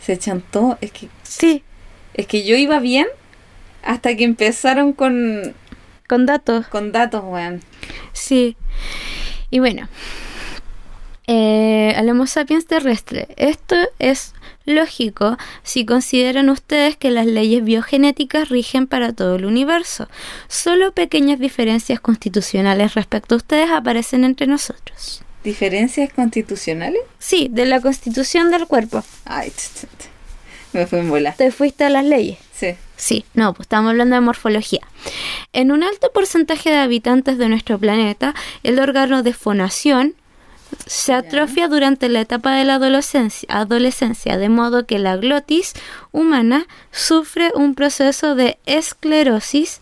se 0.00 0.18
chantó. 0.18 0.76
Es 0.80 0.90
que, 0.92 1.08
Sí, 1.22 1.62
es 2.14 2.26
que 2.26 2.44
yo 2.44 2.56
iba 2.56 2.78
bien 2.80 3.06
hasta 3.84 4.16
que 4.16 4.24
empezaron 4.24 4.92
con, 4.92 5.54
con 6.08 6.26
datos. 6.26 6.66
con 6.68 6.90
datos, 6.92 7.22
weón. 7.24 7.60
Sí. 8.12 8.56
Y 9.50 9.58
bueno, 9.60 9.88
eh, 11.28 11.92
al 11.94 12.08
Homo 12.08 12.26
sapiens 12.26 12.66
terrestre. 12.66 13.28
Esto 13.36 13.76
es 13.98 14.32
lógico 14.64 15.36
si 15.62 15.84
consideran 15.84 16.48
ustedes 16.48 16.96
que 16.96 17.10
las 17.10 17.26
leyes 17.26 17.62
biogenéticas 17.62 18.48
rigen 18.48 18.86
para 18.86 19.12
todo 19.12 19.36
el 19.36 19.44
universo. 19.44 20.08
Solo 20.48 20.92
pequeñas 20.92 21.38
diferencias 21.38 22.00
constitucionales 22.00 22.94
respecto 22.94 23.34
a 23.34 23.38
ustedes 23.38 23.70
aparecen 23.70 24.24
entre 24.24 24.46
nosotros. 24.46 25.22
¿Diferencias 25.44 26.12
constitucionales? 26.12 27.02
Sí, 27.18 27.48
de 27.50 27.66
la 27.66 27.80
constitución 27.80 28.50
del 28.50 28.66
cuerpo. 28.66 29.04
Ay, 29.26 29.52
me 30.72 30.86
fue 30.86 31.00
en 31.00 31.10
bola. 31.10 31.32
Te 31.32 31.50
fuiste 31.50 31.84
a 31.84 31.90
las 31.90 32.04
leyes. 32.04 32.38
Sí. 32.54 32.74
Sí, 32.96 33.24
no, 33.34 33.52
pues 33.52 33.66
estamos 33.66 33.90
hablando 33.90 34.16
de 34.16 34.20
morfología. 34.20 34.80
En 35.52 35.72
un 35.72 35.82
alto 35.82 36.10
porcentaje 36.12 36.70
de 36.70 36.78
habitantes 36.78 37.38
de 37.38 37.48
nuestro 37.48 37.78
planeta, 37.78 38.34
el 38.62 38.78
órgano 38.78 39.22
de 39.22 39.32
fonación 39.32 40.14
se 40.86 41.12
atrofia 41.12 41.68
durante 41.68 42.08
la 42.08 42.20
etapa 42.20 42.52
de 42.52 42.64
la 42.64 42.74
adolescencia, 42.74 43.48
adolescencia, 43.50 44.36
de 44.36 44.48
modo 44.48 44.86
que 44.86 44.98
la 44.98 45.16
glotis 45.16 45.74
humana 46.12 46.66
sufre 46.90 47.50
un 47.54 47.74
proceso 47.74 48.34
de 48.34 48.58
esclerosis 48.66 49.80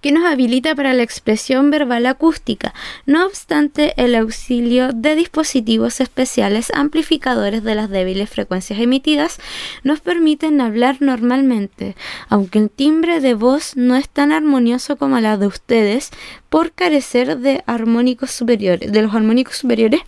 que 0.00 0.12
nos 0.12 0.24
habilita 0.24 0.74
para 0.74 0.94
la 0.94 1.02
expresión 1.02 1.70
verbal 1.70 2.06
acústica. 2.06 2.74
No 3.06 3.26
obstante, 3.26 3.94
el 3.96 4.14
auxilio 4.14 4.92
de 4.92 5.14
dispositivos 5.14 6.00
especiales 6.00 6.70
amplificadores 6.74 7.62
de 7.62 7.74
las 7.74 7.90
débiles 7.90 8.30
frecuencias 8.30 8.80
emitidas 8.80 9.38
nos 9.82 10.00
permiten 10.00 10.60
hablar 10.60 10.98
normalmente, 11.00 11.96
aunque 12.28 12.58
el 12.58 12.70
timbre 12.70 13.20
de 13.20 13.34
voz 13.34 13.76
no 13.76 13.96
es 13.96 14.08
tan 14.08 14.32
armonioso 14.32 14.96
como 14.96 15.20
la 15.20 15.36
de 15.36 15.46
ustedes 15.46 16.10
por 16.48 16.72
carecer 16.72 17.38
de 17.38 17.62
armónicos 17.66 18.30
superiores, 18.30 18.90
de 18.90 19.02
los 19.02 19.14
armónicos 19.14 19.56
superiores 19.56 20.00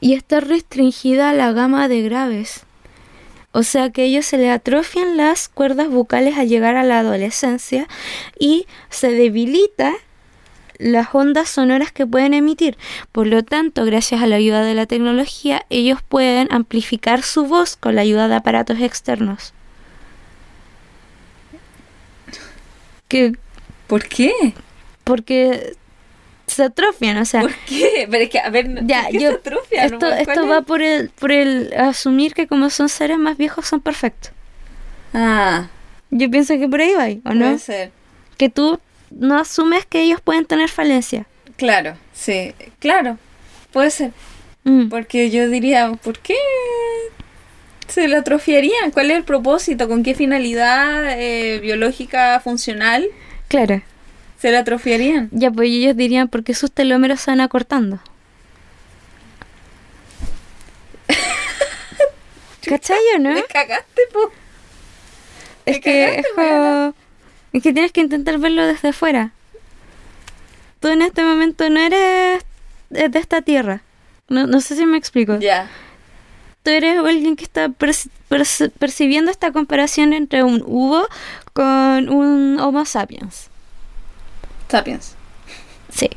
y 0.00 0.14
está 0.14 0.40
restringida 0.40 1.30
a 1.30 1.34
la 1.34 1.52
gama 1.52 1.88
de 1.88 2.02
graves. 2.02 2.64
O 3.52 3.62
sea 3.62 3.90
que 3.90 4.02
a 4.02 4.04
ellos 4.04 4.26
se 4.26 4.38
le 4.38 4.50
atrofian 4.50 5.16
las 5.16 5.48
cuerdas 5.48 5.88
vocales 5.88 6.36
al 6.36 6.48
llegar 6.48 6.76
a 6.76 6.84
la 6.84 7.00
adolescencia 7.00 7.88
y 8.38 8.66
se 8.90 9.10
debilita 9.10 9.94
las 10.78 11.08
ondas 11.12 11.48
sonoras 11.48 11.90
que 11.90 12.06
pueden 12.06 12.34
emitir. 12.34 12.76
Por 13.10 13.26
lo 13.26 13.42
tanto, 13.42 13.84
gracias 13.84 14.22
a 14.22 14.26
la 14.26 14.36
ayuda 14.36 14.62
de 14.62 14.74
la 14.74 14.86
tecnología, 14.86 15.66
ellos 15.70 16.00
pueden 16.02 16.48
amplificar 16.52 17.22
su 17.22 17.46
voz 17.46 17.76
con 17.76 17.96
la 17.96 18.02
ayuda 18.02 18.28
de 18.28 18.36
aparatos 18.36 18.80
externos. 18.80 19.52
Que 23.08 23.32
¿Por 23.88 24.06
qué? 24.06 24.32
porque 25.02 25.74
se 26.48 26.64
atrofian, 26.64 27.16
o 27.18 27.24
sea, 27.24 27.42
¿Por 27.42 27.54
qué? 27.66 28.06
Pero 28.10 28.24
es 28.24 28.30
que, 28.30 28.38
a 28.40 28.50
ver, 28.50 28.84
ya, 28.86 29.02
¿por 29.02 29.10
qué 29.10 29.20
yo, 29.20 29.30
se 29.30 29.32
atrofia? 29.32 29.84
esto, 29.84 29.98
¿Cuál 29.98 30.18
esto 30.20 30.42
es? 30.44 30.50
va 30.50 30.62
por 30.62 30.82
el, 30.82 31.10
por 31.10 31.32
el 31.32 31.72
asumir 31.74 32.34
que 32.34 32.46
como 32.46 32.70
son 32.70 32.88
seres 32.88 33.18
más 33.18 33.36
viejos 33.36 33.66
son 33.66 33.80
perfectos. 33.80 34.32
Ah, 35.14 35.68
Yo 36.10 36.30
pienso 36.30 36.58
que 36.58 36.68
por 36.68 36.80
ahí 36.80 36.92
va, 36.94 37.30
¿o 37.30 37.34
no? 37.34 37.46
puede 37.46 37.58
ser. 37.58 37.92
Que 38.36 38.48
tú 38.48 38.78
no 39.10 39.38
asumes 39.38 39.86
que 39.86 40.02
ellos 40.02 40.20
pueden 40.20 40.44
tener 40.46 40.68
falencia. 40.68 41.26
Claro, 41.56 41.96
sí, 42.12 42.54
claro, 42.78 43.18
puede 43.72 43.90
ser. 43.90 44.12
Mm, 44.64 44.88
Porque 44.88 45.30
yo 45.30 45.48
diría, 45.48 45.92
¿por 46.02 46.18
qué 46.18 46.34
se 47.86 48.06
le 48.08 48.16
atrofiarían? 48.16 48.90
¿Cuál 48.90 49.10
es 49.10 49.16
el 49.16 49.24
propósito? 49.24 49.88
¿Con 49.88 50.02
qué 50.02 50.14
finalidad 50.14 51.18
eh, 51.18 51.58
biológica 51.60 52.38
funcional 52.40 53.06
claro. 53.48 53.82
Se 54.38 54.50
le 54.50 54.56
atrofiarían? 54.58 55.28
Ya, 55.32 55.50
pues 55.50 55.68
ellos 55.68 55.96
dirían 55.96 56.28
porque 56.28 56.54
sus 56.54 56.70
telómeros 56.72 57.20
se 57.20 57.30
van 57.30 57.40
acortando. 57.40 58.00
¿Cachai 62.66 62.98
o 63.16 63.18
no? 63.18 63.30
Me 63.32 63.44
cagaste, 63.44 64.02
po. 64.12 64.30
Es 65.66 65.80
que 65.80 66.04
cagaste, 66.06 66.20
es 66.20 66.26
como- 66.34 66.94
Es 67.52 67.62
que 67.62 67.72
tienes 67.72 67.92
que 67.92 68.00
intentar 68.02 68.38
verlo 68.38 68.66
desde 68.66 68.92
fuera. 68.92 69.32
Tú 70.80 70.88
en 70.88 71.02
este 71.02 71.22
momento 71.24 71.68
no 71.70 71.80
eres 71.80 72.42
de 72.90 73.18
esta 73.18 73.40
tierra. 73.42 73.80
No, 74.28 74.46
no 74.46 74.60
sé 74.60 74.76
si 74.76 74.84
me 74.86 74.98
explico. 74.98 75.38
Ya. 75.38 75.68
Tú 76.62 76.70
eres 76.70 76.98
alguien 76.98 77.36
que 77.36 77.44
está 77.44 77.68
perci- 77.68 78.10
perci- 78.28 78.70
percibiendo 78.78 79.30
esta 79.30 79.50
comparación 79.52 80.12
entre 80.12 80.42
un 80.42 80.62
Hugo 80.64 81.06
con 81.54 82.08
un 82.10 82.60
Homo 82.60 82.84
sapiens. 82.84 83.48
Sapiens. 84.68 85.14
Sí. 85.92 86.10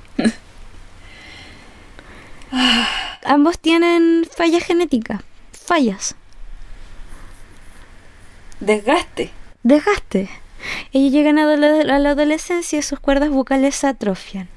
Ambos 3.23 3.59
tienen 3.59 4.25
fallas 4.35 4.63
genéticas. 4.63 5.21
Fallas. 5.53 6.15
Desgaste. 8.59 9.31
Desgaste. 9.63 10.29
Ellos 10.91 11.11
llegan 11.11 11.39
a, 11.39 11.45
la- 11.55 11.95
a 11.95 11.99
la 11.99 12.09
adolescencia 12.11 12.77
y 12.79 12.81
sus 12.81 12.99
cuerdas 12.99 13.29
vocales 13.29 13.75
se 13.75 13.87
atrofian. 13.87 14.47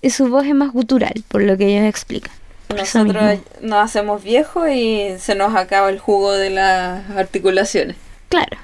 Y 0.00 0.10
su 0.10 0.28
voz 0.28 0.44
es 0.46 0.54
más 0.54 0.72
gutural, 0.72 1.24
por 1.28 1.42
lo 1.42 1.56
que 1.56 1.66
ellos 1.76 1.88
explican. 1.88 2.32
Por 2.68 2.78
Nosotros 2.78 3.38
nos 3.60 3.84
hacemos 3.84 4.22
viejos 4.22 4.68
y 4.70 5.16
se 5.18 5.34
nos 5.34 5.54
acaba 5.54 5.88
el 5.90 5.98
jugo 5.98 6.32
de 6.32 6.50
las 6.50 7.10
articulaciones. 7.10 7.96
Claro. 8.28 8.56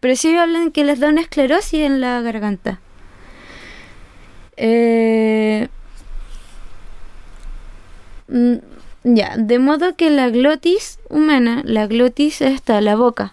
Pero 0.00 0.16
sí 0.16 0.36
hablan 0.36 0.70
que 0.70 0.84
les 0.84 1.00
da 1.00 1.08
una 1.08 1.22
esclerosis 1.22 1.80
en 1.80 2.00
la 2.00 2.20
garganta. 2.20 2.80
Eh, 4.56 5.68
mm, 8.28 8.54
ya, 9.04 9.36
de 9.36 9.58
modo 9.58 9.96
que 9.96 10.10
la 10.10 10.30
glotis 10.30 10.98
humana, 11.08 11.62
la 11.64 11.86
glotis 11.86 12.40
está 12.40 12.80
la 12.80 12.96
boca, 12.96 13.32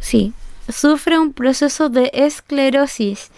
sí, 0.00 0.32
sufre 0.68 1.18
un 1.18 1.32
proceso 1.32 1.88
de 1.88 2.10
esclerosis 2.12 3.30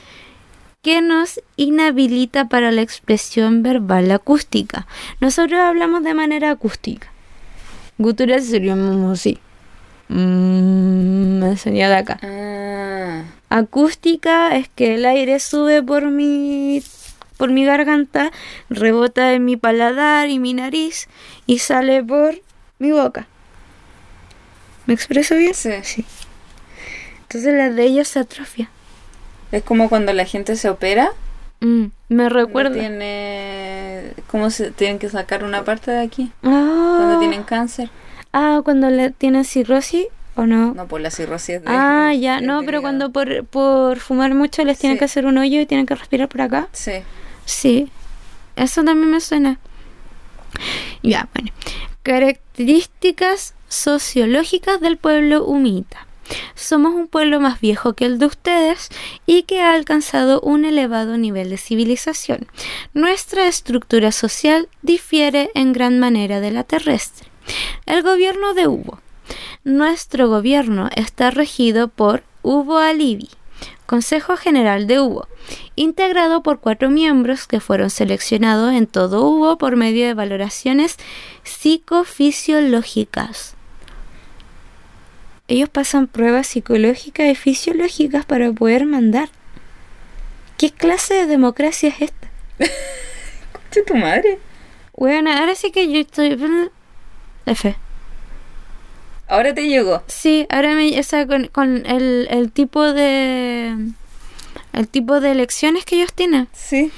que 0.82 1.02
nos 1.02 1.40
inhabilita 1.56 2.48
para 2.48 2.70
la 2.70 2.82
expresión 2.82 3.62
verbal 3.62 4.10
acústica. 4.10 4.86
Nosotros 5.20 5.60
hablamos 5.60 6.02
de 6.02 6.14
manera 6.14 6.50
acústica. 6.50 7.08
Gutural 7.98 8.40
sería 8.42 8.74
como 8.74 9.10
así. 9.10 9.38
Mm, 10.08 11.38
me 11.40 11.46
enseñó 11.48 11.88
de 11.88 11.94
acá. 11.96 12.18
Ah, 12.22 13.22
Acústica 13.50 14.56
es 14.56 14.68
que 14.68 14.94
el 14.94 15.06
aire 15.06 15.40
sube 15.40 15.82
por 15.82 16.06
mi 16.10 16.82
por 17.36 17.50
mi 17.52 17.64
garganta, 17.64 18.32
rebota 18.68 19.32
en 19.32 19.44
mi 19.44 19.56
paladar 19.56 20.28
y 20.28 20.38
mi 20.40 20.54
nariz 20.54 21.08
y 21.46 21.58
sale 21.58 22.02
por 22.02 22.34
mi 22.78 22.90
boca. 22.90 23.26
¿Me 24.86 24.94
expreso 24.94 25.36
bien? 25.36 25.54
sí. 25.54 26.04
Entonces 27.22 27.54
la 27.54 27.70
de 27.70 27.84
ellos 27.84 28.08
se 28.08 28.18
atrofia. 28.18 28.70
Es 29.52 29.62
como 29.62 29.88
cuando 29.88 30.12
la 30.12 30.24
gente 30.24 30.56
se 30.56 30.68
opera. 30.68 31.10
Mm, 31.60 31.84
me 32.08 32.22
no 32.24 32.28
recuerda. 32.28 32.74
Tiene... 32.78 34.12
¿Cómo 34.28 34.50
se 34.50 34.70
tienen 34.70 34.98
que 34.98 35.08
sacar 35.08 35.44
una 35.44 35.64
parte 35.64 35.90
de 35.90 36.00
aquí? 36.00 36.32
Ah, 36.42 36.94
Cuando 36.98 37.18
tienen 37.18 37.42
cáncer. 37.44 37.90
Ah, 38.32 38.60
cuando 38.64 38.90
le 38.90 39.10
tienen 39.10 39.44
cirrosis 39.44 40.06
o 40.36 40.46
no. 40.46 40.74
No, 40.74 40.86
por 40.86 41.00
la 41.00 41.10
cirrosis 41.10 41.60
de- 41.62 41.66
ah, 41.66 42.12
ya, 42.14 42.40
no, 42.40 42.62
pero 42.64 42.80
cuando 42.80 43.10
por, 43.10 43.44
por 43.46 43.98
fumar 43.98 44.34
mucho 44.34 44.64
les 44.64 44.78
tienen 44.78 44.96
Sí. 44.96 44.98
que 45.00 45.04
hacer 45.06 45.26
un 45.26 45.38
hoyo 45.38 45.60
y 45.60 45.66
tienen 45.66 45.86
que 45.86 45.94
respirar 45.94 46.28
por 46.28 46.42
acá. 46.42 46.68
Sí. 46.72 46.92
Sí, 47.44 47.90
eso 48.56 48.84
también 48.84 49.10
me 49.10 49.20
suena. 49.20 49.58
Ya, 51.02 51.28
bueno. 51.34 51.50
Características 52.02 53.54
sociológicas 53.68 54.80
del 54.80 54.96
pueblo 54.96 55.44
humita. 55.44 56.06
Somos 56.54 56.92
un 56.94 57.06
pueblo 57.08 57.40
más 57.40 57.60
viejo 57.60 57.94
que 57.94 58.04
el 58.04 58.18
de 58.18 58.26
ustedes 58.26 58.90
y 59.26 59.42
que 59.44 59.62
ha 59.62 59.72
alcanzado 59.72 60.40
un 60.42 60.64
elevado 60.66 61.16
nivel 61.16 61.48
de 61.50 61.56
civilización. 61.56 62.46
Nuestra 62.92 63.48
estructura 63.48 64.12
social 64.12 64.68
difiere 64.82 65.50
en 65.54 65.72
gran 65.72 65.98
manera 65.98 66.40
de 66.40 66.50
la 66.50 66.64
terrestre. 66.64 67.28
El 67.86 68.02
gobierno 68.02 68.54
de 68.54 68.68
Hugo. 68.68 69.00
Nuestro 69.64 70.28
gobierno 70.28 70.88
está 70.94 71.30
regido 71.30 71.88
por 71.88 72.22
Hugo 72.42 72.78
Alibi, 72.78 73.30
Consejo 73.86 74.36
General 74.36 74.86
de 74.86 75.00
Hugo, 75.00 75.26
integrado 75.76 76.42
por 76.42 76.60
cuatro 76.60 76.90
miembros 76.90 77.46
que 77.46 77.60
fueron 77.60 77.88
seleccionados 77.90 78.74
en 78.74 78.86
todo 78.86 79.26
Hugo 79.26 79.56
por 79.58 79.76
medio 79.76 80.06
de 80.06 80.14
valoraciones 80.14 80.96
psicofisiológicas. 81.44 83.54
Ellos 85.48 85.68
pasan 85.70 86.06
pruebas 86.06 86.46
psicológicas 86.46 87.28
y 87.28 87.34
fisiológicas 87.34 88.26
para 88.26 88.52
poder 88.52 88.84
mandar. 88.84 89.30
¿Qué 90.58 90.70
clase 90.70 91.14
de 91.14 91.26
democracia 91.26 91.88
es 91.88 92.02
esta? 92.02 92.28
¿Qué 93.70 93.82
tu 93.82 93.94
madre? 93.94 94.38
Bueno, 94.94 95.32
ahora 95.32 95.54
sí 95.54 95.70
que 95.70 95.90
yo 95.90 96.00
estoy... 96.00 96.36
F. 97.48 97.74
Ahora 99.28 99.54
te 99.54 99.66
llegó. 99.68 100.02
Sí, 100.06 100.46
ahora 100.48 100.74
me, 100.74 100.98
o 100.98 101.02
sea, 101.02 101.26
con, 101.26 101.48
con 101.48 101.84
el, 101.86 102.28
el 102.30 102.50
tipo 102.50 102.82
de 102.92 103.74
el 104.72 104.88
tipo 104.88 105.20
de 105.20 105.32
elecciones 105.32 105.84
que 105.84 105.96
ellos 105.96 106.12
tienen. 106.14 106.48
Sí. 106.52 106.90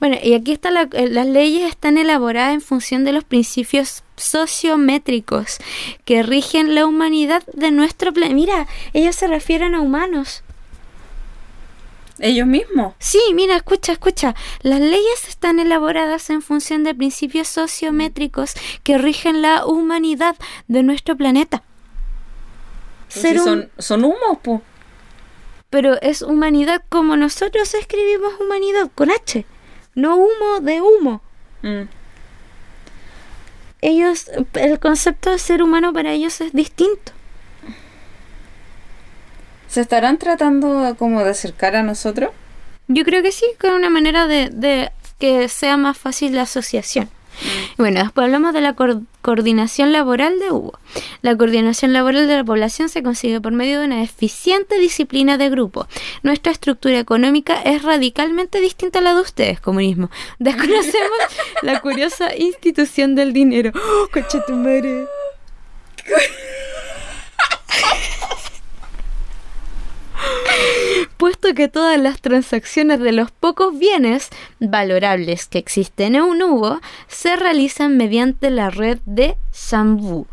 Bueno, 0.00 0.16
y 0.22 0.34
aquí 0.34 0.52
está 0.52 0.70
la- 0.70 0.88
eh, 0.92 1.08
las 1.08 1.26
leyes 1.26 1.68
están 1.68 1.98
elaboradas 1.98 2.54
en 2.54 2.60
función 2.60 3.04
de 3.04 3.12
los 3.12 3.24
principios 3.24 4.04
sociométricos 4.16 5.58
que 6.04 6.22
rigen 6.22 6.74
la 6.74 6.86
humanidad 6.86 7.42
de 7.52 7.70
nuestro 7.70 8.12
planeta. 8.12 8.34
Mira, 8.34 8.66
ellos 8.92 9.16
se 9.16 9.26
refieren 9.26 9.74
a 9.74 9.80
humanos. 9.80 10.42
Ellos 12.18 12.46
mismos. 12.46 12.94
Sí, 12.98 13.20
mira, 13.34 13.56
escucha, 13.56 13.92
escucha. 13.92 14.34
Las 14.62 14.80
leyes 14.80 15.28
están 15.28 15.58
elaboradas 15.58 16.30
en 16.30 16.40
función 16.42 16.82
de 16.82 16.94
principios 16.94 17.48
sociométricos 17.48 18.54
que 18.84 18.96
rigen 18.98 19.42
la 19.42 19.66
humanidad 19.66 20.34
de 20.66 20.82
nuestro 20.82 21.16
planeta. 21.16 21.62
Ser 23.08 23.34
si 23.34 23.38
un- 23.38 23.44
son, 23.44 23.70
son 23.78 24.04
humos, 24.04 24.38
po. 24.42 24.62
Pero 25.68 26.00
es 26.00 26.22
humanidad 26.22 26.82
como 26.88 27.16
nosotros 27.16 27.74
escribimos 27.74 28.32
humanidad 28.40 28.90
con 28.94 29.10
H, 29.10 29.44
no 29.94 30.16
humo 30.16 30.60
de 30.62 30.80
humo. 30.80 31.20
Mm. 31.62 31.82
Ellos, 33.82 34.30
el 34.54 34.78
concepto 34.80 35.30
de 35.30 35.38
ser 35.38 35.62
humano 35.62 35.92
para 35.92 36.12
ellos 36.12 36.40
es 36.40 36.52
distinto. 36.52 37.12
¿Se 39.68 39.80
estarán 39.80 40.18
tratando 40.18 40.94
como 40.98 41.22
de 41.22 41.30
acercar 41.30 41.76
a 41.76 41.82
nosotros? 41.82 42.30
Yo 42.88 43.04
creo 43.04 43.22
que 43.22 43.32
sí, 43.32 43.46
con 43.60 43.72
una 43.72 43.90
manera 43.90 44.26
de, 44.26 44.48
de 44.50 44.90
que 45.18 45.48
sea 45.48 45.76
más 45.76 45.98
fácil 45.98 46.34
la 46.34 46.42
asociación. 46.42 47.08
Bueno, 47.76 48.02
después 48.02 48.24
hablamos 48.24 48.54
de 48.54 48.62
la 48.62 48.74
coordinación 49.20 49.92
laboral 49.92 50.38
de 50.38 50.50
Hugo. 50.50 50.78
La 51.20 51.36
coordinación 51.36 51.92
laboral 51.92 52.26
de 52.26 52.36
la 52.36 52.44
población 52.44 52.88
se 52.88 53.02
consigue 53.02 53.40
por 53.40 53.52
medio 53.52 53.80
de 53.80 53.86
una 53.86 54.02
eficiente 54.02 54.78
disciplina 54.78 55.36
de 55.36 55.50
grupo. 55.50 55.86
Nuestra 56.22 56.52
estructura 56.52 56.98
económica 56.98 57.60
es 57.62 57.82
radicalmente 57.82 58.60
distinta 58.60 59.00
a 59.00 59.02
la 59.02 59.14
de 59.14 59.20
ustedes, 59.20 59.60
comunismo. 59.60 60.10
Desconocemos 60.38 61.18
la 61.62 61.80
curiosa 61.80 62.34
institución 62.34 63.14
del 63.14 63.32
dinero. 63.32 63.72
¡Oh, 63.74 64.08
coche 64.12 64.40
tu 64.46 64.54
madre! 64.54 65.06
puesto 71.16 71.45
que 71.56 71.66
todas 71.66 71.98
las 71.98 72.20
transacciones 72.20 73.00
de 73.00 73.10
los 73.10 73.32
pocos 73.32 73.76
bienes 73.76 74.28
valorables 74.60 75.46
que 75.46 75.58
existen 75.58 76.14
en 76.14 76.22
un 76.22 76.36
se 77.08 77.34
realizan 77.34 77.96
mediante 77.96 78.50
la 78.50 78.70
red 78.70 78.98
de 79.06 79.36
Sambu. 79.50 80.26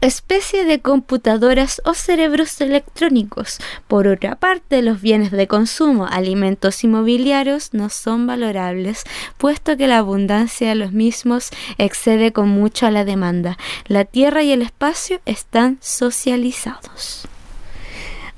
especie 0.00 0.64
de 0.64 0.78
computadoras 0.78 1.82
o 1.84 1.92
cerebros 1.92 2.60
electrónicos. 2.60 3.58
Por 3.88 4.06
otra 4.06 4.36
parte, 4.36 4.80
los 4.80 5.00
bienes 5.00 5.32
de 5.32 5.48
consumo, 5.48 6.06
alimentos 6.06 6.84
y 6.84 6.86
mobiliarios 6.86 7.74
no 7.74 7.88
son 7.88 8.24
valorables, 8.24 9.02
puesto 9.38 9.76
que 9.76 9.88
la 9.88 9.98
abundancia 9.98 10.68
de 10.68 10.76
los 10.76 10.92
mismos 10.92 11.50
excede 11.78 12.32
con 12.32 12.48
mucho 12.48 12.86
a 12.86 12.92
la 12.92 13.04
demanda. 13.04 13.58
La 13.88 14.04
tierra 14.04 14.44
y 14.44 14.52
el 14.52 14.62
espacio 14.62 15.20
están 15.26 15.78
socializados. 15.80 17.26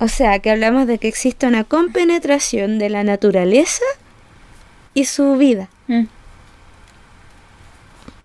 O 0.00 0.08
sea, 0.08 0.38
que 0.38 0.50
hablamos 0.50 0.86
de 0.86 0.98
que 0.98 1.08
existe 1.08 1.46
una 1.46 1.64
compenetración 1.64 2.78
de 2.78 2.88
la 2.88 3.04
naturaleza 3.04 3.84
y 4.94 5.04
su 5.04 5.36
vida. 5.36 5.68
Mm. 5.88 6.04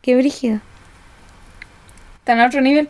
Qué 0.02 0.16
brígido. 0.16 0.62
Están 2.20 2.40
a 2.40 2.48
otro 2.48 2.62
nivel. 2.62 2.90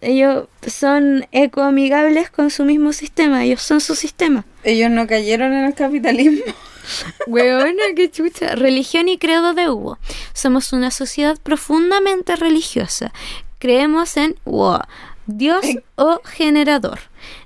Ellos 0.00 0.46
son 0.66 1.26
ecoamigables 1.32 2.30
con 2.30 2.50
su 2.50 2.64
mismo 2.64 2.92
sistema, 2.92 3.44
ellos 3.44 3.62
son 3.62 3.80
su 3.80 3.94
sistema. 3.96 4.46
Ellos 4.62 4.90
no 4.90 5.06
cayeron 5.06 5.52
en 5.52 5.64
el 5.64 5.74
capitalismo. 5.74 6.44
Weona, 7.26 7.82
qué 7.96 8.10
chucha. 8.10 8.54
Religión 8.54 9.08
y 9.08 9.18
credo 9.18 9.54
de 9.54 9.68
Hugo. 9.68 9.98
Somos 10.32 10.72
una 10.72 10.90
sociedad 10.90 11.36
profundamente 11.42 12.36
religiosa. 12.36 13.12
Creemos 13.58 14.16
en 14.16 14.36
Dios 15.26 15.66
o 15.96 16.20
generador. 16.24 17.00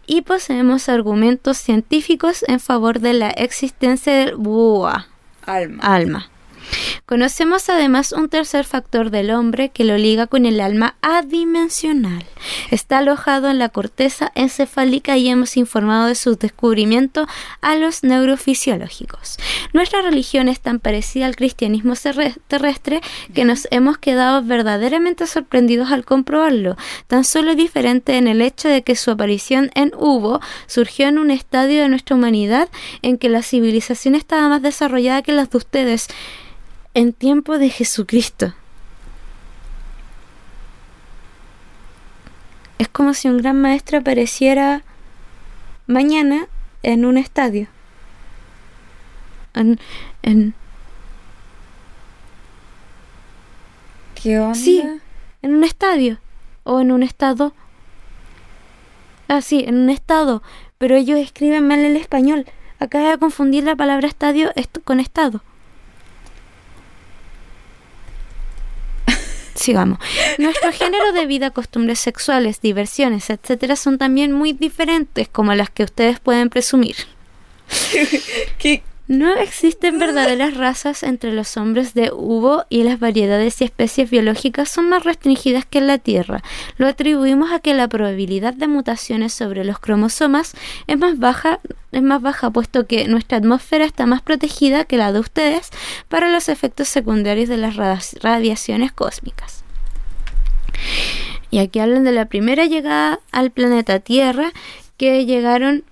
Y 0.07 0.23
poseemos 0.23 0.89
argumentos 0.89 1.57
científicos 1.59 2.45
en 2.49 2.61
favor 2.61 3.01
de 3.01 3.15
la 3.15 3.31
existencia 3.31 4.13
del 4.13 4.35
Wa, 4.37 5.07
Alma. 5.47 5.83
alma. 5.83 6.29
Conocemos 7.07 7.69
además 7.69 8.13
un 8.13 8.29
tercer 8.29 8.65
factor 8.65 9.11
del 9.11 9.31
hombre 9.31 9.69
que 9.69 9.85
lo 9.85 9.99
liga 9.99 10.27
con 10.27 10.47
el 10.47 10.61
alma 10.61 10.97
adimensional. 11.03 12.25
Está 12.71 12.99
alojado 12.99 13.51
en 13.51 13.59
la 13.59 13.69
corteza 13.69 14.33
encefálica 14.35 15.17
y 15.17 15.29
hemos 15.29 15.57
informado 15.57 16.07
de 16.07 16.15
su 16.15 16.37
descubrimiento 16.37 17.27
a 17.61 17.77
los 17.77 18.03
neurofisiológicos. 18.05 19.37
Nuestra 19.73 20.03
religión 20.03 20.49
es 20.49 20.61
tan 20.61 20.81
parecida 20.81 21.27
al 21.27 21.37
cristianismo 21.37 21.95
terrestre 22.49 23.01
que 23.35 23.45
nos 23.45 23.69
hemos 23.71 23.99
quedado 23.99 24.43
verdaderamente 24.43 25.27
sorprendidos 25.27 25.91
al 25.91 26.05
comprobarlo, 26.05 26.77
tan 27.07 27.25
solo 27.25 27.55
diferente 27.55 28.17
en 28.17 28.29
el 28.29 28.43
hecho 28.43 28.69
de 28.69 28.83
que 28.83 28.97
su 28.97 29.11
aparición 29.11 29.71
en 29.75 29.93
Hubo 29.97 30.41
surgió 30.67 31.09
en 31.09 31.19
un 31.19 31.31
estadio 31.31 31.83
de 31.83 31.89
nuestra 31.89 32.17
humanidad 32.17 32.69
en 33.03 33.19
que 33.19 33.29
la 33.29 33.43
civilización 33.43 34.15
estaba 34.15 34.49
más 34.49 34.63
desarrollada 34.63 35.23
que 35.23 35.33
las 35.33 35.51
de 35.51 35.59
ustedes 35.59 36.09
en 36.95 37.13
tiempo 37.13 37.59
de 37.59 37.71
Jesucristo. 37.71 38.55
Es 42.79 42.89
como 42.89 43.15
si 43.15 43.29
un 43.29 43.39
gran 43.39 43.61
maestro 43.61 43.99
apareciera 43.99 44.83
mañana 45.87 46.47
en 46.83 47.05
un 47.05 47.19
estadio. 47.19 47.69
En, 49.55 49.79
en, 50.23 50.55
¿Qué 54.21 54.39
onda? 54.41 54.55
Sí. 54.55 54.83
en 55.43 55.55
un 55.55 55.65
estadio. 55.65 56.19
O 56.65 56.81
en 56.81 56.91
un 56.93 57.03
estado. 57.03 57.53
Ah, 59.29 59.41
sí, 59.43 59.65
en 59.67 59.77
un 59.77 59.91
estado. 59.91 60.43
Pero 60.79 60.97
ellos 60.97 61.19
escriben 61.19 61.67
mal 61.69 61.81
el 61.81 61.97
español. 61.97 62.47
Acaba 62.81 63.11
de 63.11 63.19
confundir 63.19 63.65
la 63.65 63.77
palabra 63.77 64.09
estadio 64.09 64.51
est- 64.57 64.79
con 64.85 64.99
estado. 65.01 65.43
Sigamos. 69.55 69.99
Nuestro 70.39 70.73
género 70.73 71.13
de 71.13 71.27
vida, 71.27 71.51
costumbres 71.51 72.01
sexuales, 72.01 72.61
diversiones, 72.61 73.31
etcétera, 73.31 73.77
son 73.77 73.99
también 73.99 74.33
muy 74.33 74.53
diferentes 74.53 75.29
como 75.29 75.55
las 75.55 75.71
que 75.71 75.85
ustedes 75.85 76.21
pueden 76.21 76.51
presumir. 76.51 76.97
¿Qué? 78.59 78.83
No 79.07 79.35
existen 79.37 79.99
verdaderas 79.99 80.57
razas 80.57 81.03
entre 81.03 81.31
los 81.33 81.59
hombres 81.59 81.93
de 81.93 82.11
Hugo 82.11 82.65
y 82.71 82.85
las 82.85 82.99
variedades 82.99 83.61
y 83.61 83.65
especies 83.65 84.09
biológicas 84.09 84.71
son 84.71 84.89
más 84.89 85.05
restringidas 85.05 85.67
que 85.67 85.77
en 85.77 85.89
la 85.89 85.99
Tierra. 85.99 86.43
Lo 86.79 86.87
atribuimos 86.87 87.53
a 87.53 87.59
que 87.59 87.75
la 87.75 87.87
probabilidad 87.87 88.55
de 88.55 88.67
mutaciones 88.67 89.35
sobre 89.35 89.63
los 89.63 89.79
cromosomas 89.79 90.55
es 90.87 90.97
más 90.97 91.19
baja, 91.19 91.61
es 91.93 92.01
más 92.01 92.23
baja 92.23 92.49
puesto 92.49 92.87
que 92.87 93.07
nuestra 93.07 93.37
atmósfera 93.37 93.85
está 93.85 94.07
más 94.07 94.23
protegida 94.23 94.85
que 94.85 94.97
la 94.97 95.13
de 95.13 95.21
ustedes 95.21 95.69
para 96.09 96.31
los 96.31 96.49
efectos 96.49 96.89
secundarios 96.89 97.51
de 97.51 97.59
las 97.59 97.77
radi- 97.77 98.19
radiaciones 98.23 98.91
cósmicas. 98.91 99.65
Y 101.51 101.59
aquí 101.59 101.79
hablan 101.79 102.05
de 102.05 102.13
la 102.13 102.25
primera 102.25 102.65
llegada 102.65 103.21
al 103.33 103.51
planeta 103.51 104.01
Tierra 104.01 104.51
que 104.97 105.27
llegaron 105.27 105.85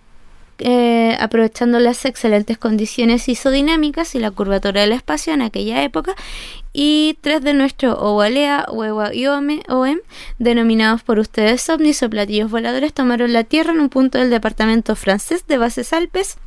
eh, 0.65 1.17
aprovechando 1.19 1.81
las 1.81 2.05
excelentes 2.05 2.57
condiciones 2.57 3.29
isodinámicas 3.29 4.15
y 4.15 4.19
la 4.19 4.31
curvatura 4.31 4.83
del 4.83 4.93
espacio 4.93 5.33
en 5.33 5.43
aquella 5.43 5.83
época, 5.83 6.15
y 6.73 7.19
tres 7.21 7.43
de 7.43 7.53
nuestro 7.53 7.99
Owalea, 7.99 8.67
Huewa 8.71 9.13
y 9.13 9.27
OEM, 9.27 10.01
denominados 10.39 11.03
por 11.03 11.19
ustedes 11.19 11.69
ovnis 11.69 12.03
o 12.03 12.09
platillos 12.11 12.51
voladores, 12.51 12.93
tomaron 12.93 13.33
la 13.33 13.45
Tierra 13.45 13.73
en 13.73 13.81
un 13.81 13.89
punto 13.89 14.19
del 14.19 14.31
departamento 14.31 14.97
francés 14.97 15.47
de 15.47 15.59
Bases 15.59 15.93
Alpes, 15.93 16.39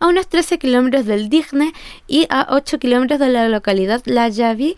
a 0.00 0.08
unos 0.08 0.28
13 0.28 0.58
kilómetros 0.58 1.06
del 1.06 1.28
Digne 1.28 1.72
y 2.06 2.26
a 2.30 2.48
8 2.50 2.78
kilómetros 2.78 3.20
de 3.20 3.28
la 3.28 3.48
localidad 3.48 4.02
La 4.06 4.30
Javi, 4.32 4.76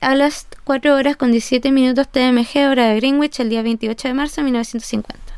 a 0.00 0.14
las 0.14 0.46
4 0.64 0.94
horas 0.94 1.16
con 1.16 1.30
17 1.30 1.70
minutos 1.70 2.08
TMG, 2.08 2.68
hora 2.68 2.88
de 2.88 2.96
Greenwich, 2.96 3.40
el 3.40 3.48
día 3.48 3.62
28 3.62 4.08
de 4.08 4.14
marzo 4.14 4.40
de 4.40 4.44
1950. 4.44 5.33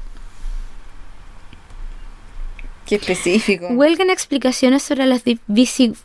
Qué 2.86 2.94
específico. 2.94 3.66
Huelgan 3.68 4.10
explicaciones 4.10 4.84
sobre 4.84 5.06
las 5.06 5.22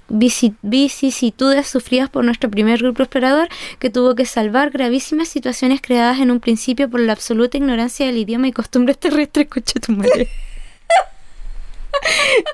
vicisitudes 0.09 1.67
sufridas 1.67 2.09
por 2.09 2.25
nuestro 2.25 2.49
primer 2.49 2.79
grupo 2.79 3.03
explorador 3.03 3.49
que 3.77 3.91
tuvo 3.91 4.15
que 4.15 4.25
salvar 4.25 4.71
gravísimas 4.71 5.27
situaciones 5.27 5.81
creadas 5.81 6.19
en 6.19 6.31
un 6.31 6.39
principio 6.39 6.89
por 6.89 6.99
la 6.99 7.13
absoluta 7.13 7.57
ignorancia 7.57 8.07
del 8.07 8.17
idioma 8.17 8.47
y 8.47 8.51
costumbres 8.51 8.97
terrestres. 8.97 9.45
Escucha 9.45 9.79
tu 9.79 9.91
madre. 9.91 10.27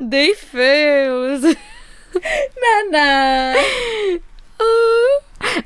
De 0.02 0.34
feos. 0.36 1.42
Nana. 2.92 3.56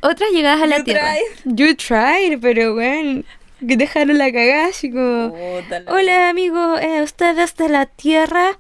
Otras 0.02 0.30
llegadas 0.32 0.62
a 0.62 0.68
la 0.68 0.78
You 0.78 0.84
Tierra. 0.84 1.16
You 1.46 1.76
tried, 1.76 2.40
pero 2.42 2.76
bueno, 2.76 3.24
que 3.68 3.78
dejaron 3.78 4.18
la 4.18 4.32
cagada 4.32 4.68
así 4.68 4.90
como... 4.92 5.34
Puta 5.34 5.80
la- 5.82 5.92
Hola 5.92 6.30
amigos, 6.30 6.80
eh, 6.82 7.02
ustedes 7.04 7.56
de 7.56 7.70
la 7.70 7.86
Tierra. 7.86 8.58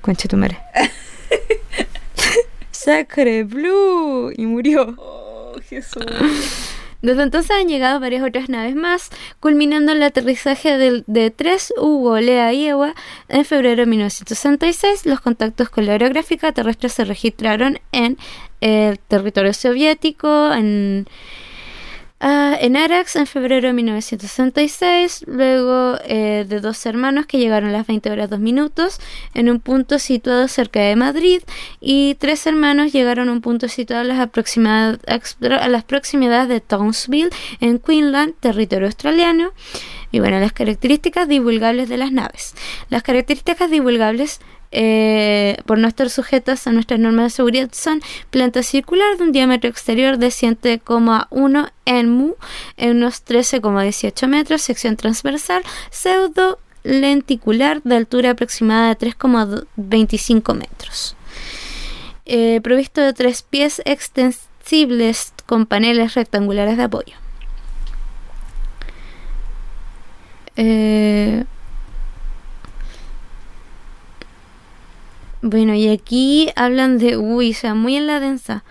Concha 0.00 0.28
tu 0.28 0.36
madre. 0.36 0.58
Sacre 2.70 3.44
Blue. 3.44 4.32
Y 4.36 4.46
murió. 4.46 4.94
Oh, 4.98 5.54
Jesús. 5.68 6.04
Desde 7.02 7.22
entonces 7.22 7.50
han 7.52 7.66
llegado 7.68 7.98
varias 7.98 8.22
otras 8.22 8.50
naves 8.50 8.74
más, 8.74 9.08
culminando 9.40 9.92
el 9.92 10.02
aterrizaje 10.02 10.76
del- 10.76 11.02
de, 11.06 11.30
tres 11.30 11.72
Hugo, 11.78 12.18
Lea 12.20 12.52
y 12.52 12.66
Ewa 12.66 12.94
en 13.28 13.44
febrero 13.46 13.80
de 13.82 13.86
1966. 13.86 15.06
Los 15.06 15.20
contactos 15.20 15.70
con 15.70 15.86
la 15.86 15.92
aerográfica 15.92 16.52
terrestre 16.52 16.90
se 16.90 17.04
registraron 17.06 17.78
en 17.92 18.18
el 18.60 18.98
territorio 18.98 19.54
soviético, 19.54 20.52
en, 20.52 21.06
ah, 22.20 22.56
en 22.60 22.76
Arax 22.76 23.16
en 23.16 23.26
febrero 23.26 23.66
de 23.68 23.72
1966, 23.72 25.24
luego 25.26 25.98
eh, 26.04 26.44
de 26.48 26.60
dos 26.60 26.84
hermanos 26.86 27.26
que 27.26 27.38
llegaron 27.38 27.70
a 27.70 27.72
las 27.72 27.86
20 27.86 28.10
horas 28.10 28.30
2 28.30 28.38
minutos 28.40 29.00
en 29.34 29.48
un 29.50 29.60
punto 29.60 29.98
situado 29.98 30.46
cerca 30.48 30.80
de 30.80 30.96
Madrid 30.96 31.42
y 31.80 32.14
tres 32.16 32.46
hermanos 32.46 32.92
llegaron 32.92 33.28
a 33.28 33.32
un 33.32 33.40
punto 33.40 33.68
situado 33.68 34.02
a 34.02 34.04
las, 34.04 34.18
aproxima- 34.18 34.98
a 35.06 35.68
las 35.68 35.84
proximidades 35.84 36.48
de 36.48 36.60
Townsville 36.60 37.30
en 37.60 37.78
Queensland, 37.78 38.34
territorio 38.40 38.86
australiano. 38.86 39.52
Y 40.12 40.20
bueno, 40.20 40.40
las 40.40 40.52
características 40.52 41.28
divulgables 41.28 41.88
de 41.88 41.96
las 41.96 42.12
naves. 42.12 42.54
Las 42.88 43.02
características 43.02 43.70
divulgables 43.70 44.40
eh, 44.72 45.56
por 45.66 45.78
no 45.78 45.88
estar 45.88 46.10
sujetas 46.10 46.66
a 46.66 46.72
nuestras 46.72 47.00
normas 47.00 47.26
de 47.26 47.30
seguridad 47.30 47.70
son 47.72 48.00
planta 48.30 48.62
circular 48.62 49.16
de 49.16 49.24
un 49.24 49.32
diámetro 49.32 49.68
exterior 49.68 50.16
de 50.18 50.28
7,1 50.28 51.72
en 51.86 52.08
mu 52.08 52.34
en 52.76 52.96
unos 52.96 53.24
13,18 53.24 54.28
metros, 54.28 54.62
sección 54.62 54.96
transversal, 54.96 55.62
pseudo 55.90 56.58
lenticular 56.82 57.82
de 57.82 57.96
altura 57.96 58.30
aproximada 58.30 58.94
de 58.94 59.08
3,25 59.08 60.54
metros. 60.54 61.16
Eh, 62.26 62.60
provisto 62.62 63.00
de 63.00 63.12
tres 63.12 63.42
pies 63.42 63.82
extensibles 63.84 65.32
con 65.46 65.66
paneles 65.66 66.14
rectangulares 66.14 66.76
de 66.76 66.84
apoyo. 66.84 67.19
Eh, 70.62 71.44
bueno, 75.40 75.72
y 75.74 75.88
aquí 75.88 76.50
hablan 76.54 76.98
de, 76.98 77.16
uy, 77.16 77.52
o 77.52 77.54
sea, 77.54 77.74
muy 77.74 77.96
en 77.96 78.06
la 78.06 78.20
densa. 78.20 78.62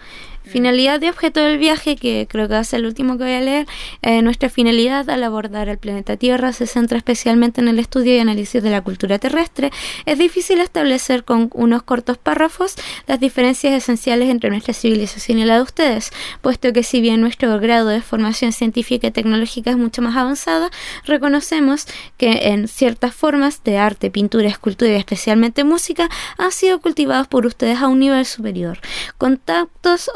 Finalidad 0.49 1.01
y 1.01 1.09
objeto 1.09 1.39
del 1.41 1.57
viaje, 1.57 1.95
que 1.95 2.27
creo 2.29 2.47
que 2.47 2.55
va 2.55 2.59
a 2.59 2.63
ser 2.63 2.79
el 2.79 2.87
último 2.87 3.17
que 3.17 3.23
voy 3.23 3.33
a 3.33 3.41
leer, 3.41 3.67
eh, 4.01 4.21
nuestra 4.21 4.49
finalidad 4.49 5.09
al 5.09 5.23
abordar 5.23 5.69
el 5.69 5.77
planeta 5.77 6.17
Tierra 6.17 6.53
se 6.53 6.65
centra 6.65 6.97
especialmente 6.97 7.61
en 7.61 7.67
el 7.67 7.79
estudio 7.79 8.15
y 8.15 8.19
análisis 8.19 8.61
de 8.63 8.69
la 8.69 8.81
cultura 8.81 9.19
terrestre. 9.19 9.71
Es 10.05 10.17
difícil 10.17 10.59
establecer 10.59 11.23
con 11.23 11.49
unos 11.53 11.83
cortos 11.83 12.17
párrafos 12.17 12.75
las 13.07 13.19
diferencias 13.19 13.73
esenciales 13.73 14.29
entre 14.29 14.49
nuestra 14.49 14.73
civilización 14.73 15.39
y 15.39 15.45
la 15.45 15.55
de 15.55 15.61
ustedes, 15.61 16.11
puesto 16.41 16.73
que 16.73 16.83
si 16.83 17.01
bien 17.01 17.21
nuestro 17.21 17.59
grado 17.59 17.89
de 17.89 18.01
formación 18.01 18.51
científica 18.51 19.07
y 19.07 19.11
tecnológica 19.11 19.71
es 19.71 19.77
mucho 19.77 20.01
más 20.01 20.15
avanzada, 20.15 20.69
reconocemos 21.05 21.85
que 22.17 22.49
en 22.49 22.67
ciertas 22.67 23.13
formas 23.13 23.63
de 23.63 23.77
arte, 23.77 24.09
pintura, 24.09 24.47
escultura 24.49 24.91
y 24.91 24.95
especialmente 24.95 25.63
música 25.63 26.09
han 26.37 26.51
sido 26.51 26.79
cultivados 26.79 27.27
por 27.27 27.45
ustedes 27.45 27.79
a 27.79 27.87
un 27.87 27.99
nivel 27.99 28.25
superior. 28.25 28.79
Contactos 29.17 30.09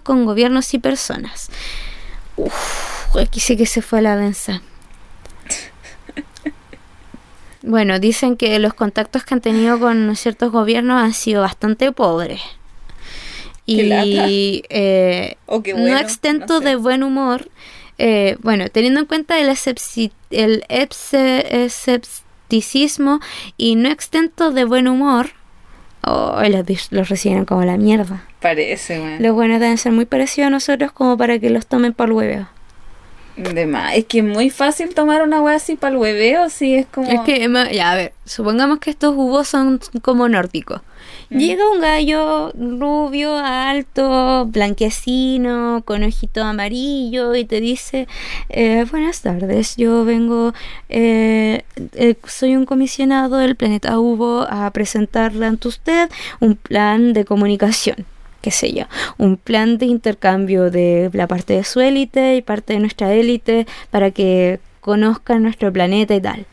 con 0.00 0.24
gobiernos 0.24 0.72
y 0.74 0.78
personas. 0.78 1.50
Uf, 2.36 3.16
aquí 3.16 3.40
sí 3.40 3.56
que 3.56 3.66
se 3.66 3.82
fue 3.82 3.98
a 4.00 4.02
la 4.02 4.16
densa. 4.16 4.62
Bueno, 7.62 7.98
dicen 7.98 8.36
que 8.36 8.58
los 8.58 8.74
contactos 8.74 9.24
que 9.24 9.34
han 9.34 9.40
tenido 9.40 9.78
con 9.80 10.14
ciertos 10.16 10.52
gobiernos 10.52 11.02
han 11.02 11.12
sido 11.12 11.42
bastante 11.42 11.90
pobres. 11.92 12.40
Y 13.66 14.62
eh, 14.70 15.36
O 15.46 15.62
qué 15.62 15.74
no 15.74 15.98
extento 15.98 16.54
no 16.54 16.58
sé. 16.60 16.62
de 16.64 16.76
buen 16.76 17.02
humor. 17.02 17.50
eh, 17.98 18.36
bueno, 18.40 18.68
teniendo 18.70 19.00
en 19.00 19.06
cuenta 19.06 19.38
el, 19.40 19.48
el 20.30 20.64
escepticismo 20.68 23.20
y 23.56 23.74
no 23.76 23.90
extento 23.90 24.52
de 24.52 24.64
buen 24.64 24.86
humor, 24.88 25.32
oh, 26.08 26.42
los, 26.48 26.92
los 26.92 27.08
reciben 27.08 27.44
como 27.44 27.64
la 27.64 27.76
mierda. 27.76 28.24
Parece, 28.40 29.00
weón. 29.00 29.22
Los 29.22 29.34
buenos 29.34 29.60
deben 29.60 29.78
ser 29.78 29.92
muy 29.92 30.04
parecidos 30.04 30.48
a 30.48 30.50
nosotros 30.50 30.92
como 30.92 31.16
para 31.16 31.38
que 31.38 31.50
los 31.50 31.66
tomen 31.66 31.92
por 31.92 32.08
el 32.08 32.12
hueveo. 32.12 32.48
De 33.36 33.66
más. 33.66 33.94
Es 33.94 34.06
que 34.06 34.18
es 34.18 34.24
muy 34.24 34.50
fácil 34.50 34.94
tomar 34.94 35.22
una 35.22 35.40
wea 35.40 35.56
así 35.56 35.76
para 35.76 35.92
el 35.92 35.98
hueveo, 35.98 36.50
si 36.50 36.74
es 36.74 36.86
como. 36.86 37.08
Es 37.08 37.20
que, 37.20 37.48
ya, 37.72 37.92
a 37.92 37.94
ver, 37.94 38.12
supongamos 38.24 38.80
que 38.80 38.90
estos 38.90 39.14
jugos 39.14 39.46
son 39.46 39.80
como 40.02 40.28
nórdicos. 40.28 40.80
Llega 41.30 41.70
un 41.70 41.80
gallo 41.80 42.52
rubio, 42.54 43.36
alto, 43.36 44.46
blanquecino, 44.46 45.82
con 45.84 46.02
ojito 46.02 46.42
amarillo 46.42 47.34
y 47.34 47.44
te 47.44 47.60
dice, 47.60 48.08
eh, 48.48 48.86
buenas 48.90 49.20
tardes, 49.20 49.76
yo 49.76 50.06
vengo, 50.06 50.54
eh, 50.88 51.64
eh, 51.94 52.16
soy 52.26 52.56
un 52.56 52.64
comisionado 52.64 53.36
del 53.36 53.56
planeta 53.56 54.00
Hugo 54.00 54.46
a 54.48 54.70
presentarle 54.70 55.44
ante 55.44 55.68
usted 55.68 56.08
un 56.40 56.56
plan 56.56 57.12
de 57.12 57.26
comunicación 57.26 58.06
qué 58.40 58.50
sé 58.50 58.72
yo, 58.72 58.84
un 59.18 59.36
plan 59.36 59.78
de 59.78 59.86
intercambio 59.86 60.70
de 60.70 61.10
la 61.12 61.26
parte 61.26 61.54
de 61.54 61.64
su 61.64 61.80
élite 61.80 62.36
y 62.36 62.42
parte 62.42 62.72
de 62.72 62.78
nuestra 62.78 63.12
élite 63.12 63.66
para 63.90 64.12
que 64.12 64.60
conozcan 64.80 65.42
nuestro 65.42 65.72
planeta 65.72 66.14
y 66.14 66.20
tal. 66.20 66.46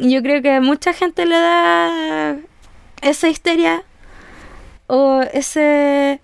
Yo 0.00 0.22
creo 0.22 0.42
que 0.42 0.52
a 0.52 0.60
mucha 0.60 0.92
gente 0.92 1.26
le 1.26 1.36
da 1.36 2.36
esa 3.02 3.28
histeria 3.28 3.82
o 4.86 5.20
ese 5.32 6.20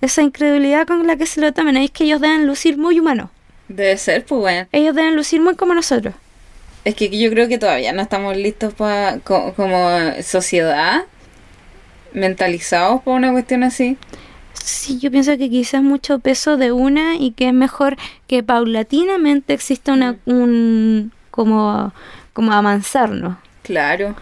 esa 0.00 0.22
incredulidad 0.22 0.86
con 0.86 1.06
la 1.06 1.16
que 1.16 1.26
se 1.26 1.40
lo 1.40 1.52
toman. 1.52 1.76
Es 1.76 1.90
que 1.90 2.04
ellos 2.04 2.20
deben 2.20 2.46
lucir 2.46 2.78
muy 2.78 3.00
humanos. 3.00 3.30
Debe 3.68 3.96
ser, 3.96 4.24
pues, 4.24 4.40
weón. 4.42 4.68
Ellos 4.72 4.94
deben 4.94 5.16
lucir 5.16 5.40
muy 5.40 5.56
como 5.56 5.74
nosotros. 5.74 6.14
Es 6.84 6.94
que 6.94 7.10
yo 7.10 7.30
creo 7.30 7.48
que 7.48 7.58
todavía 7.58 7.92
no 7.92 8.00
estamos 8.00 8.36
listos 8.36 8.72
para 8.74 9.18
como 9.18 9.88
sociedad, 10.22 11.04
mentalizados 12.12 13.02
por 13.02 13.14
una 13.14 13.32
cuestión 13.32 13.62
así. 13.62 13.98
Sí, 14.54 14.98
yo 14.98 15.10
pienso 15.10 15.36
que 15.36 15.50
quizás 15.50 15.82
mucho 15.82 16.18
peso 16.18 16.56
de 16.56 16.72
una 16.72 17.16
y 17.16 17.32
que 17.32 17.48
es 17.48 17.54
mejor 17.54 17.96
que 18.26 18.42
paulatinamente 18.42 19.54
exista 19.54 19.92
una, 19.92 20.16
un 20.24 21.12
como, 21.30 21.92
como 22.38 22.52
avanzarnos. 22.52 23.36
Claro. 23.62 24.14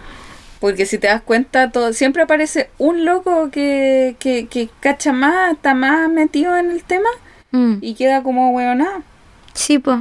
Porque 0.58 0.86
si 0.86 0.96
te 0.96 1.06
das 1.06 1.20
cuenta, 1.20 1.70
todo, 1.70 1.92
siempre 1.92 2.22
aparece 2.22 2.70
un 2.78 3.04
loco 3.04 3.50
que, 3.50 4.16
que, 4.18 4.46
que 4.46 4.70
cacha 4.80 5.12
más, 5.12 5.52
está 5.52 5.74
más 5.74 6.08
metido 6.08 6.56
en 6.56 6.70
el 6.70 6.82
tema 6.82 7.10
Mm. 7.50 7.74
y 7.82 7.94
queda 7.94 8.22
como 8.22 8.52
hueonado. 8.52 9.02
Sí, 9.52 9.78
pues. 9.78 9.98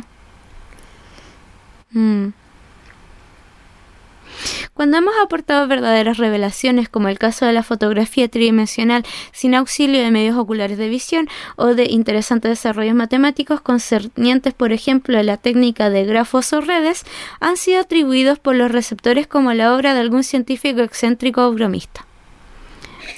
Cuando 4.74 4.98
hemos 4.98 5.14
aportado 5.24 5.68
verdaderas 5.68 6.18
revelaciones, 6.18 6.89
como 6.89 7.08
el 7.08 7.20
caso 7.20 7.46
de 7.46 7.54
la 7.54 7.64
fotografía 7.64 8.28
tridimensional 8.28 9.06
sin 9.32 9.56
auxilio 9.56 10.02
de 10.02 10.12
medios 10.12 10.38
oculares 10.38 10.78
de 10.78 10.89
visión 10.89 11.28
o 11.56 11.76
de 11.76 11.86
interesantes 11.86 12.50
desarrollos 12.50 12.96
matemáticos 12.96 13.62
concernientes, 13.62 14.54
por 14.54 14.72
ejemplo, 14.72 15.18
a 15.18 15.24
la 15.24 15.38
técnica 15.38 15.89
de 15.89 16.06
grafos 16.06 16.52
o 16.54 16.62
redes, 16.62 17.06
han 17.39 17.58
sido 17.58 17.82
atribuidos 17.82 18.39
por 18.39 18.56
los 18.56 18.72
receptores 18.72 19.28
como 19.28 19.54
la 19.54 19.76
obra 19.76 19.93
de 19.93 20.02
algún 20.02 20.24
científico 20.24 20.82
excéntrico 20.82 21.46
o 21.46 21.54
bromista. 21.54 22.06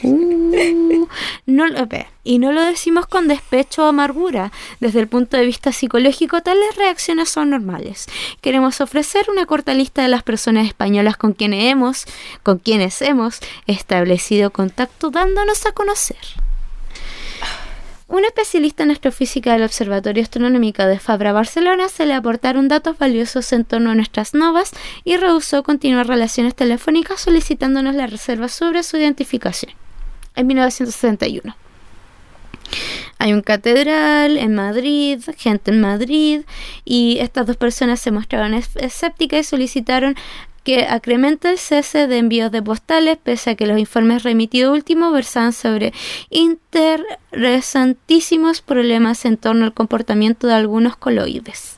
Uh, 0.03 1.07
no, 1.45 1.67
lo- 1.67 1.79
espera, 1.79 2.07
y 2.23 2.39
no 2.39 2.51
lo 2.51 2.61
decimos 2.63 3.07
con 3.07 3.27
despecho 3.27 3.83
o 3.83 3.87
amargura. 3.87 4.51
Desde 4.79 4.99
el 4.99 5.07
punto 5.07 5.37
de 5.37 5.45
vista 5.45 5.71
psicológico, 5.71 6.41
tales 6.41 6.75
reacciones 6.75 7.29
son 7.29 7.49
normales. 7.51 8.07
Queremos 8.41 8.81
ofrecer 8.81 9.27
una 9.29 9.45
corta 9.45 9.73
lista 9.73 10.01
de 10.01 10.09
las 10.09 10.23
personas 10.23 10.67
españolas 10.67 11.17
con 11.17 11.33
quienes 11.33 11.65
hemos, 11.71 12.05
con 12.43 12.57
quienes 12.59 13.01
hemos 13.01 13.39
establecido 13.65 14.51
contacto 14.51 15.09
dándonos 15.09 15.65
a 15.65 15.71
conocer. 15.71 16.17
Un 18.09 18.23
especialista 18.23 18.83
en 18.83 18.91
astrofísica 18.91 19.51
del 19.53 19.63
Observatorio 19.63 20.23
Astronómico 20.23 20.83
de 20.85 20.97
Fabra, 20.97 21.33
Barcelona, 21.33 21.89
se 21.89 22.05
le 22.05 22.13
aportaron 22.13 22.69
datos 22.69 22.97
valiosos 22.97 23.51
en 23.51 23.65
torno 23.65 23.91
a 23.91 23.95
nuestras 23.95 24.33
novas 24.33 24.71
y 25.03 25.17
rehusó 25.17 25.61
continuar 25.63 26.07
relaciones 26.07 26.55
telefónicas 26.55 27.19
solicitándonos 27.19 27.95
la 27.95 28.07
reserva 28.07 28.47
sobre 28.47 28.83
su 28.83 28.95
identificación. 28.97 29.73
En 30.35 30.47
1961. 30.47 31.55
Hay 33.19 33.33
un 33.33 33.41
catedral 33.41 34.37
en 34.37 34.55
Madrid, 34.55 35.21
gente 35.37 35.71
en 35.71 35.81
Madrid, 35.81 36.41
y 36.85 37.17
estas 37.19 37.45
dos 37.45 37.57
personas 37.57 37.99
se 37.99 38.11
mostraron 38.11 38.53
es- 38.53 38.75
escépticas 38.75 39.39
y 39.41 39.43
solicitaron 39.43 40.15
que 40.67 40.83
acremente 40.83 41.49
el 41.49 41.57
cese 41.57 42.05
de 42.07 42.17
envíos 42.17 42.51
de 42.51 42.61
postales, 42.61 43.17
pese 43.23 43.51
a 43.51 43.55
que 43.55 43.65
los 43.65 43.79
informes 43.79 44.23
remitidos 44.23 44.73
últimos 44.73 45.13
versaban 45.13 45.53
sobre 45.53 45.93
interesantísimos 46.29 48.61
problemas 48.61 49.23
en 49.23 49.37
torno 49.37 49.63
al 49.63 49.73
comportamiento 49.73 50.45
de 50.45 50.55
algunos 50.55 50.97
coloides. 50.97 51.77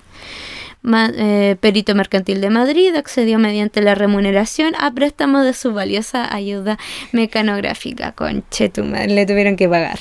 Eh, 0.84 1.56
Perito 1.60 1.94
Mercantil 1.94 2.42
de 2.42 2.50
Madrid 2.50 2.96
accedió 2.96 3.38
mediante 3.38 3.84
la 3.84 3.94
remuneración 3.94 4.74
a 4.80 4.92
préstamo 4.92 5.44
de 5.44 5.54
su 5.54 5.72
valiosa 5.72 6.34
ayuda 6.34 6.80
mecanográfica. 7.12 8.14
Conche 8.14 8.70
tu 8.70 8.86
le 8.86 9.26
tuvieron 9.28 9.56
que 9.56 9.70
pagar. 9.70 10.00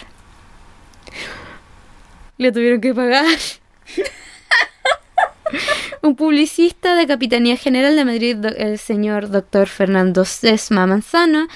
Le 2.39 2.53
tuvieron 2.53 2.81
que 2.81 2.95
pagar. 2.95 3.27
Un 6.01 6.15
publicista 6.15 6.95
de 6.95 7.07
Capitanía 7.07 7.57
General 7.57 7.97
de 7.97 8.05
Madrid, 8.05 8.37
el 8.57 8.79
señor 8.79 9.31
doctor 9.31 9.67
Fernando 9.67 10.25
Sesma 10.25 10.87
Manzano, 10.87 11.49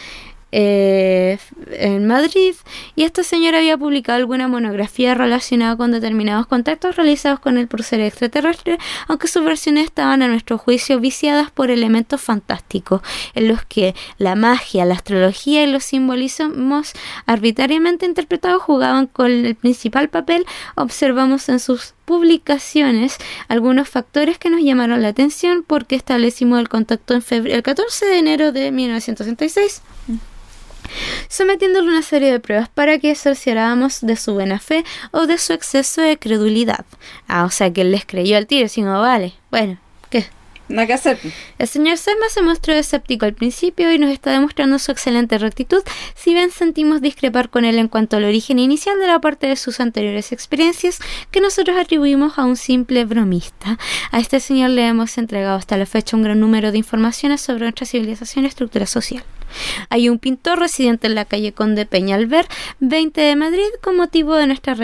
eh, 0.54 1.38
en 1.70 2.06
Madrid, 2.06 2.54
y 2.94 3.04
este 3.04 3.24
señor 3.24 3.54
había 3.54 3.78
publicado 3.78 4.18
alguna 4.18 4.48
monografía 4.48 5.14
relacionada 5.14 5.76
con 5.76 5.92
determinados 5.92 6.46
contactos 6.46 6.96
realizados 6.96 7.40
con 7.40 7.56
él 7.56 7.68
por 7.68 7.82
seres 7.84 8.08
extraterrestres, 8.08 8.78
aunque 9.08 9.28
sus 9.28 9.44
versiones 9.44 9.84
estaban 9.84 10.22
a 10.22 10.28
nuestro 10.28 10.58
juicio 10.58 11.00
viciadas 11.00 11.50
por 11.50 11.70
elementos 11.70 12.20
fantásticos, 12.20 13.00
en 13.34 13.48
los 13.48 13.64
que 13.64 13.94
la 14.18 14.34
magia, 14.34 14.84
la 14.84 14.94
astrología 14.94 15.62
y 15.62 15.68
los 15.68 15.84
simbolismos 15.84 16.92
arbitrariamente 17.24 18.04
interpretados 18.04 18.60
jugaban 18.62 19.06
con 19.06 19.30
el 19.30 19.54
principal 19.54 20.10
papel, 20.10 20.44
observamos 20.74 21.48
en 21.48 21.60
sus 21.60 21.94
publicaciones 22.04 23.16
algunos 23.48 23.88
factores 23.88 24.38
que 24.38 24.50
nos 24.50 24.62
llamaron 24.62 25.02
la 25.02 25.08
atención 25.08 25.64
porque 25.66 25.96
establecimos 25.96 26.60
el 26.60 26.68
contacto 26.68 27.14
en 27.14 27.22
febrero, 27.22 27.56
el 27.56 27.62
14 27.62 28.06
de 28.06 28.18
enero 28.18 28.52
de 28.52 28.70
1966 28.70 29.82
sometiéndole 31.28 31.88
una 31.88 32.02
serie 32.02 32.30
de 32.30 32.40
pruebas 32.40 32.68
para 32.68 32.98
que 32.98 33.14
cercioráramos 33.14 34.00
de 34.00 34.16
su 34.16 34.34
buena 34.34 34.58
fe 34.58 34.84
o 35.10 35.26
de 35.26 35.38
su 35.38 35.52
exceso 35.52 36.02
de 36.02 36.18
credulidad. 36.18 36.84
Ah, 37.28 37.44
o 37.44 37.50
sea 37.50 37.72
que 37.72 37.82
él 37.82 37.92
les 37.92 38.04
creyó 38.04 38.36
al 38.36 38.46
tiro, 38.46 38.68
sino 38.68 39.00
vale, 39.00 39.34
bueno. 39.50 39.78
Que 40.68 40.92
hacer. 40.92 41.18
El 41.58 41.68
señor 41.68 41.98
Sesma 41.98 42.28
se 42.30 42.42
mostró 42.42 42.72
escéptico 42.74 43.26
al 43.26 43.34
principio 43.34 43.92
y 43.92 43.98
nos 43.98 44.10
está 44.10 44.30
demostrando 44.30 44.78
su 44.78 44.90
excelente 44.90 45.38
rectitud, 45.38 45.82
si 46.14 46.32
bien 46.32 46.50
sentimos 46.50 47.00
discrepar 47.00 47.50
con 47.50 47.64
él 47.64 47.78
en 47.78 47.88
cuanto 47.88 48.16
al 48.16 48.24
origen 48.24 48.58
inicial 48.58 48.98
de 48.98 49.06
la 49.06 49.20
parte 49.20 49.46
de 49.46 49.56
sus 49.56 49.80
anteriores 49.80 50.32
experiencias 50.32 50.98
que 51.30 51.40
nosotros 51.40 51.76
atribuimos 51.76 52.38
a 52.38 52.44
un 52.44 52.56
simple 52.56 53.04
bromista. 53.04 53.78
A 54.10 54.18
este 54.18 54.40
señor 54.40 54.70
le 54.70 54.86
hemos 54.86 55.18
entregado 55.18 55.56
hasta 55.56 55.76
la 55.76 55.86
fecha 55.86 56.16
un 56.16 56.22
gran 56.22 56.40
número 56.40 56.72
de 56.72 56.78
informaciones 56.78 57.40
sobre 57.40 57.64
nuestra 57.64 57.86
civilización 57.86 58.44
y 58.44 58.48
estructura 58.48 58.86
social. 58.86 59.24
Hay 59.90 60.08
un 60.08 60.18
pintor 60.18 60.58
residente 60.58 61.06
en 61.06 61.14
la 61.14 61.24
calle 61.24 61.52
Conde 61.52 61.86
Peñalver, 61.86 62.46
20 62.80 63.20
de 63.20 63.36
Madrid, 63.36 63.66
con 63.82 63.96
motivo 63.96 64.34
de 64.34 64.46
nuestra 64.46 64.74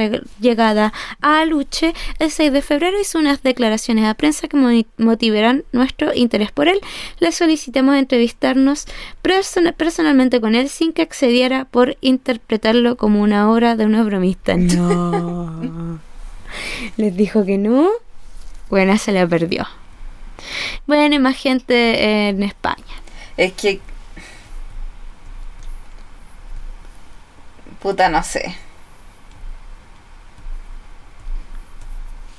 llegada 0.40 0.93
a 1.20 1.40
Aluche 1.40 1.95
el 2.19 2.31
6 2.31 2.53
de 2.53 2.62
febrero 2.62 3.01
hizo 3.01 3.19
unas 3.19 3.43
declaraciones 3.43 4.05
a 4.05 4.15
prensa 4.15 4.49
que 4.49 4.85
motivarán 4.99 5.65
nuestro 5.73 6.15
interés 6.15 6.53
por 6.53 6.69
él. 6.69 6.81
Le 7.20 7.32
solicitamos 7.32 7.97
entrevistarnos 7.97 8.86
person- 9.23 9.73
personalmente 9.74 10.40
con 10.40 10.55
él 10.55 10.69
sin 10.69 10.93
que 10.93 11.03
accediera 11.03 11.65
por 11.65 11.97
interpretarlo 12.01 12.97
como 12.97 13.20
una 13.23 13.51
obra 13.51 13.77
de 13.77 13.86
una 13.86 14.03
bromista. 14.03 14.57
No. 14.57 15.99
Les 16.97 17.16
dijo 17.16 17.45
que 17.45 17.59
no. 17.59 17.89
Buena 18.70 18.99
se 18.99 19.12
la 19.12 19.27
perdió. 19.27 19.66
Bueno, 20.86 21.15
y 21.15 21.19
más 21.19 21.36
gente 21.36 22.28
en 22.28 22.43
España. 22.43 22.85
Es 23.36 23.53
que. 23.53 23.81
Puta, 27.81 28.09
no 28.09 28.23
sé. 28.23 28.55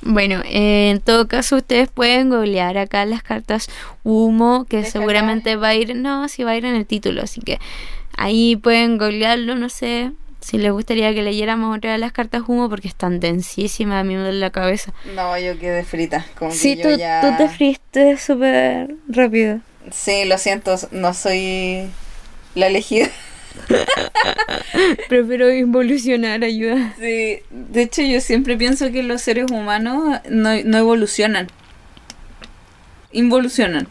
Bueno, 0.01 0.41
eh, 0.45 0.91
en 0.91 1.01
todo 1.01 1.27
caso 1.27 1.57
ustedes 1.57 1.89
pueden 1.89 2.29
googlear 2.29 2.77
acá 2.77 3.05
las 3.05 3.21
cartas 3.21 3.67
humo, 4.03 4.65
que 4.67 4.85
seguramente 4.85 5.57
va 5.57 5.69
a 5.69 5.75
ir, 5.75 5.95
no, 5.95 6.29
sí 6.29 6.43
va 6.43 6.51
a 6.51 6.55
ir 6.55 6.63
en 6.65 6.75
el 6.75 6.85
título, 6.85 7.21
así 7.21 7.41
que 7.41 7.59
ahí 8.17 8.55
pueden 8.55 8.97
googlearlo, 8.97 9.55
no 9.55 9.67
sé 9.67 10.11
si 10.39 10.57
les 10.57 10.71
gustaría 10.71 11.13
que 11.13 11.21
leyéramos 11.21 11.77
otra 11.77 11.91
de 11.91 11.97
las 11.97 12.13
cartas 12.13 12.43
humo 12.47 12.69
porque 12.69 12.87
están 12.87 13.19
densísimas, 13.19 13.99
a 13.99 14.03
mí 14.05 14.15
me 14.15 14.21
duele 14.21 14.39
la 14.39 14.51
cabeza. 14.51 14.93
No, 15.15 15.37
yo 15.37 15.59
quedé 15.59 15.83
frita. 15.83 16.25
Como 16.37 16.51
Sí, 16.51 16.77
que 16.77 16.83
tú, 16.83 16.89
yo 16.91 16.95
ya... 16.97 17.19
tú 17.21 17.43
te 17.43 17.49
friste 17.49 18.17
súper 18.17 18.95
rápido. 19.09 19.59
Sí, 19.91 20.23
lo 20.25 20.37
siento, 20.37 20.75
no 20.91 21.13
soy 21.13 21.89
la 22.55 22.67
elegida. 22.67 23.09
Prefiero 25.09 25.51
involucionar, 25.53 26.43
ayuda. 26.43 26.93
Sí, 26.99 27.39
de 27.51 27.81
hecho 27.81 28.01
yo 28.01 28.19
siempre 28.21 28.57
pienso 28.57 28.91
que 28.91 29.03
los 29.03 29.21
seres 29.21 29.51
humanos 29.51 30.19
no, 30.29 30.49
no 30.63 30.77
evolucionan. 30.77 31.47
Involucionan. 33.11 33.87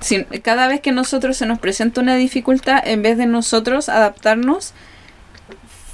Si- 0.00 0.24
cada 0.42 0.66
vez 0.68 0.80
que 0.80 0.92
nosotros 0.92 1.36
se 1.36 1.46
nos 1.46 1.58
presenta 1.58 2.00
una 2.00 2.16
dificultad, 2.16 2.80
en 2.86 3.02
vez 3.02 3.18
de 3.18 3.26
nosotros 3.26 3.88
adaptarnos 3.88 4.72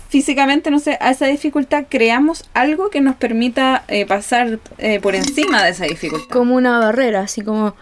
físicamente, 0.09 0.71
no 0.71 0.79
sé, 0.79 0.97
a 1.01 1.11
esa 1.11 1.27
dificultad, 1.27 1.85
creamos 1.89 2.45
algo 2.55 2.91
que 2.91 3.01
nos 3.01 3.17
permita 3.17 3.85
eh, 3.89 4.07
pasar 4.07 4.61
eh, 4.79 5.01
por 5.01 5.17
encima 5.17 5.65
de 5.65 5.71
esa 5.71 5.85
dificultad. 5.85 6.29
Como 6.31 6.55
una 6.55 6.79
barrera, 6.79 7.21
así 7.23 7.43
como... 7.43 7.75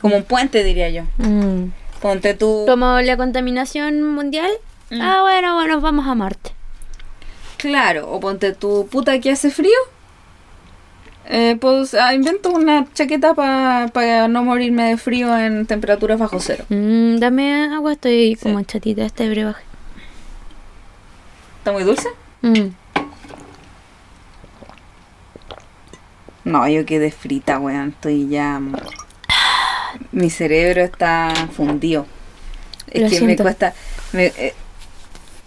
Como 0.00 0.16
un 0.16 0.22
puente, 0.22 0.64
diría 0.64 0.88
yo. 0.90 1.02
mm, 1.18 1.64
Ponte 2.00 2.34
tú... 2.34 2.64
Como 2.68 3.00
la 3.00 3.16
contaminación 3.16 4.02
mundial. 4.02 4.50
Mm. 4.90 5.00
Ah, 5.00 5.20
bueno, 5.22 5.54
bueno, 5.54 5.80
vamos 5.80 6.06
a 6.06 6.14
Marte. 6.14 6.52
Claro, 7.56 8.10
o 8.10 8.20
ponte 8.20 8.52
tu 8.52 8.86
puta 8.88 9.18
que 9.18 9.30
hace 9.32 9.50
frío. 9.50 9.78
Eh, 11.30 11.56
pues 11.60 11.92
ah, 11.94 12.14
invento 12.14 12.50
una 12.50 12.86
chaqueta 12.94 13.34
para 13.34 14.28
no 14.28 14.44
morirme 14.44 14.84
de 14.90 14.96
frío 14.96 15.36
en 15.36 15.66
temperaturas 15.66 16.18
bajo 16.18 16.38
cero. 16.40 16.64
Mm, 16.70 17.16
dame 17.18 17.64
agua, 17.74 17.92
estoy 17.92 18.36
Sí. 18.36 18.42
como 18.42 18.62
chatita 18.62 19.04
este 19.04 19.28
brebaje. 19.28 19.62
¿Está 21.58 21.72
muy 21.72 21.82
dulce? 21.82 22.08
Mm. 22.42 22.68
No, 26.44 26.66
yo 26.68 26.86
quedé 26.86 27.10
frita, 27.10 27.58
weón. 27.58 27.90
Estoy 27.90 28.28
ya. 28.28 28.58
Mi 30.18 30.30
cerebro 30.30 30.82
está 30.82 31.32
fundido. 31.52 32.06
Es 32.90 33.02
Lo 33.02 33.08
que 33.08 33.20
me 33.24 33.36
cuesta. 33.36 33.72
me, 34.12 34.26
eh, 34.26 34.54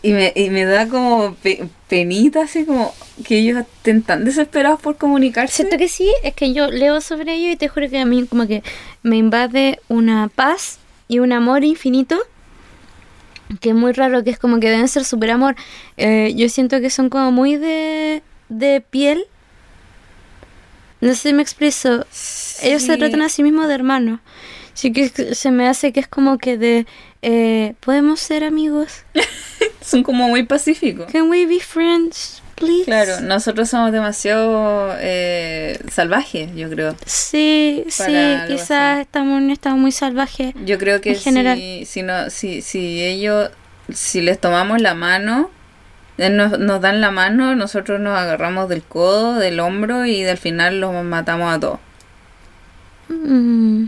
y, 0.01 0.13
me, 0.13 0.31
y 0.35 0.49
me 0.49 0.63
da 0.65 0.87
como 0.87 1.35
pe- 1.35 1.67
penita, 1.89 2.43
así 2.43 2.65
como 2.65 2.93
que 3.25 3.39
ellos 3.39 3.57
estén 3.59 4.01
tan 4.01 4.23
desesperados 4.23 4.79
por 4.79 4.95
comunicarse. 4.97 5.53
Siento 5.55 5.77
que 5.77 5.89
sí, 5.89 6.09
es 6.23 6.33
que 6.35 6.53
yo 6.53 6.71
leo 6.71 7.01
sobre 7.01 7.33
ello 7.33 7.51
y 7.51 7.55
te 7.57 7.67
juro 7.67 7.89
que 7.89 7.99
a 7.99 8.05
mí 8.05 8.25
como 8.27 8.47
que 8.47 8.63
me 9.03 9.17
invade 9.17 9.79
una 9.89 10.29
paz 10.33 10.79
y 11.07 11.19
un 11.19 11.33
amor 11.33 11.63
infinito. 11.65 12.17
Que 13.59 13.69
es 13.71 13.75
muy 13.75 13.91
raro, 13.91 14.23
que 14.23 14.29
es 14.29 14.39
como 14.39 14.61
que 14.61 14.69
deben 14.69 14.87
ser 14.87 15.03
super 15.03 15.31
amor. 15.31 15.55
Eh, 15.97 16.31
yo 16.37 16.47
siento 16.47 16.79
que 16.79 16.89
son 16.89 17.09
como 17.09 17.33
muy 17.33 17.57
de, 17.57 18.23
de 18.47 18.79
piel. 18.79 19.25
No 21.01 21.09
sé 21.15 21.29
si 21.29 21.33
me 21.33 21.41
expreso. 21.41 22.05
Ellos 22.63 22.83
se 22.83 22.95
tratan 22.97 23.21
a 23.23 23.29
sí 23.29 23.43
mismos 23.43 23.67
de 23.67 23.73
hermanos. 23.73 24.19
Así 24.73 24.91
que 24.93 25.09
se 25.09 25.51
me 25.51 25.67
hace 25.67 25.91
que 25.91 25.99
es 25.99 26.07
como 26.07 26.37
que 26.37 26.57
de... 26.57 26.85
eh, 27.21 27.73
¿Podemos 27.81 28.19
ser 28.19 28.43
amigos? 28.43 29.03
Son 29.81 30.03
como 30.03 30.27
muy 30.27 30.43
pacíficos. 30.43 31.11
Can 31.11 31.29
we 31.29 31.45
be 31.45 31.59
friends, 31.59 32.41
please? 32.55 32.85
Claro, 32.85 33.19
nosotros 33.21 33.69
somos 33.69 33.91
demasiado 33.91 34.93
eh, 34.99 35.79
salvajes, 35.91 36.49
yo 36.55 36.69
creo. 36.69 36.95
Sí, 37.05 37.83
sí, 37.89 38.03
quizás 38.47 38.99
estamos 38.99 39.37
en 39.39 39.45
un 39.45 39.51
estado 39.51 39.75
muy 39.77 39.91
salvaje. 39.91 40.53
Yo 40.65 40.77
creo 40.77 41.01
que 41.01 41.11
En 41.13 41.19
general. 41.19 41.57
si, 41.57 41.85
si, 41.85 42.03
no, 42.03 42.29
si, 42.29 42.61
si 42.61 43.03
ellos, 43.03 43.49
si 43.91 44.21
les 44.21 44.39
tomamos 44.39 44.79
la 44.81 44.93
mano, 44.93 45.49
eh, 46.17 46.29
nos, 46.29 46.59
nos 46.59 46.79
dan 46.79 47.01
la 47.01 47.09
mano, 47.11 47.55
nosotros 47.55 47.99
nos 47.99 48.17
agarramos 48.17 48.69
del 48.69 48.83
codo, 48.83 49.35
del 49.35 49.59
hombro 49.59 50.05
y 50.05 50.23
al 50.25 50.37
final 50.37 50.79
los 50.79 50.93
matamos 51.03 51.53
a 51.53 51.59
todos. 51.59 51.79
Mm, 53.09 53.85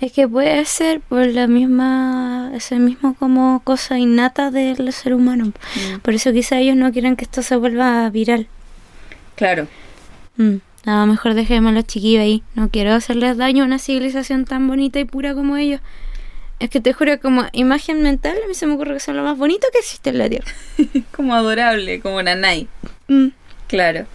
Es 0.00 0.12
que 0.12 0.28
puede 0.28 0.64
ser 0.64 1.00
por 1.00 1.26
la 1.26 1.46
misma, 1.46 2.50
ese 2.54 2.78
mismo 2.78 3.14
como 3.14 3.60
cosa 3.64 3.98
innata 3.98 4.50
del 4.50 4.92
ser 4.92 5.14
humano. 5.14 5.52
Por 6.02 6.14
eso 6.14 6.32
quizá 6.32 6.58
ellos 6.58 6.76
no 6.76 6.92
quieren 6.92 7.16
que 7.16 7.24
esto 7.24 7.42
se 7.42 7.56
vuelva 7.56 8.08
viral. 8.10 8.46
Claro, 9.34 9.66
Mm, 10.38 10.56
A 10.84 11.00
lo 11.00 11.06
mejor 11.06 11.32
dejemos 11.34 11.70
a 11.72 11.74
los 11.74 11.86
chiquillos 11.86 12.20
ahí. 12.22 12.42
No 12.54 12.68
quiero 12.68 12.92
hacerles 12.92 13.36
daño 13.38 13.64
a 13.64 13.66
una 13.66 13.78
civilización 13.78 14.44
tan 14.44 14.68
bonita 14.68 15.00
y 15.00 15.04
pura 15.06 15.34
como 15.34 15.56
ellos. 15.56 15.80
Es 16.60 16.70
que 16.70 16.80
te 16.80 16.92
juro, 16.92 17.18
como 17.20 17.44
imagen 17.52 18.02
mental, 18.02 18.36
a 18.44 18.48
mí 18.48 18.54
se 18.54 18.66
me 18.66 18.74
ocurre 18.74 18.94
que 18.94 19.00
son 19.00 19.16
lo 19.16 19.22
más 19.24 19.36
bonito 19.36 19.66
que 19.72 19.78
existe 19.78 20.10
en 20.10 20.18
la 20.18 20.28
Tierra. 20.28 20.50
como 21.16 21.34
adorable, 21.34 22.00
como 22.00 22.22
Nanai. 22.22 22.68
Mm. 23.08 23.28
Claro. 23.66 24.06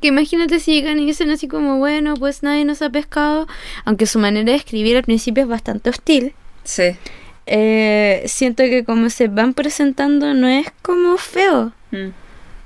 Que 0.00 0.08
imagínate 0.08 0.58
si 0.60 0.72
llegan 0.74 0.98
y 0.98 1.06
dicen 1.06 1.30
así 1.30 1.48
como, 1.48 1.78
bueno, 1.78 2.14
pues 2.14 2.42
nadie 2.42 2.64
nos 2.64 2.80
ha 2.82 2.90
pescado, 2.90 3.46
aunque 3.84 4.06
su 4.06 4.18
manera 4.18 4.44
de 4.52 4.54
escribir 4.56 4.96
al 4.96 5.02
principio 5.02 5.42
es 5.44 5.48
bastante 5.48 5.90
hostil. 5.90 6.34
Sí. 6.64 6.96
eh, 7.46 8.22
siento 8.26 8.62
que 8.62 8.84
como 8.84 9.10
se 9.10 9.26
van 9.28 9.52
presentando 9.52 10.32
no 10.32 10.46
es 10.46 10.72
como 10.82 11.16
feo, 11.16 11.72
Mm. 11.90 12.10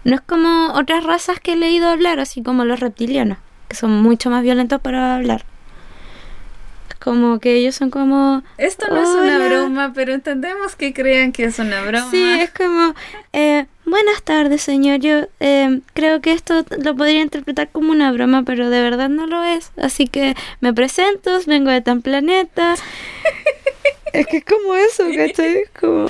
no 0.05 0.15
es 0.15 0.21
como 0.21 0.73
otras 0.75 1.03
razas 1.03 1.41
que 1.41 1.55
he 1.55 1.57
leído 1.57 1.89
hablar, 1.89 2.21
así 2.21 2.43
como 2.43 2.65
los 2.67 2.79
reptilianos, 2.81 3.39
que 3.69 3.75
son 3.77 4.03
mucho 4.03 4.29
más 4.31 4.43
violentos 4.43 4.81
para 4.81 5.17
hablar. 5.17 5.45
Como 7.07 7.39
que 7.39 7.55
ellos 7.55 7.77
son 7.77 7.91
como... 7.91 8.43
Esto 8.59 8.89
no 8.89 9.01
es 9.01 9.09
una 9.11 9.37
Hola. 9.37 9.47
broma, 9.47 9.93
pero 9.95 10.13
entendemos 10.13 10.75
que 10.75 10.93
crean 10.93 11.31
que 11.31 11.45
es 11.45 11.61
una 11.61 11.81
broma. 11.83 12.11
Sí, 12.11 12.21
es 12.21 12.51
como, 12.51 12.97
eh, 13.33 13.67
buenas 13.85 14.25
tardes, 14.25 14.63
señor. 14.63 14.99
Yo 14.99 15.29
eh, 15.39 15.83
creo 15.95 16.21
que 16.21 16.33
esto 16.33 16.65
lo 16.83 16.97
podría 16.97 17.21
interpretar 17.21 17.69
como 17.71 17.93
una 17.93 18.11
broma, 18.11 18.43
pero 18.43 18.71
de 18.71 18.83
verdad 18.83 19.09
no 19.09 19.29
lo 19.29 19.45
es. 19.45 19.71
Así 19.77 20.09
que 20.09 20.35
me 20.61 20.75
presento, 20.75 21.39
vengo 21.47 21.71
de 21.71 21.81
tan 21.81 22.03
planeta. 22.03 22.75
es 24.13 24.27
que 24.27 24.39
es 24.39 24.45
como 24.45 24.75
eso, 24.75 25.05
¿cachai? 25.17 25.59
Es 25.59 25.71
como, 25.79 26.09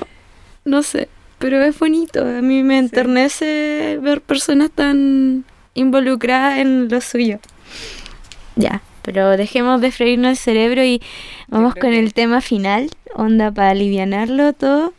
no 0.64 0.82
sé, 0.82 1.10
pero 1.38 1.62
es 1.62 1.78
bonito. 1.78 2.22
A 2.22 2.40
mí 2.40 2.62
me 2.62 2.78
enternece 2.78 3.98
ver 4.00 4.22
personas 4.22 4.70
tan 4.70 5.44
involucradas 5.74 6.56
en 6.56 6.88
lo 6.88 7.02
suyo. 7.02 7.38
Ya, 8.54 8.80
pero 9.06 9.36
dejemos 9.38 9.80
de 9.80 9.90
freírnos 9.92 10.32
el 10.32 10.36
cerebro 10.36 10.84
y 10.84 11.00
vamos 11.48 11.72
con 11.74 11.92
que- 11.92 11.98
el 11.98 12.12
tema 12.12 12.42
final, 12.42 12.90
onda 13.14 13.50
para 13.50 13.70
alivianarlo 13.70 14.52
todo. 14.52 14.92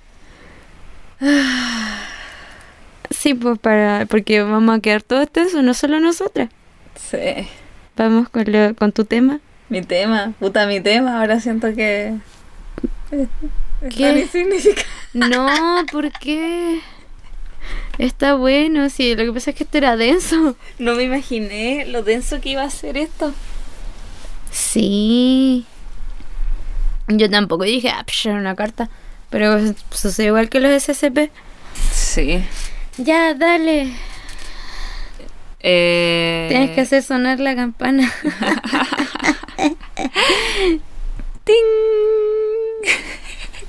Sí, 3.09 3.33
pues 3.33 3.59
para 3.59 4.05
porque 4.07 4.41
vamos 4.41 4.77
a 4.77 4.81
quedar 4.81 5.01
todos 5.01 5.29
tensos, 5.31 5.63
no 5.63 5.73
solo 5.73 5.99
nosotras. 5.99 6.49
Sí. 6.95 7.47
Vamos 7.95 8.29
con, 8.29 8.51
lo, 8.51 8.75
con 8.75 8.91
tu 8.91 9.05
tema. 9.05 9.39
Mi 9.69 9.81
tema, 9.81 10.33
puta 10.39 10.65
mi 10.67 10.79
tema, 10.81 11.19
ahora 11.19 11.39
siento 11.39 11.73
que... 11.73 12.13
¿Qué? 13.09 13.27
tan 14.03 14.17
insignificante. 14.17 14.85
No, 15.13 15.47
¿por 15.91 16.11
qué? 16.11 16.79
Está 17.97 18.35
bueno, 18.35 18.89
sí, 18.89 19.15
lo 19.15 19.23
que 19.25 19.33
pasa 19.33 19.49
es 19.51 19.55
que 19.57 19.63
esto 19.63 19.77
era 19.77 19.97
denso. 19.97 20.55
No 20.79 20.95
me 20.95 21.03
imaginé 21.03 21.85
lo 21.87 22.03
denso 22.03 22.39
que 22.39 22.49
iba 22.49 22.63
a 22.63 22.69
ser 22.69 22.97
esto. 22.97 23.33
Sí. 24.51 25.65
Yo 27.07 27.29
tampoco 27.29 27.63
dije, 27.63 27.89
ah, 27.89 28.03
pues, 28.05 28.25
era 28.25 28.35
una 28.35 28.55
carta. 28.55 28.89
Pero 29.29 29.57
pues, 29.57 29.75
sucede 29.91 30.27
igual 30.27 30.49
que 30.49 30.59
los 30.59 30.83
SCP. 30.83 31.31
Sí. 31.91 32.43
Ya, 32.97 33.33
dale. 33.33 33.93
Eh. 35.59 36.47
Tienes 36.49 36.71
que 36.71 36.81
hacer 36.81 37.03
sonar 37.03 37.39
la 37.39 37.55
campana. 37.55 38.11
¡Ting! 41.43 41.55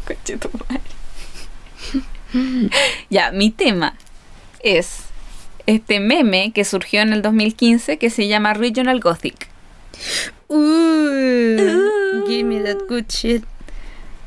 Coche 0.06 0.36
tu 0.36 0.50
madre. 0.58 0.82
ya, 3.10 3.30
mi 3.32 3.50
tema 3.50 3.94
es 4.60 5.04
este 5.66 6.00
meme 6.00 6.52
que 6.52 6.64
surgió 6.64 7.00
en 7.02 7.12
el 7.12 7.22
2015 7.22 7.98
que 7.98 8.10
se 8.10 8.26
llama 8.28 8.54
Regional 8.54 9.00
Gothic. 9.00 9.48
Uh, 10.48 12.26
give 12.26 12.44
me 12.44 12.60
that 12.62 12.78
good 12.88 13.06
shit. 13.08 13.44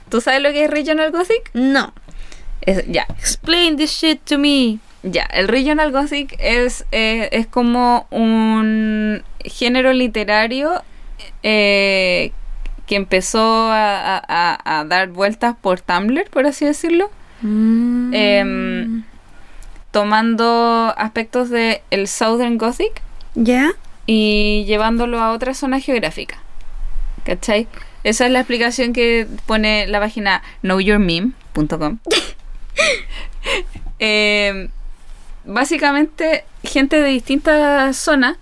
¿Tú 0.10 0.22
sabes 0.22 0.42
lo 0.42 0.52
que 0.52 0.66
es 0.66 0.70
Regional 0.72 1.12
Gothic? 1.12 1.50
No. 1.54 1.94
Es- 2.62 2.86
ya, 2.88 3.06
Explain 3.18 3.78
this 3.78 3.92
shit 3.92 4.20
to 4.26 4.38
me. 4.38 4.80
ya. 5.04 5.24
El 5.32 5.48
Regional 5.48 5.92
Gothic 5.92 6.36
es, 6.40 6.86
eh, 6.92 7.30
es 7.32 7.48
como 7.48 8.08
un 8.12 9.24
género 9.44 9.94
literario 9.94 10.84
eh, 11.44 12.32
que 12.86 12.96
empezó 12.96 13.72
a, 13.72 14.18
a- 14.18 14.24
a- 14.28 14.80
a 14.80 14.86
dar 14.86 15.10
vueltas 15.10 15.56
por 15.60 15.80
Tumblr, 15.82 16.30
por 16.30 16.46
así 16.46 16.66
decirlo. 16.66 17.10
Mm. 17.42 18.14
Em, 18.14 19.04
tomando 19.92 20.94
aspectos 20.98 21.50
de 21.50 21.82
el 21.90 22.08
Southern 22.08 22.58
Gothic 22.58 23.02
¿Ya? 23.34 23.72
Y 24.06 24.66
llevándolo 24.66 25.20
a 25.20 25.32
otra 25.32 25.54
zona 25.54 25.80
geográfica. 25.80 26.38
¿Cachai? 27.24 27.68
Esa 28.04 28.26
es 28.26 28.32
la 28.32 28.40
explicación 28.40 28.94
que 28.94 29.28
pone 29.46 29.88
la 29.88 30.00
página 30.00 30.42
knowyourmeme.com. 30.64 32.00
Eh, 34.04 34.70
básicamente, 35.46 36.44
gente 36.64 37.00
de 37.00 37.10
distintas 37.10 37.96
zonas 37.98 38.38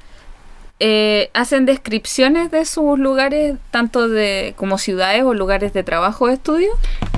eh, 0.80 1.30
hacen 1.34 1.66
descripciones 1.66 2.50
de 2.52 2.64
sus 2.64 2.98
lugares, 2.98 3.58
tanto 3.70 4.08
de 4.08 4.54
como 4.56 4.78
ciudades 4.78 5.24
o 5.24 5.34
lugares 5.34 5.74
de 5.74 5.84
trabajo 5.84 6.26
o 6.26 6.30
estudio, 6.30 6.70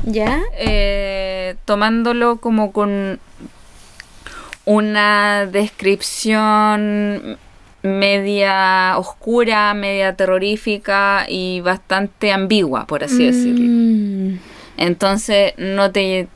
¿Ya? 0.04 0.42
eh, 0.58 1.56
tomándolo 1.66 2.38
como 2.38 2.72
con 2.72 3.20
una 4.66 5.46
descripción 5.46 7.38
media 7.84 8.98
oscura, 8.98 9.74
media 9.74 10.16
terrorífica 10.16 11.26
y 11.28 11.62
bastante 11.62 12.32
ambigua, 12.32 12.86
por 12.86 13.04
así 13.04 13.26
decirlo. 13.26 13.66
Mm. 13.66 14.40
Entonces 14.78 15.54
no 15.58 15.92
te, 15.92 16.28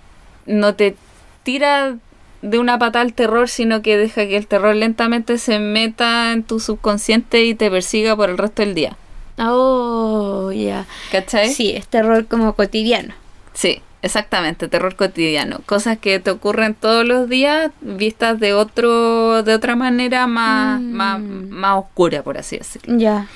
no 0.46 0.76
te 0.76 0.96
tira 1.44 1.98
de 2.42 2.60
una 2.60 2.78
pata 2.78 3.02
al 3.02 3.14
terror, 3.14 3.50
sino 3.50 3.82
que 3.82 3.98
deja 3.98 4.28
que 4.28 4.38
el 4.38 4.48
terror 4.48 4.76
lentamente 4.76 5.38
se 5.38 5.60
meta 5.60 6.32
en 6.32 6.44
tu 6.44 6.60
subconsciente 6.60 7.44
y 7.44 7.56
te 7.56 7.72
persiga 7.72 8.16
por 8.16 8.30
el 8.30 8.38
resto 8.38 8.62
del 8.62 8.76
día. 8.76 8.98
Oh, 9.38 10.52
ya. 10.52 10.86
¿Cachai? 11.12 11.52
Sí, 11.52 11.72
es 11.72 11.88
terror 11.88 12.26
como 12.28 12.54
cotidiano. 12.54 13.14
Sí, 13.56 13.82
exactamente, 14.04 14.68
terror 14.68 14.96
cotidiano. 14.96 15.62
Cosas 15.66 15.98
que 15.98 16.20
te 16.20 16.30
ocurren 16.30 16.76
todos 16.76 17.04
los 17.06 17.28
días, 17.28 17.72
vistas 17.82 18.40
de 18.40 18.54
otro, 18.54 19.42
de 19.42 19.54
otra 19.56 19.76
manera 19.76 20.28
más, 20.28 20.80
Mm. 20.80 20.92
más, 20.92 21.20
más 21.22 21.78
oscura, 21.80 22.22
por 22.22 22.38
así 22.38 22.58
decirlo. 22.58 22.98
Ya. 23.00 23.28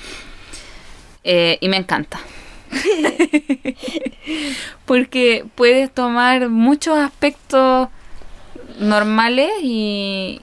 Eh, 1.24 1.58
y 1.60 1.68
me 1.68 1.76
encanta. 1.78 2.20
Porque 4.86 5.44
puedes 5.54 5.90
tomar 5.92 6.48
muchos 6.48 6.96
aspectos 6.98 7.88
normales 8.78 9.50
y, 9.62 10.40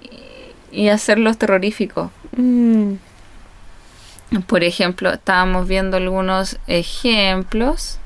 y 0.71 0.89
hacerlos 0.89 1.37
terroríficos. 1.37 2.09
Mm. 2.35 2.93
Por 4.47 4.63
ejemplo, 4.63 5.11
estábamos 5.13 5.67
viendo 5.67 5.97
algunos 5.97 6.57
ejemplos. 6.67 7.99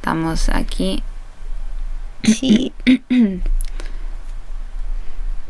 Estamos 0.00 0.48
aquí. 0.48 1.02
Sí. 2.24 2.72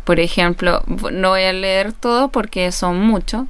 Por 0.05 0.18
ejemplo, 0.18 0.82
no 0.89 1.28
voy 1.28 1.43
a 1.44 1.52
leer 1.52 1.93
todo 1.93 2.31
porque 2.31 2.72
son 2.72 3.01
muchos. 3.01 3.47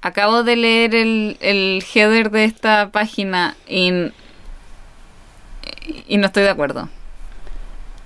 Acabo 0.00 0.42
de 0.42 0.56
leer 0.56 0.94
el, 0.94 1.36
el 1.40 1.84
header 1.94 2.30
de 2.30 2.44
esta 2.44 2.88
página 2.92 3.54
y, 3.68 3.92
y 6.08 6.16
no 6.16 6.28
estoy 6.28 6.44
de 6.44 6.48
acuerdo. 6.48 6.88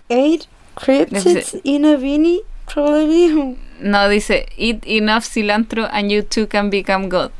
Eight 0.08 0.48
cryptids 0.74 1.58
in 1.62 1.84
a 1.84 1.96
beanie, 1.96 2.40
probably. 2.66 3.56
No, 3.78 4.08
dice, 4.08 4.46
eat 4.56 4.84
enough 4.84 5.22
cilantro 5.22 5.88
and 5.92 6.10
you 6.10 6.22
too 6.22 6.48
can 6.48 6.70
become 6.70 7.08
God. 7.08 7.30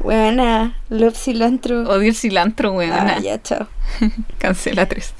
Buena, 0.00 0.76
love 0.88 1.16
cilantro. 1.16 1.82
Odio 1.88 2.08
el 2.08 2.14
cilantro, 2.16 2.72
weón. 2.72 2.92
ah, 2.92 3.18
ya, 3.20 3.40
chao. 3.42 3.68
Cancela 4.38 4.86
tres. 4.86 5.14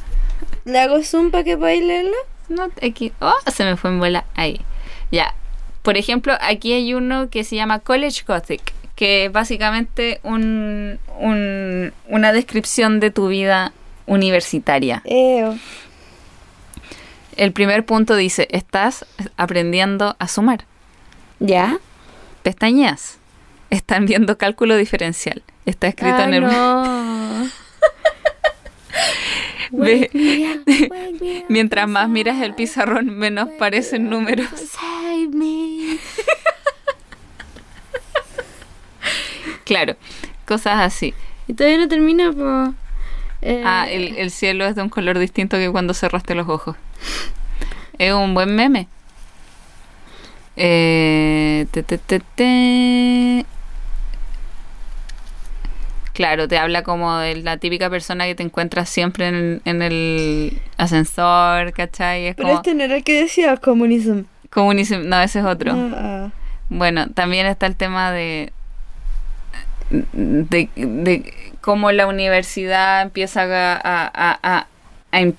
¿Le 0.64 0.78
hago 0.78 1.02
zoom 1.02 1.30
para 1.30 1.44
que 1.44 1.56
leerlo? 1.56 2.16
No, 2.48 2.68
aquí. 2.82 3.12
Oh, 3.20 3.34
se 3.50 3.64
me 3.64 3.76
fue 3.76 3.90
en 3.90 4.00
bola. 4.00 4.24
Ahí. 4.34 4.60
Ya. 5.12 5.34
Por 5.82 5.96
ejemplo, 5.96 6.34
aquí 6.40 6.72
hay 6.72 6.94
uno 6.94 7.30
que 7.30 7.44
se 7.44 7.56
llama 7.56 7.78
College 7.78 8.22
Gothic, 8.26 8.72
que 8.96 9.26
es 9.26 9.32
básicamente 9.32 10.20
un, 10.22 10.98
un- 11.18 11.92
una 12.08 12.32
descripción 12.32 13.00
de 13.00 13.10
tu 13.10 13.28
vida 13.28 13.72
universitaria. 14.06 15.00
Eo. 15.04 15.56
El 17.36 17.52
primer 17.52 17.86
punto 17.86 18.16
dice, 18.16 18.48
estás 18.50 19.06
aprendiendo 19.36 20.16
a 20.18 20.28
sumar. 20.28 20.64
¿Ya? 21.38 21.78
Pestañeas. 22.42 23.18
Están 23.70 24.04
viendo 24.06 24.36
cálculo 24.38 24.76
diferencial. 24.76 25.42
Está 25.64 25.88
escrito 25.88 26.16
Ah, 26.18 26.24
en 26.24 26.34
el... 26.34 26.42
no. 26.46 27.48
Ve- 29.72 30.10
Wake 30.12 30.14
me 30.14 30.52
up, 30.52 30.62
wake 30.90 31.20
me 31.20 31.38
up 31.38 31.44
Mientras 31.48 31.88
más 31.88 32.08
miras 32.08 32.42
el 32.42 32.54
pizarrón, 32.54 33.16
menos 33.16 33.48
parecen 33.58 34.10
números. 34.10 34.48
Save 34.56 35.28
me. 35.32 35.98
Claro, 39.64 39.96
cosas 40.46 40.80
así. 40.80 41.14
Y 41.46 41.54
todavía 41.54 41.78
no 41.78 41.88
termina, 41.88 42.32
po. 42.32 42.74
Eh, 43.42 43.62
Ah, 43.64 43.86
el, 43.88 44.16
el 44.16 44.30
cielo 44.32 44.64
es 44.66 44.74
de 44.74 44.82
un 44.82 44.88
color 44.88 45.18
distinto 45.18 45.56
que 45.58 45.70
cuando 45.70 45.94
cerraste 45.94 46.34
los 46.34 46.48
ojos. 46.48 46.76
Es 47.98 48.12
un 48.12 48.34
buen 48.34 48.54
meme. 48.56 48.88
Eh, 50.56 51.66
te, 51.70 51.82
te, 51.84 51.98
te, 51.98 52.20
te. 52.20 53.46
Claro, 56.20 56.48
te 56.48 56.58
habla 56.58 56.82
como 56.82 57.16
de 57.16 57.36
la 57.36 57.56
típica 57.56 57.88
persona 57.88 58.26
que 58.26 58.34
te 58.34 58.42
encuentras 58.42 58.90
siempre 58.90 59.28
en 59.28 59.34
el, 59.34 59.62
en 59.64 59.80
el 59.80 60.60
ascensor, 60.76 61.72
¿cachai? 61.72 62.26
Es 62.26 62.34
Pero 62.36 62.48
como 62.48 62.58
este 62.58 62.74
no 62.74 62.84
era 62.84 62.96
el 62.96 63.04
que 63.04 63.22
decía 63.22 63.56
comunismo. 63.56 64.24
comunismo. 64.50 64.98
No, 64.98 65.18
ese 65.22 65.38
es 65.38 65.46
otro. 65.46 65.72
Ah, 65.74 66.28
Bueno, 66.68 67.08
también 67.08 67.46
está 67.46 67.64
el 67.64 67.74
tema 67.74 68.12
de, 68.12 68.52
de, 69.88 70.68
de 70.76 71.34
cómo 71.62 71.90
la 71.90 72.06
universidad 72.06 73.00
empieza 73.00 73.44
a, 73.44 73.80
a, 73.82 74.10
a, 74.12 74.66
a- 75.12 75.32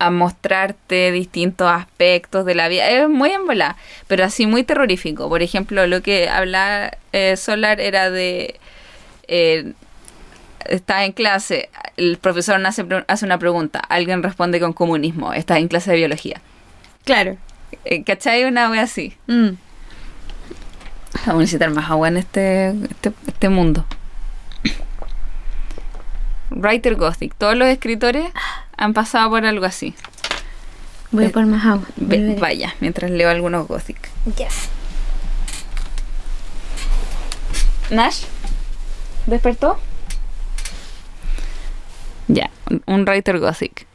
a 0.00 0.10
mostrarte 0.10 1.12
distintos 1.12 1.70
aspectos 1.70 2.44
de 2.46 2.56
la 2.56 2.66
vida. 2.66 2.88
Es 2.88 3.08
muy 3.08 3.30
en 3.30 3.46
bola, 3.46 3.76
pero 4.08 4.24
así 4.24 4.46
muy 4.48 4.64
terrorífico. 4.64 5.28
Por 5.28 5.42
ejemplo, 5.42 5.86
lo 5.86 6.02
que 6.02 6.28
habla 6.28 6.96
eh, 7.12 7.36
Solar 7.36 7.80
era 7.80 8.10
de... 8.10 8.58
eh, 9.28 9.72
Estás 10.66 11.02
en 11.02 11.12
clase, 11.12 11.70
el 11.96 12.18
profesor 12.18 12.64
hace, 12.66 12.84
hace 13.08 13.24
una 13.24 13.38
pregunta, 13.38 13.78
alguien 13.80 14.22
responde 14.22 14.60
con 14.60 14.72
comunismo, 14.72 15.32
estás 15.32 15.58
en 15.58 15.68
clase 15.68 15.90
de 15.92 15.96
biología. 15.98 16.40
claro. 17.04 17.36
Eh, 17.84 18.02
¿Cachai? 18.02 18.44
Una 18.44 18.68
wea 18.68 18.82
así. 18.82 19.16
Mm. 19.28 19.50
Vamos 21.24 21.28
a 21.28 21.38
necesitar 21.38 21.70
más 21.70 21.88
agua 21.88 22.08
en 22.08 22.16
este, 22.16 22.70
este, 22.70 23.12
este 23.28 23.48
mundo. 23.48 23.86
Writer 26.50 26.96
Gothic. 26.96 27.34
Todos 27.36 27.56
los 27.56 27.68
escritores 27.68 28.24
han 28.76 28.92
pasado 28.92 29.30
por 29.30 29.46
algo 29.46 29.64
así. 29.66 29.94
Voy 31.12 31.26
a 31.26 31.30
por 31.30 31.46
más 31.46 31.64
agua. 31.64 31.86
Ve- 31.96 32.36
vaya, 32.40 32.74
mientras 32.80 33.10
leo 33.12 33.30
algunos 33.30 33.68
Gothic. 33.68 34.10
Yes. 34.36 34.68
Nash, 37.90 38.24
¿despertó? 39.26 39.78
Ya, 42.32 42.50
un- 42.86 43.02
Writer 43.08 43.38
Gothic. 43.38 43.86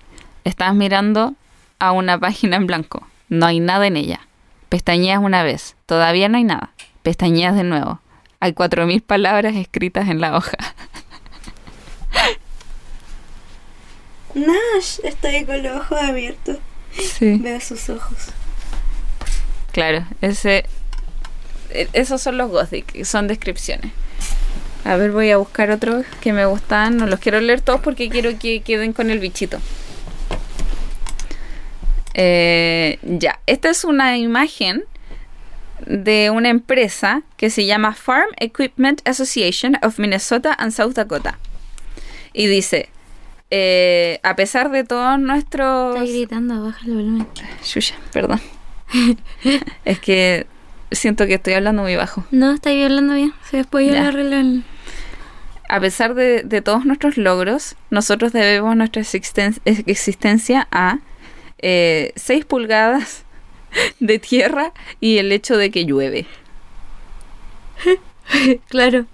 Estás 0.43 0.73
mirando 0.75 1.33
a 1.79 1.91
una 1.91 2.19
página 2.19 2.57
en 2.57 2.67
blanco. 2.67 3.07
No 3.29 3.45
hay 3.45 3.59
nada 3.59 3.87
en 3.87 3.97
ella. 3.97 4.21
Pestañeas 4.69 5.19
una 5.19 5.43
vez. 5.43 5.75
Todavía 5.85 6.27
no 6.29 6.37
hay 6.37 6.43
nada. 6.43 6.71
Pestañeas 7.03 7.55
de 7.55 7.63
nuevo. 7.63 7.99
Hay 8.39 8.53
cuatro 8.53 8.85
mil 8.85 9.01
palabras 9.01 9.55
escritas 9.55 10.09
en 10.09 10.19
la 10.21 10.35
hoja. 10.35 10.57
Nash, 14.33 14.99
estoy 15.03 15.45
con 15.45 15.63
los 15.63 15.77
ojos 15.81 15.97
abiertos. 15.97 16.57
Sí. 16.91 17.37
Veo 17.41 17.59
sus 17.61 17.89
ojos. 17.89 18.17
Claro, 19.71 20.05
ese, 20.21 20.65
e- 21.69 21.89
esos 21.93 22.21
son 22.21 22.37
los 22.37 22.49
gothic, 22.51 23.03
son 23.05 23.27
descripciones. 23.27 23.91
A 24.85 24.97
ver, 24.97 25.11
voy 25.11 25.31
a 25.31 25.37
buscar 25.37 25.71
otros 25.71 26.05
que 26.21 26.31
me 26.31 26.45
gustan. 26.45 26.97
No 26.97 27.07
los 27.07 27.19
quiero 27.19 27.41
leer 27.41 27.59
todos 27.59 27.81
porque 27.81 28.07
quiero 28.07 28.37
que 28.37 28.61
queden 28.61 28.93
con 28.93 29.09
el 29.09 29.19
bichito. 29.19 29.57
Eh, 32.13 32.99
ya, 33.01 33.39
esta 33.47 33.71
es 33.71 33.83
una 33.83 34.17
imagen 34.17 34.83
de 35.87 36.29
una 36.29 36.49
empresa 36.49 37.23
que 37.35 37.49
se 37.49 37.65
llama 37.65 37.93
Farm 37.93 38.29
Equipment 38.37 39.01
Association 39.07 39.75
of 39.81 39.97
Minnesota 39.97 40.53
and 40.53 40.71
South 40.71 40.93
Dakota. 40.93 41.39
Y 42.31 42.45
dice, 42.45 42.89
eh, 43.49 44.19
a 44.21 44.35
pesar 44.35 44.69
de 44.69 44.83
todos 44.83 45.19
nuestros... 45.19 45.95
Está 45.95 46.05
gritando, 46.05 46.63
baja 46.63 46.85
el 46.85 46.93
volumen. 46.93 47.27
Shusha, 47.63 47.95
perdón. 48.13 48.39
es 49.85 49.99
que 49.99 50.45
siento 50.91 51.25
que 51.25 51.33
estoy 51.33 51.53
hablando 51.53 51.81
muy 51.81 51.95
bajo. 51.95 52.23
No, 52.29 52.51
está 52.51 52.69
ahí 52.69 52.83
hablando 52.83 53.15
bien. 53.15 53.33
Si 53.49 53.57
después 53.57 53.91
yo 53.91 53.99
arreglo 53.99 54.35
el... 54.35 54.63
A 55.69 55.79
pesar 55.79 56.13
de, 56.13 56.43
de 56.43 56.61
todos 56.61 56.85
nuestros 56.85 57.17
logros, 57.17 57.75
nosotros 57.89 58.31
debemos 58.33 58.75
nuestra 58.75 59.01
existen- 59.01 59.59
existencia 59.65 60.67
a 60.71 60.99
6 61.61 62.45
pulgadas 62.45 63.23
de 63.99 64.19
tierra 64.19 64.73
y 64.99 65.17
el 65.17 65.31
hecho 65.31 65.57
de 65.57 65.71
que 65.71 65.85
llueve, 65.85 66.27
Claro. 68.69 69.05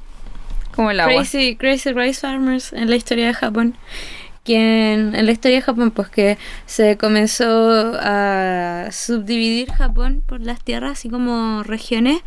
como 0.76 0.91
el 0.91 0.99
agua. 0.99 1.14
Crazy, 1.15 1.56
crazy 1.56 1.91
Rice 1.94 2.22
Farmers 2.22 2.73
en 2.73 2.90
la 2.90 2.95
historia 2.95 3.28
de 3.28 3.34
Japón. 3.34 3.76
Quien, 4.43 5.13
en 5.13 5.26
la 5.27 5.31
historia 5.31 5.57
de 5.57 5.61
Japón, 5.61 5.91
pues 5.91 6.09
que 6.09 6.39
se 6.65 6.97
comenzó 6.97 7.93
a 7.99 8.88
subdividir 8.91 9.72
Japón 9.72 10.23
por 10.26 10.41
las 10.41 10.63
tierras, 10.63 10.93
así 10.93 11.09
como 11.09 11.61
regiones, 11.61 12.22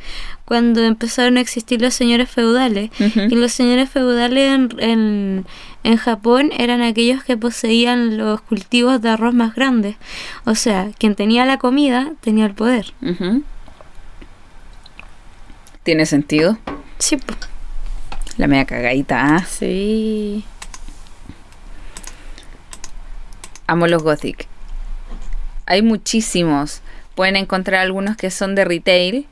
cuando 0.44 0.84
empezaron 0.84 1.38
a 1.38 1.40
existir 1.40 1.82
los 1.82 1.92
señores 1.92 2.30
feudales. 2.30 2.90
Y 3.00 3.34
los 3.34 3.50
señores 3.50 3.90
feudales 3.90 4.54
en, 4.54 4.68
en, 4.78 5.46
en 5.82 5.96
Japón 5.96 6.52
eran 6.56 6.82
aquellos 6.82 7.24
que 7.24 7.36
poseían 7.36 8.16
los 8.16 8.40
cultivos 8.42 9.02
de 9.02 9.08
arroz 9.08 9.34
más 9.34 9.56
grandes. 9.56 9.96
O 10.44 10.54
sea, 10.54 10.90
quien 10.96 11.16
tenía 11.16 11.44
la 11.44 11.58
comida 11.58 12.12
tenía 12.20 12.46
el 12.46 12.54
poder. 12.54 12.94
¿Tiene 15.82 16.06
sentido? 16.06 16.58
Sí, 16.98 17.16
pues. 17.16 17.38
La 18.36 18.46
media 18.46 18.64
cagadita. 18.64 19.36
¿ah? 19.36 19.44
Sí. 19.44 20.44
Amo 23.66 23.86
los 23.86 24.02
Gothic. 24.02 24.46
Hay 25.66 25.82
muchísimos. 25.82 26.82
Pueden 27.14 27.36
encontrar 27.36 27.80
algunos 27.80 28.16
que 28.16 28.30
son 28.30 28.54
de 28.54 28.64
retail. 28.64 29.26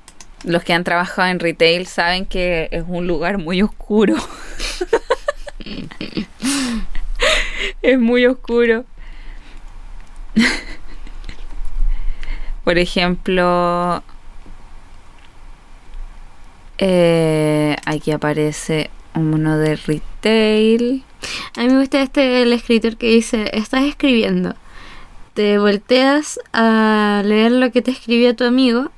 Los 0.45 0.65
que 0.65 0.73
han 0.73 0.85
trabajado 0.85 1.29
en 1.29 1.41
retail 1.41 1.87
saben 1.87 2.27
que 2.27 2.69
es 2.73 2.85
un 2.87 3.07
lugar 3.07 3.39
muy 3.39 3.63
oscuro. 3.63 4.17
es 7.83 7.99
muy 7.99 8.27
oscuro. 8.27 8.85
Por 12.65 12.79
ejemplo, 12.79 14.03
eh, 16.79 17.77
aquí 17.85 18.13
aparece 18.13 18.91
uno 19.15 19.59
de 19.59 19.77
retail. 19.77 21.05
A 21.57 21.63
mí 21.63 21.69
me 21.69 21.81
gusta 21.81 22.03
este 22.03 22.43
el 22.43 22.53
escritor 22.53 22.97
que 22.97 23.09
dice, 23.09 23.51
estás 23.53 23.85
escribiendo, 23.85 24.55
te 25.35 25.59
volteas 25.59 26.41
a 26.53 27.23
leer 27.25 27.53
lo 27.53 27.71
que 27.71 27.83
te 27.83 27.91
escribió 27.91 28.35
tu 28.37 28.45
amigo 28.45 28.91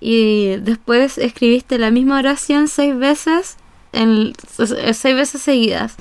y 0.00 0.56
después 0.56 1.18
escribiste 1.18 1.78
la 1.78 1.90
misma 1.90 2.18
oración 2.18 2.68
seis 2.68 2.96
veces, 2.96 3.56
en, 3.92 4.32
seis 4.48 5.14
veces 5.14 5.42
seguidas. 5.42 5.94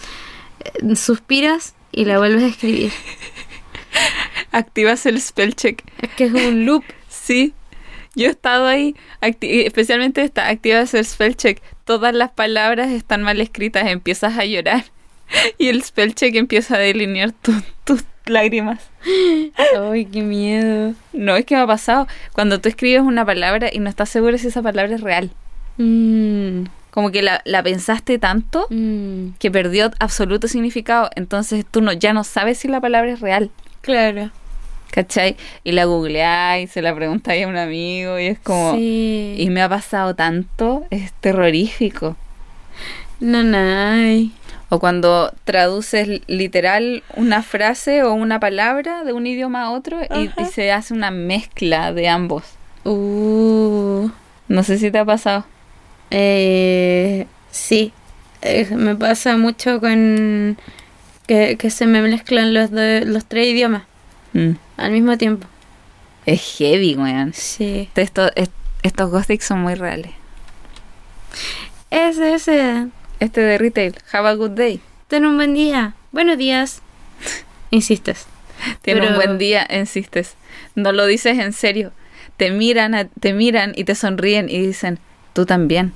Eh, 0.60 0.96
Suspiras 0.96 1.76
y 1.92 2.06
la 2.06 2.18
vuelves 2.18 2.44
a 2.44 2.48
escribir. 2.48 2.92
Activas 4.52 5.06
el 5.06 5.22
spell 5.22 5.56
check. 5.56 5.84
Es 6.02 6.10
que 6.16 6.26
es 6.26 6.34
un 6.34 6.66
loop. 6.66 6.84
Sí, 7.10 7.54
yo 8.16 8.28
he 8.28 8.32
estado 8.32 8.68
ahí, 8.68 8.96
especialmente 9.22 10.24
esta, 10.24 10.48
activas 10.50 10.94
el 10.94 11.06
spell 11.06 11.36
check. 11.36 11.62
Todas 11.86 12.14
las 12.14 12.32
palabras 12.32 12.90
están 12.90 13.24
mal 13.24 13.40
escritas, 13.42 13.88
empiezas 13.88 14.38
a 14.38 14.46
llorar 14.46 14.86
y 15.58 15.68
el 15.70 15.84
spell 15.84 16.14
check 16.16 16.36
empieza 16.36 16.76
a 16.76 16.80
delinear 16.80 17.32
tu- 17.32 17.64
tus 17.86 18.04
lágrimas. 18.26 18.80
Ay, 19.92 20.06
qué 20.06 20.22
miedo. 20.22 20.94
No, 21.14 21.36
es 21.36 21.46
que 21.46 21.56
me 21.56 21.62
ha 21.62 21.68
pasado 21.68 22.08
cuando 22.34 22.60
tú 22.60 22.70
escribes 22.70 23.02
una 23.02 23.26
palabra 23.26 23.70
y 23.72 23.80
no 23.80 23.90
estás 23.90 24.10
seguro 24.10 24.38
si 24.38 24.48
esa 24.48 24.62
palabra 24.62 24.94
es 24.96 25.02
real. 25.02 25.32
Mm, 25.78 26.66
Como 26.92 27.12
que 27.12 27.22
la, 27.22 27.42
la 27.46 27.64
pensaste 27.64 28.20
tanto 28.20 28.68
mm, 28.70 29.32
que 29.40 29.50
perdió 29.52 29.90
absoluto 30.00 30.48
significado, 30.48 31.10
entonces 31.16 31.66
tú 31.70 31.82
no, 31.82 31.94
ya 31.94 32.14
no 32.14 32.24
sabes 32.24 32.60
si 32.60 32.68
la 32.68 32.80
palabra 32.82 33.12
es 33.12 33.20
real. 33.22 33.50
claro. 33.82 34.32
¿Cachai? 34.92 35.38
Y 35.64 35.72
la 35.72 35.86
googleáis, 35.86 36.72
se 36.72 36.82
la 36.82 36.94
preguntáis 36.94 37.46
a 37.46 37.48
un 37.48 37.58
amigo 37.58 38.20
y 38.20 38.26
es 38.28 38.40
como... 38.40 38.74
Sí. 38.76 39.36
Y 39.38 39.50
me 39.50 39.62
ha 39.62 39.70
pasado 39.70 40.16
tanto, 40.16 40.84
es 40.90 41.14
terrorífico. 41.14 42.18
Nanay. 43.22 44.32
O 44.70 44.80
cuando 44.80 45.34
traduces 45.44 46.22
literal 46.28 47.04
una 47.16 47.42
frase 47.44 48.04
o 48.04 48.14
una 48.14 48.40
palabra 48.40 49.04
de 49.04 49.14
un 49.14 49.28
idioma 49.28 49.64
a 49.64 49.72
otro 49.72 50.00
y, 50.02 50.30
se 50.46 50.72
hace 50.72 50.94
una 50.94 51.12
mezcla 51.12 51.94
de 51.94 52.08
ambos. 52.08 52.44
Uh. 52.84 54.10
No 54.48 54.64
sé 54.64 54.78
si 54.78 54.92
te 54.92 54.98
ha 54.98 55.06
pasado. 55.06 55.46
Eh, 56.10 57.28
sí, 57.52 57.94
Eh, 58.42 58.68
me 58.76 58.96
pasa 58.96 59.38
mucho 59.38 59.80
con 59.80 60.58
que, 61.28 61.58
que 61.58 61.70
se 61.70 61.86
me 61.86 62.02
mezclan 62.02 62.54
los, 62.54 62.72
de- 62.72 63.06
los 63.06 63.26
tres 63.26 63.48
idiomas 63.48 63.84
Mm. 64.34 64.52
al 64.78 64.92
mismo 64.92 65.18
tiempo. 65.18 65.48
Es 66.26 66.42
heavy, 66.58 66.96
weón. 66.96 67.34
Sí. 67.34 67.90
Esto- 67.96 68.32
est- 68.36 68.52
estos 68.84 69.10
gothics 69.10 69.46
son 69.46 69.60
muy 69.62 69.76
reales. 69.76 70.12
Ese, 71.90 72.34
ese. 72.36 72.88
Este 73.20 73.42
de 73.42 73.58
retail, 73.58 73.96
have 74.14 74.28
a 74.28 74.34
good 74.34 74.52
day. 74.52 74.80
Ten 75.08 75.26
un 75.26 75.36
buen 75.36 75.54
día. 75.54 75.94
Buenos 76.12 76.38
días. 76.38 76.82
Insistes. 77.70 78.26
Tiene 78.82 79.08
un 79.08 79.16
buen 79.16 79.38
día, 79.38 79.68
insistes. 79.70 80.36
No 80.76 80.92
lo 80.92 81.06
dices 81.06 81.38
en 81.40 81.54
serio. 81.54 81.92
Te 82.38 82.52
miran, 82.52 82.96
a- 82.96 83.06
te 83.08 83.34
miran 83.34 83.74
y 83.76 83.84
te 83.84 83.96
sonríen 83.96 84.50
y 84.50 84.60
dicen, 84.66 85.00
tú 85.34 85.46
también. 85.46 85.94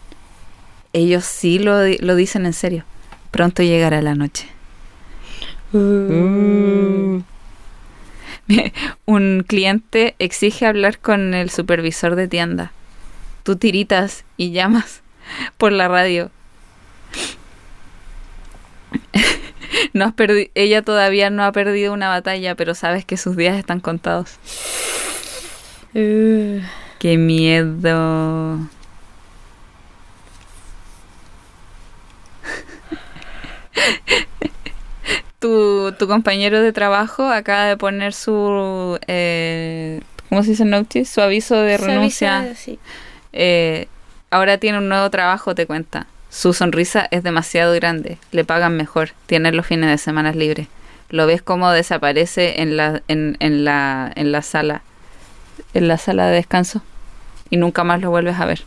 Ellos 0.94 1.26
sí 1.26 1.60
lo, 1.60 1.80
lo 2.00 2.16
dicen 2.16 2.46
en 2.46 2.54
serio. 2.54 2.84
Pronto 3.32 3.64
llegará 3.64 4.02
la 4.02 4.16
noche. 4.16 4.48
Uh. 5.74 7.22
Un 9.06 9.44
cliente 9.48 10.16
exige 10.20 10.66
hablar 10.66 11.00
con 11.00 11.34
el 11.34 11.50
supervisor 11.50 12.16
de 12.16 12.28
tienda. 12.28 12.72
Tú 13.44 13.56
tiritas 13.56 14.26
y 14.38 14.52
llamas 14.52 15.02
por 15.58 15.72
la 15.72 15.88
radio. 15.88 16.32
No 19.94 20.06
has 20.06 20.14
ella 20.56 20.82
todavía 20.84 21.30
no 21.30 21.44
ha 21.44 21.52
perdido 21.52 21.92
una 21.94 22.08
batalla, 22.08 22.56
pero 22.56 22.76
sabes 22.76 23.04
que 23.04 23.18
sus 23.18 23.36
días 23.36 23.58
están 23.58 23.82
contados. 23.82 24.38
Uh. 25.94 26.62
¡Qué 27.00 27.18
miedo! 27.18 28.60
Tu, 35.46 35.94
tu 36.00 36.08
compañero 36.08 36.62
de 36.62 36.74
trabajo 36.74 37.30
acaba 37.30 37.66
de 37.66 37.78
poner 37.78 38.14
su... 38.14 38.98
Eh, 39.08 40.02
¿Cómo 40.30 40.42
se 40.44 40.52
dice 40.52 40.66
notice? 40.66 41.12
Su 41.14 41.22
aviso 41.22 41.56
de 41.56 41.78
renuncia. 41.78 42.54
sí. 42.56 42.80
Eh, 43.34 43.88
ahora 44.32 44.58
tiene 44.58 44.80
un 44.80 44.90
nuevo 44.90 45.10
trabajo, 45.10 45.54
te 45.54 45.66
cuenta. 45.68 46.08
Su 46.30 46.54
sonrisa 46.54 47.08
es 47.12 47.22
demasiado 47.24 47.74
grande. 47.76 48.18
Le 48.32 48.44
pagan 48.44 48.76
mejor. 48.76 49.12
Tiene 49.28 49.52
los 49.52 49.66
fines 49.68 49.90
de 49.90 49.98
semana 49.98 50.32
libres. 50.32 50.68
Lo 51.10 51.28
ves 51.28 51.42
como 51.42 51.70
desaparece 51.72 52.62
en 52.62 52.76
la, 52.76 53.02
en, 53.08 53.38
en 53.40 53.64
la, 53.64 54.12
en 54.16 54.32
la 54.32 54.42
sala. 54.42 54.82
En 55.74 55.88
la 55.88 55.98
sala 55.98 56.28
de 56.28 56.36
descanso. 56.36 56.82
Y 57.52 57.58
nunca 57.58 57.84
más 57.84 58.02
lo 58.02 58.10
vuelves 58.10 58.40
a 58.40 58.46
ver. 58.46 58.64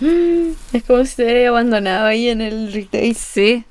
Mm, 0.00 0.50
Es 0.72 0.84
como 0.84 1.04
si 1.04 1.16
te 1.16 1.24
hubiera 1.24 1.48
abandonado 1.48 2.06
ahí 2.06 2.28
en 2.28 2.40
el 2.40 2.72
retail. 2.72 3.14
Sí. 3.16 3.64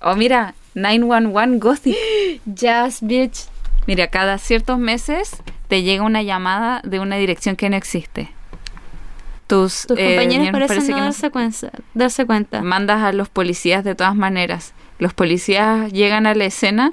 Oh, 0.00 0.14
mira, 0.16 0.54
911 0.74 1.58
Gothic. 1.58 1.96
Jazz, 2.46 3.00
bitch. 3.02 3.46
Mira, 3.86 4.08
cada 4.08 4.38
ciertos 4.38 4.78
meses 4.78 5.36
te 5.68 5.82
llega 5.82 6.02
una 6.02 6.22
llamada 6.22 6.80
de 6.84 7.00
una 7.00 7.16
dirección 7.16 7.56
que 7.56 7.68
no 7.70 7.76
existe. 7.76 8.30
Tus, 9.46 9.86
Tus 9.86 9.98
eh, 9.98 10.08
compañeros 10.16 10.48
parecen 10.50 10.68
parece 10.76 10.92
no 10.92 10.98
darse, 10.98 11.30
cuenta, 11.30 11.70
darse 11.94 12.26
cuenta. 12.26 12.62
mandas 12.62 13.02
a 13.02 13.12
los 13.12 13.28
policías 13.30 13.82
de 13.82 13.94
todas 13.94 14.14
maneras. 14.14 14.74
Los 14.98 15.14
policías 15.14 15.90
llegan 15.92 16.26
a 16.26 16.34
la 16.34 16.44
escena 16.44 16.92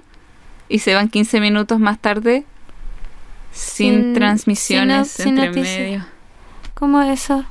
y 0.69 0.80
se 0.80 0.94
van 0.95 1.10
15 1.10 1.41
minutos 1.41 1.80
más 1.80 1.99
tarde 1.99 2.45
sin, 3.52 3.94
Sin- 4.03 4.14
transmisiones 4.14 5.10
sin 5.10 5.23
sin 5.26 5.34
entre 5.38 5.48
noticias. 5.48 5.80
medio. 5.80 6.06
¿Cómo 6.76 7.02
eso? 7.02 7.44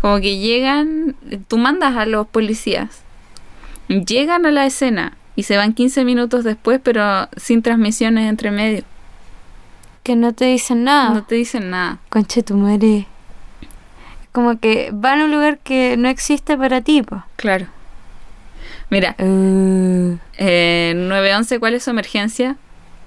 Como 0.00 0.20
que 0.20 0.38
llegan, 0.38 1.16
tú 1.48 1.58
mandas 1.58 1.96
a 1.96 2.06
los 2.06 2.26
policías, 2.28 3.01
llegan 3.88 4.46
a 4.46 4.50
la 4.50 4.66
escena 4.66 5.16
y 5.36 5.44
se 5.44 5.56
van 5.56 5.72
15 5.72 6.04
minutos 6.04 6.44
después, 6.44 6.80
pero 6.82 7.28
sin 7.36 7.62
transmisiones 7.62 8.28
entre 8.28 8.50
medio. 8.50 8.84
Que 10.02 10.16
no 10.16 10.32
te 10.32 10.46
dicen 10.46 10.84
nada. 10.84 11.10
No 11.10 11.22
te 11.24 11.36
dicen 11.36 11.70
nada. 11.70 11.98
Conche 12.08 12.42
tu 12.42 12.54
madre. 12.56 13.06
Como 14.32 14.58
que 14.58 14.90
van 14.92 15.20
a 15.20 15.24
un 15.26 15.32
lugar 15.32 15.58
que 15.58 15.96
no 15.96 16.08
existe 16.08 16.56
para 16.56 16.80
ti, 16.80 17.02
po. 17.02 17.22
Claro. 17.36 17.66
Mira, 18.90 19.14
Uh, 19.18 20.18
eh, 20.38 20.92
911, 20.96 21.58
¿cuál 21.60 21.74
es 21.74 21.84
su 21.84 21.90
emergencia? 21.90 22.56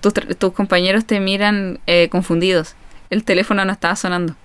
Tus, 0.02 0.14
tus 0.14 0.54
compañeros 0.54 1.06
te 1.06 1.20
miran 1.20 1.80
eh, 1.86 2.10
confundidos. 2.10 2.76
El 3.10 3.24
teléfono 3.24 3.66
no 3.66 3.72
estaba 3.72 3.96
sonando. 3.96 4.36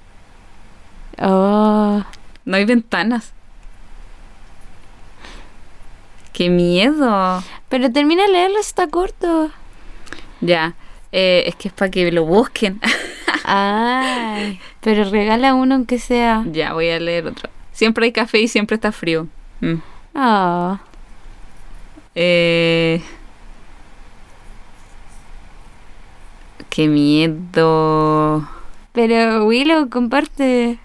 oh. 1.18 2.02
No 2.44 2.56
hay 2.56 2.64
ventanas. 2.64 3.32
¡Qué 6.32 6.48
miedo! 6.48 7.42
Pero 7.68 7.90
termina 7.90 8.24
de 8.24 8.32
leerlo, 8.32 8.58
está 8.58 8.86
corto. 8.88 9.50
Ya, 10.40 10.74
eh, 11.12 11.44
es 11.46 11.56
que 11.56 11.68
es 11.68 11.74
para 11.74 11.90
que 11.90 12.10
lo 12.12 12.24
busquen. 12.24 12.80
Ay, 13.44 14.60
pero 14.80 15.04
regala 15.04 15.54
uno 15.54 15.74
aunque 15.74 15.98
sea. 15.98 16.44
ya, 16.50 16.72
voy 16.72 16.90
a 16.90 17.00
leer 17.00 17.26
otro. 17.26 17.50
Siempre 17.72 18.06
hay 18.06 18.12
café 18.12 18.40
y 18.40 18.48
siempre 18.48 18.76
está 18.76 18.92
frío. 18.92 19.26
Mm. 19.60 19.74
Oh. 20.14 20.78
Eh, 22.14 23.02
¡Qué 26.68 26.88
miedo! 26.88 28.48
Pero 28.92 29.44
Willow 29.44 29.88
comparte. 29.88 30.78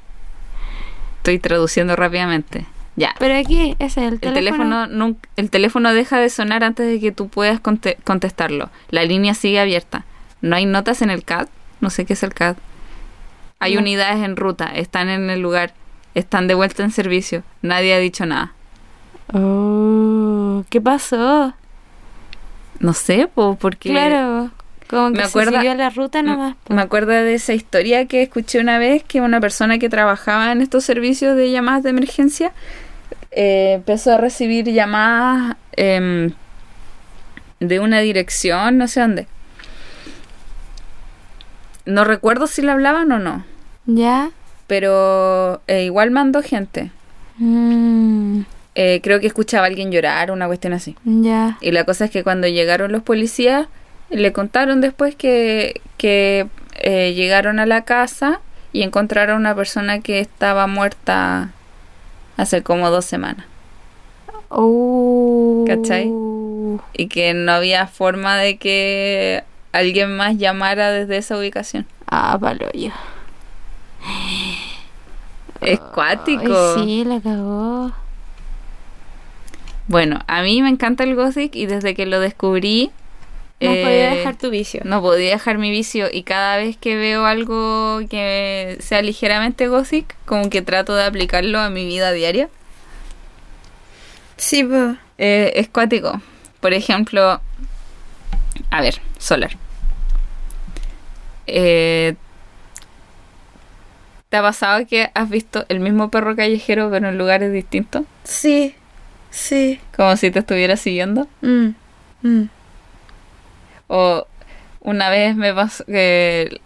Estoy 1.18 1.40
traduciendo 1.40 1.96
rápidamente. 1.96 2.66
Ya. 2.96 3.14
Pero 3.20 3.36
aquí, 3.36 3.76
ese 3.80 4.02
es 4.06 4.08
el 4.08 4.20
El 4.22 4.34
teléfono. 4.34 4.88
el 5.36 5.50
teléfono 5.50 5.94
deja 5.94 6.18
de 6.20 6.30
sonar 6.30 6.64
antes 6.64 6.88
de 6.88 7.00
que 7.00 7.12
tú 7.12 7.28
puedas 7.28 7.60
conte- 7.60 7.98
contestarlo. 8.04 8.70
La 8.90 9.04
línea 9.04 9.34
sigue 9.34 9.60
abierta. 9.60 10.06
No 10.42 10.56
hay 10.56 10.66
notas 10.66 11.02
en 11.02 11.10
el 11.10 11.24
CAD. 11.24 11.48
No 11.82 11.90
sé 11.90 12.06
qué 12.06 12.14
es 12.14 12.24
el 12.24 12.34
CAD. 12.34 12.56
Hay 13.60 13.74
No. 13.76 13.82
unidades 13.82 14.24
en 14.24 14.36
ruta. 14.38 14.66
Están 14.68 15.10
en 15.10 15.30
el 15.30 15.42
lugar. 15.42 15.74
Están 16.14 16.48
de 16.48 16.54
vuelta 16.54 16.84
en 16.84 16.92
servicio. 16.92 17.44
Nadie 17.62 17.94
ha 17.94 18.00
dicho 18.00 18.26
nada. 18.26 18.54
Oh, 19.34 20.64
¿qué 20.70 20.80
pasó? 20.80 21.54
No 22.80 22.94
sé, 22.94 23.28
po, 23.34 23.58
porque... 23.60 23.90
Claro, 23.90 24.52
como 24.90 25.08
que 25.12 25.18
Me 25.18 25.24
se 25.24 25.30
acuerda- 25.30 25.60
siguió 25.60 25.74
la 25.76 25.90
ruta 25.90 26.22
nomás. 26.22 26.56
Me 26.70 26.82
acuerdo 26.82 27.12
de 27.12 27.34
esa 27.34 27.54
historia 27.54 28.06
que 28.06 28.22
escuché 28.22 28.60
una 28.60 28.78
vez 28.78 29.04
que 29.04 29.22
una 29.22 29.42
persona 29.42 29.80
que 29.80 29.90
trabajaba 29.90 30.52
en 30.52 30.62
estos 30.62 30.86
servicios 30.86 31.36
de 31.36 31.52
llamadas 31.52 31.84
de 31.84 31.90
emergencia 31.90 32.54
eh, 33.36 33.74
empezó 33.76 34.14
a 34.14 34.18
recibir 34.18 34.66
llamadas 34.72 35.58
em, 35.74 36.32
de 37.60 37.80
una 37.80 38.00
dirección, 38.00 38.78
no 38.78 38.88
sé 38.88 39.02
dónde. 39.02 39.28
No 41.86 42.04
recuerdo 42.04 42.48
si 42.48 42.62
le 42.64 42.72
hablaban 42.72 43.12
o 43.12 43.20
no, 43.20 43.46
¿Ya? 43.86 44.32
pero 44.66 45.62
eh, 45.68 45.84
igual 45.84 46.12
mandó 46.12 46.42
gente. 46.42 46.92
Mm, 47.38 48.42
Eh, 48.78 49.00
creo 49.02 49.22
que 49.22 49.28
escuchaba 49.28 49.64
a 49.66 49.68
alguien 49.68 49.90
llorar, 49.92 50.32
una 50.32 50.48
cuestión 50.48 50.74
así. 50.74 50.98
ya. 51.06 51.58
Y 51.62 51.72
la 51.72 51.86
cosa 51.86 52.06
es 52.06 52.12
que 52.12 52.24
cuando 52.26 52.48
llegaron 52.48 52.92
los 52.92 53.04
policías, 53.04 53.68
le 54.10 54.34
contaron 54.34 54.82
después 54.82 55.16
que, 55.16 55.80
que 55.98 56.48
eh, 56.82 57.14
llegaron 57.14 57.60
a 57.60 57.66
la 57.66 57.84
casa 57.86 58.42
y 58.74 58.82
encontraron 58.84 59.36
a 59.38 59.40
una 59.40 59.56
persona 59.56 60.02
que 60.02 60.20
estaba 60.20 60.68
muerta 60.68 61.52
hace 62.38 62.64
como 62.64 62.90
dos 62.90 63.06
semanas. 63.06 63.46
Oh. 64.50 65.66
¿Cachai? 65.68 66.12
Y 66.94 67.08
que 67.08 67.34
no 67.34 67.52
había 67.52 67.88
forma 67.88 68.38
de 68.38 68.58
que 68.58 69.44
alguien 69.72 70.16
más 70.16 70.38
llamara 70.38 70.92
desde 70.92 71.18
esa 71.18 71.38
ubicación. 71.38 71.86
Ah, 72.08 72.38
palo 72.40 72.72
yo. 72.74 72.92
Es 75.62 75.80
cuático. 75.80 76.76
Sí, 76.76 77.04
la 77.04 77.20
cagó. 77.20 77.92
Bueno, 79.88 80.20
a 80.28 80.42
mí 80.42 80.62
me 80.62 80.70
encanta 80.70 81.04
el 81.04 81.16
Gothic 81.16 81.56
y 81.56 81.66
desde 81.66 81.94
que 81.94 82.06
lo 82.06 82.20
descubrí... 82.20 82.92
No 83.62 83.72
eh, 83.72 83.82
podía 83.84 84.10
dejar 84.10 84.38
tu 84.38 84.50
vicio. 84.50 84.82
No 84.84 85.02
podía 85.02 85.32
dejar 85.32 85.58
mi 85.58 85.72
vicio 85.72 86.08
y 86.12 86.24
cada 86.24 86.58
vez 86.58 86.76
que 86.78 86.96
veo 86.96 87.26
algo 87.26 88.02
que 88.10 88.78
sea 88.82 89.02
ligeramente 89.02 89.68
gothic, 89.68 90.16
como 90.26 90.50
que 90.50 90.62
trato 90.62 90.94
de 90.96 91.06
aplicarlo 91.06 91.60
a 91.60 91.70
mi 91.70 91.86
vida 91.86 92.12
diaria. 92.12 92.50
Sí, 94.38 94.64
po. 94.64 94.98
Eh, 95.18 95.54
es 95.56 95.70
cuático. 95.70 96.22
Por 96.60 96.74
ejemplo, 96.74 97.40
a 98.70 98.82
ver, 98.82 99.02
Solar. 99.18 99.52
Eh, 101.48 102.16
¿Te 104.30 104.38
ha 104.38 104.42
pasado 104.42 104.86
que 104.86 105.12
has 105.14 105.30
visto 105.30 105.66
el 105.70 105.80
mismo 105.80 106.10
perro 106.10 106.36
callejero 106.36 106.90
pero 106.92 107.08
en 107.08 107.18
lugares 107.18 107.54
distintos? 107.54 108.04
Sí, 108.24 108.76
sí. 109.30 109.80
Como 109.96 110.18
si 110.18 110.32
te 110.32 110.40
estuviera 110.40 110.76
siguiendo. 110.76 111.28
Mm, 111.42 111.70
mm. 112.24 112.50
O 113.88 114.26
una 114.82 115.10
vez 115.10 115.36
me 115.36 115.54
pasó 115.54 115.86
que 115.86 116.62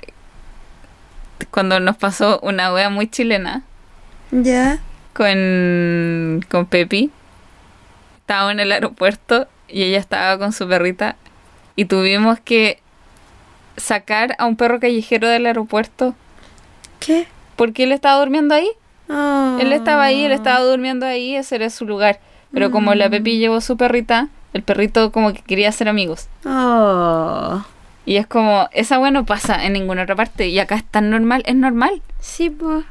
cuando 1.51 1.79
nos 1.79 1.97
pasó 1.97 2.39
una 2.43 2.73
wea 2.73 2.89
muy 2.89 3.07
chilena 3.09 3.63
Ya. 4.31 4.79
con, 5.13 6.45
con 6.49 6.65
Pepi. 6.65 7.11
Estábamos 8.21 8.51
en 8.53 8.59
el 8.59 8.71
aeropuerto 8.71 9.47
y 9.67 9.83
ella 9.83 9.97
estaba 9.99 10.37
con 10.37 10.51
su 10.53 10.67
perrita 10.67 11.15
y 11.75 11.85
tuvimos 11.85 12.39
que 12.39 12.79
sacar 13.77 14.35
a 14.37 14.45
un 14.45 14.55
perro 14.55 14.79
callejero 14.79 15.27
del 15.29 15.45
aeropuerto 15.45 16.13
¿Qué? 16.99 17.27
porque 17.55 17.83
él 17.83 17.91
estaba 17.91 18.19
durmiendo 18.19 18.53
ahí. 18.53 18.69
Oh. 19.09 19.57
Él 19.59 19.71
estaba 19.73 20.03
ahí, 20.03 20.25
él 20.25 20.31
estaba 20.33 20.59
durmiendo 20.61 21.05
ahí, 21.05 21.35
ese 21.35 21.55
era 21.55 21.69
su 21.69 21.85
lugar. 21.85 22.19
Pero 22.53 22.69
como 22.71 22.93
la 22.95 23.09
Pepi 23.09 23.37
llevó 23.37 23.61
su 23.61 23.77
perrita, 23.77 24.27
el 24.53 24.63
perrito 24.63 25.11
como 25.11 25.33
que 25.33 25.41
quería 25.41 25.71
ser 25.71 25.89
amigos. 25.89 26.27
Oh. 26.45 27.63
Y 28.05 28.15
es 28.17 28.25
como, 28.27 28.67
esa 28.71 28.97
wea 28.99 29.11
no 29.11 29.25
pasa 29.25 29.65
en 29.65 29.73
ninguna 29.73 30.03
otra 30.03 30.15
parte. 30.15 30.47
Y 30.47 30.57
acá 30.59 30.75
es 30.75 30.83
tan 30.83 31.09
normal, 31.09 31.43
es 31.45 31.55
normal. 31.55 32.01
Sí, 32.19 32.49
po. 32.49 32.83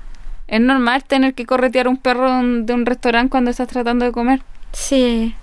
Es 0.47 0.60
normal 0.60 1.05
tener 1.05 1.35
que 1.35 1.44
corretear 1.47 1.86
a 1.86 1.90
un 1.90 1.97
perro 1.97 2.30
de 2.43 2.72
un- 2.72 2.86
restaurante 2.86 3.30
cuando 3.30 3.51
estás 3.51 3.68
tratando 3.68 4.05
de 4.05 4.12
comer. 4.12 4.40
Sí. 4.72 5.35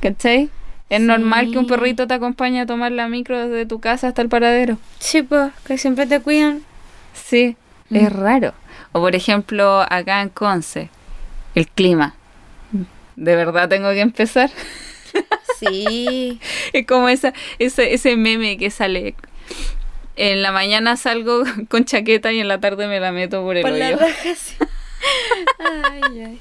¿Cachai? 0.00 0.50
Es 0.90 1.00
Sí. 1.00 1.06
normal 1.06 1.50
que 1.50 1.58
un 1.58 1.66
perrito 1.66 2.06
te 2.06 2.14
acompañe 2.14 2.60
a 2.60 2.66
tomar 2.66 2.92
la 2.92 3.08
micro 3.08 3.38
desde 3.48 3.64
tu 3.66 3.80
casa 3.80 4.08
hasta 4.08 4.22
el 4.22 4.28
paradero. 4.28 4.76
Sí, 4.98 5.22
po. 5.22 5.50
Que 5.66 5.78
siempre 5.78 6.06
te 6.06 6.20
cuidan. 6.20 6.62
Sí, 7.14 7.56
Mm. 7.88 7.96
es 7.96 8.12
raro. 8.12 8.52
O 8.92 9.00
por 9.00 9.14
ejemplo, 9.14 9.80
acá 9.88 10.20
en 10.20 10.28
Conce, 10.28 10.90
el 11.54 11.66
clima. 11.68 12.14
¿De 13.16 13.36
verdad 13.36 13.68
tengo 13.68 13.90
que 13.90 14.00
empezar? 14.00 14.50
Sí. 15.58 16.40
Es 16.72 16.86
como 16.86 17.08
esa, 17.08 17.32
ese, 17.58 17.92
ese 17.94 18.16
meme 18.16 18.56
que 18.58 18.70
sale. 18.70 19.14
En 20.16 20.42
la 20.42 20.52
mañana 20.52 20.96
salgo 20.96 21.42
con 21.68 21.84
chaqueta 21.84 22.32
y 22.32 22.40
en 22.40 22.48
la 22.48 22.60
tarde 22.60 22.86
me 22.88 23.00
la 23.00 23.12
meto 23.12 23.42
por 23.42 23.56
el 23.56 23.62
Por 23.62 23.72
la 23.72 23.88
hoyo. 23.88 23.98
raja, 23.98 24.34
sí. 24.36 24.54
ay, 25.58 26.20
ay. 26.22 26.40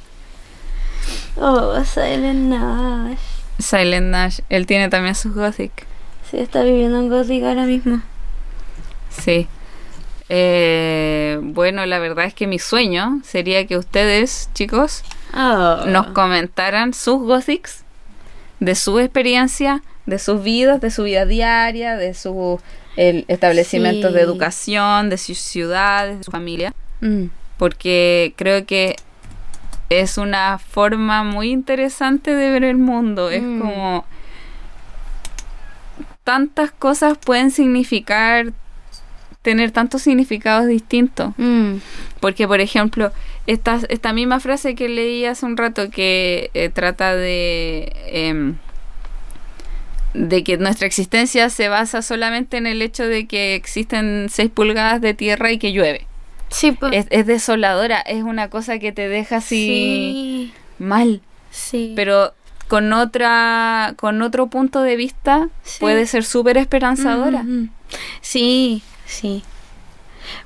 Oh, 1.38 1.84
Silent 1.84 2.50
Nash. 2.50 3.18
Silent 3.60 4.08
Nash, 4.08 4.40
él 4.50 4.66
tiene 4.66 4.90
también 4.90 5.16
sus 5.16 5.34
gothic. 5.34 5.86
Sí, 6.30 6.38
está 6.38 6.64
viviendo 6.64 7.00
en 7.00 7.10
Gothic 7.10 7.44
ahora 7.44 7.64
mismo. 7.66 8.02
Sí. 9.10 9.48
Eh, 10.30 11.40
bueno, 11.42 11.86
la 11.86 11.98
verdad 12.00 12.26
es 12.26 12.34
que 12.36 12.46
mi 12.46 12.60
sueño 12.60 13.20
sería 13.24 13.66
que 13.66 13.78
ustedes, 13.78 14.50
chicos, 14.54 15.04
Oh. 15.34 15.86
nos 15.88 16.08
comentaran 16.08 16.94
sus 16.94 17.20
gothics, 17.22 17.84
de 18.60 18.76
su 18.76 19.00
experiencia, 19.00 19.82
de 20.06 20.20
sus 20.20 20.44
vidas, 20.44 20.82
de 20.82 20.92
su 20.92 21.04
vida 21.04 21.26
diaria, 21.26 21.96
de 21.96 22.14
sus 22.14 22.60
establecimientos 22.96 24.14
de 24.14 24.22
educación, 24.22 25.10
de 25.10 25.18
sus 25.18 25.38
ciudades, 25.38 26.18
de 26.18 26.24
su 26.24 26.32
familia, 26.32 26.74
Mm. 27.02 27.26
porque 27.58 28.34
creo 28.36 28.66
que 28.66 28.96
es 29.90 30.18
una 30.18 30.58
forma 30.60 31.24
muy 31.24 31.50
interesante 31.52 32.36
de 32.36 32.50
ver 32.52 32.64
el 32.66 32.78
mundo. 32.78 33.30
Es 33.30 33.42
Mm. 33.42 33.60
como 33.60 34.06
tantas 36.24 36.72
cosas 36.72 37.18
pueden 37.18 37.52
significar 37.52 38.52
tener 39.42 39.72
tantos 39.72 40.02
significados 40.02 40.68
distintos. 40.68 41.34
Mm. 41.38 41.76
Porque, 42.20 42.48
por 42.48 42.60
ejemplo, 42.60 43.12
esta, 43.52 43.80
esta 43.90 44.14
misma 44.14 44.40
frase 44.40 44.76
que 44.76 44.88
leí 44.90 45.26
hace 45.26 45.46
un 45.46 45.58
rato 45.58 45.90
que 45.90 46.52
eh, 46.54 46.70
trata 46.70 47.16
de, 47.16 47.92
em, 48.06 48.56
de 50.14 50.44
que 50.44 50.58
nuestra 50.58 50.86
existencia 50.86 51.50
se 51.50 51.68
basa 51.68 52.02
solamente 52.04 52.58
en 52.58 52.68
el 52.68 52.82
hecho 52.82 53.06
de 53.06 53.26
que 53.26 53.56
existen 53.56 54.28
6 54.30 54.52
pulgadas 54.52 55.02
de 55.02 55.14
tierra 55.16 55.52
y 55.52 55.58
que 55.58 55.72
llueve. 55.72 56.06
Sí, 56.50 56.72
pues. 56.74 56.94
Es, 56.94 57.08
es 57.10 57.26
desoladora, 57.26 58.00
es 58.02 58.24
una 58.24 58.50
cosa 58.50 58.78
que 58.78 58.92
te 58.92 59.08
deja 59.08 59.38
así 59.38 60.54
mal. 60.78 61.22
Sí. 61.50 61.94
Pero 61.96 62.34
con 62.68 62.94
otra 62.94 63.96
con 63.98 64.22
otro 64.22 64.46
punto 64.48 64.84
de 64.84 64.96
vista 64.96 65.50
Sí. 65.64 65.80
puede 65.80 66.06
ser 66.06 66.24
súper 66.24 66.58
esperanzadora. 66.58 67.42
Mm. 67.42 67.72
Sí, 68.22 68.84
sí. 69.08 69.44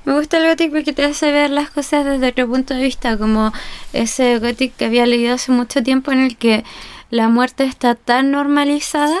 Me 0.04 0.12
gusta 0.14 0.38
el 0.38 0.46
Gothic 0.48 0.70
porque 0.70 0.92
te 0.92 1.04
hace 1.04 1.32
ver 1.32 1.50
las 1.50 1.70
cosas 1.70 2.04
desde 2.04 2.28
otro 2.28 2.48
punto 2.48 2.74
de 2.74 2.82
vista, 2.82 3.16
como 3.16 3.52
ese 3.92 4.38
Gothic 4.38 4.76
que 4.76 4.86
había 4.86 5.06
leído 5.06 5.34
hace 5.34 5.52
mucho 5.52 5.82
tiempo 5.82 6.12
en 6.12 6.20
el 6.20 6.36
que 6.36 6.64
la 7.10 7.28
muerte 7.28 7.64
está 7.64 7.94
tan 7.94 8.30
normalizada 8.30 9.16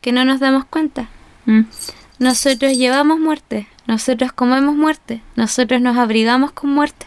que 0.00 0.12
no 0.12 0.24
nos 0.24 0.40
damos 0.40 0.64
cuenta. 0.64 1.08
Mm. 1.46 1.62
Nosotros 2.18 2.76
llevamos 2.76 3.18
muerte, 3.18 3.66
nosotros 3.86 4.32
comemos 4.32 4.74
muerte, 4.74 5.22
nosotros 5.36 5.80
nos 5.80 5.96
abrigamos 5.96 6.52
con 6.52 6.70
muerte, 6.70 7.06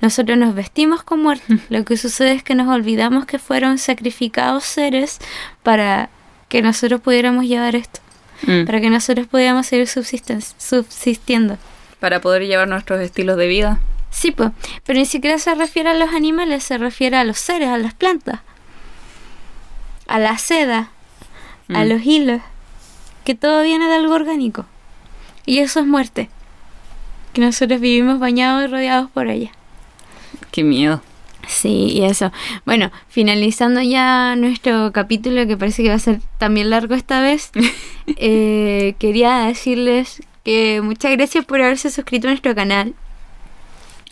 nosotros 0.00 0.38
nos 0.38 0.54
vestimos 0.54 1.02
con 1.02 1.20
muerte. 1.20 1.58
Lo 1.68 1.84
que 1.84 1.96
sucede 1.96 2.32
es 2.32 2.42
que 2.44 2.54
nos 2.54 2.68
olvidamos 2.68 3.26
que 3.26 3.40
fueron 3.40 3.78
sacrificados 3.78 4.64
seres 4.64 5.18
para 5.64 6.10
que 6.48 6.62
nosotros 6.62 7.00
pudiéramos 7.00 7.46
llevar 7.46 7.74
esto, 7.74 8.00
Mm. 8.46 8.64
para 8.66 8.80
que 8.80 8.90
nosotros 8.90 9.26
pudiéramos 9.26 9.66
seguir 9.66 9.88
subsistiendo. 9.88 11.58
Para 12.02 12.20
poder 12.20 12.42
llevar 12.46 12.66
nuestros 12.68 13.00
estilos 13.00 13.36
de 13.36 13.46
vida. 13.46 13.80
Sí, 14.10 14.32
pues, 14.32 14.50
pero 14.84 14.98
ni 14.98 15.06
siquiera 15.06 15.38
se 15.38 15.54
refiere 15.54 15.88
a 15.90 15.94
los 15.94 16.10
animales, 16.10 16.64
se 16.64 16.76
refiere 16.76 17.16
a 17.16 17.24
los 17.24 17.38
seres, 17.38 17.68
a 17.68 17.78
las 17.78 17.94
plantas, 17.94 18.40
a 20.08 20.18
la 20.18 20.36
seda, 20.36 20.90
a 21.68 21.84
Mm. 21.84 21.88
los 21.88 22.04
hilos, 22.04 22.40
que 23.24 23.34
todo 23.36 23.62
viene 23.62 23.86
de 23.86 23.94
algo 23.94 24.14
orgánico. 24.14 24.66
Y 25.46 25.58
eso 25.58 25.78
es 25.80 25.86
muerte, 25.86 26.28
que 27.32 27.40
nosotros 27.40 27.80
vivimos 27.80 28.18
bañados 28.18 28.64
y 28.64 28.66
rodeados 28.66 29.10
por 29.10 29.28
ella. 29.28 29.52
Qué 30.50 30.64
miedo. 30.64 31.00
Sí, 31.46 31.88
y 31.92 32.04
eso. 32.04 32.32
Bueno, 32.66 32.90
finalizando 33.08 33.80
ya 33.80 34.34
nuestro 34.36 34.92
capítulo, 34.92 35.46
que 35.46 35.56
parece 35.56 35.82
que 35.82 35.88
va 35.88 35.94
a 35.94 35.98
ser 36.00 36.20
también 36.38 36.68
largo 36.70 36.94
esta 36.94 37.20
vez, 37.20 37.50
eh, 38.16 38.94
quería 38.98 39.38
decirles 39.46 40.22
que 40.44 40.80
muchas 40.82 41.12
gracias 41.12 41.44
por 41.44 41.60
haberse 41.60 41.90
suscrito 41.90 42.28
a 42.28 42.30
nuestro 42.30 42.54
canal. 42.54 42.94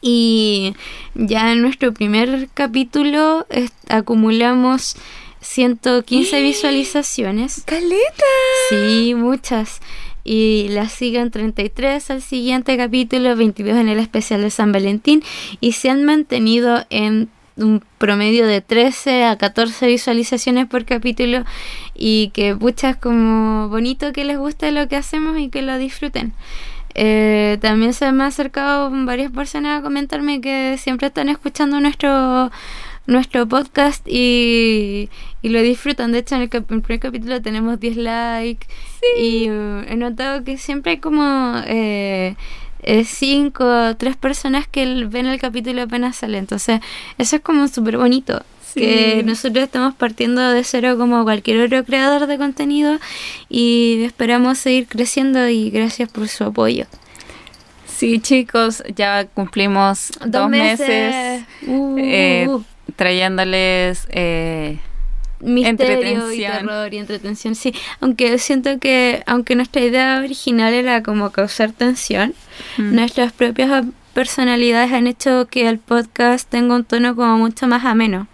Y 0.03 0.75
ya 1.15 1.53
en 1.53 1.61
nuestro 1.61 1.93
primer 1.93 2.49
capítulo 2.55 3.47
acumulamos 3.89 4.97
115 5.41 6.43
visualizaciones. 6.43 7.63
¡Caleta! 7.67 8.25
Sí, 8.71 9.15
muchas. 9.15 9.81
Y 10.25 10.69
las 10.71 10.93
siguen 10.93 11.31
33 11.31 12.11
al 12.11 12.23
siguiente 12.23 12.77
capítulo, 12.77 13.37
22 13.37 13.77
en 13.77 13.89
el 13.89 13.99
especial 13.99 14.43
de 14.43 14.51
San 14.51 14.73
Valentín. 14.73 15.23
Y 15.61 15.73
se 15.73 15.91
han 15.91 16.05
mantenido 16.05 16.85
en 16.91 17.29
un 17.61 17.83
promedio 17.99 18.47
de 18.47 18.61
13 18.61 19.25
a 19.25 19.37
14 19.39 19.87
visualizaciones 19.87 20.67
por 20.67 20.85
capítulo. 20.85 21.45
Y 21.95 22.31
que 22.35 22.57
puchas 22.57 22.97
como 22.97 23.69
bonito 23.69 24.13
que 24.13 24.25
les 24.25 24.39
guste 24.39 24.73
lo 24.73 24.89
que 24.89 24.97
hacemos 24.97 25.39
y 25.39 25.49
que 25.51 25.63
lo 25.63 25.77
disfruten. 25.79 26.33
Eh, 26.95 27.59
también 27.61 27.93
se 27.93 28.05
me 28.07 28.23
han 28.25 28.29
acercado 28.29 28.91
varias 29.05 29.31
personas 29.31 29.79
a 29.79 29.83
comentarme 29.83 30.41
que 30.41 30.77
siempre 30.79 31.07
están 31.09 31.29
escuchando 31.29 31.79
nuestro 31.81 32.51
nuestro 33.07 33.49
podcast 33.49 34.07
y, 34.07 35.09
y 35.43 35.49
lo 35.49 35.61
disfrutan. 35.63 36.13
De 36.13 36.19
hecho, 36.19 36.37
en 36.37 36.43
el, 36.43 36.49
cap- 36.49 36.71
en 36.71 36.77
el 36.77 36.83
primer 36.83 37.01
capítulo 37.01 37.43
tenemos 37.43 37.81
10 37.81 37.97
likes 37.97 38.67
y 39.21 39.51
uh, 39.51 39.83
he 39.89 39.97
notado 39.97 40.45
que 40.45 40.59
siempre 40.59 40.93
hay 40.93 40.99
como 40.99 41.55
eh, 41.67 42.37
eh, 42.83 43.05
cinco 43.05 43.97
tres 43.97 44.17
personas 44.17 44.67
que 44.67 45.05
ven 45.07 45.27
el 45.27 45.41
capítulo 45.41 45.83
apenas 45.83 46.17
sale. 46.17 46.39
Entonces, 46.39 46.81
eso 47.19 47.37
es 47.37 47.43
como 47.43 47.69
súper 47.69 47.97
bonito. 47.97 48.43
Sí. 48.75 48.81
Que 48.81 49.23
nosotros 49.25 49.65
estamos 49.65 49.95
partiendo 49.95 50.51
de 50.51 50.63
cero 50.63 50.97
como 50.97 51.25
cualquier 51.25 51.61
otro 51.63 51.85
creador 51.85 52.29
de 52.29 52.39
contenido 52.39 52.99
y 53.49 54.05
esperamos 54.05 54.59
seguir 54.59 54.87
creciendo 54.87 55.49
y 55.49 55.71
gracias 55.71 56.09
por 56.09 56.29
su 56.29 56.45
apoyo. 56.45 56.87
Sí, 57.87 58.19
chicos, 58.21 58.83
ya 58.97 59.27
cumplimos 59.27 60.13
dos, 60.25 60.49
meses, 60.49 61.45
Uh, 61.67 61.99
eh, 61.99 62.47
uh, 62.49 62.55
uh. 62.55 62.65
trayéndoles 62.97 64.07
eh, 64.11 64.79
misterio 65.41 66.33
y 66.33 66.39
terror 66.41 66.93
y 66.95 66.99
entretención. 66.99 67.55
Sí, 67.55 67.73
aunque 68.01 68.39
siento 68.39 68.79
que, 68.79 69.23
aunque 69.27 69.55
nuestra 69.57 69.83
idea 69.83 70.21
original 70.25 70.73
era 70.75 71.03
como 71.03 71.31
causar 71.31 71.73
tensión, 71.73 72.35
Mm. 72.77 72.95
nuestras 72.95 73.33
propias 73.33 73.85
personalidades 74.13 74.93
han 74.93 75.07
hecho 75.07 75.47
que 75.47 75.69
el 75.69 75.79
podcast 75.79 76.49
tenga 76.51 76.75
un 76.75 76.85
tono 76.85 77.15
como 77.17 77.39
mucho 77.39 77.67
más 77.67 77.85
ameno. 77.85 78.27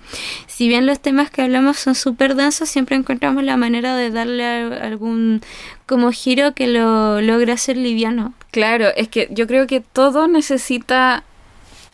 Si 0.46 0.66
bien 0.68 0.84
los 0.86 0.98
temas 1.00 1.30
que 1.30 1.42
hablamos 1.42 1.76
son 1.76 1.94
súper 1.94 2.34
densos, 2.34 2.68
siempre 2.68 2.96
encontramos 2.96 3.44
la 3.44 3.56
manera 3.56 3.94
de 3.94 4.10
darle 4.10 4.44
algún 4.44 5.42
como 5.84 6.10
giro 6.10 6.54
que 6.54 6.66
lo 6.66 7.20
logre 7.20 7.52
hacer 7.52 7.76
liviano. 7.76 8.32
Claro, 8.50 8.86
es 8.96 9.08
que 9.08 9.28
yo 9.30 9.46
creo 9.46 9.66
que 9.66 9.80
todo 9.80 10.26
necesita 10.28 11.22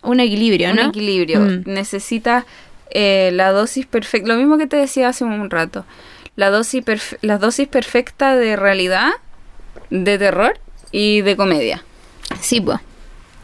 Un 0.03 0.21
equilibrio, 0.21 0.71
un 0.71 0.77
¿no? 0.77 0.89
equilibrio. 0.89 1.41
Mm. 1.41 1.63
Necesita 1.67 2.47
eh, 2.93 3.31
la 3.33 3.51
dosis 3.53 3.87
perfecta. 3.87 4.29
Lo 4.29 4.37
mismo 4.39 4.59
que 4.59 4.67
te 4.67 4.77
decía 4.77 5.09
hace 5.09 5.25
un 5.25 5.51
rato. 5.51 5.85
La 6.37 6.51
dosis, 6.51 6.85
perfe- 6.85 7.19
la 7.21 7.39
dosis 7.39 7.69
perfecta 7.69 8.37
de 8.37 8.57
realidad, 8.57 9.11
de 9.91 10.19
terror 10.19 10.59
y 10.91 11.21
de 11.23 11.37
comedia. 11.37 11.83
Sí, 12.41 12.61
pues. 12.61 12.79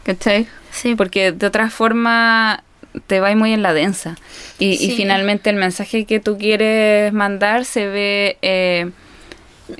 ¿Cachai? 0.03 0.47
Sí, 0.71 0.95
Porque 0.95 1.31
de 1.31 1.45
otra 1.47 1.69
forma 1.69 2.63
te 3.07 3.19
va 3.19 3.35
muy 3.35 3.53
en 3.53 3.61
la 3.61 3.73
densa. 3.73 4.15
Y, 4.59 4.91
finalmente 4.95 5.49
el 5.49 5.55
mensaje 5.55 6.05
que 6.05 6.19
tú 6.19 6.37
quieres 6.37 7.13
mandar 7.13 7.65
se 7.65 7.87
ve 7.87 8.37
eh, 8.41 8.89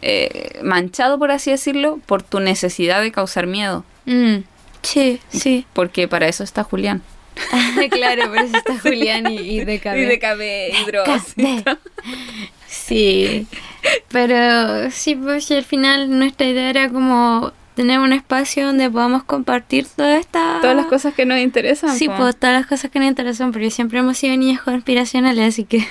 eh, 0.02 0.60
manchado, 0.64 1.18
por 1.18 1.32
así 1.32 1.52
decirlo, 1.52 2.00
por 2.06 2.22
tu 2.24 2.40
necesidad 2.40 3.02
de 3.02 3.12
causar 3.12 3.48
miedo. 3.48 3.84
Mm, 4.06 4.38
sí, 4.84 5.20
sí. 5.30 5.66
Porque 5.74 6.08
para 6.08 6.28
eso 6.28 6.44
está 6.44 6.64
Julián. 6.64 7.02
claro, 7.92 8.28
por 8.30 8.38
eso 8.38 8.58
está 8.58 8.78
Julián 8.82 9.32
y, 9.32 9.36
y 9.38 9.66
de 9.66 9.76
Y 9.76 10.06
de 10.06 10.20
cabello 10.20 10.78
y 10.82 10.86
drogas. 10.86 11.34
y 11.38 11.62
todo. 11.62 11.78
Sí, 12.68 13.48
pero 14.10 14.92
sí, 14.92 15.16
pues 15.16 15.50
al 15.52 15.64
final 15.64 16.18
nuestra 16.18 16.48
idea 16.48 16.70
era 16.70 16.90
como 16.90 17.52
tener 17.76 18.00
un 18.00 18.12
espacio 18.14 18.66
donde 18.68 18.90
podamos 18.90 19.24
compartir 19.24 19.88
toda 19.88 20.18
esta... 20.18 20.60
Todas 20.62 20.76
las 20.76 20.88
cosas 20.88 21.14
que 21.14 21.26
nos 21.26 21.40
interesan. 21.40 21.96
Sí, 21.96 22.10
pues 22.10 22.36
todas 22.38 22.54
las 22.56 22.68
cosas 22.68 22.92
que 22.92 23.00
nos 23.00 23.08
interesan, 23.08 23.52
porque 23.54 23.72
siempre 23.72 24.00
hemos 24.00 24.18
sido 24.18 24.36
niñas 24.36 24.62
conspiracionales, 24.62 25.54
así 25.54 25.64
que... 25.64 25.78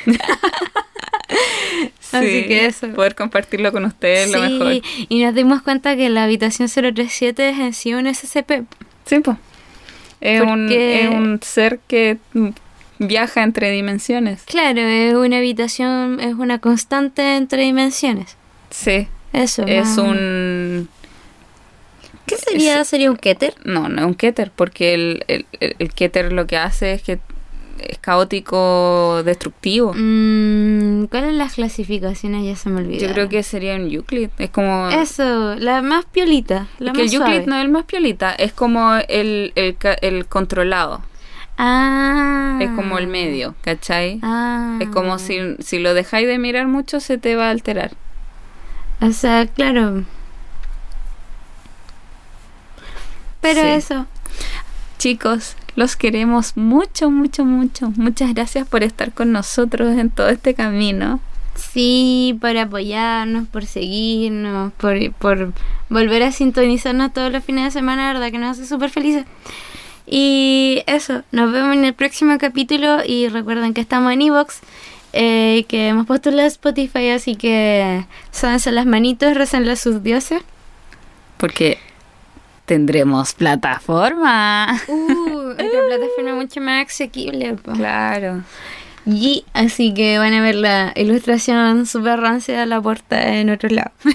así 2.12 2.42
Sí, 2.42 2.46
que 2.46 2.66
eso. 2.66 2.88
Poder 2.88 3.14
compartirlo 3.14 3.72
con 3.72 3.84
ustedes 3.86 4.26
es 4.26 4.32
lo 4.32 4.40
mejor. 4.42 4.82
y 5.08 5.22
nos 5.24 5.34
dimos 5.34 5.62
cuenta 5.62 5.96
que 5.96 6.10
la 6.10 6.24
habitación 6.24 6.68
037 6.68 7.48
es 7.48 7.58
en 7.58 7.72
sí 7.72 7.94
un 7.94 8.12
SCP. 8.12 8.64
Sí, 9.06 9.20
pues. 9.20 9.36
Es 10.20 10.40
un, 10.40 10.70
es 10.72 11.08
un 11.10 11.40
ser 11.42 11.78
que 11.86 12.18
viaja 12.98 13.42
entre 13.42 13.70
dimensiones. 13.70 14.42
Claro, 14.42 14.80
es 14.80 15.14
una 15.14 15.38
habitación, 15.38 16.18
es 16.20 16.34
una 16.34 16.58
constante 16.58 17.36
entre 17.36 17.62
dimensiones. 17.62 18.36
Sí. 18.70 19.08
Eso. 19.32 19.64
Es 19.66 19.86
más- 19.86 19.98
un. 19.98 20.88
¿Qué 22.26 22.36
sería? 22.36 22.84
¿Sería 22.84 23.10
un 23.10 23.16
Keter? 23.16 23.54
No, 23.64 23.88
no 23.88 24.00
es 24.02 24.06
un 24.06 24.14
Keter, 24.14 24.50
porque 24.54 24.92
el, 24.94 25.24
el, 25.28 25.46
el- 25.60 25.76
el 25.78 25.92
Keter 25.94 26.32
lo 26.32 26.46
que 26.46 26.56
hace 26.58 26.92
es 26.92 27.02
que 27.02 27.18
es 27.80 27.98
caótico, 27.98 29.22
destructivo. 29.24 29.92
Mm, 29.96 31.04
¿Cuáles 31.06 31.34
las 31.34 31.54
clasificaciones? 31.54 32.44
Ya 32.44 32.56
se 32.56 32.68
me 32.70 32.80
olvidó. 32.80 33.06
Yo 33.06 33.12
creo 33.12 33.28
que 33.28 33.42
sería 33.42 33.76
un 33.76 33.90
Euclid. 33.90 34.30
Es 34.38 34.50
como. 34.50 34.88
Eso, 34.90 35.54
la 35.56 35.82
más 35.82 36.04
piolita. 36.06 36.66
La 36.78 36.92
que 36.92 37.02
más 37.04 37.12
el 37.12 37.20
Euclid 37.20 37.34
suave. 37.36 37.46
no 37.46 37.56
es 37.56 37.64
el 37.64 37.70
más 37.70 37.84
piolita, 37.84 38.32
es 38.34 38.52
como 38.52 38.94
el, 39.08 39.52
el, 39.54 39.76
el 40.02 40.26
controlado. 40.26 41.02
Ah. 41.56 42.58
Es 42.60 42.70
como 42.70 42.98
el 42.98 43.08
medio, 43.08 43.54
¿cachai? 43.62 44.20
Ah. 44.22 44.78
Es 44.80 44.88
como 44.90 45.18
si, 45.18 45.38
si 45.58 45.78
lo 45.80 45.92
dejáis 45.94 46.28
de 46.28 46.38
mirar 46.38 46.68
mucho, 46.68 47.00
se 47.00 47.18
te 47.18 47.34
va 47.34 47.48
a 47.48 47.50
alterar. 47.50 47.92
O 49.00 49.10
sea, 49.12 49.46
claro. 49.46 50.04
Pero 53.40 53.60
Sí. 53.62 53.66
eso. 53.68 54.06
Chicos, 54.98 55.56
los 55.78 55.94
queremos 55.94 56.56
mucho, 56.56 57.08
mucho, 57.08 57.44
mucho. 57.44 57.92
Muchas 57.94 58.34
gracias 58.34 58.66
por 58.66 58.82
estar 58.82 59.12
con 59.12 59.30
nosotros 59.30 59.96
en 59.96 60.10
todo 60.10 60.28
este 60.28 60.52
camino. 60.52 61.20
Sí, 61.54 62.36
por 62.40 62.56
apoyarnos, 62.56 63.46
por 63.46 63.64
seguirnos, 63.64 64.72
por, 64.72 65.12
por 65.12 65.52
volver 65.88 66.24
a 66.24 66.32
sintonizarnos 66.32 67.12
todos 67.12 67.30
los 67.30 67.44
fines 67.44 67.66
de 67.66 67.70
semana, 67.70 68.08
la 68.08 68.14
verdad 68.14 68.32
que 68.32 68.38
nos 68.38 68.58
hace 68.58 68.66
súper 68.66 68.90
felices. 68.90 69.24
Y 70.04 70.82
eso, 70.88 71.22
nos 71.30 71.52
vemos 71.52 71.76
en 71.76 71.84
el 71.84 71.94
próximo 71.94 72.36
capítulo 72.38 73.04
y 73.06 73.28
recuerden 73.28 73.72
que 73.72 73.80
estamos 73.80 74.12
en 74.12 74.22
Evox, 74.22 74.58
eh, 75.12 75.64
que 75.68 75.86
hemos 75.86 76.08
puesto 76.08 76.32
la 76.32 76.46
Spotify, 76.46 77.10
así 77.10 77.36
que 77.36 78.04
sádense 78.32 78.72
las 78.72 78.86
manitos, 78.86 79.36
recenle 79.36 79.70
a 79.70 79.76
sus 79.76 80.02
dioses. 80.02 80.42
Porque 81.36 81.78
Tendremos 82.68 83.32
plataforma. 83.32 84.78
Uh, 84.88 85.50
otra 85.52 85.86
plataforma 85.88 86.34
mucho 86.34 86.60
más 86.60 86.86
asequible. 86.86 87.54
po. 87.54 87.72
Claro. 87.72 88.42
Y 89.06 89.46
así 89.54 89.94
que 89.94 90.18
van 90.18 90.34
a 90.34 90.42
ver 90.42 90.54
la 90.54 90.92
ilustración 90.94 91.86
super 91.86 92.20
rancia 92.20 92.60
de 92.60 92.66
la 92.66 92.78
puerta 92.78 93.36
en 93.36 93.48
otro 93.48 93.70
lado. 93.70 93.92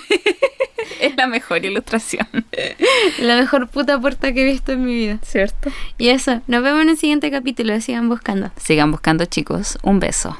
Es 0.99 1.15
la 1.17 1.27
mejor 1.27 1.65
ilustración. 1.65 2.27
la 3.19 3.37
mejor 3.37 3.67
puta 3.67 3.99
puerta 3.99 4.31
que 4.31 4.43
he 4.43 4.45
visto 4.45 4.73
en 4.73 4.85
mi 4.85 4.93
vida. 4.93 5.19
¿Cierto? 5.23 5.71
Y 5.97 6.09
eso, 6.09 6.41
nos 6.47 6.61
vemos 6.61 6.83
en 6.83 6.89
el 6.89 6.97
siguiente 6.97 7.31
capítulo. 7.31 7.81
Sigan 7.81 8.07
buscando. 8.07 8.51
Sigan 8.57 8.91
buscando, 8.91 9.25
chicos. 9.25 9.79
Un 9.81 9.99
beso. 9.99 10.37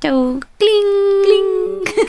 Chau. 0.00 0.40
Cling, 0.58 1.82
cling. 1.82 2.06